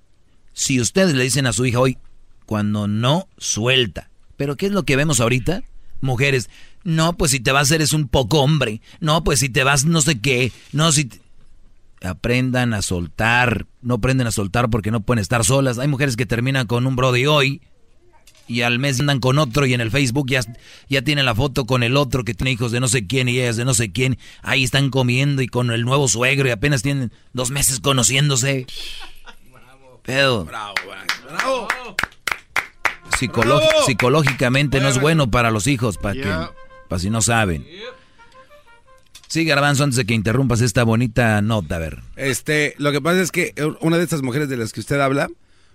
Si 0.53 0.81
ustedes 0.81 1.13
le 1.13 1.23
dicen 1.23 1.45
a 1.45 1.53
su 1.53 1.65
hija 1.65 1.79
hoy, 1.79 1.97
cuando 2.45 2.87
no, 2.87 3.27
suelta. 3.37 4.09
Pero 4.35 4.55
¿qué 4.55 4.67
es 4.67 4.71
lo 4.71 4.83
que 4.83 4.95
vemos 4.95 5.19
ahorita? 5.19 5.63
Mujeres, 6.01 6.49
no, 6.88 7.14
pues 7.18 7.31
si 7.31 7.39
te 7.39 7.51
vas 7.51 7.69
eres 7.72 7.91
un 7.93 8.07
poco 8.07 8.39
hombre. 8.41 8.81
No, 8.99 9.23
pues 9.23 9.39
si 9.39 9.49
te 9.49 9.64
vas 9.64 9.85
no 9.85 10.01
sé 10.01 10.19
qué. 10.19 10.51
No, 10.72 10.91
si... 10.91 11.05
te- 11.05 11.19
aprendan 12.01 12.73
a 12.73 12.81
soltar. 12.81 13.65
No 13.81 13.95
aprenden 13.95 14.27
a 14.27 14.31
soltar 14.31 14.69
porque 14.69 14.91
no 14.91 15.01
pueden 15.01 15.19
estar 15.22 15.43
solas. 15.43 15.80
Hay 15.80 15.88
mujeres 15.88 16.15
que 16.15 16.26
terminan 16.26 16.68
con 16.68 16.85
un 16.88 16.95
brody 16.95 17.26
hoy 17.26 17.61
y 18.47 18.61
al 18.61 18.80
mes 18.80 18.99
andan 19.01 19.19
con 19.19 19.39
otro 19.39 19.65
y 19.65 19.73
en 19.73 19.81
el 19.81 19.91
Facebook 19.91 20.27
ya, 20.30 20.39
ya 20.88 21.01
tienen 21.01 21.26
la 21.26 21.35
foto 21.35 21.65
con 21.65 21.84
el 21.84 21.97
otro 21.97 22.23
que 22.23 22.34
tiene 22.34 22.51
hijos 22.51 22.72
de 22.72 22.80
no 22.80 22.88
sé 22.88 23.05
quién 23.07 23.27
y 23.27 23.39
ellas 23.39 23.57
de 23.57 23.65
no 23.65 23.73
sé 23.73 23.91
quién. 23.91 24.18
Ahí 24.43 24.64
están 24.64 24.89
comiendo 24.91 25.41
y 25.41 25.47
con 25.47 25.72
el 25.72 25.84
nuevo 25.84 26.07
suegro 26.07 26.47
y 26.47 26.51
apenas 26.51 26.84
tienen 26.84 27.11
dos 27.34 27.49
meses 27.51 27.80
conociéndose. 27.81 28.65
Bravo, 30.45 30.76
bravo. 31.27 31.68
psicoló- 33.19 33.57
Bravo. 33.57 33.85
psicológicamente 33.85 34.80
no 34.80 34.88
es 34.88 35.01
bueno 35.01 35.30
para 35.31 35.51
los 35.51 35.68
hijos, 35.68 35.97
para 35.97 36.14
que. 36.14 36.22
Para 36.88 36.99
si 36.99 37.09
no 37.09 37.22
saben. 37.22 37.65
Sí, 39.27 39.43
Garbanzo, 39.43 39.84
antes 39.84 39.97
de 39.97 40.05
que 40.05 40.14
interrumpas 40.14 40.61
esta 40.61 40.84
bonita 40.84 41.41
nota, 41.41 41.76
a 41.76 41.80
ver. 41.80 41.99
Este, 42.15 42.76
lo 42.77 42.91
que 42.91 43.01
pasa 43.01 43.22
es 43.22 43.31
que 43.31 43.53
una 43.81 43.97
de 43.97 44.03
estas 44.03 44.22
mujeres 44.22 44.47
de 44.47 44.55
las 44.57 44.72
que 44.72 44.80
usted 44.80 44.99
habla, 45.01 45.27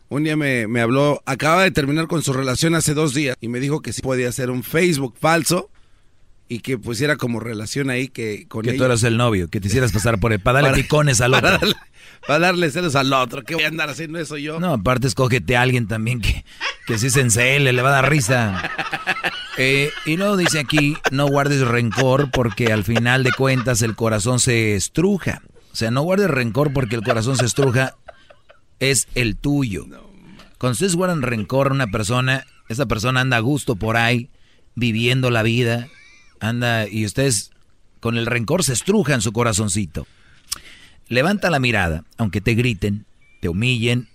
un 0.08 0.24
día 0.24 0.36
me, 0.36 0.66
me 0.66 0.80
habló, 0.80 1.22
acaba 1.26 1.62
de 1.62 1.70
terminar 1.70 2.06
con 2.06 2.22
su 2.22 2.32
relación 2.32 2.74
hace 2.74 2.94
dos 2.94 3.12
días 3.14 3.36
y 3.40 3.48
me 3.48 3.60
dijo 3.60 3.82
que 3.82 3.92
sí 3.92 4.00
podía 4.00 4.28
hacer 4.30 4.50
un 4.50 4.62
Facebook 4.62 5.14
falso 5.20 5.70
y 6.48 6.60
que 6.60 6.76
pusiera 6.78 7.16
como 7.16 7.40
relación 7.40 7.88
ahí 7.90 8.08
que 8.08 8.46
con 8.48 8.62
Que 8.62 8.72
tú 8.74 8.84
eras 8.84 9.02
el 9.04 9.16
novio, 9.18 9.48
que 9.48 9.60
te 9.60 9.68
hicieras 9.68 9.92
pasar 9.92 10.18
por 10.18 10.32
él, 10.32 10.40
para 10.40 10.56
darle 10.62 10.70
Para- 10.70 10.82
picones 10.82 11.20
al 11.20 11.32
para 11.32 11.56
otro. 11.56 11.68
darle- 11.68 11.76
para 12.26 12.38
darle 12.38 12.70
celos 12.70 12.94
al 12.94 13.12
otro, 13.12 13.42
que 13.42 13.54
voy 13.54 13.64
a 13.64 13.68
andar 13.68 13.90
haciendo 13.90 14.18
eso 14.18 14.36
yo. 14.38 14.60
No, 14.60 14.72
aparte 14.74 15.08
escógete 15.08 15.56
a 15.56 15.62
alguien 15.62 15.88
también 15.88 16.20
que, 16.20 16.44
que 16.86 16.96
sí 16.98 17.10
se 17.10 17.20
encele, 17.20 17.72
le 17.72 17.82
va 17.82 17.88
a 17.90 17.92
dar 17.92 18.10
risa. 18.10 18.70
Eh, 19.58 19.90
y 20.06 20.16
luego 20.16 20.36
dice 20.36 20.60
aquí, 20.60 20.96
no 21.10 21.26
guardes 21.26 21.60
rencor 21.60 22.30
porque 22.30 22.72
al 22.72 22.84
final 22.84 23.22
de 23.22 23.32
cuentas 23.32 23.82
el 23.82 23.94
corazón 23.94 24.40
se 24.40 24.74
estruja. 24.74 25.42
O 25.72 25.76
sea, 25.76 25.90
no 25.90 26.02
guardes 26.02 26.30
rencor 26.30 26.72
porque 26.72 26.96
el 26.96 27.02
corazón 27.02 27.36
se 27.36 27.44
estruja, 27.44 27.96
es 28.80 29.08
el 29.14 29.36
tuyo. 29.36 29.86
Cuando 30.58 30.72
ustedes 30.72 30.96
guardan 30.96 31.22
rencor 31.22 31.68
a 31.68 31.74
una 31.74 31.86
persona, 31.86 32.44
esa 32.68 32.86
persona 32.86 33.20
anda 33.20 33.38
a 33.38 33.40
gusto 33.40 33.76
por 33.76 33.96
ahí, 33.96 34.30
viviendo 34.74 35.30
la 35.30 35.42
vida, 35.42 35.88
anda, 36.40 36.88
y 36.88 37.04
ustedes 37.04 37.50
con 38.00 38.16
el 38.16 38.26
rencor 38.26 38.64
se 38.64 38.72
estrujan 38.72 39.20
su 39.20 39.32
corazoncito. 39.32 40.06
Levanta 41.08 41.50
la 41.50 41.60
mirada, 41.60 42.04
aunque 42.16 42.40
te 42.40 42.54
griten, 42.54 43.06
te 43.40 43.48
humillen 43.48 44.08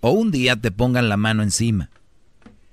o 0.00 0.10
un 0.10 0.30
día 0.30 0.56
te 0.56 0.70
pongan 0.70 1.08
la 1.08 1.16
mano 1.16 1.42
encima. 1.42 1.90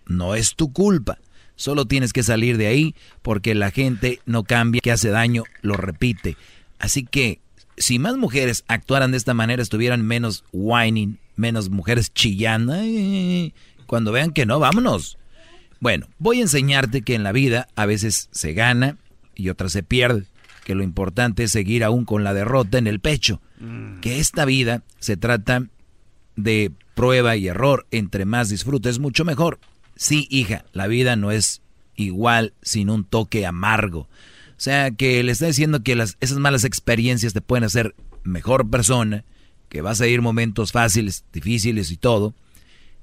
No 0.05 0.35
es 0.35 0.55
tu 0.55 0.73
culpa. 0.73 1.17
Solo 1.55 1.85
tienes 1.85 2.13
que 2.13 2.23
salir 2.23 2.57
de 2.57 2.67
ahí 2.67 2.95
porque 3.21 3.53
la 3.55 3.71
gente 3.71 4.19
no 4.25 4.43
cambia, 4.43 4.81
que 4.81 4.91
hace 4.91 5.09
daño, 5.09 5.43
lo 5.61 5.75
repite. 5.75 6.37
Así 6.79 7.03
que 7.03 7.39
si 7.77 7.99
más 7.99 8.17
mujeres 8.17 8.63
actuaran 8.67 9.11
de 9.11 9.17
esta 9.17 9.33
manera, 9.33 9.61
estuvieran 9.61 10.05
menos 10.05 10.43
whining, 10.51 11.17
menos 11.35 11.69
mujeres 11.69 12.13
chillando. 12.13 12.73
"Ay", 12.73 13.53
Cuando 13.85 14.11
vean 14.11 14.31
que 14.31 14.45
no, 14.45 14.57
vámonos. 14.59 15.17
Bueno, 15.79 16.07
voy 16.17 16.39
a 16.39 16.43
enseñarte 16.43 17.01
que 17.01 17.15
en 17.15 17.23
la 17.23 17.31
vida 17.31 17.67
a 17.75 17.85
veces 17.85 18.29
se 18.31 18.53
gana 18.53 18.97
y 19.35 19.49
otras 19.49 19.71
se 19.73 19.83
pierde. 19.83 20.25
Que 20.63 20.75
lo 20.75 20.83
importante 20.83 21.43
es 21.43 21.51
seguir 21.51 21.83
aún 21.83 22.05
con 22.05 22.23
la 22.23 22.33
derrota 22.33 22.77
en 22.77 22.87
el 22.87 22.99
pecho. 22.99 23.41
Que 24.01 24.19
esta 24.19 24.45
vida 24.45 24.83
se 24.99 25.17
trata 25.17 25.67
de 26.35 26.71
prueba 26.95 27.35
y 27.35 27.47
error. 27.47 27.85
Entre 27.91 28.25
más 28.25 28.49
disfrutes, 28.49 28.99
mucho 28.99 29.25
mejor. 29.25 29.59
Sí, 30.01 30.25
hija, 30.31 30.65
la 30.73 30.87
vida 30.87 31.15
no 31.15 31.29
es 31.29 31.61
igual 31.95 32.55
sin 32.63 32.89
un 32.89 33.03
toque 33.03 33.45
amargo. 33.45 33.99
O 33.99 34.57
sea, 34.57 34.89
que 34.89 35.21
le 35.21 35.31
está 35.31 35.45
diciendo 35.45 35.83
que 35.83 35.95
las, 35.95 36.17
esas 36.21 36.39
malas 36.39 36.63
experiencias 36.63 37.33
te 37.33 37.41
pueden 37.41 37.65
hacer 37.65 37.93
mejor 38.23 38.67
persona, 38.67 39.25
que 39.69 39.81
vas 39.81 40.01
a 40.01 40.07
ir 40.07 40.23
momentos 40.23 40.71
fáciles, 40.71 41.23
difíciles 41.31 41.91
y 41.91 41.97
todo. 41.97 42.33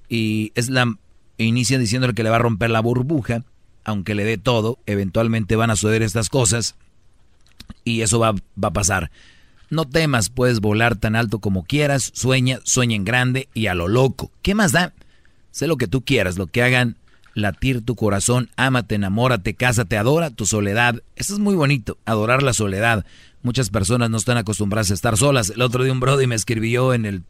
Y 0.09 0.51
es 0.57 0.71
la 0.71 0.99
inicia 1.37 1.79
diciéndole 1.79 2.15
que 2.15 2.25
le 2.25 2.31
va 2.31 2.37
a 2.37 2.41
romper 2.41 2.71
la 2.71 2.81
burbuja, 2.81 3.45
aunque 3.85 4.17
le 4.17 4.25
dé 4.25 4.37
todo, 4.37 4.81
eventualmente 4.87 5.55
van 5.55 5.71
a 5.71 5.77
suceder 5.77 6.03
estas 6.03 6.29
cosas 6.29 6.75
y 7.85 8.01
eso 8.01 8.19
va, 8.19 8.33
va 8.33 8.69
a 8.69 8.73
pasar. 8.73 9.13
No 9.71 9.85
temas, 9.85 10.31
puedes 10.31 10.59
volar 10.59 10.97
tan 10.97 11.15
alto 11.15 11.39
como 11.39 11.63
quieras, 11.63 12.11
sueña, 12.13 12.59
sueña 12.65 12.97
en 12.97 13.05
grande 13.05 13.49
y 13.55 13.69
a 13.69 13.75
lo 13.75 13.87
loco. 13.87 14.33
¿Qué 14.43 14.57
más 14.57 14.73
da? 14.73 14.95
Sé 15.51 15.67
lo 15.67 15.77
que 15.77 15.89
tú 15.89 16.05
quieras, 16.05 16.39
lo 16.39 16.47
que 16.47 16.63
hagan 16.63 16.97
latir 17.35 17.85
tu 17.85 17.95
corazón, 17.95 18.51
ámate, 18.57 18.97
enamórate, 18.97 19.55
cásate, 19.55 19.97
adora 19.97 20.31
tu 20.31 20.47
soledad. 20.47 21.03
Eso 21.17 21.35
es 21.35 21.39
muy 21.39 21.55
bonito, 21.55 21.99
adorar 22.05 22.43
la 22.43 22.53
soledad. 22.53 23.07
Muchas 23.43 23.71
personas 23.71 24.11
no 24.11 24.17
están 24.17 24.37
acostumbradas 24.37 24.91
a 24.91 24.95
estar 24.95 25.17
solas. 25.17 25.51
El 25.51 25.63
otro 25.63 25.85
día 25.85 25.93
un 25.93 26.01
brody 26.01 26.27
me 26.27 26.35
escribió 26.35 26.93
en 26.93 27.07
el 27.07 27.23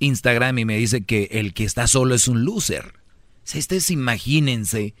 Instagram 0.00 0.58
y 0.58 0.64
me 0.64 0.76
dice 0.76 1.04
que 1.04 1.28
el 1.32 1.54
que 1.54 1.64
está 1.64 1.86
solo 1.86 2.14
es 2.14 2.28
un 2.28 2.44
loser. 2.44 2.94
Si 3.44 3.58
ustedes 3.58 3.90
imagínense 3.90 4.94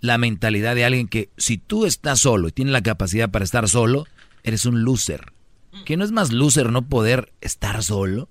la 0.00 0.18
mentalidad 0.18 0.74
de 0.74 0.84
alguien 0.84 1.08
que 1.08 1.30
si 1.36 1.56
tú 1.56 1.86
estás 1.86 2.20
solo 2.20 2.48
y 2.48 2.52
tienes 2.52 2.72
la 2.72 2.82
capacidad 2.82 3.30
para 3.30 3.44
estar 3.44 3.68
solo, 3.68 4.06
eres 4.42 4.66
un 4.66 4.84
loser. 4.84 5.32
¿Que 5.84 5.96
no 5.96 6.04
es 6.04 6.12
más 6.12 6.32
loser 6.32 6.70
no 6.70 6.88
poder 6.88 7.32
estar 7.40 7.82
solo 7.82 8.28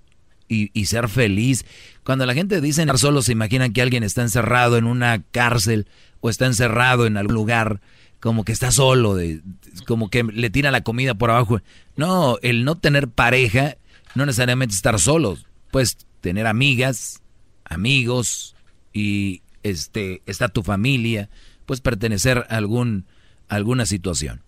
y, 0.48 0.70
y 0.78 0.86
ser 0.86 1.08
feliz? 1.08 1.64
Cuando 2.04 2.26
la 2.26 2.34
gente 2.34 2.60
dice 2.60 2.82
estar 2.82 2.98
solo, 2.98 3.22
se 3.22 3.32
imaginan 3.32 3.72
que 3.72 3.82
alguien 3.82 4.02
está 4.02 4.22
encerrado 4.22 4.76
en 4.76 4.86
una 4.86 5.22
cárcel 5.22 5.86
o 6.20 6.30
está 6.30 6.46
encerrado 6.46 7.06
en 7.06 7.16
algún 7.16 7.34
lugar, 7.34 7.80
como 8.20 8.44
que 8.44 8.52
está 8.52 8.70
solo, 8.70 9.16
como 9.86 10.10
que 10.10 10.24
le 10.24 10.50
tira 10.50 10.70
la 10.70 10.82
comida 10.82 11.14
por 11.14 11.30
abajo. 11.30 11.60
No, 11.96 12.38
el 12.42 12.64
no 12.64 12.76
tener 12.76 13.08
pareja 13.08 13.76
no 14.14 14.24
necesariamente 14.24 14.74
estar 14.74 14.98
solos. 14.98 15.46
Puedes 15.70 15.98
tener 16.20 16.46
amigas, 16.46 17.22
amigos 17.64 18.56
y 18.92 19.42
este 19.62 20.22
está 20.26 20.48
tu 20.48 20.62
familia, 20.62 21.28
puedes 21.66 21.80
pertenecer 21.80 22.46
a 22.48 22.56
algún 22.56 23.06
a 23.48 23.56
alguna 23.56 23.86
situación. 23.86 24.42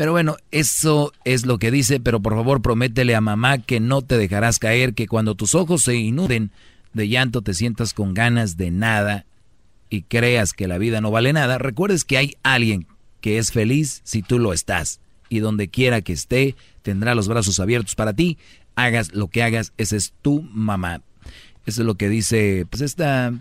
Pero 0.00 0.12
bueno, 0.12 0.38
eso 0.50 1.12
es 1.26 1.44
lo 1.44 1.58
que 1.58 1.70
dice, 1.70 2.00
pero 2.00 2.20
por 2.20 2.32
favor 2.32 2.62
prométele 2.62 3.14
a 3.14 3.20
mamá 3.20 3.58
que 3.58 3.80
no 3.80 4.00
te 4.00 4.16
dejarás 4.16 4.58
caer, 4.58 4.94
que 4.94 5.06
cuando 5.06 5.34
tus 5.34 5.54
ojos 5.54 5.82
se 5.82 5.94
inuden 5.94 6.52
de 6.94 7.06
llanto 7.06 7.42
te 7.42 7.52
sientas 7.52 7.92
con 7.92 8.14
ganas 8.14 8.56
de 8.56 8.70
nada 8.70 9.26
y 9.90 10.00
creas 10.00 10.54
que 10.54 10.68
la 10.68 10.78
vida 10.78 11.02
no 11.02 11.10
vale 11.10 11.34
nada, 11.34 11.58
recuerdes 11.58 12.04
que 12.04 12.16
hay 12.16 12.38
alguien 12.42 12.86
que 13.20 13.36
es 13.36 13.52
feliz 13.52 14.00
si 14.04 14.22
tú 14.22 14.38
lo 14.38 14.54
estás 14.54 15.00
y 15.28 15.40
donde 15.40 15.68
quiera 15.68 16.00
que 16.00 16.14
esté 16.14 16.54
tendrá 16.80 17.14
los 17.14 17.28
brazos 17.28 17.60
abiertos 17.60 17.94
para 17.94 18.14
ti, 18.14 18.38
hagas 18.76 19.12
lo 19.12 19.28
que 19.28 19.42
hagas, 19.42 19.74
esa 19.76 19.96
es 19.96 20.14
tu 20.22 20.40
mamá. 20.40 21.02
Eso 21.66 21.82
es 21.82 21.86
lo 21.86 21.96
que 21.96 22.08
dice 22.08 22.66
pues 22.70 22.80
esta 22.80 23.34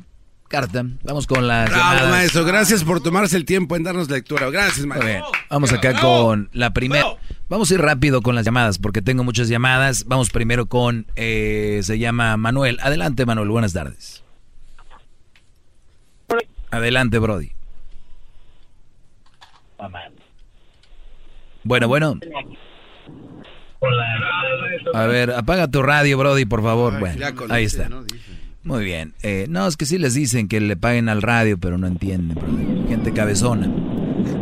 carta. 0.49 0.83
Vamos 1.03 1.25
con 1.27 1.47
las 1.47 1.69
Bravo, 1.69 1.83
llamadas. 1.83 2.09
maestro. 2.09 2.43
Gracias 2.43 2.83
por 2.83 3.01
tomarse 3.01 3.37
el 3.37 3.45
tiempo 3.45 3.77
en 3.77 3.83
darnos 3.83 4.09
lectura. 4.09 4.49
Gracias, 4.49 4.79
Muy 4.79 4.87
maestro. 4.87 5.07
bien. 5.07 5.23
Vamos 5.49 5.71
acá 5.71 5.97
con 6.01 6.49
la 6.51 6.73
primera. 6.73 7.05
Vamos 7.47 7.71
a 7.71 7.73
ir 7.75 7.81
rápido 7.81 8.21
con 8.21 8.35
las 8.35 8.43
llamadas 8.45 8.77
porque 8.79 9.01
tengo 9.01 9.23
muchas 9.23 9.47
llamadas. 9.47 10.05
Vamos 10.07 10.29
primero 10.29 10.65
con, 10.65 11.05
eh, 11.15 11.79
se 11.83 11.97
llama 11.97 12.35
Manuel. 12.35 12.77
Adelante, 12.81 13.25
Manuel. 13.25 13.47
Buenas 13.49 13.71
tardes. 13.73 14.23
Adelante, 16.71 17.17
Brody. 17.19 17.51
Bueno, 21.63 21.87
bueno. 21.87 22.19
A 24.93 25.05
ver, 25.05 25.31
apaga 25.31 25.67
tu 25.69 25.81
radio, 25.81 26.17
Brody, 26.17 26.45
por 26.45 26.61
favor. 26.61 26.99
Bueno, 26.99 27.25
ahí 27.49 27.63
está. 27.65 27.89
Muy 28.63 28.83
bien. 28.83 29.13
Eh, 29.23 29.45
no, 29.49 29.67
es 29.67 29.77
que 29.77 29.85
sí 29.85 29.97
les 29.97 30.13
dicen 30.13 30.47
que 30.47 30.59
le 30.59 30.75
paguen 30.75 31.09
al 31.09 31.21
radio, 31.21 31.57
pero 31.59 31.77
no 31.77 31.87
entienden. 31.87 32.37
Gente 32.87 33.13
cabezona. 33.13 33.69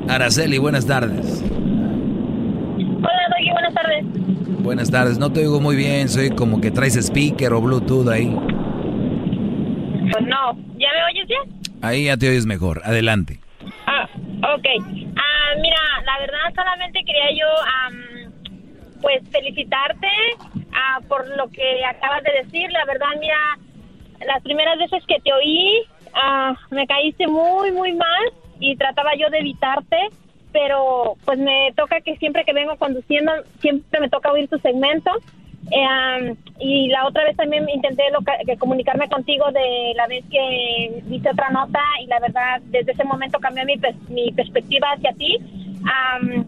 Araceli, 0.08 0.58
buenas 0.58 0.88
tardes. 0.88 1.44
Hola, 1.50 3.28
Doggy, 3.30 3.52
buenas 3.52 3.74
tardes. 3.74 4.06
Buenas 4.64 4.92
tardes, 4.92 5.18
no 5.18 5.32
te 5.32 5.42
oigo 5.42 5.62
muy 5.62 5.76
bien, 5.76 6.10
soy 6.10 6.30
como 6.32 6.60
que 6.60 6.72
traes 6.72 6.96
speaker 6.98 7.54
o 7.54 7.62
Bluetooth 7.62 8.10
ahí. 8.10 8.28
No, 10.26 10.54
¿ya 10.78 10.90
me 10.92 11.04
oyes 11.12 11.28
bien? 11.28 11.42
Ahí 11.82 12.06
ya 12.06 12.18
te 12.18 12.28
oyes 12.30 12.46
mejor, 12.46 12.82
adelante. 12.84 13.40
Ah, 13.86 14.10
ok. 14.56 14.66
Ah, 15.16 15.56
mira, 15.62 15.78
la 16.06 16.20
verdad 16.20 16.54
solamente 16.56 17.00
quería 17.06 17.32
yo, 17.32 17.48
am, 17.86 18.32
pues, 19.02 19.22
felicitarte 19.32 20.08
ah, 20.74 21.00
por 21.08 21.28
lo 21.38 21.48
que 21.50 21.86
acabas 21.86 22.24
de 22.24 22.44
decir. 22.44 22.70
La 22.72 22.86
verdad, 22.86 23.08
mira, 23.20 23.38
las 24.26 24.42
primeras 24.44 24.78
veces 24.78 25.04
que 25.06 25.20
te 25.20 25.32
oí, 25.34 25.84
ah, 26.14 26.56
me 26.72 26.88
caíste 26.88 27.28
muy, 27.28 27.72
muy 27.72 27.94
mal 27.94 28.24
y 28.60 28.76
trataba 28.76 29.12
yo 29.16 29.30
de 29.30 29.40
evitarte, 29.40 29.98
pero 30.52 31.16
pues 31.26 31.38
me 31.38 31.72
toca 31.76 32.02
que 32.02 32.16
siempre 32.18 32.44
que 32.46 32.54
vengo 32.54 32.76
conduciendo, 32.78 33.32
siempre 33.60 34.00
me 34.00 34.10
toca 34.10 34.32
oír 34.32 34.48
tu 34.48 34.58
segmento. 34.60 35.12
Eh, 35.70 35.84
am, 35.84 36.36
y 36.60 36.88
la 36.88 37.06
otra 37.08 37.26
vez 37.26 37.36
también 37.36 37.68
intenté 37.70 38.04
que 38.46 38.56
comunicarme 38.58 39.10
contigo 39.10 39.52
de 39.52 39.94
la 39.96 40.08
vez 40.08 40.24
que 40.32 41.02
viste 41.04 41.30
otra 41.30 41.50
nota 41.50 41.82
y 42.02 42.08
la 42.08 42.20
verdad 42.20 42.62
desde 42.68 42.94
ese 42.94 43.04
momento 43.04 43.38
cambió 43.40 43.66
mi, 43.66 43.76
pers- 43.76 44.08
mi 44.10 44.32
perspectiva 44.32 44.88
hacia 44.96 45.12
ti. 45.14 45.38
Am, 45.84 46.46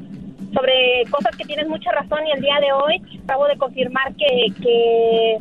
sobre 0.53 1.03
cosas 1.11 1.35
que 1.35 1.45
tienes 1.45 1.67
mucha 1.67 1.91
razón 1.91 2.25
y 2.25 2.31
el 2.31 2.41
día 2.41 2.59
de 2.59 2.71
hoy 2.71 3.01
acabo 3.23 3.45
de 3.47 3.57
confirmar 3.57 4.15
que, 4.15 4.47
que 4.63 5.37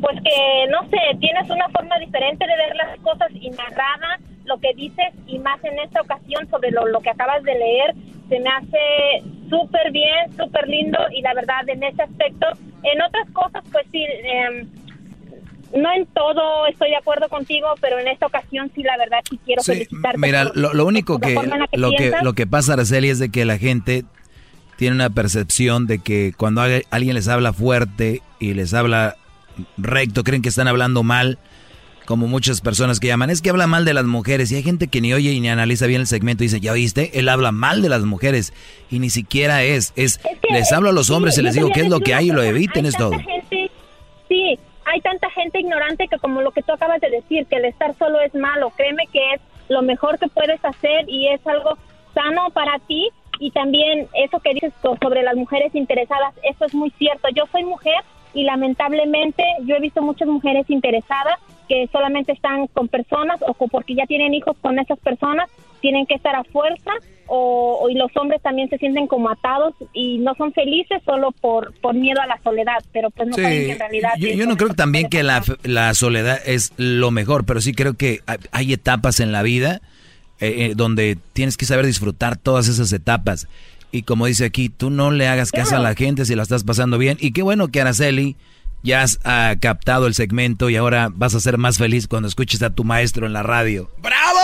pues 0.00 0.16
que 0.22 0.66
no 0.70 0.82
sé, 0.90 0.98
tienes 1.20 1.48
una 1.50 1.68
forma 1.68 1.98
diferente 1.98 2.46
de 2.46 2.56
ver 2.56 2.74
las 2.76 2.98
cosas 3.00 3.28
y 3.34 3.50
me 3.50 3.62
agrada 3.62 4.18
lo 4.44 4.58
que 4.58 4.72
dices 4.74 5.12
y 5.26 5.38
más 5.38 5.62
en 5.64 5.78
esta 5.78 6.00
ocasión 6.00 6.48
sobre 6.50 6.70
lo, 6.70 6.86
lo 6.88 7.00
que 7.00 7.10
acabas 7.10 7.42
de 7.42 7.54
leer, 7.54 7.94
se 8.28 8.40
me 8.40 8.48
hace 8.50 9.22
súper 9.48 9.90
bien, 9.92 10.30
súper 10.36 10.66
lindo 10.68 10.98
y 11.14 11.22
la 11.22 11.34
verdad 11.34 11.68
en 11.68 11.82
ese 11.82 12.02
aspecto, 12.02 12.46
en 12.82 13.02
otras 13.02 13.28
cosas 13.32 13.62
pues 13.72 13.86
sí, 13.92 14.04
em, 14.24 14.66
no 15.76 15.92
en 15.92 16.06
todo 16.06 16.66
estoy 16.66 16.90
de 16.90 16.96
acuerdo 16.96 17.28
contigo, 17.28 17.68
pero 17.80 17.98
en 17.98 18.08
esta 18.08 18.26
ocasión 18.26 18.70
sí 18.74 18.82
la 18.82 18.96
verdad 18.96 19.18
sí 19.28 19.38
quiero 19.44 19.62
felicitarte. 19.62 20.18
Mira, 20.18 20.44
por- 20.46 20.56
lo, 20.56 20.74
lo 20.74 20.86
único 20.86 21.18
que 21.20 21.34
lo 21.74 21.90
que 21.92 22.12
lo 22.22 22.32
que 22.32 22.46
pasa, 22.46 22.72
Araceli, 22.72 23.08
es 23.08 23.18
de 23.20 23.30
que 23.30 23.44
la 23.44 23.58
gente 23.58 24.04
tiene 24.76 24.96
una 24.96 25.10
percepción 25.10 25.86
de 25.86 25.98
que 26.00 26.32
cuando 26.36 26.62
alguien 26.62 27.14
les 27.14 27.28
habla 27.28 27.52
fuerte 27.52 28.22
y 28.40 28.54
les 28.54 28.72
habla 28.74 29.16
recto, 29.76 30.24
creen 30.24 30.42
que 30.42 30.48
están 30.48 30.68
hablando 30.68 31.02
mal, 31.02 31.38
como 32.06 32.26
muchas 32.26 32.60
personas 32.60 32.98
que 32.98 33.06
llaman, 33.06 33.30
es 33.30 33.40
que 33.40 33.50
habla 33.50 33.66
mal 33.68 33.84
de 33.84 33.94
las 33.94 34.04
mujeres 34.04 34.50
y 34.50 34.56
hay 34.56 34.62
gente 34.64 34.88
que 34.88 35.00
ni 35.00 35.12
oye 35.12 35.30
y 35.32 35.40
ni 35.40 35.48
analiza 35.48 35.86
bien 35.86 36.00
el 36.00 36.06
segmento 36.08 36.42
y 36.42 36.46
dice, 36.46 36.58
¿ya 36.60 36.72
oíste? 36.72 37.18
Él 37.20 37.28
habla 37.28 37.52
mal 37.52 37.82
de 37.82 37.88
las 37.88 38.02
mujeres 38.02 38.52
y 38.90 38.98
ni 38.98 39.10
siquiera 39.10 39.62
es, 39.62 39.92
es, 39.94 40.20
les 40.50 40.72
hablo 40.72 40.88
a 40.88 40.92
los 40.92 41.06
Sí, 41.06 41.12
hombres 41.12 41.38
y 41.38 41.42
les 41.42 41.54
digo 41.54 41.70
qué 41.72 41.82
es 41.82 41.88
lo 41.88 42.00
que 42.00 42.14
hay 42.14 42.30
y 42.30 42.32
lo 42.32 42.42
eviten, 42.42 42.84
es 42.86 42.96
todo. 42.96 43.12
gente, 43.12 43.70
sí, 44.28 44.58
hay 44.86 45.00
tanta 45.02 45.30
gente 45.30 45.60
ignorante 45.60 46.08
que 46.08 46.18
como 46.18 46.40
lo 46.42 46.50
que 46.50 46.62
tú 46.62 46.72
acabas 46.72 47.00
de 47.00 47.10
decir, 47.10 47.46
que 47.46 47.56
el 47.56 47.66
estar 47.66 47.94
solo 47.96 48.18
es 48.20 48.34
malo, 48.34 48.72
créeme 48.76 49.04
que 49.12 49.34
es 49.34 49.40
lo 49.68 49.82
mejor 49.82 50.18
que 50.18 50.26
puedes 50.28 50.58
hacer 50.64 51.04
y 51.08 51.28
es 51.28 51.46
algo 51.46 51.78
sano 52.12 52.50
para 52.50 52.78
ti 52.88 53.08
y 53.38 53.52
también 53.52 54.08
eso 54.14 54.40
que 54.40 54.52
dices 54.54 54.72
so- 54.82 54.98
sobre 55.00 55.22
las 55.22 55.36
mujeres 55.36 55.72
interesadas, 55.76 56.34
eso 56.42 56.64
es 56.64 56.74
muy 56.74 56.90
cierto. 56.98 57.28
Yo 57.36 57.44
soy 57.52 57.62
mujer 57.64 57.94
y 58.34 58.44
lamentablemente 58.44 59.42
yo 59.64 59.76
he 59.76 59.80
visto 59.80 60.02
muchas 60.02 60.28
mujeres 60.28 60.68
interesadas 60.70 61.38
que 61.68 61.88
solamente 61.92 62.32
están 62.32 62.66
con 62.68 62.88
personas 62.88 63.40
o 63.46 63.54
porque 63.54 63.94
ya 63.94 64.06
tienen 64.06 64.34
hijos 64.34 64.56
con 64.60 64.78
esas 64.78 64.98
personas, 64.98 65.48
tienen 65.80 66.06
que 66.06 66.14
estar 66.14 66.34
a 66.34 66.44
fuerza 66.44 66.90
o, 67.26 67.86
y 67.88 67.94
los 67.94 68.10
hombres 68.16 68.42
también 68.42 68.68
se 68.68 68.76
sienten 68.78 69.06
como 69.06 69.30
atados 69.30 69.74
y 69.92 70.18
no 70.18 70.34
son 70.34 70.52
felices 70.52 71.00
solo 71.04 71.30
por, 71.30 71.72
por 71.80 71.94
miedo 71.94 72.20
a 72.20 72.26
la 72.26 72.40
soledad, 72.42 72.78
pero 72.92 73.10
pues 73.10 73.28
no 73.28 73.34
Sí, 73.36 73.42
saben 73.42 73.66
que 73.66 73.72
en 73.72 73.78
realidad... 73.78 74.10
yo, 74.18 74.28
yo 74.30 74.46
no 74.46 74.56
creo 74.56 74.74
también 74.74 75.08
que 75.08 75.22
la, 75.22 75.42
la 75.62 75.94
soledad 75.94 76.40
es 76.44 76.72
lo 76.76 77.12
mejor, 77.12 77.46
pero 77.46 77.60
sí 77.60 77.72
creo 77.72 77.94
que 77.94 78.20
hay- 78.26 78.38
hay 78.50 78.72
etapas 78.72 79.20
en 79.20 79.30
la 79.30 79.42
vida 79.42 79.80
eh, 80.40 80.70
eh, 80.70 80.72
donde 80.74 81.18
tienes 81.32 81.56
que 81.56 81.66
saber 81.66 81.86
disfrutar 81.86 82.36
todas 82.36 82.66
esas 82.66 82.92
etapas. 82.92 83.46
Y 83.92 84.02
como 84.02 84.26
dice 84.26 84.44
aquí, 84.44 84.68
tú 84.68 84.90
no 84.90 85.10
le 85.10 85.26
hagas 85.26 85.50
caso 85.50 85.76
a 85.76 85.80
la 85.80 85.94
gente 85.94 86.24
si 86.24 86.34
la 86.34 86.42
estás 86.42 86.64
pasando 86.64 86.98
bien. 86.98 87.18
Y 87.20 87.32
qué 87.32 87.42
bueno 87.42 87.68
que 87.68 87.80
Araceli 87.80 88.36
ya 88.82 89.02
has 89.02 89.20
ah, 89.24 89.54
captado 89.60 90.06
el 90.06 90.14
segmento 90.14 90.70
y 90.70 90.76
ahora 90.76 91.08
vas 91.12 91.34
a 91.34 91.40
ser 91.40 91.58
más 91.58 91.78
feliz 91.78 92.06
cuando 92.06 92.28
escuches 92.28 92.62
a 92.62 92.70
tu 92.70 92.84
maestro 92.84 93.26
en 93.26 93.32
la 93.32 93.42
radio. 93.42 93.90
¡Bravo! 94.00 94.40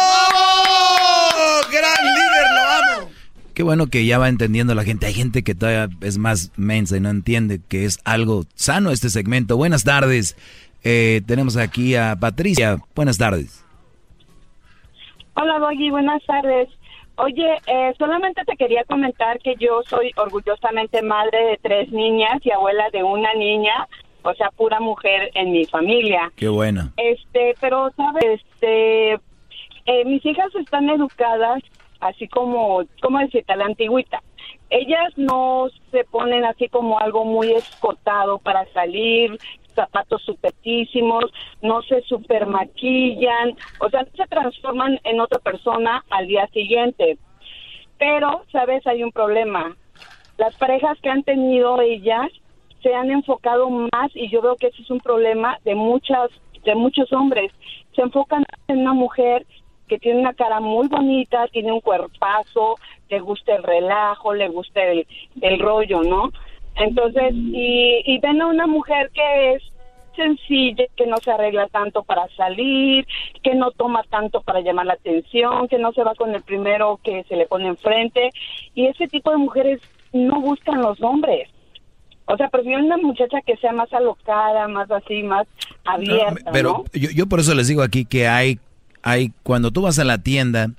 ¡Gran 1.71 2.05
líder, 2.05 2.47
lo 2.55 3.01
amo! 3.03 3.11
Qué 3.55 3.63
bueno 3.63 3.87
que 3.87 4.05
ya 4.05 4.19
va 4.19 4.29
entendiendo 4.29 4.75
la 4.75 4.85
gente. 4.85 5.07
Hay 5.07 5.15
gente 5.15 5.43
que 5.43 5.55
todavía 5.55 5.89
es 6.01 6.19
más 6.19 6.53
mensa 6.57 6.97
y 6.97 7.01
no 7.01 7.09
entiende 7.09 7.61
que 7.67 7.85
es 7.85 8.01
algo 8.05 8.45
sano 8.55 8.91
este 8.91 9.09
segmento. 9.11 9.57
Buenas 9.57 9.85
tardes. 9.85 10.37
Eh, 10.85 11.23
tenemos 11.27 11.57
aquí 11.57 11.95
a 11.95 12.17
Patricia. 12.17 12.79
Buenas 12.95 13.17
tardes. 13.17 13.65
Hola, 15.35 15.59
Doggy, 15.59 15.91
buenas 15.91 16.23
tardes. 16.27 16.69
Oye, 17.19 17.59
eh, 17.67 17.95
solamente 17.99 18.45
te 18.45 18.57
quería 18.57 18.85
comentar 18.85 19.39
que 19.39 19.55
yo 19.57 19.83
soy 19.89 20.13
orgullosamente 20.17 21.01
madre 21.03 21.45
de 21.47 21.59
tres 21.63 21.91
niñas 21.91 22.45
y 22.45 22.51
abuela 22.51 22.91
de 22.91 23.03
una 23.03 23.33
niña, 23.35 23.89
o 24.23 24.35
sea, 24.35 24.51
pura 24.51 24.81
mujer 24.81 25.31
en 25.35 25.53
mi 25.53 25.65
familia. 25.65 26.31
Qué 26.37 26.49
bueno. 26.49 26.93
Este, 26.97 27.55
pero 27.61 27.91
sabes, 27.97 28.43
este, 28.53 29.15
eh, 29.87 30.05
mis 30.05 30.25
hijas 30.27 30.55
están 30.57 30.91
educadas 30.91 31.63
así 32.01 32.29
como, 32.29 32.83
¿cómo 33.01 33.19
decirte? 33.19 33.53
A 33.53 33.57
la 33.57 33.67
antigüita. 33.67 34.23
Ellas 34.69 35.13
no 35.17 35.69
se 35.91 36.05
ponen 36.05 36.45
así 36.45 36.69
como 36.69 36.99
algo 36.99 37.25
muy 37.25 37.53
escotado 37.53 38.39
para 38.39 38.67
salir, 38.73 39.39
zapatos 39.77 40.23
supertísimos, 40.23 41.25
no 41.63 41.83
se 41.83 42.03
super 42.03 42.47
maquillan, 42.47 43.57
o 43.79 43.89
sea, 43.89 44.05
se 44.17 44.27
transforman 44.27 44.99
en 45.05 45.21
otra 45.21 45.39
persona 45.39 46.05
al 46.11 46.27
día 46.27 46.49
siguiente. 46.49 47.19
Pero, 47.99 48.43
¿sabes? 48.51 48.85
Hay 48.89 49.05
un 49.05 49.13
problema. 49.13 49.77
Las 50.37 50.57
parejas 50.57 50.99
que 51.01 51.09
han 51.09 51.23
tenido 51.23 51.81
ellas 51.81 52.29
se 52.83 52.95
han 52.95 53.11
enfocado 53.11 53.71
más 53.71 54.11
y 54.15 54.29
yo 54.29 54.43
veo 54.43 54.57
que 54.57 54.67
ese 54.67 54.83
es 54.83 54.91
un 54.91 55.01
problema 55.01 55.59
de 55.65 55.75
muchas 55.75 56.31
de 56.65 56.75
muchos 56.75 57.13
hombres. 57.13 57.53
Se 57.95 58.03
enfocan 58.03 58.45
en 58.69 58.79
una 58.81 58.93
mujer 58.93 59.47
que 59.89 59.99
tiene 59.99 60.21
una 60.21 60.35
cara 60.35 60.61
muy 60.61 60.89
bonita, 60.89 61.47
tiene 61.49 61.73
un 61.73 61.81
cuerpazo, 61.81 62.77
le 63.09 63.21
gusta 63.21 63.55
el 63.55 63.63
relajo, 63.63 64.35
le 64.35 64.49
gusta 64.49 64.83
el, 64.83 65.07
el 65.41 65.59
rollo, 65.61 66.03
¿no? 66.03 66.33
Entonces, 66.77 67.33
y, 67.35 68.03
y 68.05 68.19
ven 68.19 68.43
a 68.43 68.47
una 68.47 68.67
mujer 68.67 69.11
que 69.15 69.55
es 69.55 69.63
sencilla, 70.17 70.85
que 70.97 71.07
no 71.07 71.19
se 71.19 71.31
arregla 71.31 71.69
tanto 71.69 72.03
para 72.03 72.27
salir, 72.37 73.07
que 73.43 73.55
no 73.55 73.71
toma 73.71 74.03
tanto 74.11 74.41
para 74.41 74.61
llamar 74.61 74.87
la 74.87 74.95
atención, 74.95 75.69
que 75.69 75.79
no 75.79 75.93
se 75.93 76.03
va 76.03 76.15
con 76.15 76.35
el 76.35 76.43
primero 76.43 76.99
que 77.05 77.25
se 77.29 77.37
le 77.37 77.47
pone 77.47 77.69
enfrente. 77.69 78.31
Y 78.75 78.87
ese 78.87 79.07
tipo 79.09 79.31
de 79.31 79.37
mujeres 79.37 79.81
no 80.13 80.41
buscan 80.41 80.81
los 80.81 81.01
hombres. 81.03 81.49
O 82.27 82.37
sea, 82.37 82.49
prefieren 82.49 82.87
una 82.87 82.97
muchacha 82.97 83.41
que 83.43 83.57
sea 83.59 83.73
más 83.73 83.93
alocada, 83.93 84.67
más 84.67 84.91
así, 84.91 85.23
más 85.23 85.47
abierta, 85.85 86.51
Pero 86.51 86.85
¿no? 86.93 87.01
yo, 87.01 87.11
yo 87.11 87.27
por 87.29 87.39
eso 87.39 87.55
les 87.55 87.69
digo 87.69 87.83
aquí 87.83 88.05
que 88.05 88.27
hay, 88.27 88.59
hay, 89.03 89.31
cuando 89.45 89.71
tú 89.71 89.83
vas 89.83 90.01
a 90.01 90.05
la 90.05 90.19
tienda 90.19 90.71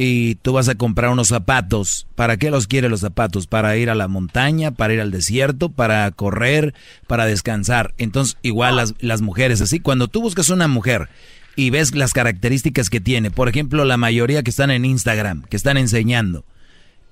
y 0.00 0.36
tú 0.36 0.52
vas 0.52 0.68
a 0.68 0.76
comprar 0.76 1.10
unos 1.10 1.26
zapatos, 1.26 2.06
¿para 2.14 2.36
qué 2.36 2.52
los 2.52 2.68
quieres 2.68 2.88
los 2.88 3.00
zapatos? 3.00 3.48
¿Para 3.48 3.76
ir 3.76 3.90
a 3.90 3.96
la 3.96 4.06
montaña, 4.06 4.70
para 4.70 4.94
ir 4.94 5.00
al 5.00 5.10
desierto, 5.10 5.70
para 5.70 6.08
correr, 6.12 6.72
para 7.08 7.26
descansar? 7.26 7.94
Entonces, 7.98 8.36
igual 8.42 8.76
las, 8.76 8.94
las 9.00 9.22
mujeres, 9.22 9.60
así, 9.60 9.80
cuando 9.80 10.06
tú 10.06 10.22
buscas 10.22 10.50
una 10.50 10.68
mujer 10.68 11.08
y 11.56 11.70
ves 11.70 11.96
las 11.96 12.12
características 12.12 12.90
que 12.90 13.00
tiene, 13.00 13.32
por 13.32 13.48
ejemplo, 13.48 13.84
la 13.84 13.96
mayoría 13.96 14.44
que 14.44 14.50
están 14.50 14.70
en 14.70 14.84
Instagram, 14.84 15.42
que 15.42 15.56
están 15.56 15.76
enseñando, 15.76 16.44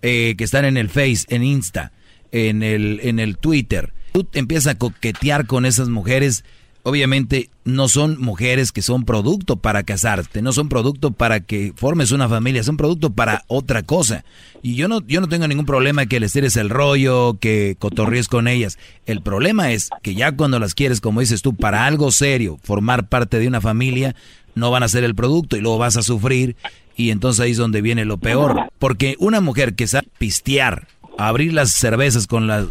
eh, 0.02 0.36
que 0.38 0.44
están 0.44 0.64
en 0.64 0.76
el 0.76 0.88
Face, 0.88 1.26
en 1.28 1.42
Insta, 1.42 1.90
en 2.30 2.62
el, 2.62 3.00
en 3.02 3.18
el 3.18 3.36
Twitter, 3.36 3.94
tú 4.12 4.28
empiezas 4.32 4.74
a 4.74 4.78
coquetear 4.78 5.48
con 5.48 5.66
esas 5.66 5.88
mujeres, 5.88 6.44
obviamente 6.86 7.50
no 7.64 7.88
son 7.88 8.20
mujeres 8.20 8.70
que 8.70 8.80
son 8.80 9.04
producto 9.04 9.56
para 9.56 9.82
casarte, 9.82 10.40
no 10.40 10.52
son 10.52 10.68
producto 10.68 11.10
para 11.10 11.40
que 11.40 11.72
formes 11.74 12.12
una 12.12 12.28
familia, 12.28 12.62
son 12.62 12.76
producto 12.76 13.10
para 13.10 13.42
otra 13.48 13.82
cosa. 13.82 14.24
Y 14.62 14.76
yo 14.76 14.86
no, 14.86 15.04
yo 15.04 15.20
no 15.20 15.28
tengo 15.28 15.48
ningún 15.48 15.66
problema 15.66 16.06
que 16.06 16.20
les 16.20 16.32
tires 16.32 16.56
el 16.56 16.70
rollo, 16.70 17.38
que 17.40 17.74
cotorríes 17.80 18.28
con 18.28 18.46
ellas. 18.46 18.78
El 19.04 19.20
problema 19.20 19.72
es 19.72 19.90
que 20.00 20.14
ya 20.14 20.30
cuando 20.30 20.60
las 20.60 20.74
quieres, 20.76 21.00
como 21.00 21.18
dices 21.18 21.42
tú, 21.42 21.56
para 21.56 21.86
algo 21.86 22.12
serio, 22.12 22.56
formar 22.62 23.08
parte 23.08 23.40
de 23.40 23.48
una 23.48 23.60
familia, 23.60 24.14
no 24.54 24.70
van 24.70 24.84
a 24.84 24.88
ser 24.88 25.02
el 25.02 25.16
producto 25.16 25.56
y 25.56 25.62
luego 25.62 25.78
vas 25.78 25.96
a 25.96 26.04
sufrir 26.04 26.54
y 26.94 27.10
entonces 27.10 27.40
ahí 27.40 27.50
es 27.50 27.56
donde 27.56 27.82
viene 27.82 28.04
lo 28.04 28.18
peor. 28.18 28.68
Porque 28.78 29.16
una 29.18 29.40
mujer 29.40 29.74
que 29.74 29.88
sabe 29.88 30.06
pistear, 30.18 30.86
abrir 31.18 31.52
las 31.52 31.72
cervezas 31.72 32.28
con, 32.28 32.46
las 32.46 32.66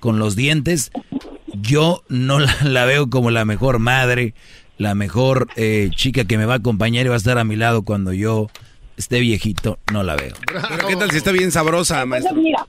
con 0.00 0.18
los 0.18 0.34
dientes, 0.34 0.90
yo 1.60 2.02
no 2.08 2.38
la, 2.38 2.54
la 2.64 2.84
veo 2.84 3.08
como 3.10 3.30
la 3.30 3.44
mejor 3.44 3.78
madre, 3.78 4.34
la 4.78 4.94
mejor 4.94 5.48
eh, 5.56 5.90
chica 5.94 6.24
que 6.24 6.38
me 6.38 6.46
va 6.46 6.54
a 6.54 6.56
acompañar 6.56 7.06
y 7.06 7.08
va 7.08 7.14
a 7.14 7.18
estar 7.18 7.38
a 7.38 7.44
mi 7.44 7.56
lado 7.56 7.82
cuando 7.82 8.12
yo 8.12 8.48
esté 8.96 9.20
viejito, 9.20 9.78
no 9.92 10.02
la 10.02 10.16
veo. 10.16 10.34
Pero 10.46 10.88
qué 10.88 10.96
tal 10.96 11.10
si 11.10 11.18
está 11.18 11.32
bien 11.32 11.50
sabrosa, 11.50 12.04
maestro. 12.06 12.36
Entonces, 12.36 12.66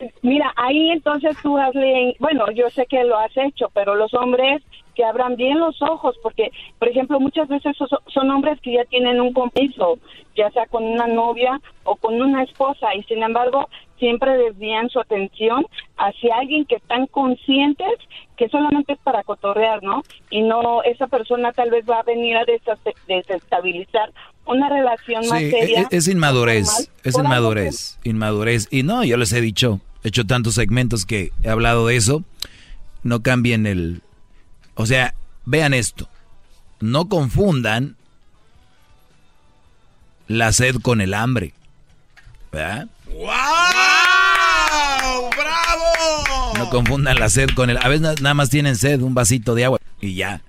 mira, 0.00 0.12
mira, 0.22 0.52
ahí 0.56 0.90
entonces 0.90 1.36
tú 1.42 1.58
hazle, 1.58 2.16
bueno, 2.18 2.46
yo 2.52 2.70
sé 2.70 2.86
que 2.88 3.04
lo 3.04 3.18
has 3.18 3.36
hecho, 3.36 3.70
pero 3.74 3.94
los 3.94 4.12
hombres 4.14 4.62
que 4.94 5.04
abran 5.04 5.36
bien 5.36 5.58
los 5.58 5.80
ojos, 5.82 6.16
porque, 6.22 6.50
por 6.78 6.88
ejemplo, 6.88 7.18
muchas 7.20 7.48
veces 7.48 7.76
so- 7.76 7.86
son 8.06 8.30
hombres 8.30 8.60
que 8.60 8.72
ya 8.74 8.84
tienen 8.86 9.20
un 9.20 9.32
compromiso, 9.32 9.98
ya 10.36 10.50
sea 10.50 10.66
con 10.66 10.84
una 10.84 11.06
novia 11.06 11.60
o 11.84 11.96
con 11.96 12.20
una 12.20 12.42
esposa, 12.42 12.94
y 12.94 13.02
sin 13.04 13.22
embargo, 13.22 13.68
siempre 13.98 14.36
desvían 14.36 14.88
su 14.88 14.98
atención 15.00 15.64
hacia 15.96 16.36
alguien 16.36 16.64
que 16.64 16.74
están 16.76 17.06
conscientes 17.06 17.92
que 18.36 18.48
solamente 18.48 18.94
es 18.94 18.98
para 18.98 19.22
cotorrear, 19.22 19.82
¿no? 19.82 20.02
Y 20.30 20.42
no, 20.42 20.82
esa 20.82 21.06
persona 21.06 21.52
tal 21.52 21.70
vez 21.70 21.84
va 21.88 22.00
a 22.00 22.02
venir 22.02 22.36
a 22.36 22.44
desest- 22.44 22.94
desestabilizar 23.06 24.10
una 24.46 24.68
relación 24.68 25.26
más 25.28 25.38
Sí, 25.38 25.50
seria. 25.50 25.82
es, 25.82 25.86
es 25.92 26.08
inmadurez, 26.08 26.64
normal, 26.66 26.88
es 27.04 27.18
inmadurez, 27.18 27.98
inmadurez. 28.04 28.68
Y 28.72 28.82
no, 28.82 29.04
yo 29.04 29.16
les 29.16 29.32
he 29.32 29.40
dicho, 29.40 29.80
he 30.02 30.08
hecho 30.08 30.24
tantos 30.26 30.54
segmentos 30.54 31.06
que 31.06 31.30
he 31.44 31.48
hablado 31.48 31.86
de 31.86 31.96
eso, 31.96 32.24
no 33.04 33.22
cambien 33.22 33.66
el... 33.66 34.00
O 34.74 34.86
sea, 34.86 35.14
vean 35.44 35.74
esto, 35.74 36.08
no 36.80 37.08
confundan 37.08 37.96
la 40.28 40.52
sed 40.52 40.76
con 40.76 41.00
el 41.00 41.14
hambre, 41.14 41.52
¿verdad? 42.50 42.88
¡Bravo! 43.06 43.32
No 46.58 46.70
confundan 46.70 47.18
la 47.18 47.28
sed 47.28 47.50
con 47.54 47.70
el... 47.70 47.76
A 47.78 47.88
veces 47.88 48.00
na- 48.02 48.14
nada 48.20 48.34
más 48.34 48.50
tienen 48.50 48.76
sed, 48.76 49.00
un 49.02 49.14
vasito 49.14 49.54
de 49.54 49.64
agua 49.64 49.78
y 50.00 50.14
ya. 50.14 50.40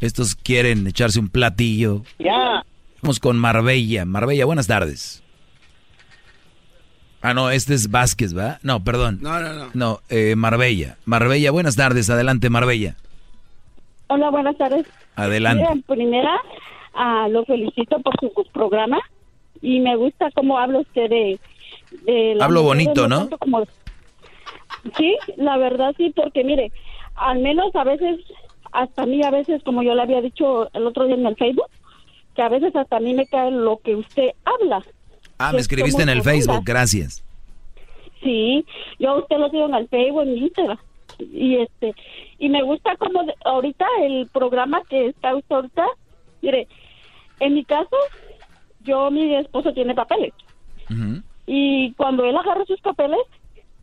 Estos 0.00 0.34
quieren 0.36 0.86
echarse 0.86 1.18
un 1.18 1.28
platillo. 1.28 2.04
Ya. 2.18 2.64
Vamos 3.02 3.18
con 3.18 3.38
Marbella. 3.38 4.04
Marbella, 4.04 4.44
buenas 4.44 4.66
tardes. 4.66 5.22
Ah, 7.22 7.34
no, 7.34 7.50
este 7.50 7.74
es 7.74 7.90
Vázquez, 7.90 8.36
¿va? 8.36 8.60
No, 8.62 8.84
perdón. 8.84 9.18
No, 9.20 9.40
no, 9.40 9.52
no. 9.52 9.70
No, 9.74 10.00
eh, 10.08 10.34
Marbella. 10.36 10.98
Marbella, 11.04 11.50
buenas 11.50 11.74
tardes. 11.74 12.08
Adelante, 12.10 12.50
Marbella. 12.50 12.94
Hola, 14.08 14.30
buenas 14.30 14.56
tardes. 14.56 14.86
Adelante. 15.16 15.64
En 15.70 15.82
primera, 15.82 16.40
ah, 16.94 17.28
lo 17.30 17.44
felicito 17.44 18.00
por 18.00 18.14
su 18.20 18.32
programa 18.52 18.98
y 19.60 19.80
me 19.80 19.96
gusta 19.96 20.30
cómo 20.34 20.58
habla 20.58 20.80
usted 20.80 21.08
de... 21.10 21.38
Hablo 22.40 22.62
bonito, 22.62 23.08
¿no? 23.08 23.28
como- 23.38 23.64
Sí, 24.96 25.16
la 25.36 25.56
verdad 25.56 25.92
sí, 25.96 26.12
porque 26.14 26.44
mire, 26.44 26.70
al 27.16 27.40
menos 27.40 27.74
a 27.74 27.84
veces, 27.84 28.20
hasta 28.72 29.02
a 29.02 29.06
mí 29.06 29.22
a 29.24 29.30
veces, 29.30 29.62
como 29.64 29.82
yo 29.82 29.94
le 29.94 30.02
había 30.02 30.20
dicho 30.20 30.70
el 30.72 30.86
otro 30.86 31.06
día 31.06 31.16
en 31.16 31.26
el 31.26 31.36
Facebook, 31.36 31.66
que 32.34 32.42
a 32.42 32.48
veces 32.48 32.74
hasta 32.76 32.96
a 32.96 33.00
mí 33.00 33.12
me 33.14 33.26
cae 33.26 33.50
lo 33.50 33.78
que 33.78 33.96
usted 33.96 34.30
habla. 34.44 34.82
Ah, 35.38 35.52
me 35.52 35.58
escribiste 35.58 36.02
en 36.02 36.08
el 36.10 36.22
Facebook, 36.22 36.62
gracias. 36.64 37.24
Sí, 38.22 38.64
yo 38.98 39.10
a 39.10 39.18
usted 39.18 39.38
lo 39.38 39.48
sigo 39.50 39.66
en 39.66 39.74
el 39.74 39.88
Facebook, 39.88 40.22
en 40.22 40.38
Instagram. 40.38 40.78
Y 41.18 41.56
este, 41.56 41.94
y 42.38 42.48
me 42.48 42.62
gusta 42.62 42.96
como 42.96 43.24
de- 43.24 43.34
ahorita 43.44 43.86
el 44.02 44.28
programa 44.28 44.82
que 44.88 45.06
está 45.06 45.34
usted 45.34 45.54
ahorita. 45.54 45.86
Mire, 46.40 46.68
en 47.40 47.54
mi 47.54 47.64
caso, 47.64 47.96
yo, 48.80 49.10
mi 49.10 49.34
esposo 49.34 49.72
tiene 49.72 49.94
papeles. 49.94 50.32
Y 51.46 51.92
cuando 51.94 52.24
él 52.24 52.36
agarró 52.36 52.64
sus 52.66 52.80
papeles, 52.80 53.20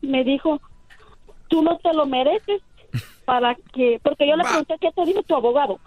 me 0.00 0.24
dijo, 0.24 0.60
tú 1.48 1.62
no 1.62 1.78
te 1.78 1.92
lo 1.92 2.06
mereces 2.06 2.62
para 3.24 3.56
que, 3.72 4.00
porque 4.02 4.26
yo 4.26 4.36
le 4.36 4.44
pregunté 4.44 4.76
qué 4.80 4.90
te 4.92 5.04
dijo 5.04 5.22
tu 5.24 5.34
abogado. 5.34 5.80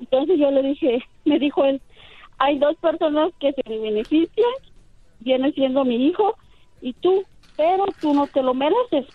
Entonces 0.00 0.38
yo 0.38 0.50
le 0.50 0.62
dije, 0.62 1.02
me 1.24 1.38
dijo 1.38 1.64
él, 1.64 1.80
hay 2.38 2.58
dos 2.58 2.76
personas 2.76 3.32
que 3.40 3.52
se 3.52 3.78
benefician, 3.78 4.52
viene 5.20 5.52
siendo 5.52 5.84
mi 5.84 5.96
hijo 6.06 6.36
y 6.80 6.92
tú, 6.94 7.24
pero 7.56 7.86
tú 8.00 8.12
no 8.12 8.26
te 8.28 8.42
lo 8.42 8.54
mereces. 8.54 9.06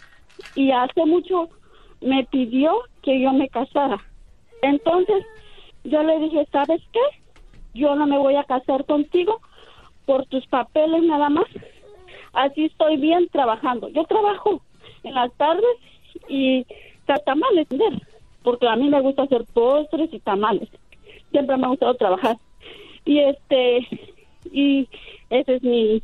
Y 0.55 0.71
hace 0.71 1.05
mucho 1.05 1.49
me 2.01 2.23
pidió 2.25 2.71
que 3.03 3.19
yo 3.21 3.31
me 3.33 3.49
casara. 3.49 3.97
Entonces 4.61 5.25
yo 5.83 6.03
le 6.03 6.19
dije, 6.19 6.47
¿sabes 6.51 6.81
qué? 6.91 6.99
Yo 7.73 7.95
no 7.95 8.05
me 8.07 8.17
voy 8.17 8.35
a 8.35 8.43
casar 8.43 8.85
contigo 8.85 9.39
por 10.05 10.25
tus 10.25 10.45
papeles 10.47 11.03
nada 11.03 11.29
más. 11.29 11.45
Así 12.33 12.65
estoy 12.65 12.97
bien 12.97 13.27
trabajando. 13.29 13.89
Yo 13.89 14.03
trabajo 14.05 14.61
en 15.03 15.13
las 15.13 15.31
tardes 15.33 15.63
y 16.27 16.65
ta- 17.05 17.15
tamales, 17.25 17.67
¿entender? 17.71 18.01
porque 18.43 18.67
a 18.67 18.75
mí 18.75 18.87
me 18.89 19.01
gusta 19.01 19.23
hacer 19.23 19.43
postres 19.53 20.13
y 20.13 20.19
tamales. 20.19 20.69
Siempre 21.31 21.57
me 21.57 21.65
ha 21.65 21.69
gustado 21.69 21.93
trabajar. 21.95 22.37
Y 23.05 23.19
este, 23.19 23.87
y 24.51 24.87
ese 25.29 25.55
es 25.55 25.63
mi, 25.63 26.01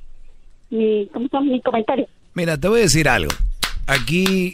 mi, 0.70 1.08
¿cómo 1.14 1.28
llama? 1.32 1.46
Mi 1.52 1.62
comentario. 1.62 2.08
Mira, 2.34 2.58
te 2.58 2.68
voy 2.68 2.80
a 2.80 2.84
decir 2.84 3.08
algo. 3.08 3.32
Aquí 3.88 4.52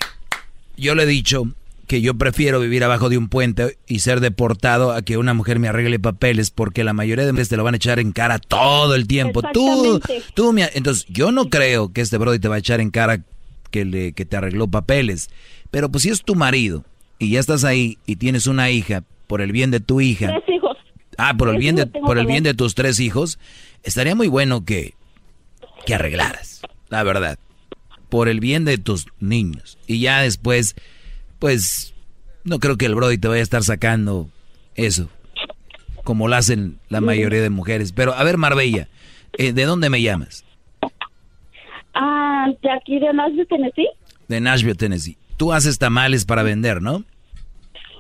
yo 0.81 0.95
le 0.95 1.03
he 1.03 1.07
dicho 1.07 1.43
que 1.87 2.01
yo 2.01 2.15
prefiero 2.15 2.59
vivir 2.59 2.83
abajo 2.83 3.09
de 3.09 3.17
un 3.17 3.27
puente 3.27 3.77
y 3.87 3.99
ser 3.99 4.19
deportado 4.19 4.93
a 4.93 5.01
que 5.01 5.17
una 5.17 5.33
mujer 5.33 5.59
me 5.59 5.67
arregle 5.67 5.99
papeles 5.99 6.49
porque 6.49 6.83
la 6.83 6.93
mayoría 6.93 7.25
de 7.25 7.33
mujeres 7.33 7.49
te 7.49 7.57
lo 7.57 7.63
van 7.63 7.75
a 7.75 7.77
echar 7.77 7.99
en 7.99 8.13
cara 8.13 8.39
todo 8.39 8.95
el 8.95 9.07
tiempo. 9.07 9.41
Tú, 9.53 10.01
tú 10.33 10.53
me... 10.53 10.69
Entonces, 10.73 11.05
yo 11.09 11.31
no 11.31 11.49
creo 11.49 11.91
que 11.93 12.01
este 12.01 12.17
brody 12.17 12.39
te 12.39 12.47
va 12.47 12.55
a 12.55 12.59
echar 12.59 12.79
en 12.79 12.91
cara 12.91 13.23
que, 13.69 13.85
le, 13.85 14.13
que 14.13 14.25
te 14.25 14.37
arregló 14.37 14.67
papeles. 14.67 15.29
Pero 15.69 15.91
pues 15.91 16.03
si 16.03 16.09
es 16.09 16.23
tu 16.23 16.33
marido 16.35 16.83
y 17.19 17.31
ya 17.31 17.39
estás 17.39 17.63
ahí 17.63 17.97
y 18.05 18.15
tienes 18.15 18.47
una 18.47 18.71
hija, 18.71 19.03
por 19.27 19.41
el 19.41 19.51
bien 19.51 19.69
de 19.69 19.81
tu 19.81 20.01
hija... 20.01 20.27
Tres 20.27 20.55
hijos. 20.55 20.77
Ah, 21.17 21.35
por 21.37 21.49
el 21.49 21.57
bien 21.57 21.75
de, 21.75 21.85
por 21.85 22.17
el 22.17 22.25
bien 22.25 22.43
de 22.43 22.53
tus 22.53 22.73
tres 22.73 22.99
hijos, 22.99 23.37
estaría 23.83 24.15
muy 24.15 24.29
bueno 24.29 24.63
que, 24.65 24.93
que 25.85 25.93
arreglaras, 25.93 26.61
la 26.89 27.03
verdad. 27.03 27.37
Por 28.11 28.27
el 28.29 28.39
bien 28.41 28.65
de 28.65 28.77
tus 28.77 29.07
niños. 29.21 29.77
Y 29.87 30.01
ya 30.01 30.21
después, 30.21 30.75
pues, 31.39 31.95
no 32.43 32.59
creo 32.59 32.75
que 32.77 32.85
el 32.85 32.93
Brody 32.93 33.17
te 33.17 33.27
vaya 33.29 33.39
a 33.39 33.43
estar 33.43 33.63
sacando 33.63 34.27
eso, 34.75 35.07
como 36.03 36.27
lo 36.27 36.35
hacen 36.35 36.77
la 36.89 36.99
mayoría 37.01 37.41
de 37.41 37.49
mujeres. 37.49 37.93
Pero, 37.93 38.13
a 38.13 38.23
ver, 38.23 38.35
Marbella, 38.37 38.89
eh, 39.37 39.53
¿de 39.53 39.63
dónde 39.63 39.89
me 39.89 40.01
llamas? 40.01 40.43
Ah, 41.93 42.47
de 42.61 42.69
aquí 42.71 42.99
de 42.99 43.13
Nashville, 43.13 43.45
Tennessee. 43.45 43.89
De 44.27 44.39
Nashville, 44.41 44.75
Tennessee. 44.75 45.17
Tú 45.37 45.53
haces 45.53 45.77
tamales 45.79 46.25
para 46.25 46.43
vender, 46.43 46.81
¿no? 46.81 47.03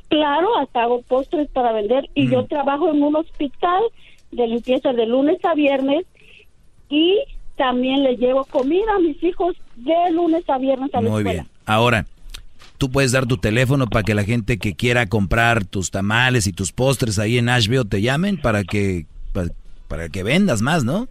Claro, 0.09 0.57
hasta 0.59 0.83
hago 0.83 1.01
postres 1.03 1.47
para 1.51 1.71
vender 1.71 2.09
y 2.15 2.27
Mm. 2.27 2.31
yo 2.31 2.45
trabajo 2.47 2.89
en 2.93 3.01
un 3.01 3.15
hospital 3.15 3.81
de 4.31 4.45
limpieza 4.47 4.91
de 4.91 5.05
lunes 5.05 5.37
a 5.45 5.53
viernes 5.55 6.05
y 6.89 7.17
también 7.57 8.03
le 8.03 8.15
llevo 8.17 8.45
comida 8.45 8.95
a 8.95 8.99
mis 8.99 9.21
hijos 9.23 9.55
de 9.75 9.93
lunes 10.11 10.43
a 10.49 10.57
viernes 10.57 10.93
a 10.93 11.01
la 11.01 11.09
Muy 11.09 11.19
escuela. 11.19 11.43
bien. 11.43 11.47
Ahora, 11.65 12.05
tú 12.77 12.89
puedes 12.89 13.11
dar 13.11 13.25
tu 13.25 13.37
teléfono 13.37 13.87
para 13.87 14.03
que 14.03 14.15
la 14.15 14.23
gente 14.23 14.57
que 14.57 14.73
quiera 14.75 15.05
comprar 15.07 15.65
tus 15.65 15.91
tamales 15.91 16.47
y 16.47 16.53
tus 16.53 16.71
postres 16.71 17.19
ahí 17.19 17.37
en 17.37 17.45
Nashville 17.45 17.85
te 17.85 18.01
llamen 18.01 18.37
para 18.41 18.63
que 18.63 19.05
para, 19.33 19.49
para 19.87 20.09
que 20.09 20.23
vendas 20.23 20.61
más, 20.61 20.83
¿no? 20.83 21.07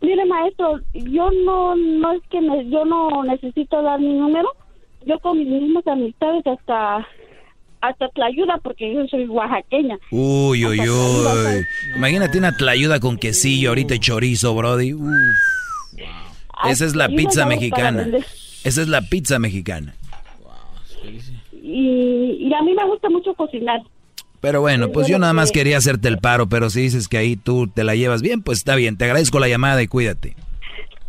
Mire, 0.00 0.24
maestro, 0.26 0.80
yo 0.94 1.30
no 1.44 1.74
no 1.76 2.12
es 2.12 2.22
que 2.30 2.40
me- 2.40 2.68
yo 2.70 2.84
no 2.84 3.24
necesito 3.24 3.82
dar 3.82 4.00
mi 4.00 4.12
número. 4.14 4.48
Yo 5.04 5.18
con 5.20 5.38
mis 5.38 5.46
mismas 5.48 5.86
amistades 5.86 6.46
hasta 6.46 7.06
hasta 7.80 8.08
te 8.08 8.22
ayuda 8.22 8.58
porque 8.62 8.92
yo 8.92 9.06
soy 9.08 9.26
oaxaqueña. 9.26 9.98
Uy, 10.10 10.64
uy, 10.64 10.80
uy. 10.80 11.64
Imagínate 11.96 12.38
una 12.38 12.56
tlayuda 12.56 13.00
con 13.00 13.16
quesillo 13.16 13.70
ahorita 13.70 13.94
y 13.94 13.98
chorizo, 13.98 14.54
brody. 14.54 14.94
Uf. 14.94 15.12
Esa 16.68 16.84
es 16.86 16.96
la 16.96 17.06
Tlayuda 17.06 17.22
pizza 17.22 17.46
mexicana. 17.46 18.06
Esa 18.64 18.82
es 18.82 18.88
la 18.88 19.02
pizza 19.02 19.38
mexicana. 19.38 19.94
Y, 21.62 22.38
y 22.40 22.54
a 22.54 22.62
mí 22.62 22.74
me 22.74 22.86
gusta 22.86 23.08
mucho 23.10 23.34
cocinar. 23.34 23.80
Pero 24.40 24.60
bueno, 24.60 24.90
pues 24.90 25.08
yo 25.08 25.18
nada 25.18 25.32
más 25.32 25.50
quería 25.50 25.78
hacerte 25.78 26.08
el 26.08 26.18
paro, 26.18 26.48
pero 26.48 26.70
si 26.70 26.82
dices 26.82 27.08
que 27.08 27.18
ahí 27.18 27.36
tú 27.36 27.66
te 27.66 27.84
la 27.84 27.94
llevas 27.94 28.22
bien, 28.22 28.42
pues 28.42 28.58
está 28.58 28.76
bien. 28.76 28.96
Te 28.96 29.04
agradezco 29.04 29.38
la 29.38 29.48
llamada 29.48 29.82
y 29.82 29.88
cuídate. 29.88 30.36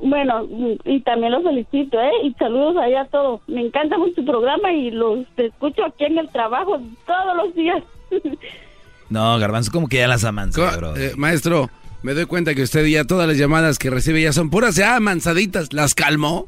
Bueno, 0.02 0.48
y 0.86 1.02
también 1.02 1.32
los 1.32 1.44
felicito, 1.44 2.00
¿eh? 2.00 2.12
Y 2.24 2.34
saludos 2.34 2.78
allá 2.78 3.02
a 3.02 3.06
todos. 3.06 3.42
Me 3.48 3.62
encanta 3.62 3.98
mucho 3.98 4.14
tu 4.16 4.26
programa 4.26 4.72
y 4.72 4.92
los 4.92 5.26
escucho 5.38 5.84
aquí 5.86 6.06
en 6.06 6.20
el 6.20 6.30
trabajo 6.30 6.80
todos 7.06 7.38
los 7.38 7.56
días. 7.56 7.84
No, 9.10 9.40
Garbanzo, 9.40 9.72
como 9.72 9.88
que 9.88 9.98
ya 9.98 10.08
las 10.10 10.26
amansa, 10.26 10.70
Co- 10.72 10.78
bro. 10.78 10.98
eh, 10.98 11.14
maestro, 11.16 11.70
me 12.04 12.14
doy 12.14 12.26
cuenta 12.26 12.54
que 12.54 12.62
usted 12.64 12.86
ya 12.88 13.06
todas 13.06 13.26
las 13.26 13.38
llamadas 13.38 13.80
que 13.80 13.90
recibe 13.90 14.22
ya 14.22 14.34
son 14.34 14.50
puras 14.50 14.76
ya 14.76 15.00
mansaditas. 15.00 15.72
¿Las 15.72 15.96
calmó? 15.96 16.48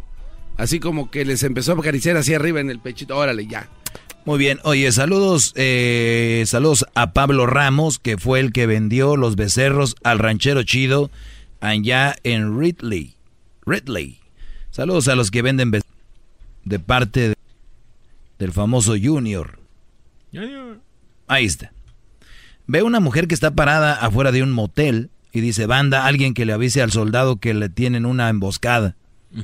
Así 0.58 0.82
como 0.82 1.10
que 1.10 1.24
les 1.24 1.44
empezó 1.44 1.72
a 1.72 1.76
acariciar 1.76 2.18
así 2.18 2.34
arriba 2.34 2.60
en 2.60 2.70
el 2.70 2.80
pechito. 2.80 3.16
Órale, 3.16 3.48
ya. 3.48 3.70
Muy 4.26 4.38
bien, 4.38 4.60
oye, 4.66 4.92
saludos, 4.92 5.54
eh, 5.56 6.44
saludos 6.48 6.86
a 6.96 7.14
Pablo 7.14 7.46
Ramos, 7.48 7.98
que 7.98 8.18
fue 8.18 8.42
el 8.42 8.52
que 8.52 8.68
vendió 8.68 9.16
los 9.16 9.38
becerros 9.38 9.96
al 10.04 10.20
ranchero 10.20 10.62
chido 10.64 11.10
allá 11.62 12.14
en 12.24 12.60
Ridley. 12.60 13.14
Ridley. 13.70 14.20
Saludos 14.72 15.08
a 15.08 15.16
los 15.16 15.32
que 15.32 15.42
venden 15.42 15.72
de 16.66 16.80
parte 16.80 17.30
de- 17.30 17.36
del 18.40 18.52
famoso 18.52 18.96
Junior. 19.02 19.60
Ahí 21.28 21.46
está. 21.46 21.72
Ve 22.68 22.84
una 22.84 23.00
mujer 23.00 23.28
que 23.28 23.34
está 23.34 23.52
parada 23.52 23.94
afuera 23.94 24.32
de 24.32 24.44
un 24.44 24.52
motel 24.52 25.10
y 25.32 25.42
dice, 25.42 25.66
banda, 25.66 26.06
alguien 26.06 26.34
que 26.34 26.46
le 26.46 26.54
avise 26.54 26.82
al 26.82 26.92
soldado 26.92 27.38
que 27.38 27.54
le 27.54 27.70
tienen 27.70 28.06
una 28.06 28.30
emboscada. 28.30 28.96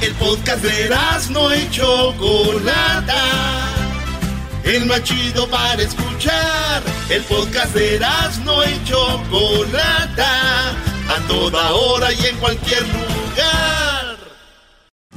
El 0.00 0.12
podcast 0.14 0.64
de 0.64 0.90
no 1.30 1.54
y 1.54 1.70
Chocolata. 1.70 3.14
El 4.64 4.86
más 4.86 5.02
chido 5.02 5.48
para 5.48 5.82
escuchar. 5.82 6.82
El 7.10 7.22
podcast 7.24 7.74
de 7.74 8.00
no 8.44 8.64
y 8.64 8.84
Chocolata. 8.84 10.70
A 11.08 11.26
toda 11.26 11.72
hora 11.72 12.12
y 12.12 12.26
en 12.26 12.36
cualquier 12.36 12.82
lugar. 12.82 14.16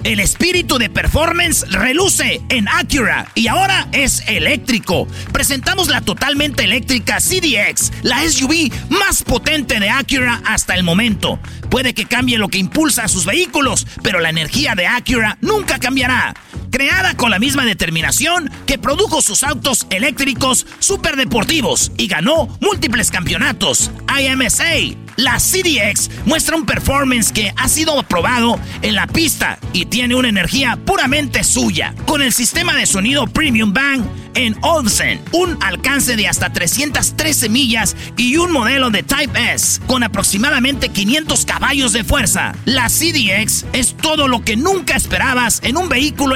El 0.03 0.19
espíritu 0.19 0.77
de 0.77 0.89
performance 0.89 1.65
reluce 1.71 2.41
en 2.49 2.67
Acura 2.67 3.27
y 3.33 3.47
ahora 3.47 3.87
es 3.91 4.23
eléctrico. 4.27 5.07
Presentamos 5.31 5.87
la 5.87 6.01
totalmente 6.01 6.63
eléctrica 6.63 7.17
CDX, 7.17 7.91
la 8.03 8.21
SUV 8.21 8.71
más 8.89 9.23
potente 9.23 9.79
de 9.79 9.89
Acura 9.89 10.41
hasta 10.45 10.75
el 10.75 10.83
momento. 10.83 11.39
Puede 11.71 11.95
que 11.95 12.05
cambie 12.05 12.37
lo 12.37 12.49
que 12.49 12.59
impulsa 12.59 13.05
a 13.05 13.07
sus 13.07 13.25
vehículos, 13.25 13.87
pero 14.03 14.19
la 14.19 14.29
energía 14.29 14.75
de 14.75 14.85
Acura 14.85 15.39
nunca 15.41 15.79
cambiará. 15.79 16.35
Creada 16.71 17.15
con 17.15 17.31
la 17.31 17.39
misma 17.39 17.65
determinación 17.65 18.49
que 18.65 18.77
produjo 18.77 19.21
sus 19.21 19.43
autos 19.43 19.87
eléctricos 19.89 20.65
superdeportivos 20.79 21.91
y 21.97 22.07
ganó 22.07 22.47
múltiples 22.61 23.11
campeonatos. 23.11 23.91
IMSA, 24.19 24.95
La 25.17 25.37
CDX 25.37 26.09
muestra 26.25 26.55
un 26.55 26.65
performance 26.65 27.31
que 27.31 27.53
ha 27.55 27.67
sido 27.69 28.01
probado 28.03 28.59
en 28.81 28.95
la 28.95 29.07
pista 29.07 29.57
y 29.71 29.85
tiene 29.85 30.15
una 30.15 30.29
energía 30.29 30.77
puramente 30.85 31.43
suya. 31.43 31.93
Con 32.05 32.21
el 32.21 32.33
sistema 32.33 32.75
de 32.75 32.85
sonido 32.85 33.25
Premium 33.27 33.73
Bang 33.73 34.03
en 34.35 34.55
Olsen, 34.61 35.21
un 35.31 35.57
alcance 35.63 36.17
de 36.17 36.27
hasta 36.27 36.51
313 36.51 37.47
millas 37.47 37.95
y 38.17 38.35
un 38.35 38.51
modelo 38.51 38.89
de 38.89 39.03
Type 39.03 39.53
S 39.53 39.79
con 39.87 40.03
aproximadamente 40.03 40.89
500 40.89 41.45
caballos 41.45 41.93
de 41.93 42.03
fuerza. 42.03 42.53
La 42.65 42.89
CDX 42.89 43.65
es 43.71 43.95
todo 43.95 44.27
lo 44.27 44.43
que 44.43 44.57
nunca 44.57 44.95
esperabas 44.95 45.61
en 45.63 45.77
un 45.77 45.87
vehículo 45.87 46.35